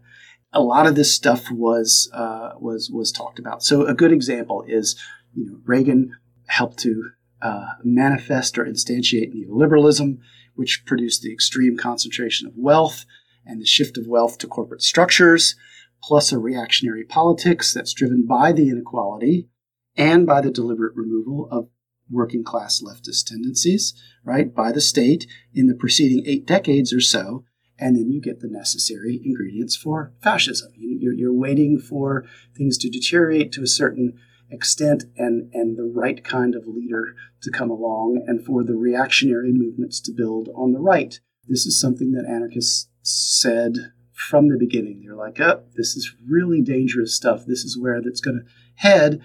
A 0.57 0.63
lot 0.63 0.87
of 0.87 0.95
this 0.95 1.15
stuff 1.15 1.51
was 1.51 2.11
uh, 2.15 2.53
was 2.59 2.91
was 2.91 3.13
talked 3.13 3.39
about. 3.39 3.63
So 3.63 3.87
a 3.87 3.95
good 3.95 4.13
example 4.13 4.65
is, 4.67 4.99
you 5.35 5.45
know, 5.47 5.59
Reagan 5.65 6.17
helped 6.47 6.79
to 6.79 7.11
uh, 7.43 7.67
manifest 7.85 8.59
or 8.59 8.65
instantiate 8.65 9.35
neoliberalism, 9.35 10.19
which 10.55 10.85
produced 10.87 11.21
the 11.21 11.33
extreme 11.33 11.77
concentration 11.77 12.49
of 12.49 12.55
wealth 12.57 13.05
and 13.45 13.61
the 13.61 13.67
shift 13.67 13.99
of 13.99 14.07
wealth 14.07 14.39
to 14.39 14.47
corporate 14.47 14.83
structures, 14.83 15.57
plus 16.03 16.33
a 16.33 16.39
reactionary 16.39 17.05
politics 17.05 17.75
that's 17.75 17.93
driven 17.93 18.27
by 18.27 18.53
the 18.53 18.71
inequality 18.71 19.49
and 19.97 20.27
by 20.27 20.41
the 20.41 20.51
deliberate 20.51 20.97
removal 20.97 21.49
of 21.51 21.69
working 22.11 22.45
class 22.45 22.83
leftist 22.83 23.27
tendencies, 23.27 23.95
right, 24.25 24.55
by 24.55 24.73
the 24.73 24.81
state 24.81 25.27
in 25.53 25.67
the 25.67 25.75
preceding 25.75 26.25
eight 26.27 26.47
decades 26.47 26.93
or 26.93 27.01
so. 27.01 27.45
And 27.79 27.97
then 27.97 28.11
you 28.11 28.21
get 28.21 28.41
the 28.41 28.49
necessary 28.49 29.21
ingredients 29.25 29.77
for 29.77 30.13
fascism. 30.23 30.73
You're, 30.77 31.13
you're 31.13 31.33
waiting 31.33 31.79
for 31.79 32.25
things 32.57 32.79
to 32.79 32.91
deteriorate 32.91 33.53
to 33.53 33.63
a 33.63 33.67
certain 33.67 34.19
extent 34.51 35.05
and, 35.17 35.53
and 35.53 35.77
the 35.77 35.85
right 35.85 36.25
kind 36.25 36.55
of 36.55 36.67
leader 36.67 37.15
to 37.43 37.51
come 37.51 37.71
along 37.71 38.23
and 38.27 38.45
for 38.45 38.65
the 38.65 38.77
reactionary 38.77 39.53
movements 39.53 40.01
to 40.01 40.13
build 40.13 40.49
on 40.55 40.73
the 40.73 40.79
right. 40.79 41.21
This 41.49 41.67
is 41.67 41.81
something 41.81 42.13
that 42.13 42.25
anarchists 42.25 42.89
said 43.03 43.93
from 44.13 44.49
the 44.49 44.57
beginning. 44.59 45.03
They're 45.05 45.17
like, 45.17 45.39
oh, 45.41 45.65
this 45.77 45.97
is 45.97 46.15
really 46.27 46.63
dangerous 46.63 47.15
stuff. 47.15 47.45
This 47.47 47.65
is 47.65 47.79
where 47.79 48.01
that's 48.01 48.21
going 48.21 48.39
to 48.39 48.45
head. 48.77 49.21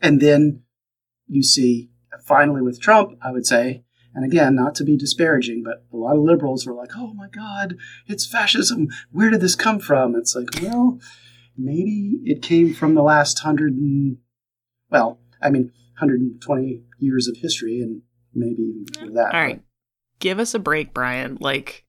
And 0.00 0.20
then 0.20 0.62
you 1.26 1.42
see 1.42 1.90
finally 2.24 2.62
with 2.62 2.80
Trump, 2.80 3.18
I 3.20 3.32
would 3.32 3.46
say, 3.46 3.84
and 4.14 4.24
again, 4.24 4.54
not 4.54 4.74
to 4.76 4.84
be 4.84 4.96
disparaging, 4.96 5.62
but 5.62 5.84
a 5.92 5.96
lot 5.96 6.16
of 6.16 6.22
liberals 6.22 6.66
were 6.66 6.74
like, 6.74 6.92
oh 6.96 7.12
my 7.14 7.28
God, 7.28 7.76
it's 8.06 8.26
fascism. 8.26 8.88
Where 9.10 9.30
did 9.30 9.40
this 9.40 9.54
come 9.54 9.78
from? 9.78 10.14
It's 10.16 10.34
like, 10.34 10.48
well, 10.62 10.98
maybe 11.56 12.20
it 12.24 12.42
came 12.42 12.74
from 12.74 12.94
the 12.94 13.02
last 13.02 13.40
hundred 13.40 13.74
and, 13.74 14.18
well, 14.90 15.20
I 15.42 15.50
mean, 15.50 15.72
120 15.98 16.82
years 16.98 17.28
of 17.28 17.36
history 17.36 17.80
and 17.80 18.02
maybe 18.34 18.62
even 18.62 18.84
before 18.84 19.10
that. 19.10 19.34
All 19.34 19.40
right. 19.40 19.62
Give 20.20 20.38
us 20.38 20.54
a 20.54 20.58
break, 20.58 20.94
Brian. 20.94 21.38
Like, 21.40 21.84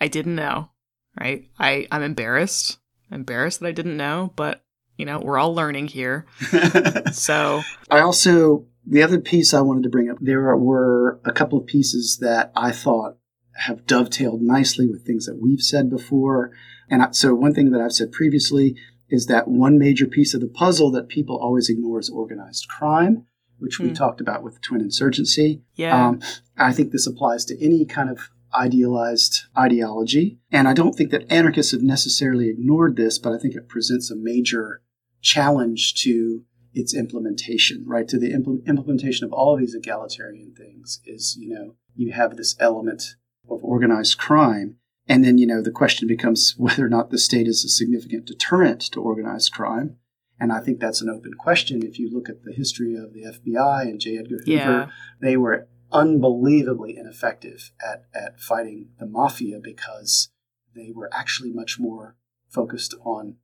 I 0.00 0.08
didn't 0.08 0.36
know, 0.36 0.70
right? 1.18 1.48
I, 1.58 1.86
I'm 1.90 2.02
embarrassed. 2.02 2.78
embarrassed 3.10 3.60
that 3.60 3.66
I 3.66 3.72
didn't 3.72 3.96
know, 3.96 4.32
but, 4.36 4.62
you 4.96 5.04
know, 5.04 5.18
we're 5.18 5.38
all 5.38 5.54
learning 5.54 5.88
here. 5.88 6.24
so. 7.12 7.62
I 7.90 8.00
also 8.00 8.66
the 8.86 9.02
other 9.02 9.18
piece 9.20 9.54
I 9.54 9.60
wanted 9.60 9.82
to 9.84 9.88
bring 9.88 10.10
up, 10.10 10.18
there 10.20 10.56
were 10.56 11.20
a 11.24 11.32
couple 11.32 11.58
of 11.58 11.66
pieces 11.66 12.18
that 12.20 12.52
I 12.54 12.72
thought 12.72 13.16
have 13.56 13.86
dovetailed 13.86 14.42
nicely 14.42 14.86
with 14.88 15.06
things 15.06 15.26
that 15.26 15.40
we've 15.40 15.62
said 15.62 15.88
before. 15.88 16.50
And 16.90 17.02
I, 17.02 17.10
so, 17.12 17.34
one 17.34 17.54
thing 17.54 17.70
that 17.70 17.80
I've 17.80 17.92
said 17.92 18.12
previously 18.12 18.76
is 19.08 19.26
that 19.26 19.48
one 19.48 19.78
major 19.78 20.06
piece 20.06 20.34
of 20.34 20.40
the 20.40 20.48
puzzle 20.48 20.90
that 20.92 21.08
people 21.08 21.36
always 21.36 21.68
ignore 21.68 22.00
is 22.00 22.10
organized 22.10 22.68
crime, 22.68 23.26
which 23.58 23.78
we 23.78 23.88
Hmm. 23.88 23.94
talked 23.94 24.20
about 24.20 24.42
with 24.42 24.60
twin 24.60 24.80
insurgency. 24.80 25.62
Yeah. 25.76 26.08
Um, 26.08 26.20
I 26.56 26.72
think 26.72 26.90
this 26.90 27.06
applies 27.06 27.44
to 27.46 27.64
any 27.64 27.84
kind 27.84 28.10
of 28.10 28.30
idealized 28.54 29.44
ideology. 29.56 30.38
And 30.50 30.68
I 30.68 30.74
don't 30.74 30.94
think 30.94 31.10
that 31.10 31.30
anarchists 31.30 31.72
have 31.72 31.82
necessarily 31.82 32.48
ignored 32.48 32.96
this, 32.96 33.18
but 33.18 33.32
I 33.32 33.38
think 33.38 33.54
it 33.54 33.68
presents 33.68 34.10
a 34.10 34.16
major 34.16 34.80
challenge 35.20 35.94
to 36.02 36.42
its 36.74 36.94
implementation, 36.94 37.84
right? 37.86 38.06
To 38.08 38.18
the 38.18 38.32
impl- 38.32 38.66
implementation 38.66 39.24
of 39.24 39.32
all 39.32 39.54
of 39.54 39.60
these 39.60 39.74
egalitarian 39.74 40.54
things 40.54 41.00
is, 41.06 41.36
you 41.38 41.48
know, 41.54 41.76
you 41.94 42.12
have 42.12 42.36
this 42.36 42.56
element 42.58 43.14
of 43.48 43.62
organized 43.62 44.18
crime. 44.18 44.76
And 45.06 45.24
then, 45.24 45.38
you 45.38 45.46
know, 45.46 45.62
the 45.62 45.70
question 45.70 46.08
becomes 46.08 46.54
whether 46.58 46.84
or 46.84 46.88
not 46.88 47.10
the 47.10 47.18
state 47.18 47.46
is 47.46 47.64
a 47.64 47.68
significant 47.68 48.26
deterrent 48.26 48.80
to 48.92 49.00
organized 49.00 49.52
crime. 49.52 49.96
And 50.40 50.52
I 50.52 50.60
think 50.60 50.80
that's 50.80 51.00
an 51.00 51.08
open 51.08 51.34
question. 51.38 51.82
If 51.84 51.98
you 51.98 52.10
look 52.12 52.28
at 52.28 52.42
the 52.42 52.52
history 52.52 52.96
of 52.96 53.12
the 53.12 53.22
FBI 53.24 53.82
and 53.82 54.00
J. 54.00 54.18
Edgar 54.18 54.38
Hoover, 54.38 54.50
Yeah. 54.50 54.90
they 55.20 55.36
were 55.36 55.68
unbelievably 55.92 56.96
ineffective 56.96 57.70
at, 57.80 58.04
at 58.14 58.40
fighting 58.40 58.88
the 58.98 59.06
mafia 59.06 59.60
because 59.62 60.30
they 60.74 60.90
were 60.92 61.08
actually 61.12 61.52
much 61.52 61.78
more 61.78 62.16
focused 62.48 62.94
on 63.04 63.36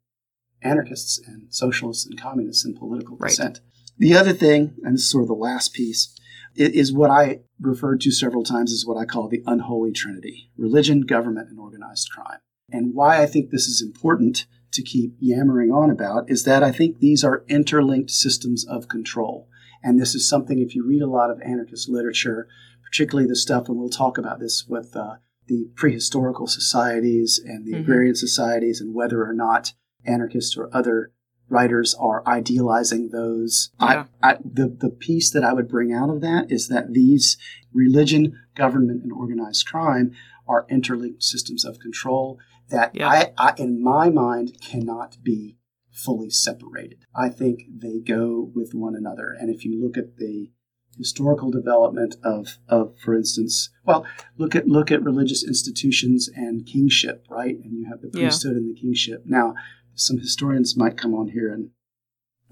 anarchists 0.62 1.20
and 1.27 1.53
socialists 1.53 2.07
and 2.07 2.20
communists 2.20 2.65
and 2.65 2.77
political 2.77 3.16
Right. 3.16 3.31
dissent. 3.31 3.61
The 3.99 4.16
other 4.16 4.32
thing, 4.32 4.74
and 4.82 4.95
this 4.95 5.03
is 5.03 5.11
sort 5.11 5.23
of 5.23 5.28
the 5.28 5.35
last 5.35 5.73
piece, 5.73 6.15
is 6.57 6.93
what 6.93 7.11
I 7.11 7.41
referred 7.61 8.01
to 8.03 8.11
several 8.11 8.43
times 8.43 8.73
as 8.73 8.85
what 8.87 8.97
I 8.97 9.05
call 9.05 9.28
the 9.28 9.43
unholy 9.47 9.93
trinity 9.93 10.51
religion, 10.57 11.03
government, 11.03 11.49
and 11.51 11.59
organized 11.59 12.11
crime. 12.11 12.39
And 12.73 12.95
why 12.95 13.23
I 13.23 13.27
think 13.27 13.51
this 13.51 13.66
is 13.66 13.82
important 13.82 14.47
to 14.73 14.82
keep 14.82 15.16
yammering 15.19 15.70
on 15.70 15.91
about 15.91 16.31
is 16.31 16.45
that 16.45 16.62
I 16.62 16.70
think 16.73 16.99
these 16.99 17.24
are 17.24 17.45
interlinked 17.49 18.11
systems 18.11 18.65
of 18.66 18.89
control. 18.89 19.49
And 19.82 19.99
this 19.99 20.15
is 20.15 20.28
something, 20.28 20.59
if 20.61 20.74
you 20.74 20.87
read 20.87 21.03
a 21.03 21.09
lot 21.11 21.31
of 21.31 21.41
anarchist 21.43 21.89
literature, 21.89 22.47
particularly 22.85 23.28
the 23.28 23.37
stuff, 23.37 23.69
and 23.69 23.78
we'll 23.78 23.89
talk 23.89 24.19
about 24.19 24.39
this 24.41 24.66
with 24.69 24.95
uh, 24.97 25.16
the 25.47 25.69
prehistorical 25.74 26.49
societies 26.49 27.41
and 27.45 27.65
the 27.66 27.73
Mhm. 27.73 27.81
agrarian 27.81 28.15
societies, 28.15 28.81
and 28.81 28.95
whether 28.95 29.24
or 29.24 29.32
not 29.35 29.73
anarchists 30.06 30.56
or 30.56 30.68
other 30.74 31.12
writers 31.48 31.94
are 31.98 32.22
idealizing 32.28 33.09
those. 33.10 33.70
Yeah. 33.81 34.05
I, 34.22 34.31
I, 34.32 34.36
the, 34.44 34.68
the 34.68 34.90
piece 34.90 35.31
that 35.31 35.43
I 35.44 35.52
would 35.52 35.68
bring 35.68 35.93
out 35.93 36.09
of 36.09 36.20
that 36.20 36.51
is 36.51 36.68
that 36.68 36.93
these 36.93 37.36
religion, 37.72 38.39
government, 38.55 39.02
and 39.02 39.12
organized 39.12 39.66
crime 39.66 40.12
are 40.48 40.66
interlinked 40.70 41.22
systems 41.22 41.64
of 41.64 41.78
control 41.81 42.39
that 42.70 42.94
Yeah. 42.94 43.09
I, 43.09 43.32
I, 43.36 43.55
in 43.56 43.82
my 43.82 44.10
mind, 44.10 44.59
cannot 44.60 45.18
be 45.24 45.56
fully 45.93 46.31
separated. 46.31 47.05
I 47.16 47.28
think 47.28 47.62
they 47.68 47.98
go 47.98 48.51
with 48.55 48.72
one 48.72 48.94
another. 48.94 49.36
And 49.39 49.52
if 49.55 49.64
you 49.64 49.82
look 49.82 49.98
at 49.98 50.16
the 50.18 50.51
historical 50.97 51.51
development 51.51 52.16
of, 52.22 52.59
of 52.68 52.94
for 52.98 53.16
instance, 53.16 53.70
well, 53.85 54.06
look 54.39 54.55
at 54.55 54.68
look 54.68 54.90
at 54.90 55.02
religious 55.02 55.44
institutions 55.47 56.28
and 56.35 56.66
kingship, 56.66 57.27
right? 57.28 57.56
And 57.56 57.72
you 57.72 57.86
have 57.90 58.01
the 58.02 58.10
Yeah. 58.14 58.27
priesthood 58.28 58.56
and 58.56 58.68
the 58.68 58.81
kingship. 58.81 59.24
Now, 59.27 59.55
some 59.95 60.19
historians 60.19 60.77
might 60.77 60.97
come 60.97 61.15
on 61.15 61.29
here 61.29 61.53
and 61.53 61.71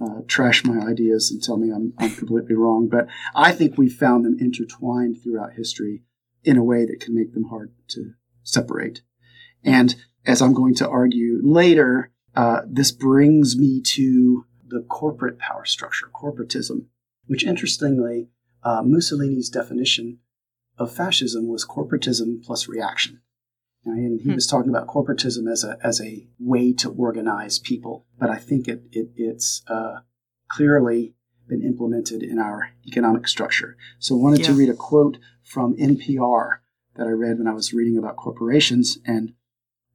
uh, 0.00 0.22
trash 0.26 0.64
my 0.64 0.78
ideas 0.78 1.30
and 1.30 1.42
tell 1.42 1.56
me 1.56 1.70
I'm, 1.70 1.92
I'm 1.98 2.14
completely 2.14 2.54
wrong, 2.54 2.88
but 2.88 3.08
I 3.34 3.52
think 3.52 3.76
we've 3.76 3.92
found 3.92 4.24
them 4.24 4.36
intertwined 4.40 5.22
throughout 5.22 5.54
history 5.54 6.02
in 6.44 6.56
a 6.56 6.64
way 6.64 6.86
that 6.86 7.00
can 7.00 7.14
make 7.14 7.34
them 7.34 7.44
hard 7.44 7.72
to 7.88 8.12
separate. 8.42 9.02
And 9.64 9.96
as 10.24 10.40
I'm 10.40 10.54
going 10.54 10.74
to 10.76 10.88
argue 10.88 11.40
later, 11.42 12.12
uh, 12.36 12.60
this 12.66 12.92
brings 12.92 13.56
me 13.56 13.80
to 13.82 14.44
the 14.66 14.82
corporate 14.88 15.38
power 15.38 15.64
structure, 15.64 16.08
corporatism. 16.14 16.86
which 17.26 17.44
interestingly, 17.44 18.28
uh, 18.62 18.82
Mussolini's 18.82 19.50
definition 19.50 20.18
of 20.78 20.94
fascism 20.94 21.48
was 21.48 21.66
corporatism 21.66 22.42
plus 22.42 22.68
reaction. 22.68 23.20
And 23.84 24.20
he 24.20 24.28
hmm. 24.28 24.34
was 24.34 24.46
talking 24.46 24.68
about 24.68 24.86
corporatism 24.86 25.50
as 25.50 25.64
a 25.64 25.78
as 25.82 26.00
a 26.00 26.26
way 26.38 26.72
to 26.74 26.90
organize 26.90 27.58
people, 27.58 28.06
but 28.18 28.28
I 28.28 28.36
think 28.36 28.68
it, 28.68 28.82
it 28.92 29.10
it's 29.16 29.62
uh, 29.68 30.00
clearly 30.50 31.14
been 31.48 31.62
implemented 31.62 32.22
in 32.22 32.38
our 32.38 32.70
economic 32.86 33.26
structure. 33.26 33.76
So 33.98 34.14
I 34.14 34.18
wanted 34.18 34.40
yeah. 34.40 34.46
to 34.46 34.52
read 34.54 34.68
a 34.68 34.74
quote 34.74 35.18
from 35.42 35.76
NPR 35.76 36.58
that 36.96 37.06
I 37.06 37.10
read 37.10 37.38
when 37.38 37.46
I 37.46 37.54
was 37.54 37.72
reading 37.72 37.96
about 37.96 38.16
corporations, 38.16 38.98
and 39.06 39.32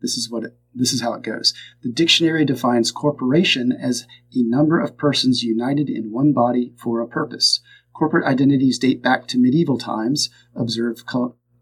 this 0.01 0.17
is 0.17 0.29
what 0.29 0.43
it, 0.43 0.57
this 0.73 0.91
is 0.91 1.01
how 1.01 1.13
it 1.13 1.21
goes. 1.21 1.53
The 1.83 1.91
dictionary 1.91 2.45
defines 2.45 2.91
corporation 2.91 3.71
as 3.71 4.07
a 4.33 4.41
number 4.41 4.79
of 4.79 4.97
persons 4.97 5.43
united 5.43 5.89
in 5.89 6.11
one 6.11 6.33
body 6.33 6.73
for 6.77 6.99
a 7.01 7.07
purpose. 7.07 7.61
Corporate 7.93 8.25
identities 8.25 8.79
date 8.79 9.03
back 9.03 9.27
to 9.27 9.37
medieval 9.37 9.77
times, 9.77 10.29
observe, 10.55 11.05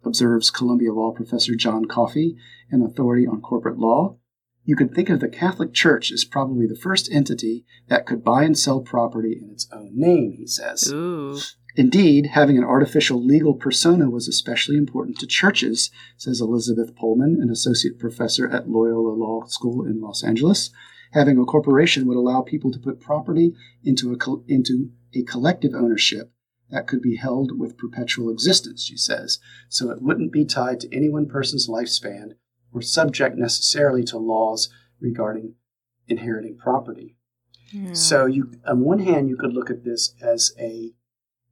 observes 0.04 0.50
Columbia 0.50 0.94
Law 0.94 1.12
professor 1.12 1.56
John 1.56 1.86
Coffee, 1.86 2.36
an 2.70 2.82
authority 2.82 3.28
on 3.28 3.42
corporate 3.42 3.78
law. 3.78 4.18
You 4.64 4.76
could 4.76 4.94
think 4.94 5.10
of 5.10 5.20
the 5.20 5.28
Catholic 5.28 5.74
Church 5.74 6.12
as 6.12 6.24
probably 6.24 6.68
the 6.68 6.76
first 6.76 7.12
entity 7.12 7.66
that 7.88 8.06
could 8.06 8.24
buy 8.24 8.44
and 8.44 8.58
sell 8.58 8.82
property 8.82 9.40
in 9.42 9.50
its 9.50 9.68
own 9.74 9.92
name, 9.94 10.36
he 10.38 10.46
says. 10.46 10.92
Ooh. 10.94 11.40
Indeed, 11.76 12.28
having 12.28 12.58
an 12.58 12.64
artificial 12.64 13.24
legal 13.24 13.54
persona 13.54 14.10
was 14.10 14.28
especially 14.28 14.76
important 14.76 15.18
to 15.20 15.28
churches, 15.28 15.90
says 16.18 16.42
Elizabeth 16.42 16.96
Pollman, 16.96 17.42
an 17.42 17.50
associate 17.50 17.98
professor 17.98 18.50
at 18.50 18.70
Loyola 18.70 19.14
Law 19.14 19.46
School 19.46 19.86
in 19.86 20.02
Los 20.02 20.24
Angeles. 20.24 20.70
Having 21.14 21.40
a 21.40 21.46
corporation 21.46 22.08
would 22.08 22.18
allow 22.18 22.42
people 22.42 22.72
to 22.72 22.80
put 22.80 23.00
property 23.00 23.54
into 23.84 24.14
a, 24.14 24.52
into 24.52 24.92
a 25.14 25.24
collective 25.24 25.74
ownership 25.74 26.32
that 26.72 26.88
could 26.88 27.02
be 27.02 27.18
held 27.18 27.60
with 27.60 27.78
perpetual 27.78 28.30
existence, 28.30 28.84
she 28.84 28.98
says, 28.98 29.40
so 29.70 29.92
it 29.92 30.02
wouldn't 30.02 30.32
be 30.32 30.46
tied 30.46 30.80
to 30.80 30.96
any 30.96 31.10
one 31.10 31.28
person's 31.28 31.70
lifespan 31.70 32.36
or 32.74 32.82
subject 32.82 33.38
necessarily 33.38 34.04
to 34.06 34.18
laws 34.18 34.70
regarding 35.00 35.56
inheriting 36.08 36.58
property. 36.58 37.16
Yeah. 37.72 37.94
So 37.94 38.26
you 38.26 38.52
on 38.68 38.82
one 38.82 39.00
hand 39.00 39.30
you 39.30 39.38
could 39.38 39.54
look 39.54 39.70
at 39.70 39.84
this 39.84 40.14
as 40.22 40.54
a 40.60 40.94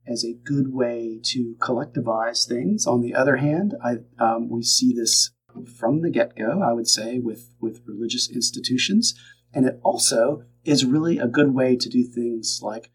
as 0.06 0.24
a 0.24 0.34
good 0.34 0.72
way 0.72 1.20
to 1.22 1.54
collectivize 1.60 2.46
things. 2.46 2.86
On 2.86 3.00
the 3.00 3.14
other 3.14 3.36
hand, 3.36 3.74
I, 3.82 3.98
um, 4.18 4.48
we 4.48 4.62
see 4.62 4.92
this 4.92 5.30
from 5.78 6.02
the 6.02 6.10
get 6.10 6.36
go, 6.36 6.62
I 6.62 6.72
would 6.72 6.88
say, 6.88 7.18
with, 7.18 7.50
with 7.60 7.82
religious 7.86 8.30
institutions. 8.30 9.14
And 9.52 9.66
it 9.66 9.78
also 9.82 10.44
is 10.64 10.84
really 10.84 11.18
a 11.18 11.26
good 11.26 11.54
way 11.54 11.76
to 11.76 11.88
do 11.88 12.04
things 12.04 12.60
like 12.62 12.90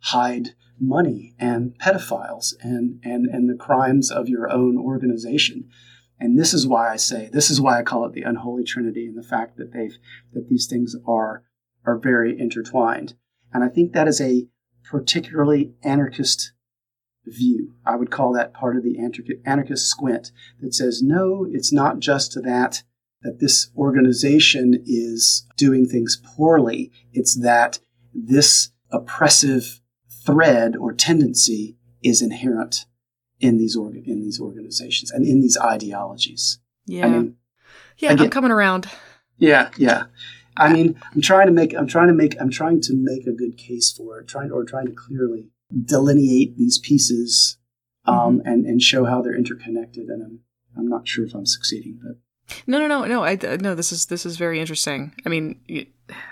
hide 0.00 0.50
money 0.82 1.34
and 1.38 1.78
pedophiles 1.78 2.54
and, 2.60 3.00
and, 3.04 3.26
and 3.26 3.48
the 3.48 3.56
crimes 3.56 4.10
of 4.10 4.28
your 4.28 4.50
own 4.50 4.76
organization. 4.76 5.68
And 6.18 6.38
this 6.38 6.52
is 6.52 6.66
why 6.66 6.92
I 6.92 6.96
say, 6.96 7.30
this 7.32 7.50
is 7.50 7.60
why 7.60 7.78
I 7.78 7.82
call 7.82 8.04
it 8.04 8.12
the 8.12 8.22
unholy 8.22 8.64
trinity 8.64 9.06
and 9.06 9.16
the 9.16 9.26
fact 9.26 9.56
that 9.56 9.72
they've, 9.72 9.96
that 10.32 10.48
these 10.48 10.66
things 10.66 10.96
are, 11.06 11.44
are 11.86 11.98
very 11.98 12.38
intertwined. 12.38 13.14
And 13.52 13.62
I 13.62 13.68
think 13.68 13.92
that 13.92 14.08
is 14.08 14.20
a 14.20 14.48
particularly 14.84 15.72
anarchist 15.82 16.52
view. 17.26 17.74
I 17.86 17.96
would 17.96 18.10
call 18.10 18.32
that 18.32 18.52
part 18.52 18.76
of 18.76 18.82
the 18.82 18.98
anarchist 19.46 19.88
squint 19.88 20.32
that 20.60 20.74
says, 20.74 21.02
no, 21.02 21.46
it's 21.48 21.72
not 21.72 22.00
just 22.00 22.34
that 22.42 22.82
that 23.22 23.38
this 23.38 23.70
organization 23.76 24.82
is 24.84 25.46
doing 25.56 25.86
things 25.86 26.20
poorly. 26.36 26.90
It's 27.12 27.40
that 27.40 27.78
this 28.12 28.72
oppressive 28.90 29.80
thread 30.24 30.76
or 30.76 30.92
tendency 30.92 31.76
is 32.02 32.22
inherent 32.22 32.86
in 33.40 33.58
these 33.58 33.76
org- 33.76 34.06
in 34.06 34.20
these 34.20 34.40
organizations 34.40 35.10
and 35.10 35.26
in 35.26 35.40
these 35.40 35.58
ideologies. 35.58 36.58
Yeah. 36.86 37.06
I 37.06 37.08
mean, 37.08 37.36
yeah, 37.98 38.12
again, 38.12 38.26
I'm 38.26 38.30
coming 38.30 38.50
around. 38.50 38.88
Yeah, 39.38 39.70
yeah. 39.76 40.04
I 40.56 40.72
mean, 40.72 41.00
I'm 41.14 41.20
trying 41.20 41.46
to 41.46 41.52
make 41.52 41.74
I'm 41.74 41.86
trying 41.86 42.08
to 42.08 42.14
make 42.14 42.40
I'm 42.40 42.50
trying 42.50 42.80
to 42.82 42.94
make 42.94 43.26
a 43.26 43.32
good 43.32 43.56
case 43.56 43.90
for 43.90 44.20
it, 44.20 44.28
trying 44.28 44.50
or 44.50 44.64
trying 44.64 44.86
to 44.86 44.92
clearly 44.92 45.50
delineate 45.84 46.56
these 46.56 46.78
pieces 46.78 47.58
um, 48.04 48.38
mm-hmm. 48.38 48.46
and 48.46 48.66
and 48.66 48.82
show 48.82 49.04
how 49.04 49.22
they're 49.22 49.36
interconnected. 49.36 50.08
And 50.08 50.22
I'm 50.22 50.40
I'm 50.76 50.88
not 50.88 51.08
sure 51.08 51.24
if 51.24 51.34
I'm 51.34 51.46
succeeding, 51.46 51.98
but 52.02 52.16
no, 52.66 52.78
no, 52.78 52.86
no, 52.86 53.04
no. 53.04 53.24
I 53.24 53.34
uh, 53.34 53.56
no. 53.60 53.74
This 53.74 53.92
is 53.92 54.06
this 54.06 54.26
is 54.26 54.36
very 54.36 54.60
interesting. 54.60 55.14
I 55.24 55.28
mean, 55.28 55.60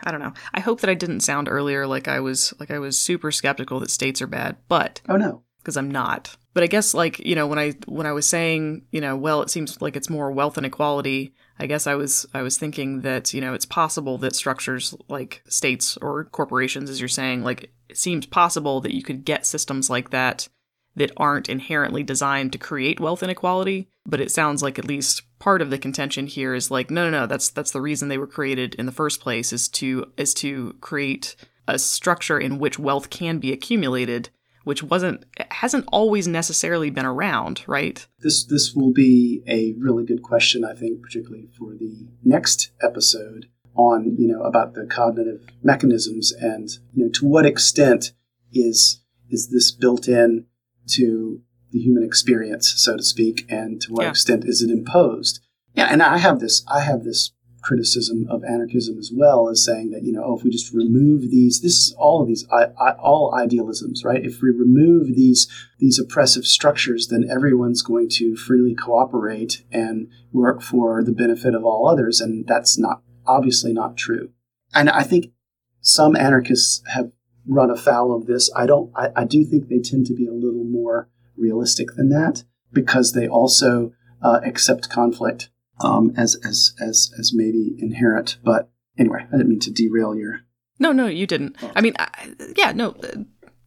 I 0.02 0.10
don't 0.10 0.20
know. 0.20 0.32
I 0.52 0.60
hope 0.60 0.80
that 0.80 0.90
I 0.90 0.94
didn't 0.94 1.20
sound 1.20 1.48
earlier 1.48 1.86
like 1.86 2.08
I 2.08 2.20
was 2.20 2.54
like 2.58 2.70
I 2.70 2.78
was 2.78 2.98
super 2.98 3.30
skeptical 3.30 3.80
that 3.80 3.90
states 3.90 4.20
are 4.22 4.26
bad, 4.26 4.56
but 4.68 5.00
oh 5.08 5.16
no, 5.16 5.42
because 5.58 5.76
I'm 5.76 5.90
not. 5.90 6.36
But 6.52 6.64
I 6.64 6.66
guess 6.66 6.94
like 6.94 7.18
you 7.20 7.34
know 7.34 7.46
when 7.46 7.58
I 7.58 7.74
when 7.86 8.06
I 8.06 8.12
was 8.12 8.26
saying 8.26 8.86
you 8.90 9.00
know 9.00 9.16
well 9.16 9.42
it 9.42 9.50
seems 9.50 9.80
like 9.80 9.96
it's 9.96 10.10
more 10.10 10.30
wealth 10.30 10.58
inequality. 10.58 11.34
I 11.58 11.66
guess 11.66 11.86
I 11.86 11.94
was 11.94 12.26
I 12.34 12.42
was 12.42 12.58
thinking 12.58 13.02
that 13.02 13.32
you 13.34 13.40
know 13.40 13.54
it's 13.54 13.66
possible 13.66 14.18
that 14.18 14.34
structures 14.34 14.94
like 15.08 15.42
states 15.48 15.96
or 15.98 16.24
corporations, 16.24 16.90
as 16.90 17.00
you're 17.00 17.08
saying, 17.08 17.42
like 17.44 17.72
it 17.88 17.96
seems 17.96 18.26
possible 18.26 18.80
that 18.80 18.94
you 18.94 19.02
could 19.02 19.24
get 19.24 19.46
systems 19.46 19.90
like 19.90 20.10
that 20.10 20.48
that 20.96 21.12
aren't 21.16 21.48
inherently 21.48 22.02
designed 22.02 22.52
to 22.52 22.58
create 22.58 22.98
wealth 22.98 23.22
inequality. 23.22 23.88
But 24.06 24.20
it 24.20 24.32
sounds 24.32 24.62
like 24.62 24.78
at 24.78 24.86
least 24.86 25.22
part 25.40 25.60
of 25.60 25.70
the 25.70 25.78
contention 25.78 26.28
here 26.28 26.54
is 26.54 26.70
like 26.70 26.90
no 26.90 27.10
no 27.10 27.20
no 27.20 27.26
that's 27.26 27.50
that's 27.50 27.72
the 27.72 27.80
reason 27.80 28.08
they 28.08 28.18
were 28.18 28.26
created 28.26 28.76
in 28.76 28.86
the 28.86 28.92
first 28.92 29.20
place 29.20 29.52
is 29.52 29.68
to 29.68 30.12
is 30.16 30.32
to 30.34 30.74
create 30.80 31.34
a 31.66 31.78
structure 31.78 32.38
in 32.38 32.58
which 32.58 32.78
wealth 32.78 33.10
can 33.10 33.38
be 33.38 33.52
accumulated 33.52 34.30
which 34.64 34.82
wasn't 34.82 35.24
hasn't 35.50 35.84
always 35.90 36.28
necessarily 36.28 36.90
been 36.90 37.06
around, 37.06 37.64
right? 37.66 38.06
This 38.20 38.44
this 38.44 38.74
will 38.74 38.92
be 38.92 39.42
a 39.46 39.74
really 39.78 40.04
good 40.04 40.22
question, 40.22 40.64
I 40.64 40.74
think, 40.74 41.02
particularly 41.02 41.48
for 41.58 41.74
the 41.74 42.08
next 42.22 42.70
episode 42.82 43.46
on 43.74 44.16
you 44.18 44.28
know 44.28 44.42
about 44.42 44.74
the 44.74 44.86
cognitive 44.86 45.46
mechanisms 45.62 46.32
and 46.32 46.68
you 46.92 47.04
know 47.04 47.10
to 47.14 47.26
what 47.26 47.46
extent 47.46 48.12
is 48.52 49.02
is 49.30 49.50
this 49.50 49.70
built 49.70 50.08
in 50.08 50.46
to 50.88 51.40
the 51.72 51.78
human 51.78 52.02
experience, 52.02 52.72
so 52.76 52.96
to 52.96 53.02
speak, 53.02 53.46
and 53.48 53.80
to 53.82 53.92
what 53.92 54.02
yeah. 54.04 54.10
extent 54.10 54.44
is 54.44 54.62
it 54.62 54.70
imposed? 54.70 55.40
Yeah, 55.74 55.86
and 55.90 56.02
I 56.02 56.18
have 56.18 56.40
this 56.40 56.64
I 56.68 56.80
have 56.80 57.04
this 57.04 57.32
criticism 57.62 58.26
of 58.30 58.42
anarchism 58.44 58.98
as 58.98 59.10
well 59.14 59.48
as 59.48 59.64
saying 59.64 59.90
that 59.90 60.02
you 60.02 60.12
know 60.12 60.22
oh, 60.24 60.36
if 60.36 60.44
we 60.44 60.50
just 60.50 60.72
remove 60.72 61.30
these 61.30 61.60
this 61.60 61.74
is 61.74 61.94
all 61.98 62.22
of 62.22 62.28
these 62.28 62.46
I, 62.50 62.66
I, 62.80 62.92
all 62.92 63.34
idealisms 63.38 64.02
right 64.04 64.24
if 64.24 64.40
we 64.40 64.50
remove 64.50 65.14
these 65.14 65.48
these 65.78 65.98
oppressive 65.98 66.44
structures 66.44 67.08
then 67.08 67.28
everyone's 67.30 67.82
going 67.82 68.08
to 68.12 68.36
freely 68.36 68.74
cooperate 68.74 69.62
and 69.70 70.08
work 70.32 70.62
for 70.62 71.04
the 71.04 71.12
benefit 71.12 71.54
of 71.54 71.64
all 71.64 71.88
others 71.88 72.20
and 72.20 72.46
that's 72.46 72.78
not 72.78 73.02
obviously 73.26 73.72
not 73.72 73.96
true 73.96 74.30
and 74.74 74.88
i 74.88 75.02
think 75.02 75.32
some 75.80 76.16
anarchists 76.16 76.82
have 76.88 77.10
run 77.46 77.70
afoul 77.70 78.14
of 78.14 78.26
this 78.26 78.50
i 78.56 78.66
don't 78.66 78.90
I, 78.96 79.08
I 79.16 79.24
do 79.24 79.44
think 79.44 79.68
they 79.68 79.80
tend 79.80 80.06
to 80.06 80.14
be 80.14 80.26
a 80.26 80.32
little 80.32 80.64
more 80.64 81.08
realistic 81.40 81.88
than 81.96 82.10
that 82.10 82.44
because 82.72 83.12
they 83.12 83.26
also 83.26 83.92
uh, 84.22 84.40
accept 84.44 84.90
conflict 84.90 85.50
um, 85.80 86.12
as 86.16 86.36
as 86.44 86.74
as 86.80 87.10
as 87.18 87.32
maybe 87.34 87.74
inherent. 87.78 88.38
But 88.44 88.70
anyway, 88.98 89.26
I 89.28 89.36
didn't 89.36 89.48
mean 89.48 89.60
to 89.60 89.70
derail 89.70 90.14
your. 90.14 90.40
No, 90.78 90.92
no, 90.92 91.06
you 91.06 91.26
didn't. 91.26 91.56
I 91.76 91.80
mean, 91.80 91.94
I, 91.98 92.08
yeah, 92.56 92.72
no. 92.72 92.94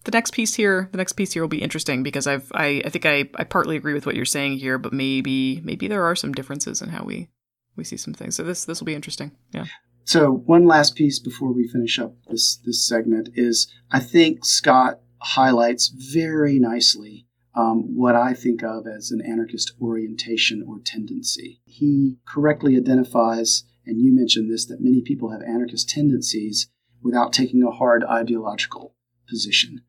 The 0.04 0.12
next 0.12 0.32
piece 0.34 0.54
here, 0.54 0.90
the 0.92 0.98
next 0.98 1.14
piece 1.14 1.32
here 1.32 1.42
will 1.44 1.48
be 1.48 1.62
interesting 1.62 2.04
because 2.04 2.28
I've, 2.28 2.52
I, 2.54 2.82
I 2.84 2.90
think 2.90 3.06
I, 3.06 3.30
I 3.36 3.46
partly 3.46 3.78
agree 3.78 3.94
with 3.94 4.06
what 4.06 4.16
you're 4.16 4.26
saying 4.26 4.58
here, 4.58 4.78
but 4.78 4.92
maybe, 4.92 5.62
maybe 5.64 5.88
there 5.88 6.04
are 6.04 6.16
some 6.16 6.34
differences 6.34 6.82
in 6.82 6.90
how 6.90 7.06
we, 7.06 7.30
we 7.78 7.86
see 7.86 7.96
some 7.96 8.14
things. 8.14 8.36
So 8.36 8.44
this, 8.44 8.66
this 8.66 8.82
will 8.82 8.86
be 8.86 8.96
interesting. 8.96 9.32
Yeah. 9.52 9.66
So 10.04 10.30
one 10.30 10.68
last 10.68 10.96
piece 10.96 11.20
before 11.20 11.54
we 11.54 11.70
finish 11.70 12.00
up 12.00 12.16
this, 12.30 12.60
this 12.66 12.86
segment 12.86 13.30
is 13.36 13.72
I 13.92 14.02
think 14.02 14.44
Scott 14.44 15.00
highlights 15.20 15.88
very 15.88 16.60
nicely 16.60 17.28
um, 17.56 17.96
what 17.96 18.16
I 18.16 18.34
think 18.34 18.64
of 18.64 18.88
as 18.88 19.12
an 19.12 19.22
anarchist 19.22 19.74
orientation 19.82 20.64
or 20.68 20.80
tendency. 20.84 21.62
He 21.66 22.18
correctly 22.26 22.76
identifies, 22.76 23.64
and 23.86 24.02
you 24.02 24.16
mentioned 24.16 24.52
this, 24.52 24.66
that 24.66 24.82
many 24.82 25.02
people 25.02 25.32
have 25.32 25.42
anarchist 25.42 25.90
tendencies 25.90 26.68
without 27.02 27.34
taking 27.34 27.64
a 27.64 27.72
hard 27.72 28.04
ideological 28.04 28.96
position. 29.28 29.82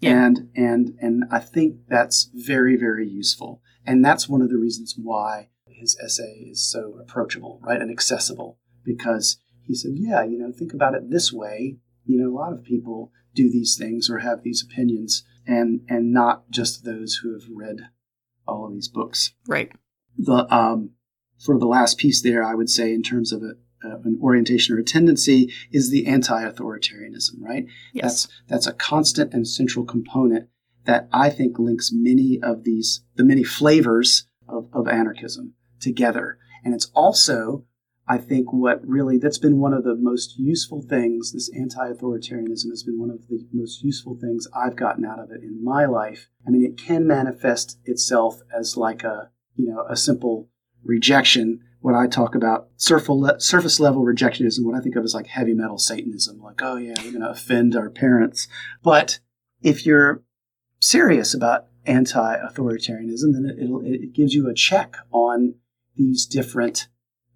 Yeah. 0.00 0.26
And 0.26 0.50
and 0.56 0.98
and 1.00 1.24
I 1.30 1.38
think 1.38 1.76
that's 1.88 2.28
very 2.34 2.76
very 2.76 3.08
useful. 3.08 3.62
And 3.86 4.04
that's 4.04 4.28
one 4.28 4.42
of 4.42 4.48
the 4.48 4.58
reasons 4.58 4.94
why 4.96 5.50
his 5.66 5.96
essay 6.02 6.48
is 6.50 6.68
so 6.68 6.96
approachable, 7.00 7.60
right, 7.62 7.80
and 7.80 7.90
accessible 7.90 8.58
because 8.84 9.38
he 9.62 9.74
said, 9.74 9.92
yeah, 9.94 10.24
you 10.24 10.38
know, 10.38 10.52
think 10.52 10.72
about 10.72 10.94
it 10.94 11.10
this 11.10 11.32
way. 11.32 11.78
You 12.04 12.20
know, 12.20 12.30
a 12.30 12.34
lot 12.34 12.52
of 12.52 12.64
people 12.64 13.12
do 13.34 13.50
these 13.50 13.76
things 13.76 14.10
or 14.10 14.18
have 14.18 14.42
these 14.42 14.62
opinions 14.62 15.24
and 15.46 15.80
and 15.88 16.12
not 16.12 16.50
just 16.50 16.84
those 16.84 17.16
who 17.16 17.32
have 17.32 17.48
read 17.54 17.88
all 18.46 18.66
of 18.66 18.72
these 18.72 18.88
books. 18.88 19.32
Right. 19.46 19.70
The 20.16 20.46
um, 20.54 20.90
for 21.38 21.58
the 21.58 21.66
last 21.66 21.98
piece 21.98 22.22
there, 22.22 22.44
I 22.44 22.54
would 22.54 22.70
say 22.70 22.92
in 22.92 23.02
terms 23.02 23.32
of 23.32 23.42
a, 23.42 23.54
uh, 23.84 23.98
an 24.04 24.18
orientation 24.22 24.76
or 24.76 24.78
a 24.78 24.84
tendency 24.84 25.52
is 25.72 25.90
the 25.90 26.06
anti-authoritarianism, 26.06 27.40
right? 27.40 27.66
Yes. 27.92 28.02
That's 28.02 28.28
that's 28.48 28.66
a 28.66 28.72
constant 28.72 29.32
and 29.34 29.46
central 29.46 29.84
component 29.84 30.48
that 30.84 31.08
I 31.12 31.30
think 31.30 31.58
links 31.58 31.90
many 31.92 32.38
of 32.42 32.64
these 32.64 33.04
the 33.16 33.24
many 33.24 33.42
flavors 33.42 34.26
of, 34.48 34.68
of 34.72 34.88
anarchism 34.88 35.54
together. 35.80 36.38
And 36.64 36.74
it's 36.74 36.90
also, 36.94 37.64
I 38.08 38.18
think, 38.18 38.52
what 38.52 38.86
really 38.86 39.18
that's 39.18 39.38
been 39.38 39.58
one 39.58 39.72
of 39.72 39.84
the 39.84 39.94
most 39.94 40.38
useful 40.38 40.82
things. 40.82 41.32
This 41.32 41.50
anti-authoritarianism 41.56 42.70
has 42.70 42.82
been 42.82 42.98
one 42.98 43.10
of 43.10 43.28
the 43.28 43.46
most 43.52 43.82
useful 43.82 44.18
things 44.20 44.48
I've 44.54 44.76
gotten 44.76 45.04
out 45.04 45.20
of 45.20 45.30
it 45.30 45.42
in 45.42 45.62
my 45.62 45.86
life. 45.86 46.28
I 46.46 46.50
mean, 46.50 46.64
it 46.64 46.76
can 46.76 47.06
manifest 47.06 47.78
itself 47.84 48.40
as 48.56 48.76
like 48.76 49.04
a 49.04 49.30
you 49.56 49.66
know 49.66 49.84
a 49.88 49.96
simple 49.96 50.48
rejection 50.84 51.60
what 51.82 51.96
I 51.96 52.06
talk 52.06 52.34
about 52.36 52.68
surface 52.76 53.80
level 53.80 54.04
rejectionism, 54.04 54.64
what 54.64 54.76
I 54.76 54.80
think 54.80 54.94
of 54.94 55.04
as 55.04 55.14
like 55.14 55.26
heavy 55.26 55.52
metal 55.52 55.78
Satanism, 55.78 56.40
like, 56.40 56.62
oh 56.62 56.76
yeah, 56.76 56.94
we're 56.98 57.10
going 57.10 57.22
to 57.22 57.30
offend 57.30 57.74
our 57.76 57.90
parents. 57.90 58.46
But 58.82 59.18
if 59.62 59.84
you're 59.84 60.22
serious 60.80 61.34
about 61.34 61.66
anti 61.84 62.36
authoritarianism, 62.36 63.32
then 63.32 63.56
it, 63.58 64.02
it 64.02 64.12
gives 64.14 64.32
you 64.32 64.48
a 64.48 64.54
check 64.54 64.96
on 65.10 65.56
these 65.96 66.24
different 66.24 66.86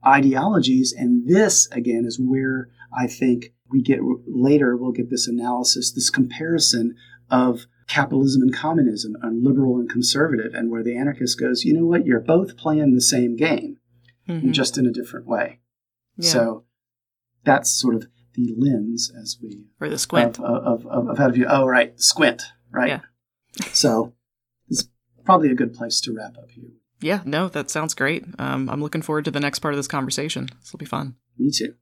ideologies. 0.07 0.95
And 0.97 1.29
this, 1.29 1.69
again, 1.73 2.05
is 2.07 2.19
where 2.21 2.69
I 2.97 3.07
think 3.07 3.53
we 3.71 3.83
get 3.83 4.01
later, 4.27 4.77
we'll 4.77 4.93
get 4.93 5.11
this 5.11 5.27
analysis, 5.27 5.93
this 5.93 6.11
comparison 6.11 6.95
of 7.31 7.67
capitalism 7.89 8.43
and 8.43 8.55
communism, 8.55 9.17
and 9.23 9.45
liberal 9.45 9.77
and 9.77 9.89
conservative, 9.89 10.55
and 10.55 10.71
where 10.71 10.83
the 10.83 10.97
anarchist 10.97 11.39
goes, 11.39 11.65
you 11.65 11.73
know 11.73 11.87
what, 11.87 12.07
you're 12.07 12.21
both 12.21 12.57
playing 12.57 12.95
the 12.95 13.01
same 13.01 13.37
game 13.37 13.79
mm-hmm. 14.29 14.53
just 14.53 14.79
in 14.79 14.87
a 14.87 14.93
different 14.93 15.27
way. 15.27 15.61
Yeah. 16.17 16.31
So 16.31 16.65
that's 17.45 17.71
sort 17.71 17.95
of 17.95 18.07
the 18.35 18.55
lens 18.57 19.13
as 19.19 19.39
we 19.43 19.65
or 19.81 19.89
the 19.89 19.99
squint 19.99 20.39
of 20.39 20.45
of, 20.45 20.87
of, 20.87 21.09
of 21.09 21.19
how 21.19 21.29
to 21.29 21.33
view. 21.33 21.47
Oh, 21.49 21.67
right, 21.67 21.99
squint, 22.01 22.43
right. 22.71 22.89
Yeah. 22.89 23.01
so 23.73 24.13
it's 24.69 24.89
probably 25.25 25.51
a 25.51 25.55
good 25.55 25.75
place 25.75 26.01
to 26.03 26.13
wrap 26.13 26.37
up 26.37 26.51
here. 26.51 26.71
Yeah, 27.01 27.21
no, 27.25 27.49
that 27.49 27.71
sounds 27.71 27.95
great. 27.95 28.25
Um, 28.39 28.71
I'm 28.71 28.83
looking 28.83 29.03
forward 29.03 29.27
to 29.27 29.31
the 29.31 29.41
next 29.41 29.59
part 29.59 29.75
of 29.75 29.79
this 29.79 29.89
conversation. 29.89 30.49
This 30.61 30.73
will 30.73 30.79
be 30.79 30.87
fun. 30.87 31.17
Me 31.39 31.51
too. 31.51 31.75